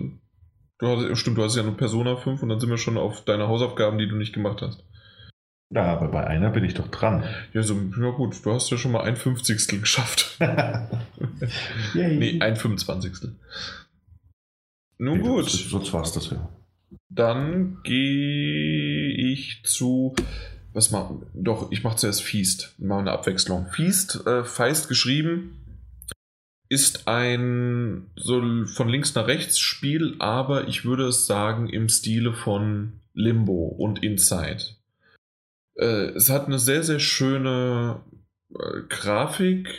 [0.79, 3.25] du hast, stimmt, du hast ja nur Persona 5 und dann sind wir schon auf
[3.25, 4.85] deine Hausaufgaben, die du nicht gemacht hast.
[5.75, 7.25] Ja, aber bei einer bin ich doch dran.
[7.53, 10.39] Ja, so, ja gut, du hast ja schon mal ein Fünfzigstel geschafft.
[11.95, 13.35] nee, ein Fünfundzwanzigstel.
[14.99, 15.51] Nun nee, gut.
[15.51, 16.49] sonst war es das ja.
[17.09, 20.15] Dann gehe ich zu.
[20.77, 21.25] Was machen?
[21.33, 22.75] Doch, ich mache zuerst Feast.
[22.77, 23.67] Mal eine Abwechslung.
[23.73, 25.57] Feast, äh, feist geschrieben,
[26.69, 32.35] ist ein so von links nach rechts Spiel, aber ich würde es sagen im Stile
[32.35, 34.63] von Limbo und Inside.
[35.79, 38.03] Äh, es hat eine sehr, sehr schöne
[38.89, 39.75] Grafik,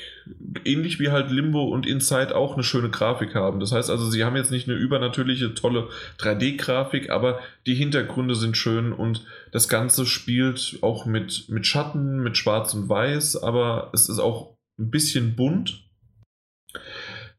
[0.65, 3.59] ähnlich wie halt Limbo und Inside auch eine schöne Grafik haben.
[3.59, 5.87] Das heißt also, sie haben jetzt nicht eine übernatürliche, tolle
[6.19, 12.37] 3D-Grafik, aber die Hintergründe sind schön und das Ganze spielt auch mit, mit Schatten, mit
[12.37, 15.86] Schwarz und Weiß, aber es ist auch ein bisschen bunt.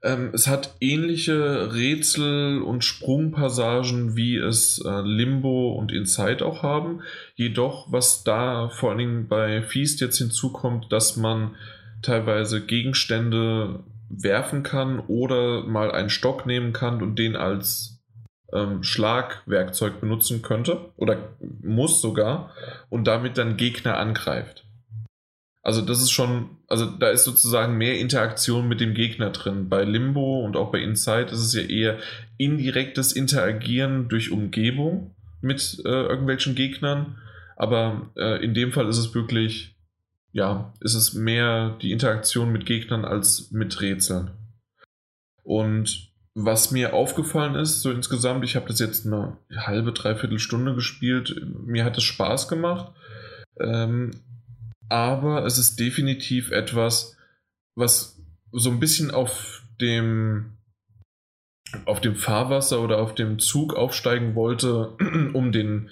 [0.09, 7.03] Ähm, es hat ähnliche Rätsel und Sprungpassagen, wie es äh, Limbo und Inside auch haben.
[7.35, 11.57] Jedoch, was da vor allen Dingen bei Feast jetzt hinzukommt, dass man
[12.01, 18.01] teilweise Gegenstände werfen kann oder mal einen Stock nehmen kann und den als
[18.53, 21.19] ähm, Schlagwerkzeug benutzen könnte oder
[21.61, 22.51] muss sogar
[22.89, 24.65] und damit dann Gegner angreift.
[25.63, 29.69] Also das ist schon, also da ist sozusagen mehr Interaktion mit dem Gegner drin.
[29.69, 31.99] Bei Limbo und auch bei Inside ist es ja eher
[32.37, 37.19] indirektes Interagieren durch Umgebung mit äh, irgendwelchen Gegnern.
[37.57, 39.77] Aber äh, in dem Fall ist es wirklich,
[40.33, 44.31] ja, ist es mehr die Interaktion mit Gegnern als mit Rätseln.
[45.43, 50.75] Und was mir aufgefallen ist, so insgesamt, ich habe das jetzt eine halbe, dreiviertel Stunde
[50.75, 52.93] gespielt, mir hat es Spaß gemacht.
[53.59, 54.13] Ähm,
[54.89, 57.17] aber es ist definitiv etwas,
[57.75, 58.21] was
[58.53, 60.59] so ein bisschen auf dem
[61.85, 64.97] auf dem Fahrwasser oder auf dem Zug aufsteigen wollte,
[65.35, 65.91] um den,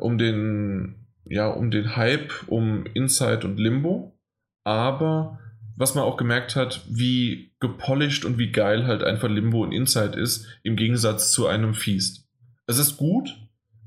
[0.00, 4.18] um den, ja, um den Hype um Inside und Limbo.
[4.64, 5.38] Aber
[5.76, 10.18] was man auch gemerkt hat, wie gepolished und wie geil halt einfach Limbo und Inside
[10.18, 12.28] ist, im Gegensatz zu einem Feast.
[12.66, 13.36] Es ist gut,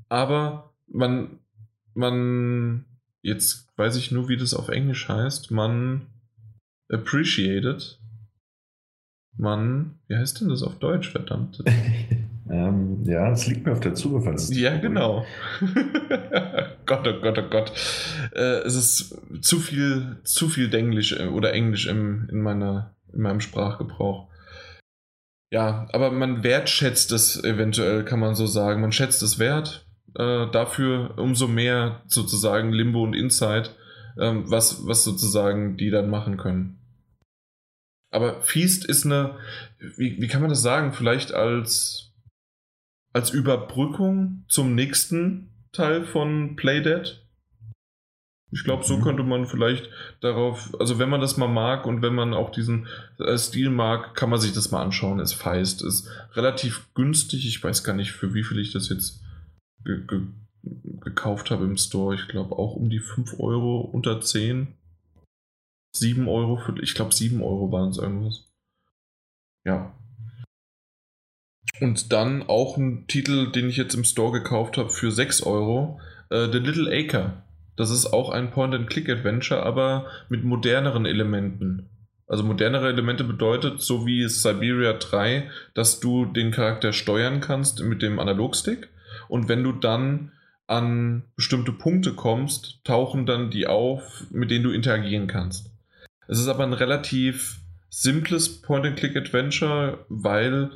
[0.08, 1.38] aber man,
[1.94, 2.84] man
[3.22, 5.50] Jetzt weiß ich nur, wie das auf Englisch heißt.
[5.50, 6.06] Man
[6.90, 7.98] appreciated.
[9.36, 11.62] Man, wie heißt denn das auf Deutsch, verdammt?
[12.50, 15.24] ähm, ja, es liegt mir auf der Zunge, falls Ja, genau.
[16.86, 17.72] Gott, oh Gott, oh Gott.
[18.34, 23.20] Äh, es ist zu viel, zu viel Englisch äh, oder Englisch im, in, meiner, in
[23.20, 24.28] meinem Sprachgebrauch.
[25.52, 28.80] Ja, aber man wertschätzt es eventuell, kann man so sagen.
[28.80, 29.87] Man schätzt es wert
[30.18, 33.70] äh, dafür umso mehr sozusagen Limbo und Inside,
[34.18, 36.78] ähm, was, was sozusagen die dann machen können.
[38.10, 39.36] Aber Feast ist eine,
[39.78, 42.12] wie, wie kann man das sagen, vielleicht als,
[43.12, 47.24] als Überbrückung zum nächsten Teil von Playdead?
[48.50, 49.02] Ich glaube, so mhm.
[49.02, 49.90] könnte man vielleicht
[50.20, 52.88] darauf, also wenn man das mal mag und wenn man auch diesen
[53.18, 55.20] äh, Stil mag, kann man sich das mal anschauen.
[55.20, 57.46] Es feist, ist relativ günstig.
[57.46, 59.22] Ich weiß gar nicht, für wie viel ich das jetzt
[59.84, 60.20] ge ge
[61.00, 62.14] gekauft habe im Store.
[62.14, 64.74] Ich glaube auch um die 5 Euro unter 10.
[65.92, 68.48] 7 Euro für, ich glaube 7 Euro waren es irgendwas.
[69.64, 69.94] Ja.
[71.80, 76.00] Und dann auch ein Titel, den ich jetzt im Store gekauft habe für 6 Euro.
[76.30, 77.42] Äh, The Little Acre.
[77.76, 81.88] Das ist auch ein Point-and-Click-Adventure, aber mit moderneren Elementen.
[82.26, 88.02] Also modernere Elemente bedeutet, so wie Siberia 3, dass du den Charakter steuern kannst mit
[88.02, 88.88] dem Analogstick
[89.28, 90.32] und wenn du dann
[90.66, 95.70] an bestimmte Punkte kommst, tauchen dann die auf, mit denen du interagieren kannst.
[96.28, 97.58] Es ist aber ein relativ
[97.88, 100.70] simples Point-and-Click-Adventure, weil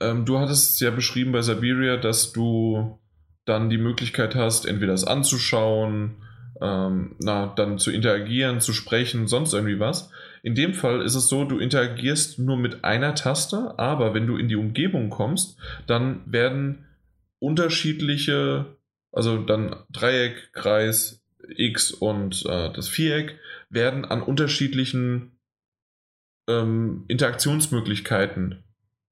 [0.00, 2.98] ähm, du hattest es ja beschrieben bei Siberia, dass du
[3.44, 6.16] dann die Möglichkeit hast, entweder das anzuschauen,
[6.60, 10.10] ähm, na, dann zu interagieren, zu sprechen, sonst irgendwie was.
[10.42, 14.36] In dem Fall ist es so, du interagierst nur mit einer Taste, aber wenn du
[14.36, 16.85] in die Umgebung kommst, dann werden
[17.46, 18.76] unterschiedliche,
[19.12, 23.38] also dann Dreieck, Kreis, X und äh, das Viereck
[23.70, 25.38] werden an unterschiedlichen
[26.48, 28.64] ähm, Interaktionsmöglichkeiten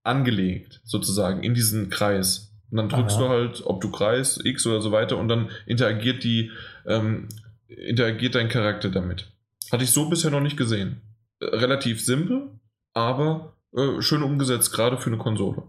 [0.02, 2.52] angelegt, sozusagen, in diesen Kreis.
[2.70, 3.22] Und dann drückst Aha.
[3.22, 6.50] du halt, ob du Kreis, X oder so weiter, und dann interagiert die,
[6.86, 7.28] ähm,
[7.68, 9.30] interagiert dein Charakter damit.
[9.70, 11.00] Hatte ich so bisher noch nicht gesehen.
[11.38, 12.48] Äh, relativ simpel,
[12.94, 15.62] aber äh, schön umgesetzt, gerade für eine Konsole.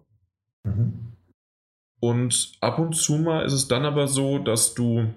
[0.64, 1.15] Mhm.
[2.06, 5.12] Und ab und zu mal ist es dann aber so, dass du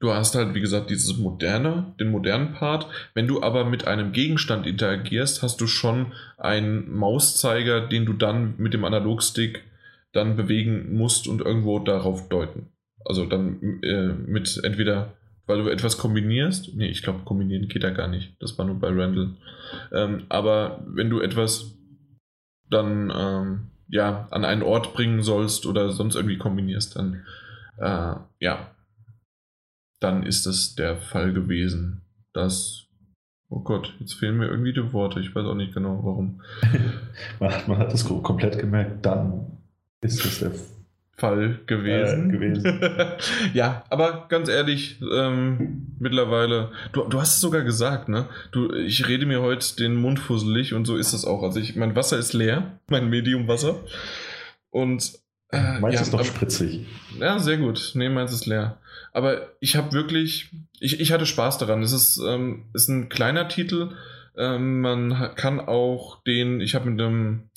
[0.00, 2.86] Du hast halt, wie gesagt, dieses moderne, den modernen Part.
[3.14, 8.54] Wenn du aber mit einem Gegenstand interagierst, hast du schon einen Mauszeiger, den du dann
[8.58, 9.64] mit dem Analogstick
[10.12, 12.68] dann bewegen musst und irgendwo darauf deuten.
[13.04, 15.14] Also dann äh, mit entweder,
[15.46, 16.76] weil du etwas kombinierst.
[16.76, 18.36] Nee, ich glaube, kombinieren geht da gar nicht.
[18.38, 19.34] Das war nur bei Randall.
[19.92, 21.74] Ähm, aber wenn du etwas
[22.70, 27.24] dann ähm, ja an einen Ort bringen sollst oder sonst irgendwie kombinierst, dann
[27.78, 28.70] äh, ja,
[30.00, 32.02] dann ist das der Fall gewesen.
[32.32, 32.86] dass.
[33.48, 35.20] oh Gott, jetzt fehlen mir irgendwie die Worte.
[35.20, 36.42] Ich weiß auch nicht genau warum.
[37.40, 39.58] man, hat, man hat das komplett gemerkt, dann
[40.00, 40.52] ist das der
[41.18, 42.30] Fall gewesen.
[42.30, 42.80] Äh, gewesen.
[43.52, 48.26] ja, aber ganz ehrlich, ähm, mittlerweile, du, du hast es sogar gesagt, ne?
[48.52, 51.42] Du, ich rede mir heute den Mund fusselig und so ist das auch.
[51.42, 53.80] Also ich, mein Wasser ist leer, mein Mediumwasser.
[54.70, 55.12] Und
[55.50, 56.86] äh, meins ja, ist noch spritzig.
[57.18, 57.92] Ja, sehr gut.
[57.94, 58.78] Nee, meins ist leer.
[59.12, 61.82] Aber ich habe wirklich, ich, ich hatte Spaß daran.
[61.82, 63.90] Es ist, ähm, ist ein kleiner Titel.
[64.36, 67.50] Ähm, man kann auch den, ich habe mit dem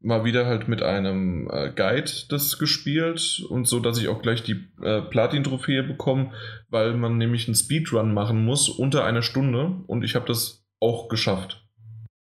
[0.00, 4.42] mal wieder halt mit einem äh, Guide das gespielt und so, dass ich auch gleich
[4.42, 6.32] die äh, Platin-Trophäe bekomme,
[6.68, 11.08] weil man nämlich einen Speedrun machen muss unter einer Stunde und ich habe das auch
[11.08, 11.66] geschafft.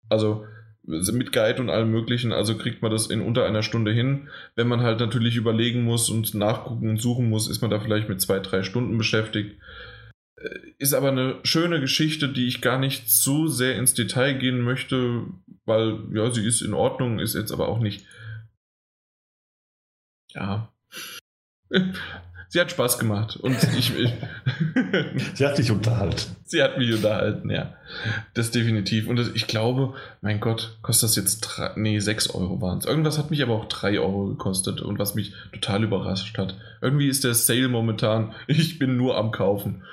[0.10, 0.46] Also
[0.86, 4.28] mit Guide und allem möglichen, also kriegt man das in unter einer Stunde hin.
[4.56, 8.10] Wenn man halt natürlich überlegen muss und nachgucken und suchen muss, ist man da vielleicht
[8.10, 9.58] mit zwei, drei Stunden beschäftigt.
[10.78, 15.26] Ist aber eine schöne Geschichte, die ich gar nicht zu sehr ins Detail gehen möchte,
[15.66, 18.06] weil ja, sie ist in Ordnung, ist jetzt aber auch nicht.
[20.34, 20.74] Ja.
[22.50, 23.36] sie hat Spaß gemacht.
[23.38, 24.14] Und ich, ich
[25.34, 26.36] sie hat dich unterhalten.
[26.46, 27.74] Sie hat mich unterhalten, ja.
[28.34, 29.08] Das definitiv.
[29.08, 32.86] Und das, ich glaube, mein Gott, kostet das jetzt drei, nee, 6 Euro waren es.
[32.86, 36.56] Irgendwas hat mich aber auch 3 Euro gekostet und was mich total überrascht hat.
[36.82, 39.84] Irgendwie ist der Sale momentan, ich bin nur am Kaufen.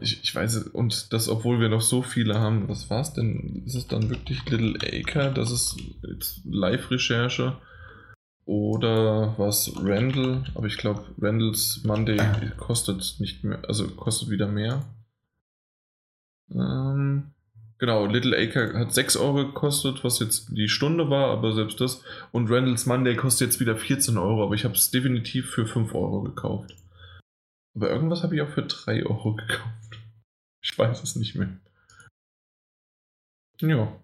[0.00, 3.62] Ich, ich weiß, und das, obwohl wir noch so viele haben, was war es denn?
[3.64, 5.32] Ist es dann wirklich Little Acre?
[5.32, 7.56] Das ist jetzt Live-Recherche.
[8.46, 12.16] Oder was Randall, aber ich glaube, Randalls Monday
[12.56, 14.84] kostet nicht mehr, also kostet wieder mehr.
[16.54, 17.32] Ähm,
[17.78, 22.02] genau, Little Acre hat 6 Euro gekostet, was jetzt die Stunde war, aber selbst das.
[22.30, 25.92] Und Randalls Monday kostet jetzt wieder 14 Euro, aber ich habe es definitiv für 5
[25.96, 26.72] Euro gekauft.
[27.76, 30.00] Aber irgendwas habe ich auch für 3 Euro gekauft.
[30.62, 31.50] Ich weiß es nicht mehr.
[33.60, 34.00] Ja.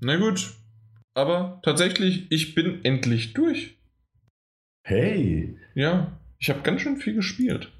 [0.00, 0.54] Na gut,
[1.14, 3.76] aber tatsächlich, ich bin endlich durch.
[4.86, 5.58] Hey!
[5.74, 7.70] Ja, ich habe ganz schön viel gespielt.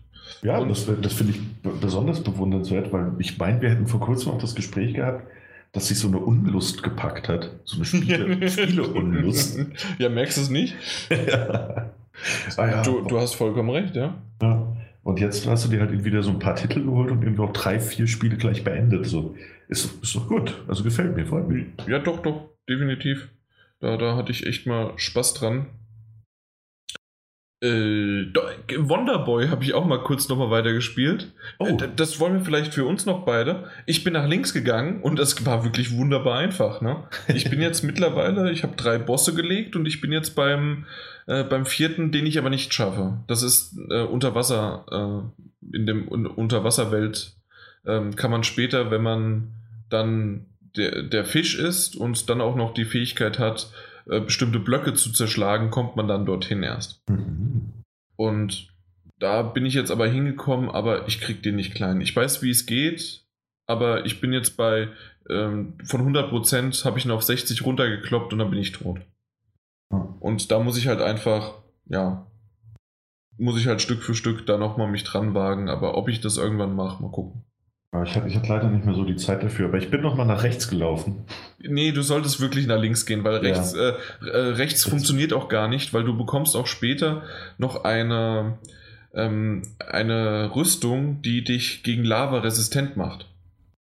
[0.42, 1.40] Ja, und das, das finde ich
[1.80, 5.26] besonders bewundernswert, weil ich meine, wir hätten vor kurzem auch das Gespräch gehabt,
[5.72, 7.50] dass sich so eine Unlust gepackt hat.
[7.64, 9.58] So eine Spiele, Spiele-Unlust.
[9.98, 10.74] ja, merkst du es nicht?
[11.10, 11.94] ja.
[12.56, 12.82] Ah, ja.
[12.82, 14.14] Du, du hast vollkommen recht, ja.
[14.42, 14.76] ja.
[15.02, 17.52] Und jetzt hast du dir halt wieder so ein paar Titel geholt und irgendwie auch
[17.52, 19.06] drei, vier Spiele gleich beendet.
[19.06, 19.36] So,
[19.68, 20.54] ist, ist doch gut.
[20.66, 21.66] Also gefällt mir, freut mich.
[21.86, 23.28] Ja, doch, doch definitiv.
[23.80, 25.66] Da, da hatte ich echt mal Spaß dran.
[27.62, 28.26] Äh,
[28.76, 31.32] Wonderboy habe ich auch mal kurz nochmal weitergespielt.
[31.58, 31.66] Oh.
[31.66, 33.70] Äh, das wollen wir vielleicht für uns noch beide.
[33.86, 36.82] Ich bin nach links gegangen und es war wirklich wunderbar einfach.
[36.82, 37.04] Ne?
[37.28, 40.84] Ich bin jetzt mittlerweile, ich habe drei Bosse gelegt und ich bin jetzt beim,
[41.26, 43.24] äh, beim vierten, den ich aber nicht schaffe.
[43.26, 45.32] Das ist äh, Unterwasser.
[45.32, 47.36] Äh, in dem Unterwasserwelt
[47.86, 49.52] ähm, kann man später, wenn man
[49.88, 53.70] dann der, der Fisch ist und dann auch noch die Fähigkeit hat,
[54.08, 57.02] äh, bestimmte Blöcke zu zerschlagen, kommt man dann dorthin erst.
[57.08, 57.72] Mhm.
[58.16, 58.68] Und
[59.18, 62.00] da bin ich jetzt aber hingekommen, aber ich krieg den nicht klein.
[62.00, 63.24] Ich weiß, wie es geht,
[63.66, 64.88] aber ich bin jetzt bei
[65.28, 69.00] ähm, von 100% habe ich ihn auf 60 runtergekloppt und dann bin ich tot.
[70.20, 71.54] Und da muss ich halt einfach,
[71.86, 72.26] ja,
[73.38, 76.36] muss ich halt Stück für Stück da nochmal mich dran wagen, aber ob ich das
[76.36, 77.44] irgendwann mache, mal gucken.
[78.04, 80.26] Ich hatte, ich leider nicht mehr so die Zeit dafür, aber ich bin noch mal
[80.26, 81.24] nach rechts gelaufen.
[81.60, 83.90] Nee, du solltest wirklich nach links gehen, weil rechts, ja.
[83.90, 87.22] äh, äh, rechts funktioniert auch gar nicht, weil du bekommst auch später
[87.58, 88.58] noch eine,
[89.14, 93.28] ähm, eine Rüstung, die dich gegen Lava resistent macht.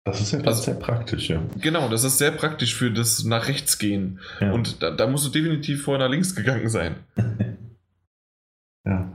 [0.05, 1.43] Das ist ja also, sehr praktisch, ja.
[1.61, 4.19] Genau, das ist sehr praktisch für das nach rechts gehen.
[4.39, 4.51] Ja.
[4.53, 6.95] Und da, da musst du definitiv vorher nach links gegangen sein.
[8.85, 9.13] ja.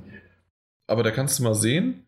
[0.86, 2.03] Aber da kannst du mal sehen,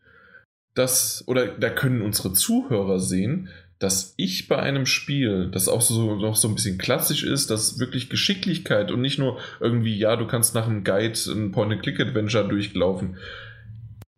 [0.77, 3.49] dass, oder da können unsere Zuhörer sehen,
[3.79, 7.79] dass ich bei einem Spiel, das auch so noch so ein bisschen klassisch ist, dass
[7.79, 13.17] wirklich Geschicklichkeit und nicht nur irgendwie, ja, du kannst nach einem Guide ein Point-and-Click-Adventure durchlaufen,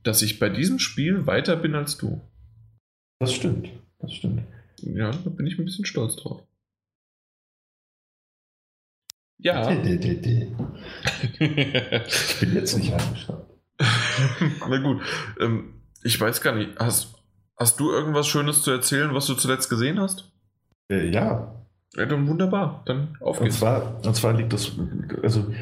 [0.02, 2.20] dass ich bei diesem Spiel weiter bin als du.
[3.20, 4.42] Das stimmt, das stimmt.
[4.80, 6.42] Ja, da bin ich ein bisschen stolz drauf.
[9.38, 9.70] Ja.
[9.70, 9.80] ich
[12.40, 13.54] bin jetzt nicht eingeschnappt.
[14.68, 15.00] Na gut.
[15.40, 15.77] Ähm,
[16.08, 17.14] ich weiß gar nicht, hast,
[17.58, 20.32] hast du irgendwas Schönes zu erzählen, was du zuletzt gesehen hast?
[20.90, 21.54] Äh, ja.
[21.94, 22.82] Ja, dann wunderbar.
[22.86, 23.58] Dann auf Und geht's.
[23.58, 24.72] zwar, und zwar liegt das,
[25.22, 25.52] also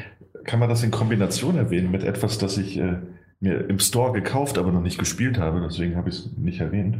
[0.45, 2.97] kann man das in Kombination erwähnen mit etwas, das ich äh,
[3.41, 6.99] mir im Store gekauft, aber noch nicht gespielt habe, deswegen habe ich es nicht erwähnt.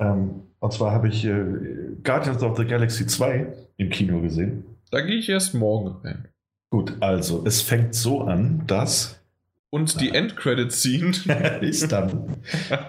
[0.00, 1.44] Ähm, und zwar habe ich äh,
[2.02, 4.64] Guardians of the Galaxy 2 im Kino gesehen.
[4.90, 6.28] Da gehe ich erst morgen rein.
[6.70, 9.21] Gut, also es fängt so an, dass
[9.72, 11.60] Und die Endcredit-Scene.
[11.62, 12.36] ist dann.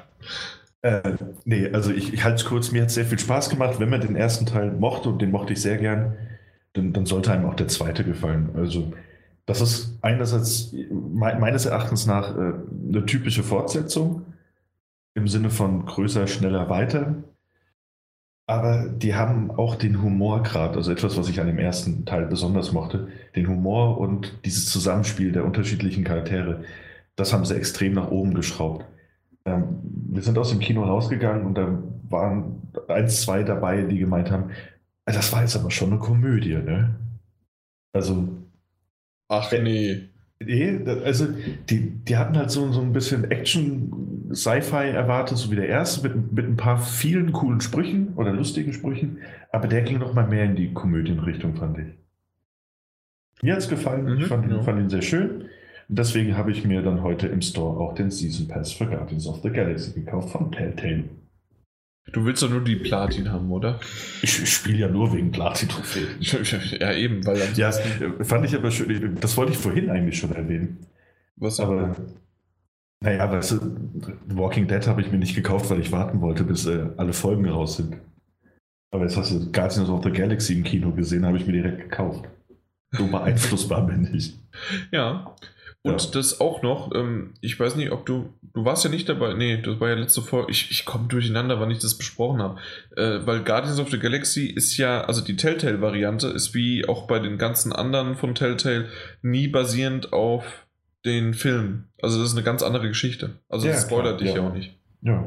[0.81, 1.13] äh,
[1.45, 3.79] nee, also ich, ich halte es kurz, mir hat es sehr viel Spaß gemacht.
[3.79, 6.17] Wenn man den ersten Teil mochte, und den mochte ich sehr gern,
[6.73, 8.49] dann, dann sollte einem auch der zweite gefallen.
[8.55, 8.91] Also,
[9.45, 12.53] das ist einerseits me meines Erachtens nach äh,
[12.89, 14.25] eine typische Fortsetzung
[15.13, 17.23] im Sinne von größer, schneller, weiter.
[18.45, 22.25] Aber die haben auch den Humor gerade, also etwas, was ich an dem ersten Teil
[22.25, 26.63] besonders mochte, den Humor und dieses Zusammenspiel der unterschiedlichen Charaktere,
[27.15, 28.85] das haben sie extrem nach oben geschraubt.
[29.45, 29.63] Ähm,
[30.09, 34.51] wir sind aus dem Kino rausgegangen und da waren eins, zwei dabei, die gemeint haben,
[35.05, 36.95] "Ah, das war jetzt aber schon eine Komödie, ne?
[37.93, 38.27] Also,
[39.30, 40.09] Ach nee.
[40.45, 41.27] Nee, also
[41.69, 46.07] die, die hatten halt so, so ein bisschen Action, Sci-Fi erwartet, so wie der erste,
[46.07, 49.19] mit, mit ein paar vielen coolen Sprüchen oder lustigen Sprüchen,
[49.51, 51.85] aber der ging noch mal mehr in die Komödienrichtung, fand ich.
[53.41, 54.61] Mir hat es gefallen, Mhm, ich fand, ihn- ja.
[54.63, 55.41] fand ihn sehr schön.
[55.89, 59.27] Und deswegen habe ich mir dann heute im Store auch den Season Pass für Guardians
[59.27, 61.03] of the Galaxy gekauft von Telltale.
[62.11, 63.79] Du willst doch nur die Platin haben, oder?
[64.21, 66.07] Ich, ich spiele ja nur wegen Platin-Trophäen.
[66.79, 67.71] Ja, eben, weil Ja,
[68.21, 69.17] fand ich aber schön.
[69.19, 70.85] Das wollte ich vorhin eigentlich schon erwähnen.
[71.37, 71.95] was Aber,
[73.03, 73.59] naja, weißt du,
[74.30, 77.48] Walking Dead habe ich mir nicht gekauft, weil ich warten wollte, bis äh, alle Folgen
[77.48, 77.98] raus sind.
[78.91, 81.90] Aber jetzt hast du Guardians of the Galaxy im Kino gesehen, habe ich mir direkt
[81.90, 82.25] gekauft.
[82.91, 84.35] So beeinflussbar bin ich.
[84.91, 85.35] Ja.
[85.85, 86.11] Und Ja.
[86.14, 89.61] das auch noch, ähm, ich weiß nicht, ob du, du warst ja nicht dabei, nee,
[89.61, 92.57] das war ja letzte Folge, ich, ich komme durcheinander, wann ich das besprochen habe,
[92.95, 97.19] äh, weil Guardians of the Galaxy ist ja, also die Telltale-Variante ist wie auch bei
[97.19, 98.88] den ganzen anderen von Telltale
[99.23, 100.62] nie basierend auf
[101.06, 101.85] den Film.
[102.01, 103.40] Also das ist eine ganz andere Geschichte.
[103.49, 104.77] Also das Ja, spoilert klar, dich ja auch nicht.
[105.01, 105.25] Ja.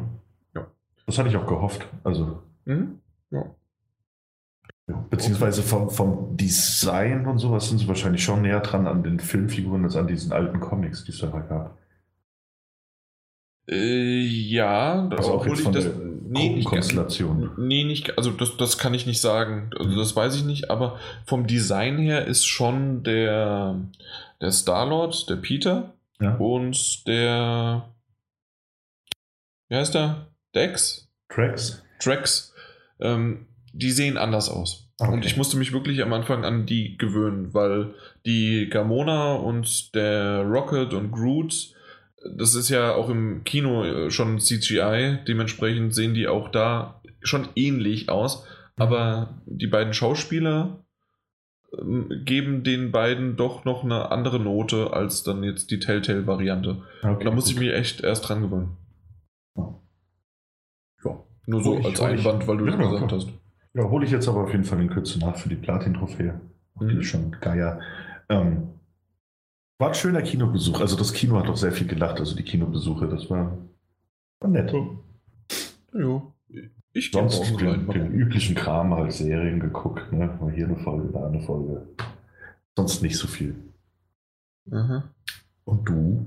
[0.55, 0.67] Ja.
[1.07, 1.87] Das hatte ich auch gehofft.
[2.05, 2.99] Also, Mhm.
[3.31, 3.45] Ja.
[5.11, 9.85] beziehungsweise vom, vom Design und sowas sind sie wahrscheinlich schon näher dran an den Filmfiguren
[9.85, 11.77] als an diesen alten Comics, die es da gab.
[13.69, 15.95] Äh, ja, Also auch obwohl jetzt ich von das, der
[16.29, 17.51] nee, nicht, Konstellation.
[17.59, 19.71] Nee, nicht, also das, das kann ich nicht sagen.
[19.77, 19.97] Also Mhm.
[19.97, 23.81] das weiß ich nicht, aber vom Design her ist schon der,
[24.41, 26.37] der Star-Lord, der Peter Ja.
[26.37, 27.95] und der,
[29.69, 30.29] wie heißt der?
[30.55, 31.09] Dex?
[31.29, 31.83] Tracks?
[32.03, 32.55] Drax,
[33.01, 34.89] ähm, die sehen anders aus.
[34.99, 35.13] Okay.
[35.13, 40.41] Und ich musste mich wirklich am Anfang an die gewöhnen, weil die Gamona und der
[40.43, 41.75] Rocket und Groot,
[42.37, 47.49] das ist ja auch im Kino äh, schon CGI, dementsprechend sehen die auch da schon
[47.57, 50.85] ähnlich aus, aber die beiden Schauspieler
[52.25, 56.83] geben den beiden doch noch eine andere Note als dann jetzt die Telltale-Variante.
[57.03, 57.65] Okay, Da muss ich gut.
[57.65, 58.77] mich echt erst dran gewöhnen.
[59.57, 59.75] Ja.
[61.05, 61.25] Ja.
[61.47, 63.21] Nur so ich- als hol ich- Einwand, weil du Ja, das gesagt klar.
[63.21, 63.29] hast.
[63.75, 66.41] Ja, hole ich jetzt aber auf jeden Fall in Kürze nach für die Platin-Trophäe.
[66.81, 67.01] Die Mhm.
[67.01, 67.81] ist schon geier.
[68.29, 68.69] Ähm,
[69.79, 70.81] war ein schöner Kinobesuch.
[70.81, 72.19] Also das Kino hat auch sehr viel gelacht.
[72.21, 73.59] Also die Kinobesuche, das war,
[74.41, 74.73] war nett.
[75.93, 76.23] Ja.
[76.97, 77.59] Ich Sonst rein.
[77.59, 80.11] den, den üblichen Kram halt Serien geguckt.
[80.13, 80.35] Ne?
[80.41, 81.87] Mal hier eine Folge, da eine Folge.
[82.75, 83.55] Sonst nicht so viel.
[84.71, 85.05] Aha.
[85.65, 86.27] Und du?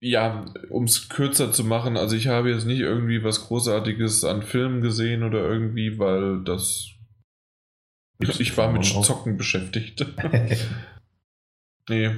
[0.00, 4.42] Ja, um es kürzer zu machen, also ich habe jetzt nicht irgendwie was Großartiges an
[4.42, 6.90] Filmen gesehen oder irgendwie, weil das.
[8.18, 10.04] Ich war mit Zocken beschäftigt.
[11.88, 12.16] nee.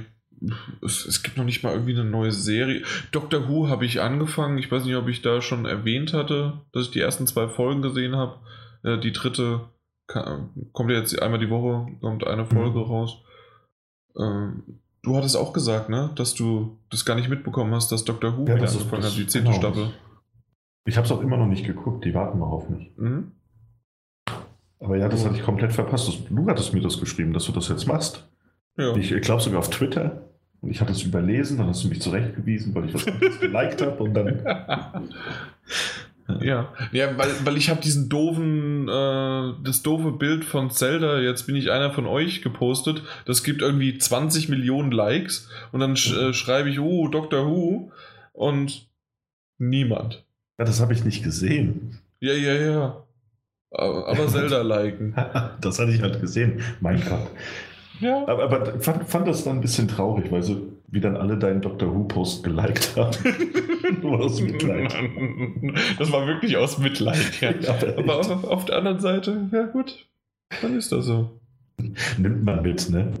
[0.83, 2.83] Es, es gibt noch nicht mal irgendwie eine neue Serie.
[3.11, 4.57] Doctor Who habe ich angefangen.
[4.57, 7.81] Ich weiß nicht, ob ich da schon erwähnt hatte, dass ich die ersten zwei Folgen
[7.81, 8.39] gesehen habe.
[8.83, 9.69] Äh, die dritte
[10.07, 12.85] ka- kommt ja jetzt einmal die Woche, kommt eine Folge Mhm.
[12.85, 13.17] raus.
[14.17, 14.63] Ähm,
[15.03, 18.45] du hattest auch gesagt, ne, dass du das gar nicht mitbekommen hast, dass Doctor Who
[18.47, 19.59] Ja, wieder angefangen hat, die zehnte genau.
[19.61, 19.93] Staffel.
[20.85, 22.03] Ich habe es auch immer noch nicht geguckt.
[22.05, 22.91] Die warten noch auf mich.
[22.97, 23.33] Mhm.
[24.79, 26.11] Aber ja, das hatte ich komplett verpasst.
[26.29, 28.27] Du hattest mir das geschrieben, dass du das jetzt machst.
[28.77, 28.95] Ja.
[28.95, 30.30] Ich glaube sogar auf Twitter.
[30.61, 33.05] Und ich hatte es überlesen, dann hast du mich zurechtgewiesen, weil ich was
[33.39, 35.09] geliked habe und dann.
[36.39, 41.47] Ja, ja weil, weil ich habe diesen doofen, äh, das doofe Bild von Zelda, jetzt
[41.47, 46.13] bin ich einer von euch gepostet, das gibt irgendwie 20 Millionen Likes und dann sch
[46.15, 47.91] äh, schreibe ich, oh, Doctor Who
[48.33, 48.87] und
[49.57, 50.23] niemand.
[50.57, 51.99] Ja, das habe ich nicht gesehen.
[52.19, 53.03] Ja, ja, ja.
[53.71, 55.15] Aber Zelda liken.
[55.61, 56.61] das hatte ich halt gesehen.
[56.81, 57.29] Mein Gott.
[58.01, 58.27] Ja.
[58.27, 61.61] Aber, aber fand, fand, das dann ein bisschen traurig, weil so wie dann alle deinen
[61.61, 63.15] Doctor Who-Post geliked haben.
[64.01, 64.93] Nur aus Mitleid.
[65.97, 67.51] Das war wirklich aus Mitleid, ja.
[67.61, 70.07] ja aber auf, auf, der anderen Seite, ja gut,
[70.61, 71.39] dann ist das so.
[72.17, 73.13] Nimmt man mit, ne?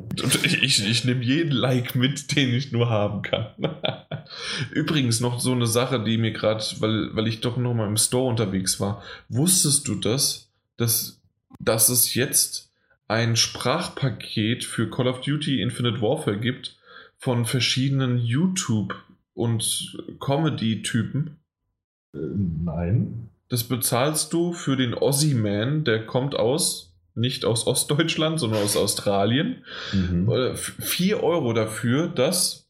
[0.43, 3.47] Ich, ich, ich nehme jeden Like mit, den ich nur haben kann.
[4.71, 7.97] Übrigens noch so eine Sache, die mir gerade, weil, weil ich doch noch mal im
[7.97, 9.01] Store unterwegs war.
[9.29, 11.21] Wusstest du das, dass,
[11.59, 12.70] dass es jetzt
[13.11, 16.77] ein Sprachpaket für Call of Duty Infinite Warfare gibt
[17.17, 18.95] von verschiedenen YouTube-
[19.33, 21.37] und Comedy-Typen?
[22.13, 22.19] Äh,
[22.63, 23.29] nein.
[23.49, 28.77] Das bezahlst du für den Aussie Man, der kommt aus, nicht aus Ostdeutschland, sondern aus
[28.77, 29.65] Australien.
[29.91, 30.55] Mhm.
[30.55, 32.60] 4 äh, Euro dafür, dass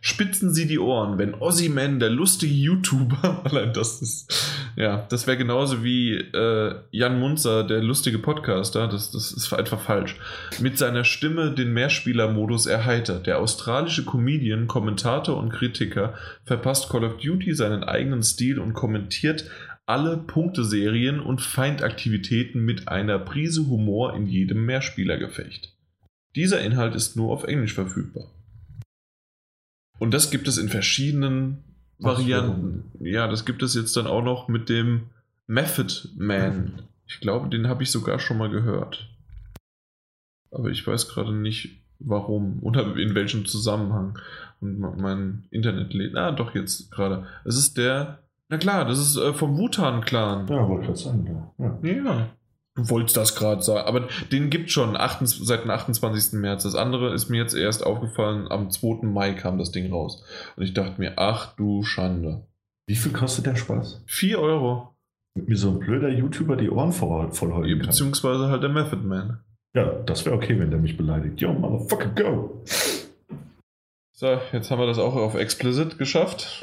[0.00, 5.36] Spitzen Sie die Ohren, wenn Ozzy-Man, der lustige YouTuber, allein das ist, ja, das wäre
[5.36, 10.16] genauso wie äh, Jan Munzer, der lustige Podcaster, das, das ist einfach falsch,
[10.60, 13.26] mit seiner Stimme den Mehrspieler-Modus erheitert.
[13.26, 19.44] Der australische Comedian, Kommentator und Kritiker verpasst Call of Duty seinen eigenen Stil und kommentiert
[19.86, 25.74] alle Punkteserien und Feindaktivitäten mit einer Prise Humor in jedem Mehrspielergefecht.
[26.36, 28.30] Dieser Inhalt ist nur auf Englisch verfügbar.
[29.98, 31.64] Und das gibt es in verschiedenen
[31.98, 32.84] Varianten.
[33.00, 35.06] Ja, das gibt es jetzt dann auch noch mit dem
[35.46, 36.82] Method Man.
[37.06, 39.08] Ich glaube, den habe ich sogar schon mal gehört.
[40.50, 44.18] Aber ich weiß gerade nicht, warum oder in welchem Zusammenhang.
[44.60, 46.16] Und mein Internet lädt.
[46.16, 47.26] Ah, doch, jetzt gerade.
[47.44, 48.20] Es ist der.
[48.48, 50.48] Na klar, das ist äh, vom Wutan-Clan.
[50.48, 51.80] Ja, wollte ich gerade sagen, ja.
[51.84, 52.30] ja.
[52.78, 56.34] Du wolltest das gerade sagen, aber den gibt schon seit dem 28.
[56.34, 56.62] März.
[56.62, 59.04] Das andere ist mir jetzt erst aufgefallen, am 2.
[59.04, 60.22] Mai kam das Ding raus.
[60.54, 62.46] Und ich dachte mir, ach du Schande.
[62.86, 64.04] Wie viel kostet der Spaß?
[64.06, 64.94] 4 Euro.
[65.34, 69.40] Mit mir so ein blöder YouTuber die Ohren voll, voll Beziehungsweise halt der Method Man.
[69.74, 71.40] Ja, das wäre okay, wenn der mich beleidigt.
[71.40, 72.64] Yo, motherfucker, go!
[74.12, 76.60] So, jetzt haben wir das auch auf Explicit geschafft.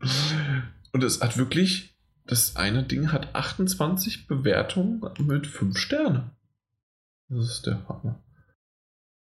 [0.92, 1.93] Und es hat wirklich
[2.26, 6.30] das eine Ding hat 28 Bewertungen mit 5 Sternen.
[7.28, 8.22] Das ist der Hammer.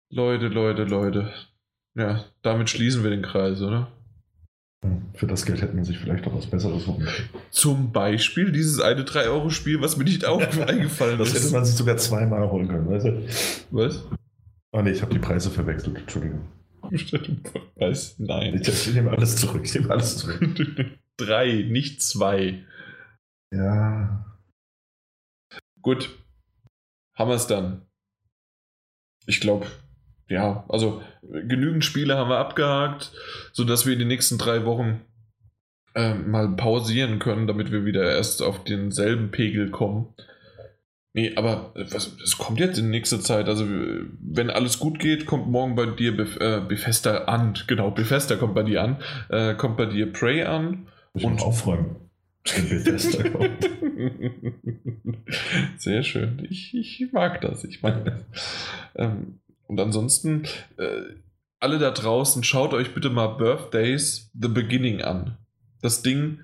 [0.09, 1.31] Leute, Leute, Leute.
[1.95, 3.91] Ja, damit schließen wir den Kreis, oder?
[5.13, 7.05] Für das Geld hätte man sich vielleicht auch was Besseres holen
[7.51, 11.35] Zum Beispiel dieses eine 3-Euro-Spiel, was mir nicht eingefallen ist.
[11.35, 13.27] Das hätte man sich sogar zweimal holen können, weißt du?
[13.71, 14.05] Was?
[14.71, 16.47] Oh ne, ich habe die Preise verwechselt, Entschuldigung.
[17.75, 18.17] Was?
[18.17, 18.59] Nein.
[18.61, 20.39] Ich, ich nehme alles zurück, ich nehme alles zurück.
[21.17, 22.63] Drei, nicht zwei.
[23.51, 24.25] Ja.
[25.81, 26.09] Gut.
[27.15, 27.85] Haben wir es dann.
[29.25, 29.67] Ich glaube,
[30.27, 33.11] ja, also genügend Spiele haben wir abgehakt,
[33.51, 35.01] sodass wir in den nächsten drei Wochen
[35.95, 40.13] äh, mal pausieren können, damit wir wieder erst auf denselben Pegel kommen.
[41.13, 43.47] Nee, aber was, das kommt jetzt in nächster Zeit.
[43.47, 47.57] Also, wenn alles gut geht, kommt morgen bei dir Bef äh, Bethesda an.
[47.65, 48.97] Genau, Bethesda kommt bei dir an.
[49.29, 50.87] Äh, kommt bei dir Prey an.
[51.15, 52.08] Ich und aufräumen.
[55.77, 56.45] Sehr schön.
[56.49, 57.63] Ich, ich mag das.
[57.63, 58.23] Ich mag das.
[58.95, 60.43] Ähm, und ansonsten,
[60.77, 61.01] äh,
[61.59, 65.37] alle da draußen, schaut euch bitte mal Birthdays The Beginning an.
[65.81, 66.39] Das Ding,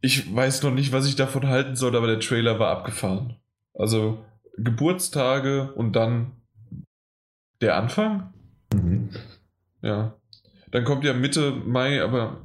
[0.00, 3.36] ich weiß noch nicht, was ich davon halten soll, aber der Trailer war abgefahren.
[3.74, 4.24] Also
[4.56, 6.32] Geburtstage und dann
[7.60, 8.32] der Anfang?
[8.72, 9.10] Mhm.
[9.82, 10.14] Ja.
[10.70, 12.42] Dann kommt ja Mitte Mai, aber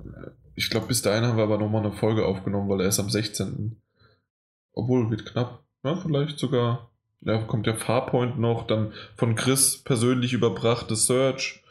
[0.55, 3.09] ich glaube, bis dahin haben wir aber nochmal eine Folge aufgenommen, weil er ist am
[3.09, 3.81] 16.
[4.73, 5.63] Obwohl, wird knapp.
[5.83, 6.91] Ja, vielleicht sogar.
[7.21, 11.63] Ja, kommt der Farpoint noch, dann von Chris persönlich überbrachte Search.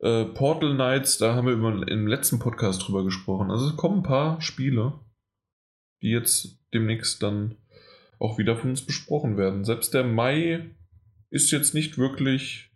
[0.00, 3.50] Äh, Portal Knights, da haben wir über, im letzten Podcast drüber gesprochen.
[3.50, 4.92] Also es kommen ein paar Spiele,
[6.02, 7.56] die jetzt demnächst dann
[8.18, 9.64] auch wieder von uns besprochen werden.
[9.64, 10.70] Selbst der Mai
[11.30, 12.70] ist jetzt nicht wirklich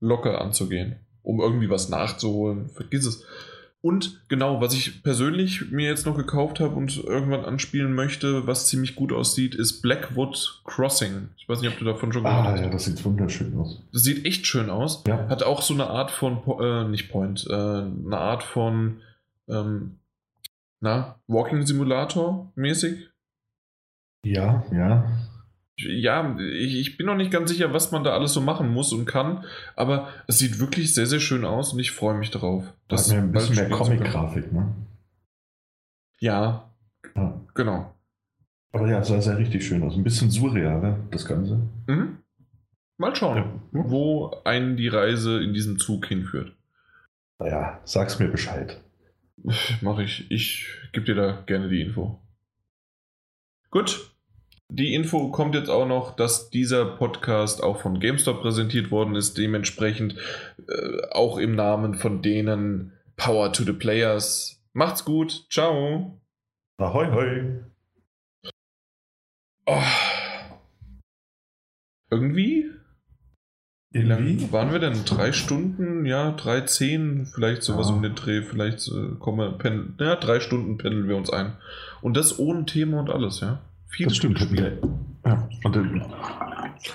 [0.00, 2.68] locker anzugehen, um irgendwie was nachzuholen.
[2.70, 3.24] Vergiss es.
[3.86, 8.66] Und genau, was ich persönlich mir jetzt noch gekauft habe und irgendwann anspielen möchte, was
[8.66, 11.28] ziemlich gut aussieht, ist Blackwood Crossing.
[11.36, 12.58] Ich weiß nicht, ob du davon schon gehört ah, hast.
[12.58, 13.80] Ah, ja, das sieht wunderschön aus.
[13.92, 15.04] Das sieht echt schön aus.
[15.06, 15.28] Ja.
[15.28, 19.02] Hat auch so eine Art von, äh, nicht Point, äh, eine Art von,
[19.48, 20.00] ähm,
[20.80, 23.08] na, Walking Simulator mäßig.
[24.24, 25.08] Ja, ja.
[25.78, 29.04] Ja, ich, bin noch nicht ganz sicher, was man da alles so machen muss und
[29.04, 32.64] kann, aber es sieht wirklich sehr, sehr schön aus und ich freue mich darauf.
[32.88, 34.74] Das mir ein bisschen mehr Comic-Grafik, ne?
[36.18, 36.70] Ja,
[37.14, 37.94] ja, genau.
[38.72, 39.96] Aber ja, es sah sehr richtig schön aus.
[39.96, 41.60] Ein bisschen surreal, ne, das Ganze.
[41.86, 42.18] Mhm.
[42.98, 43.50] Mal schauen, ja.
[43.72, 46.54] wo einen die Reise in diesen Zug hinführt.
[47.38, 48.82] Naja, sag's mir Bescheid.
[49.82, 50.30] Mach ich.
[50.30, 52.18] Ich gebe dir da gerne die Info.
[53.70, 54.15] Gut.
[54.68, 59.38] Die Info kommt jetzt auch noch, dass dieser Podcast auch von GameStop präsentiert worden ist.
[59.38, 60.16] Dementsprechend
[60.68, 64.62] äh, auch im Namen von denen Power to the Players.
[64.72, 65.46] Macht's gut.
[65.50, 66.20] Ciao.
[66.78, 67.64] Ahoi, hoi.
[69.66, 69.82] Oh.
[72.10, 72.70] Irgendwie
[73.96, 75.06] wie lange waren wir denn?
[75.06, 76.04] Drei Stunden?
[76.04, 77.94] Ja, drei, zehn, vielleicht sowas ja.
[77.94, 78.42] um den Dreh.
[78.42, 81.56] Vielleicht äh, kommen wir, pendeln, ja, drei Stunden pendeln wir uns ein.
[82.02, 83.62] Und das ohne Thema und alles, ja.
[83.96, 84.52] Viel das stimmt.
[84.52, 84.78] Wir,
[85.24, 86.02] ja, und, äh,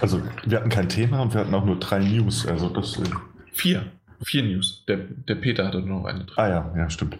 [0.01, 2.45] also, wir hatten kein Thema und wir hatten auch nur drei News.
[2.45, 3.03] Also das, äh
[3.51, 3.87] Vier.
[4.23, 4.85] Vier News.
[4.87, 6.27] Der, der Peter hatte nur noch eine.
[6.35, 7.17] Ah ja, ja, stimmt.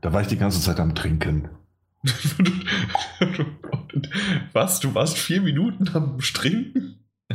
[0.00, 1.48] Da war ich die ganze Zeit am Trinken.
[4.52, 4.78] Was?
[4.78, 7.00] Du warst vier Minuten am Trinken?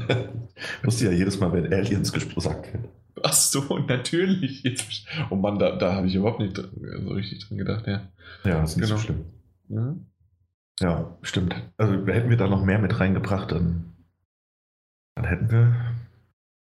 [0.83, 2.87] Musste ja jedes Mal, wenn Aliens gesagt werden.
[3.21, 4.63] Ach so, natürlich.
[4.63, 8.07] Jetzt, oh Mann, da, da habe ich überhaupt nicht so richtig dran gedacht, ja.
[8.45, 8.97] Ja, das ist nicht genau.
[8.97, 9.25] so schlimm.
[9.67, 10.05] Mhm.
[10.79, 11.55] Ja, stimmt.
[11.77, 13.93] Also hätten wir da noch mehr mit reingebracht, dann,
[15.15, 15.75] dann hätten wir.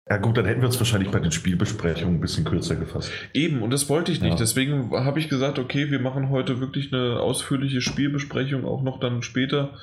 [0.10, 3.12] Ja gut, dann hätten wir uns wahrscheinlich bei den Spielbesprechungen ein bisschen kürzer gefasst.
[3.34, 4.32] Eben, und das wollte ich nicht.
[4.32, 4.38] Ja.
[4.38, 9.22] Deswegen habe ich gesagt, okay, wir machen heute wirklich eine ausführliche Spielbesprechung, auch noch dann
[9.22, 9.74] später.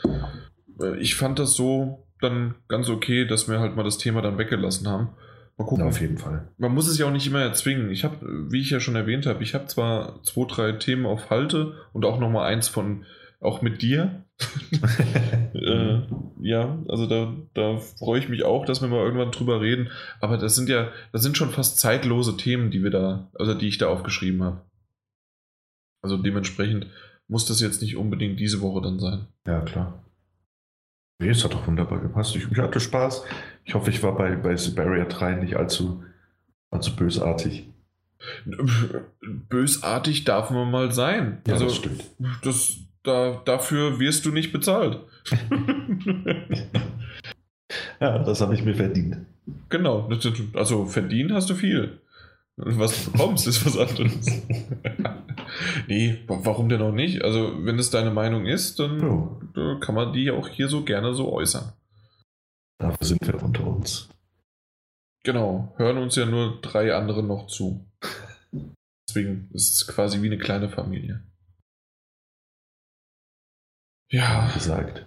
[0.80, 4.38] Äh, ich fand das so, dann ganz okay, dass wir halt mal das Thema dann
[4.38, 5.10] weggelassen haben.
[5.58, 5.84] Mal gucken.
[5.84, 6.48] Ja, auf jeden Fall.
[6.56, 7.90] Man muss es ja auch nicht immer erzwingen.
[7.90, 8.16] Ich habe,
[8.50, 12.04] wie ich ja schon erwähnt habe, ich habe zwar zwei, drei Themen auf Halte und
[12.04, 13.04] auch nochmal eins von,
[13.44, 14.24] auch mit dir.
[15.54, 16.00] äh,
[16.40, 19.90] ja, also da, da freue ich mich auch, dass wir mal irgendwann drüber reden.
[20.20, 23.68] Aber das sind ja, das sind schon fast zeitlose Themen, die wir da, also die
[23.68, 24.60] ich da aufgeschrieben habe.
[26.02, 26.86] Also dementsprechend
[27.28, 29.26] muss das jetzt nicht unbedingt diese Woche dann sein.
[29.46, 30.04] Ja, klar.
[31.20, 32.34] Nee, es hat doch wunderbar gepasst.
[32.36, 33.24] Ich, ich, hatte Spaß.
[33.64, 36.04] Ich hoffe, ich war bei, bei Siberia 3 nicht allzu,
[36.70, 37.68] allzu bösartig.
[39.48, 41.40] Bösartig darf man mal sein.
[41.46, 42.04] Ja, also, das stimmt.
[42.42, 44.98] Das, da, dafür wirst du nicht bezahlt.
[48.00, 49.26] ja, das habe ich mir verdient.
[49.68, 50.10] Genau.
[50.54, 52.00] Also verdient hast du viel.
[52.56, 54.26] Was du bekommst, ist was anderes.
[55.88, 57.22] nee, warum denn auch nicht?
[57.24, 59.78] Also, wenn es deine Meinung ist, dann ja.
[59.80, 61.72] kann man die auch hier so gerne so äußern.
[62.78, 64.08] Dafür sind wir unter uns.
[65.24, 67.84] Genau, hören uns ja nur drei andere noch zu.
[69.08, 71.24] Deswegen ist es quasi wie eine kleine Familie.
[74.14, 74.48] Ja.
[74.54, 75.04] Gesagt.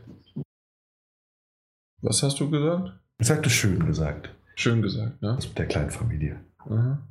[2.02, 2.92] Was hast du gesagt?
[3.19, 4.36] Ich sagte schön gesagt.
[4.56, 5.34] Schön gesagt, ne?
[5.34, 6.44] Das mit der kleinen Familie.
[6.60, 7.08] Aha.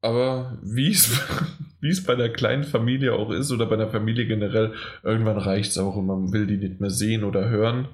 [0.00, 1.20] Aber wie es,
[1.80, 5.72] wie es bei der kleinen Familie auch ist oder bei der Familie generell, irgendwann reicht
[5.72, 7.88] es auch und man will die nicht mehr sehen oder hören.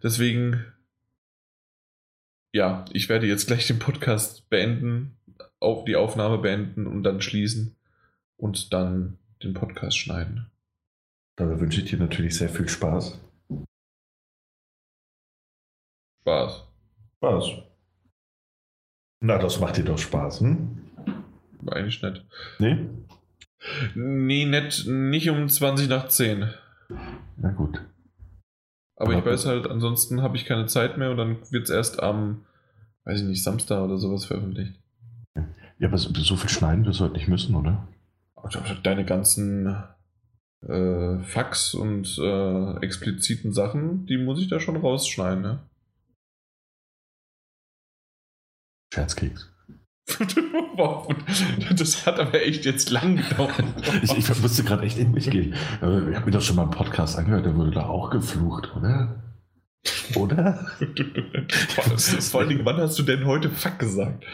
[0.00, 0.64] Deswegen,
[2.52, 5.16] ja, ich werde jetzt gleich den Podcast beenden,
[5.58, 7.74] auf die Aufnahme beenden und dann schließen
[8.36, 10.50] und dann den Podcast schneiden.
[11.36, 13.20] Dabei wünsche ich dir natürlich sehr viel Spaß.
[16.22, 16.66] Spaß.
[17.16, 17.50] Spaß.
[19.20, 20.80] Na, das macht dir doch Spaß, hm?
[21.70, 22.24] eigentlich nicht.
[22.58, 22.88] Nee?
[23.94, 26.50] Nee, nicht, nicht um 20 nach 10.
[27.36, 27.80] Na gut.
[28.96, 31.70] Aber, aber ich weiß halt, ansonsten habe ich keine Zeit mehr und dann wird es
[31.70, 32.44] erst am,
[33.04, 34.78] weiß ich nicht, Samstag oder sowas veröffentlicht.
[35.78, 37.88] Ja, aber so viel schneiden wirst du halt nicht müssen, oder?
[38.82, 39.82] Deine ganzen
[40.68, 45.60] äh, Fax und äh, expliziten Sachen, die muss ich da schon rausschneiden, ne?
[48.92, 49.50] Scherzkeks.
[51.76, 53.64] das hat aber echt jetzt lang gedauert.
[54.02, 55.54] ich, ich musste gerade echt in mich gehen.
[55.54, 59.22] Ich habe mir doch schon mal einen Podcast angehört, der wurde da auch geflucht, oder?
[60.14, 60.66] Oder?
[62.20, 64.24] Vor allen Dingen, wann hast du denn heute Fuck gesagt?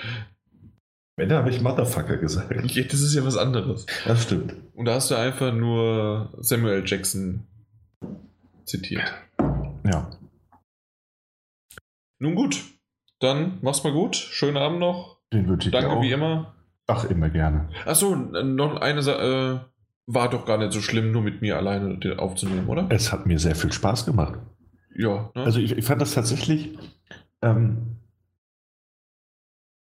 [1.21, 2.51] Wenn, habe ich Motherfucker gesagt.
[2.75, 3.85] Ja, das ist ja was anderes.
[4.07, 4.55] Das stimmt.
[4.73, 7.43] Und da hast du einfach nur Samuel Jackson
[8.65, 9.13] zitiert.
[9.85, 10.11] Ja.
[12.21, 12.63] Nun gut,
[13.19, 14.17] dann mach's mal gut.
[14.17, 15.19] Schönen Abend noch.
[15.31, 16.55] Den wünsche ich Danke wie immer.
[16.87, 17.69] Ach, immer gerne.
[17.85, 19.67] Achso, noch eine Sache.
[19.67, 19.71] Äh,
[20.07, 22.87] war doch gar nicht so schlimm, nur mit mir alleine aufzunehmen, oder?
[22.89, 24.39] Es hat mir sehr viel Spaß gemacht.
[24.97, 25.31] Ja.
[25.35, 25.43] Ne?
[25.43, 26.79] Also ich, ich, fand das tatsächlich.
[27.43, 28.00] Ähm,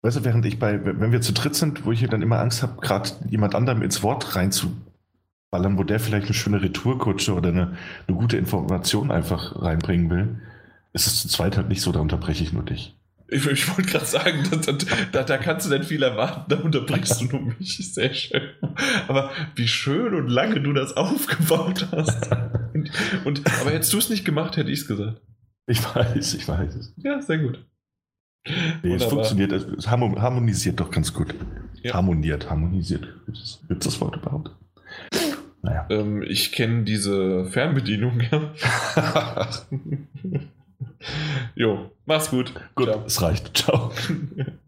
[0.01, 2.63] weißt du, während ich bei, wenn wir zu dritt sind, wo ich dann immer Angst
[2.63, 7.77] habe, gerade jemand anderem ins Wort reinzuballern wo der vielleicht eine schöne Retourkutsche oder eine,
[8.07, 10.41] eine gute Information einfach reinbringen will,
[10.93, 12.97] ist es zu zweit halt nicht so, da unterbreche ich nur dich.
[13.29, 14.71] Ich, ich wollte gerade sagen, da,
[15.11, 17.93] da, da, kannst du nicht viel erwarten, da unterbrichst du nur mich.
[17.93, 18.41] Sehr schön.
[19.09, 22.29] Aber wie schön und lange du das aufgebaut hast.
[22.73, 22.91] Und,
[23.25, 25.19] und aber hättest du es nicht gemacht, hätte ich es gesagt.
[25.65, 26.93] Ich weiß, ich weiß es.
[26.97, 27.65] Ja, sehr gut.
[28.83, 31.33] Nee, es funktioniert, es harmonisiert doch ganz gut.
[31.83, 31.93] Ja.
[31.93, 33.07] Harmoniert, harmonisiert.
[33.25, 34.51] Gibt es das Wort überhaupt?
[35.61, 35.85] Naja.
[35.89, 38.21] Ähm, ich kenne diese Fernbedienung,
[41.55, 42.53] jo, mach's gut.
[42.75, 43.03] Gut, Ciao.
[43.05, 43.57] es reicht.
[43.57, 43.91] Ciao.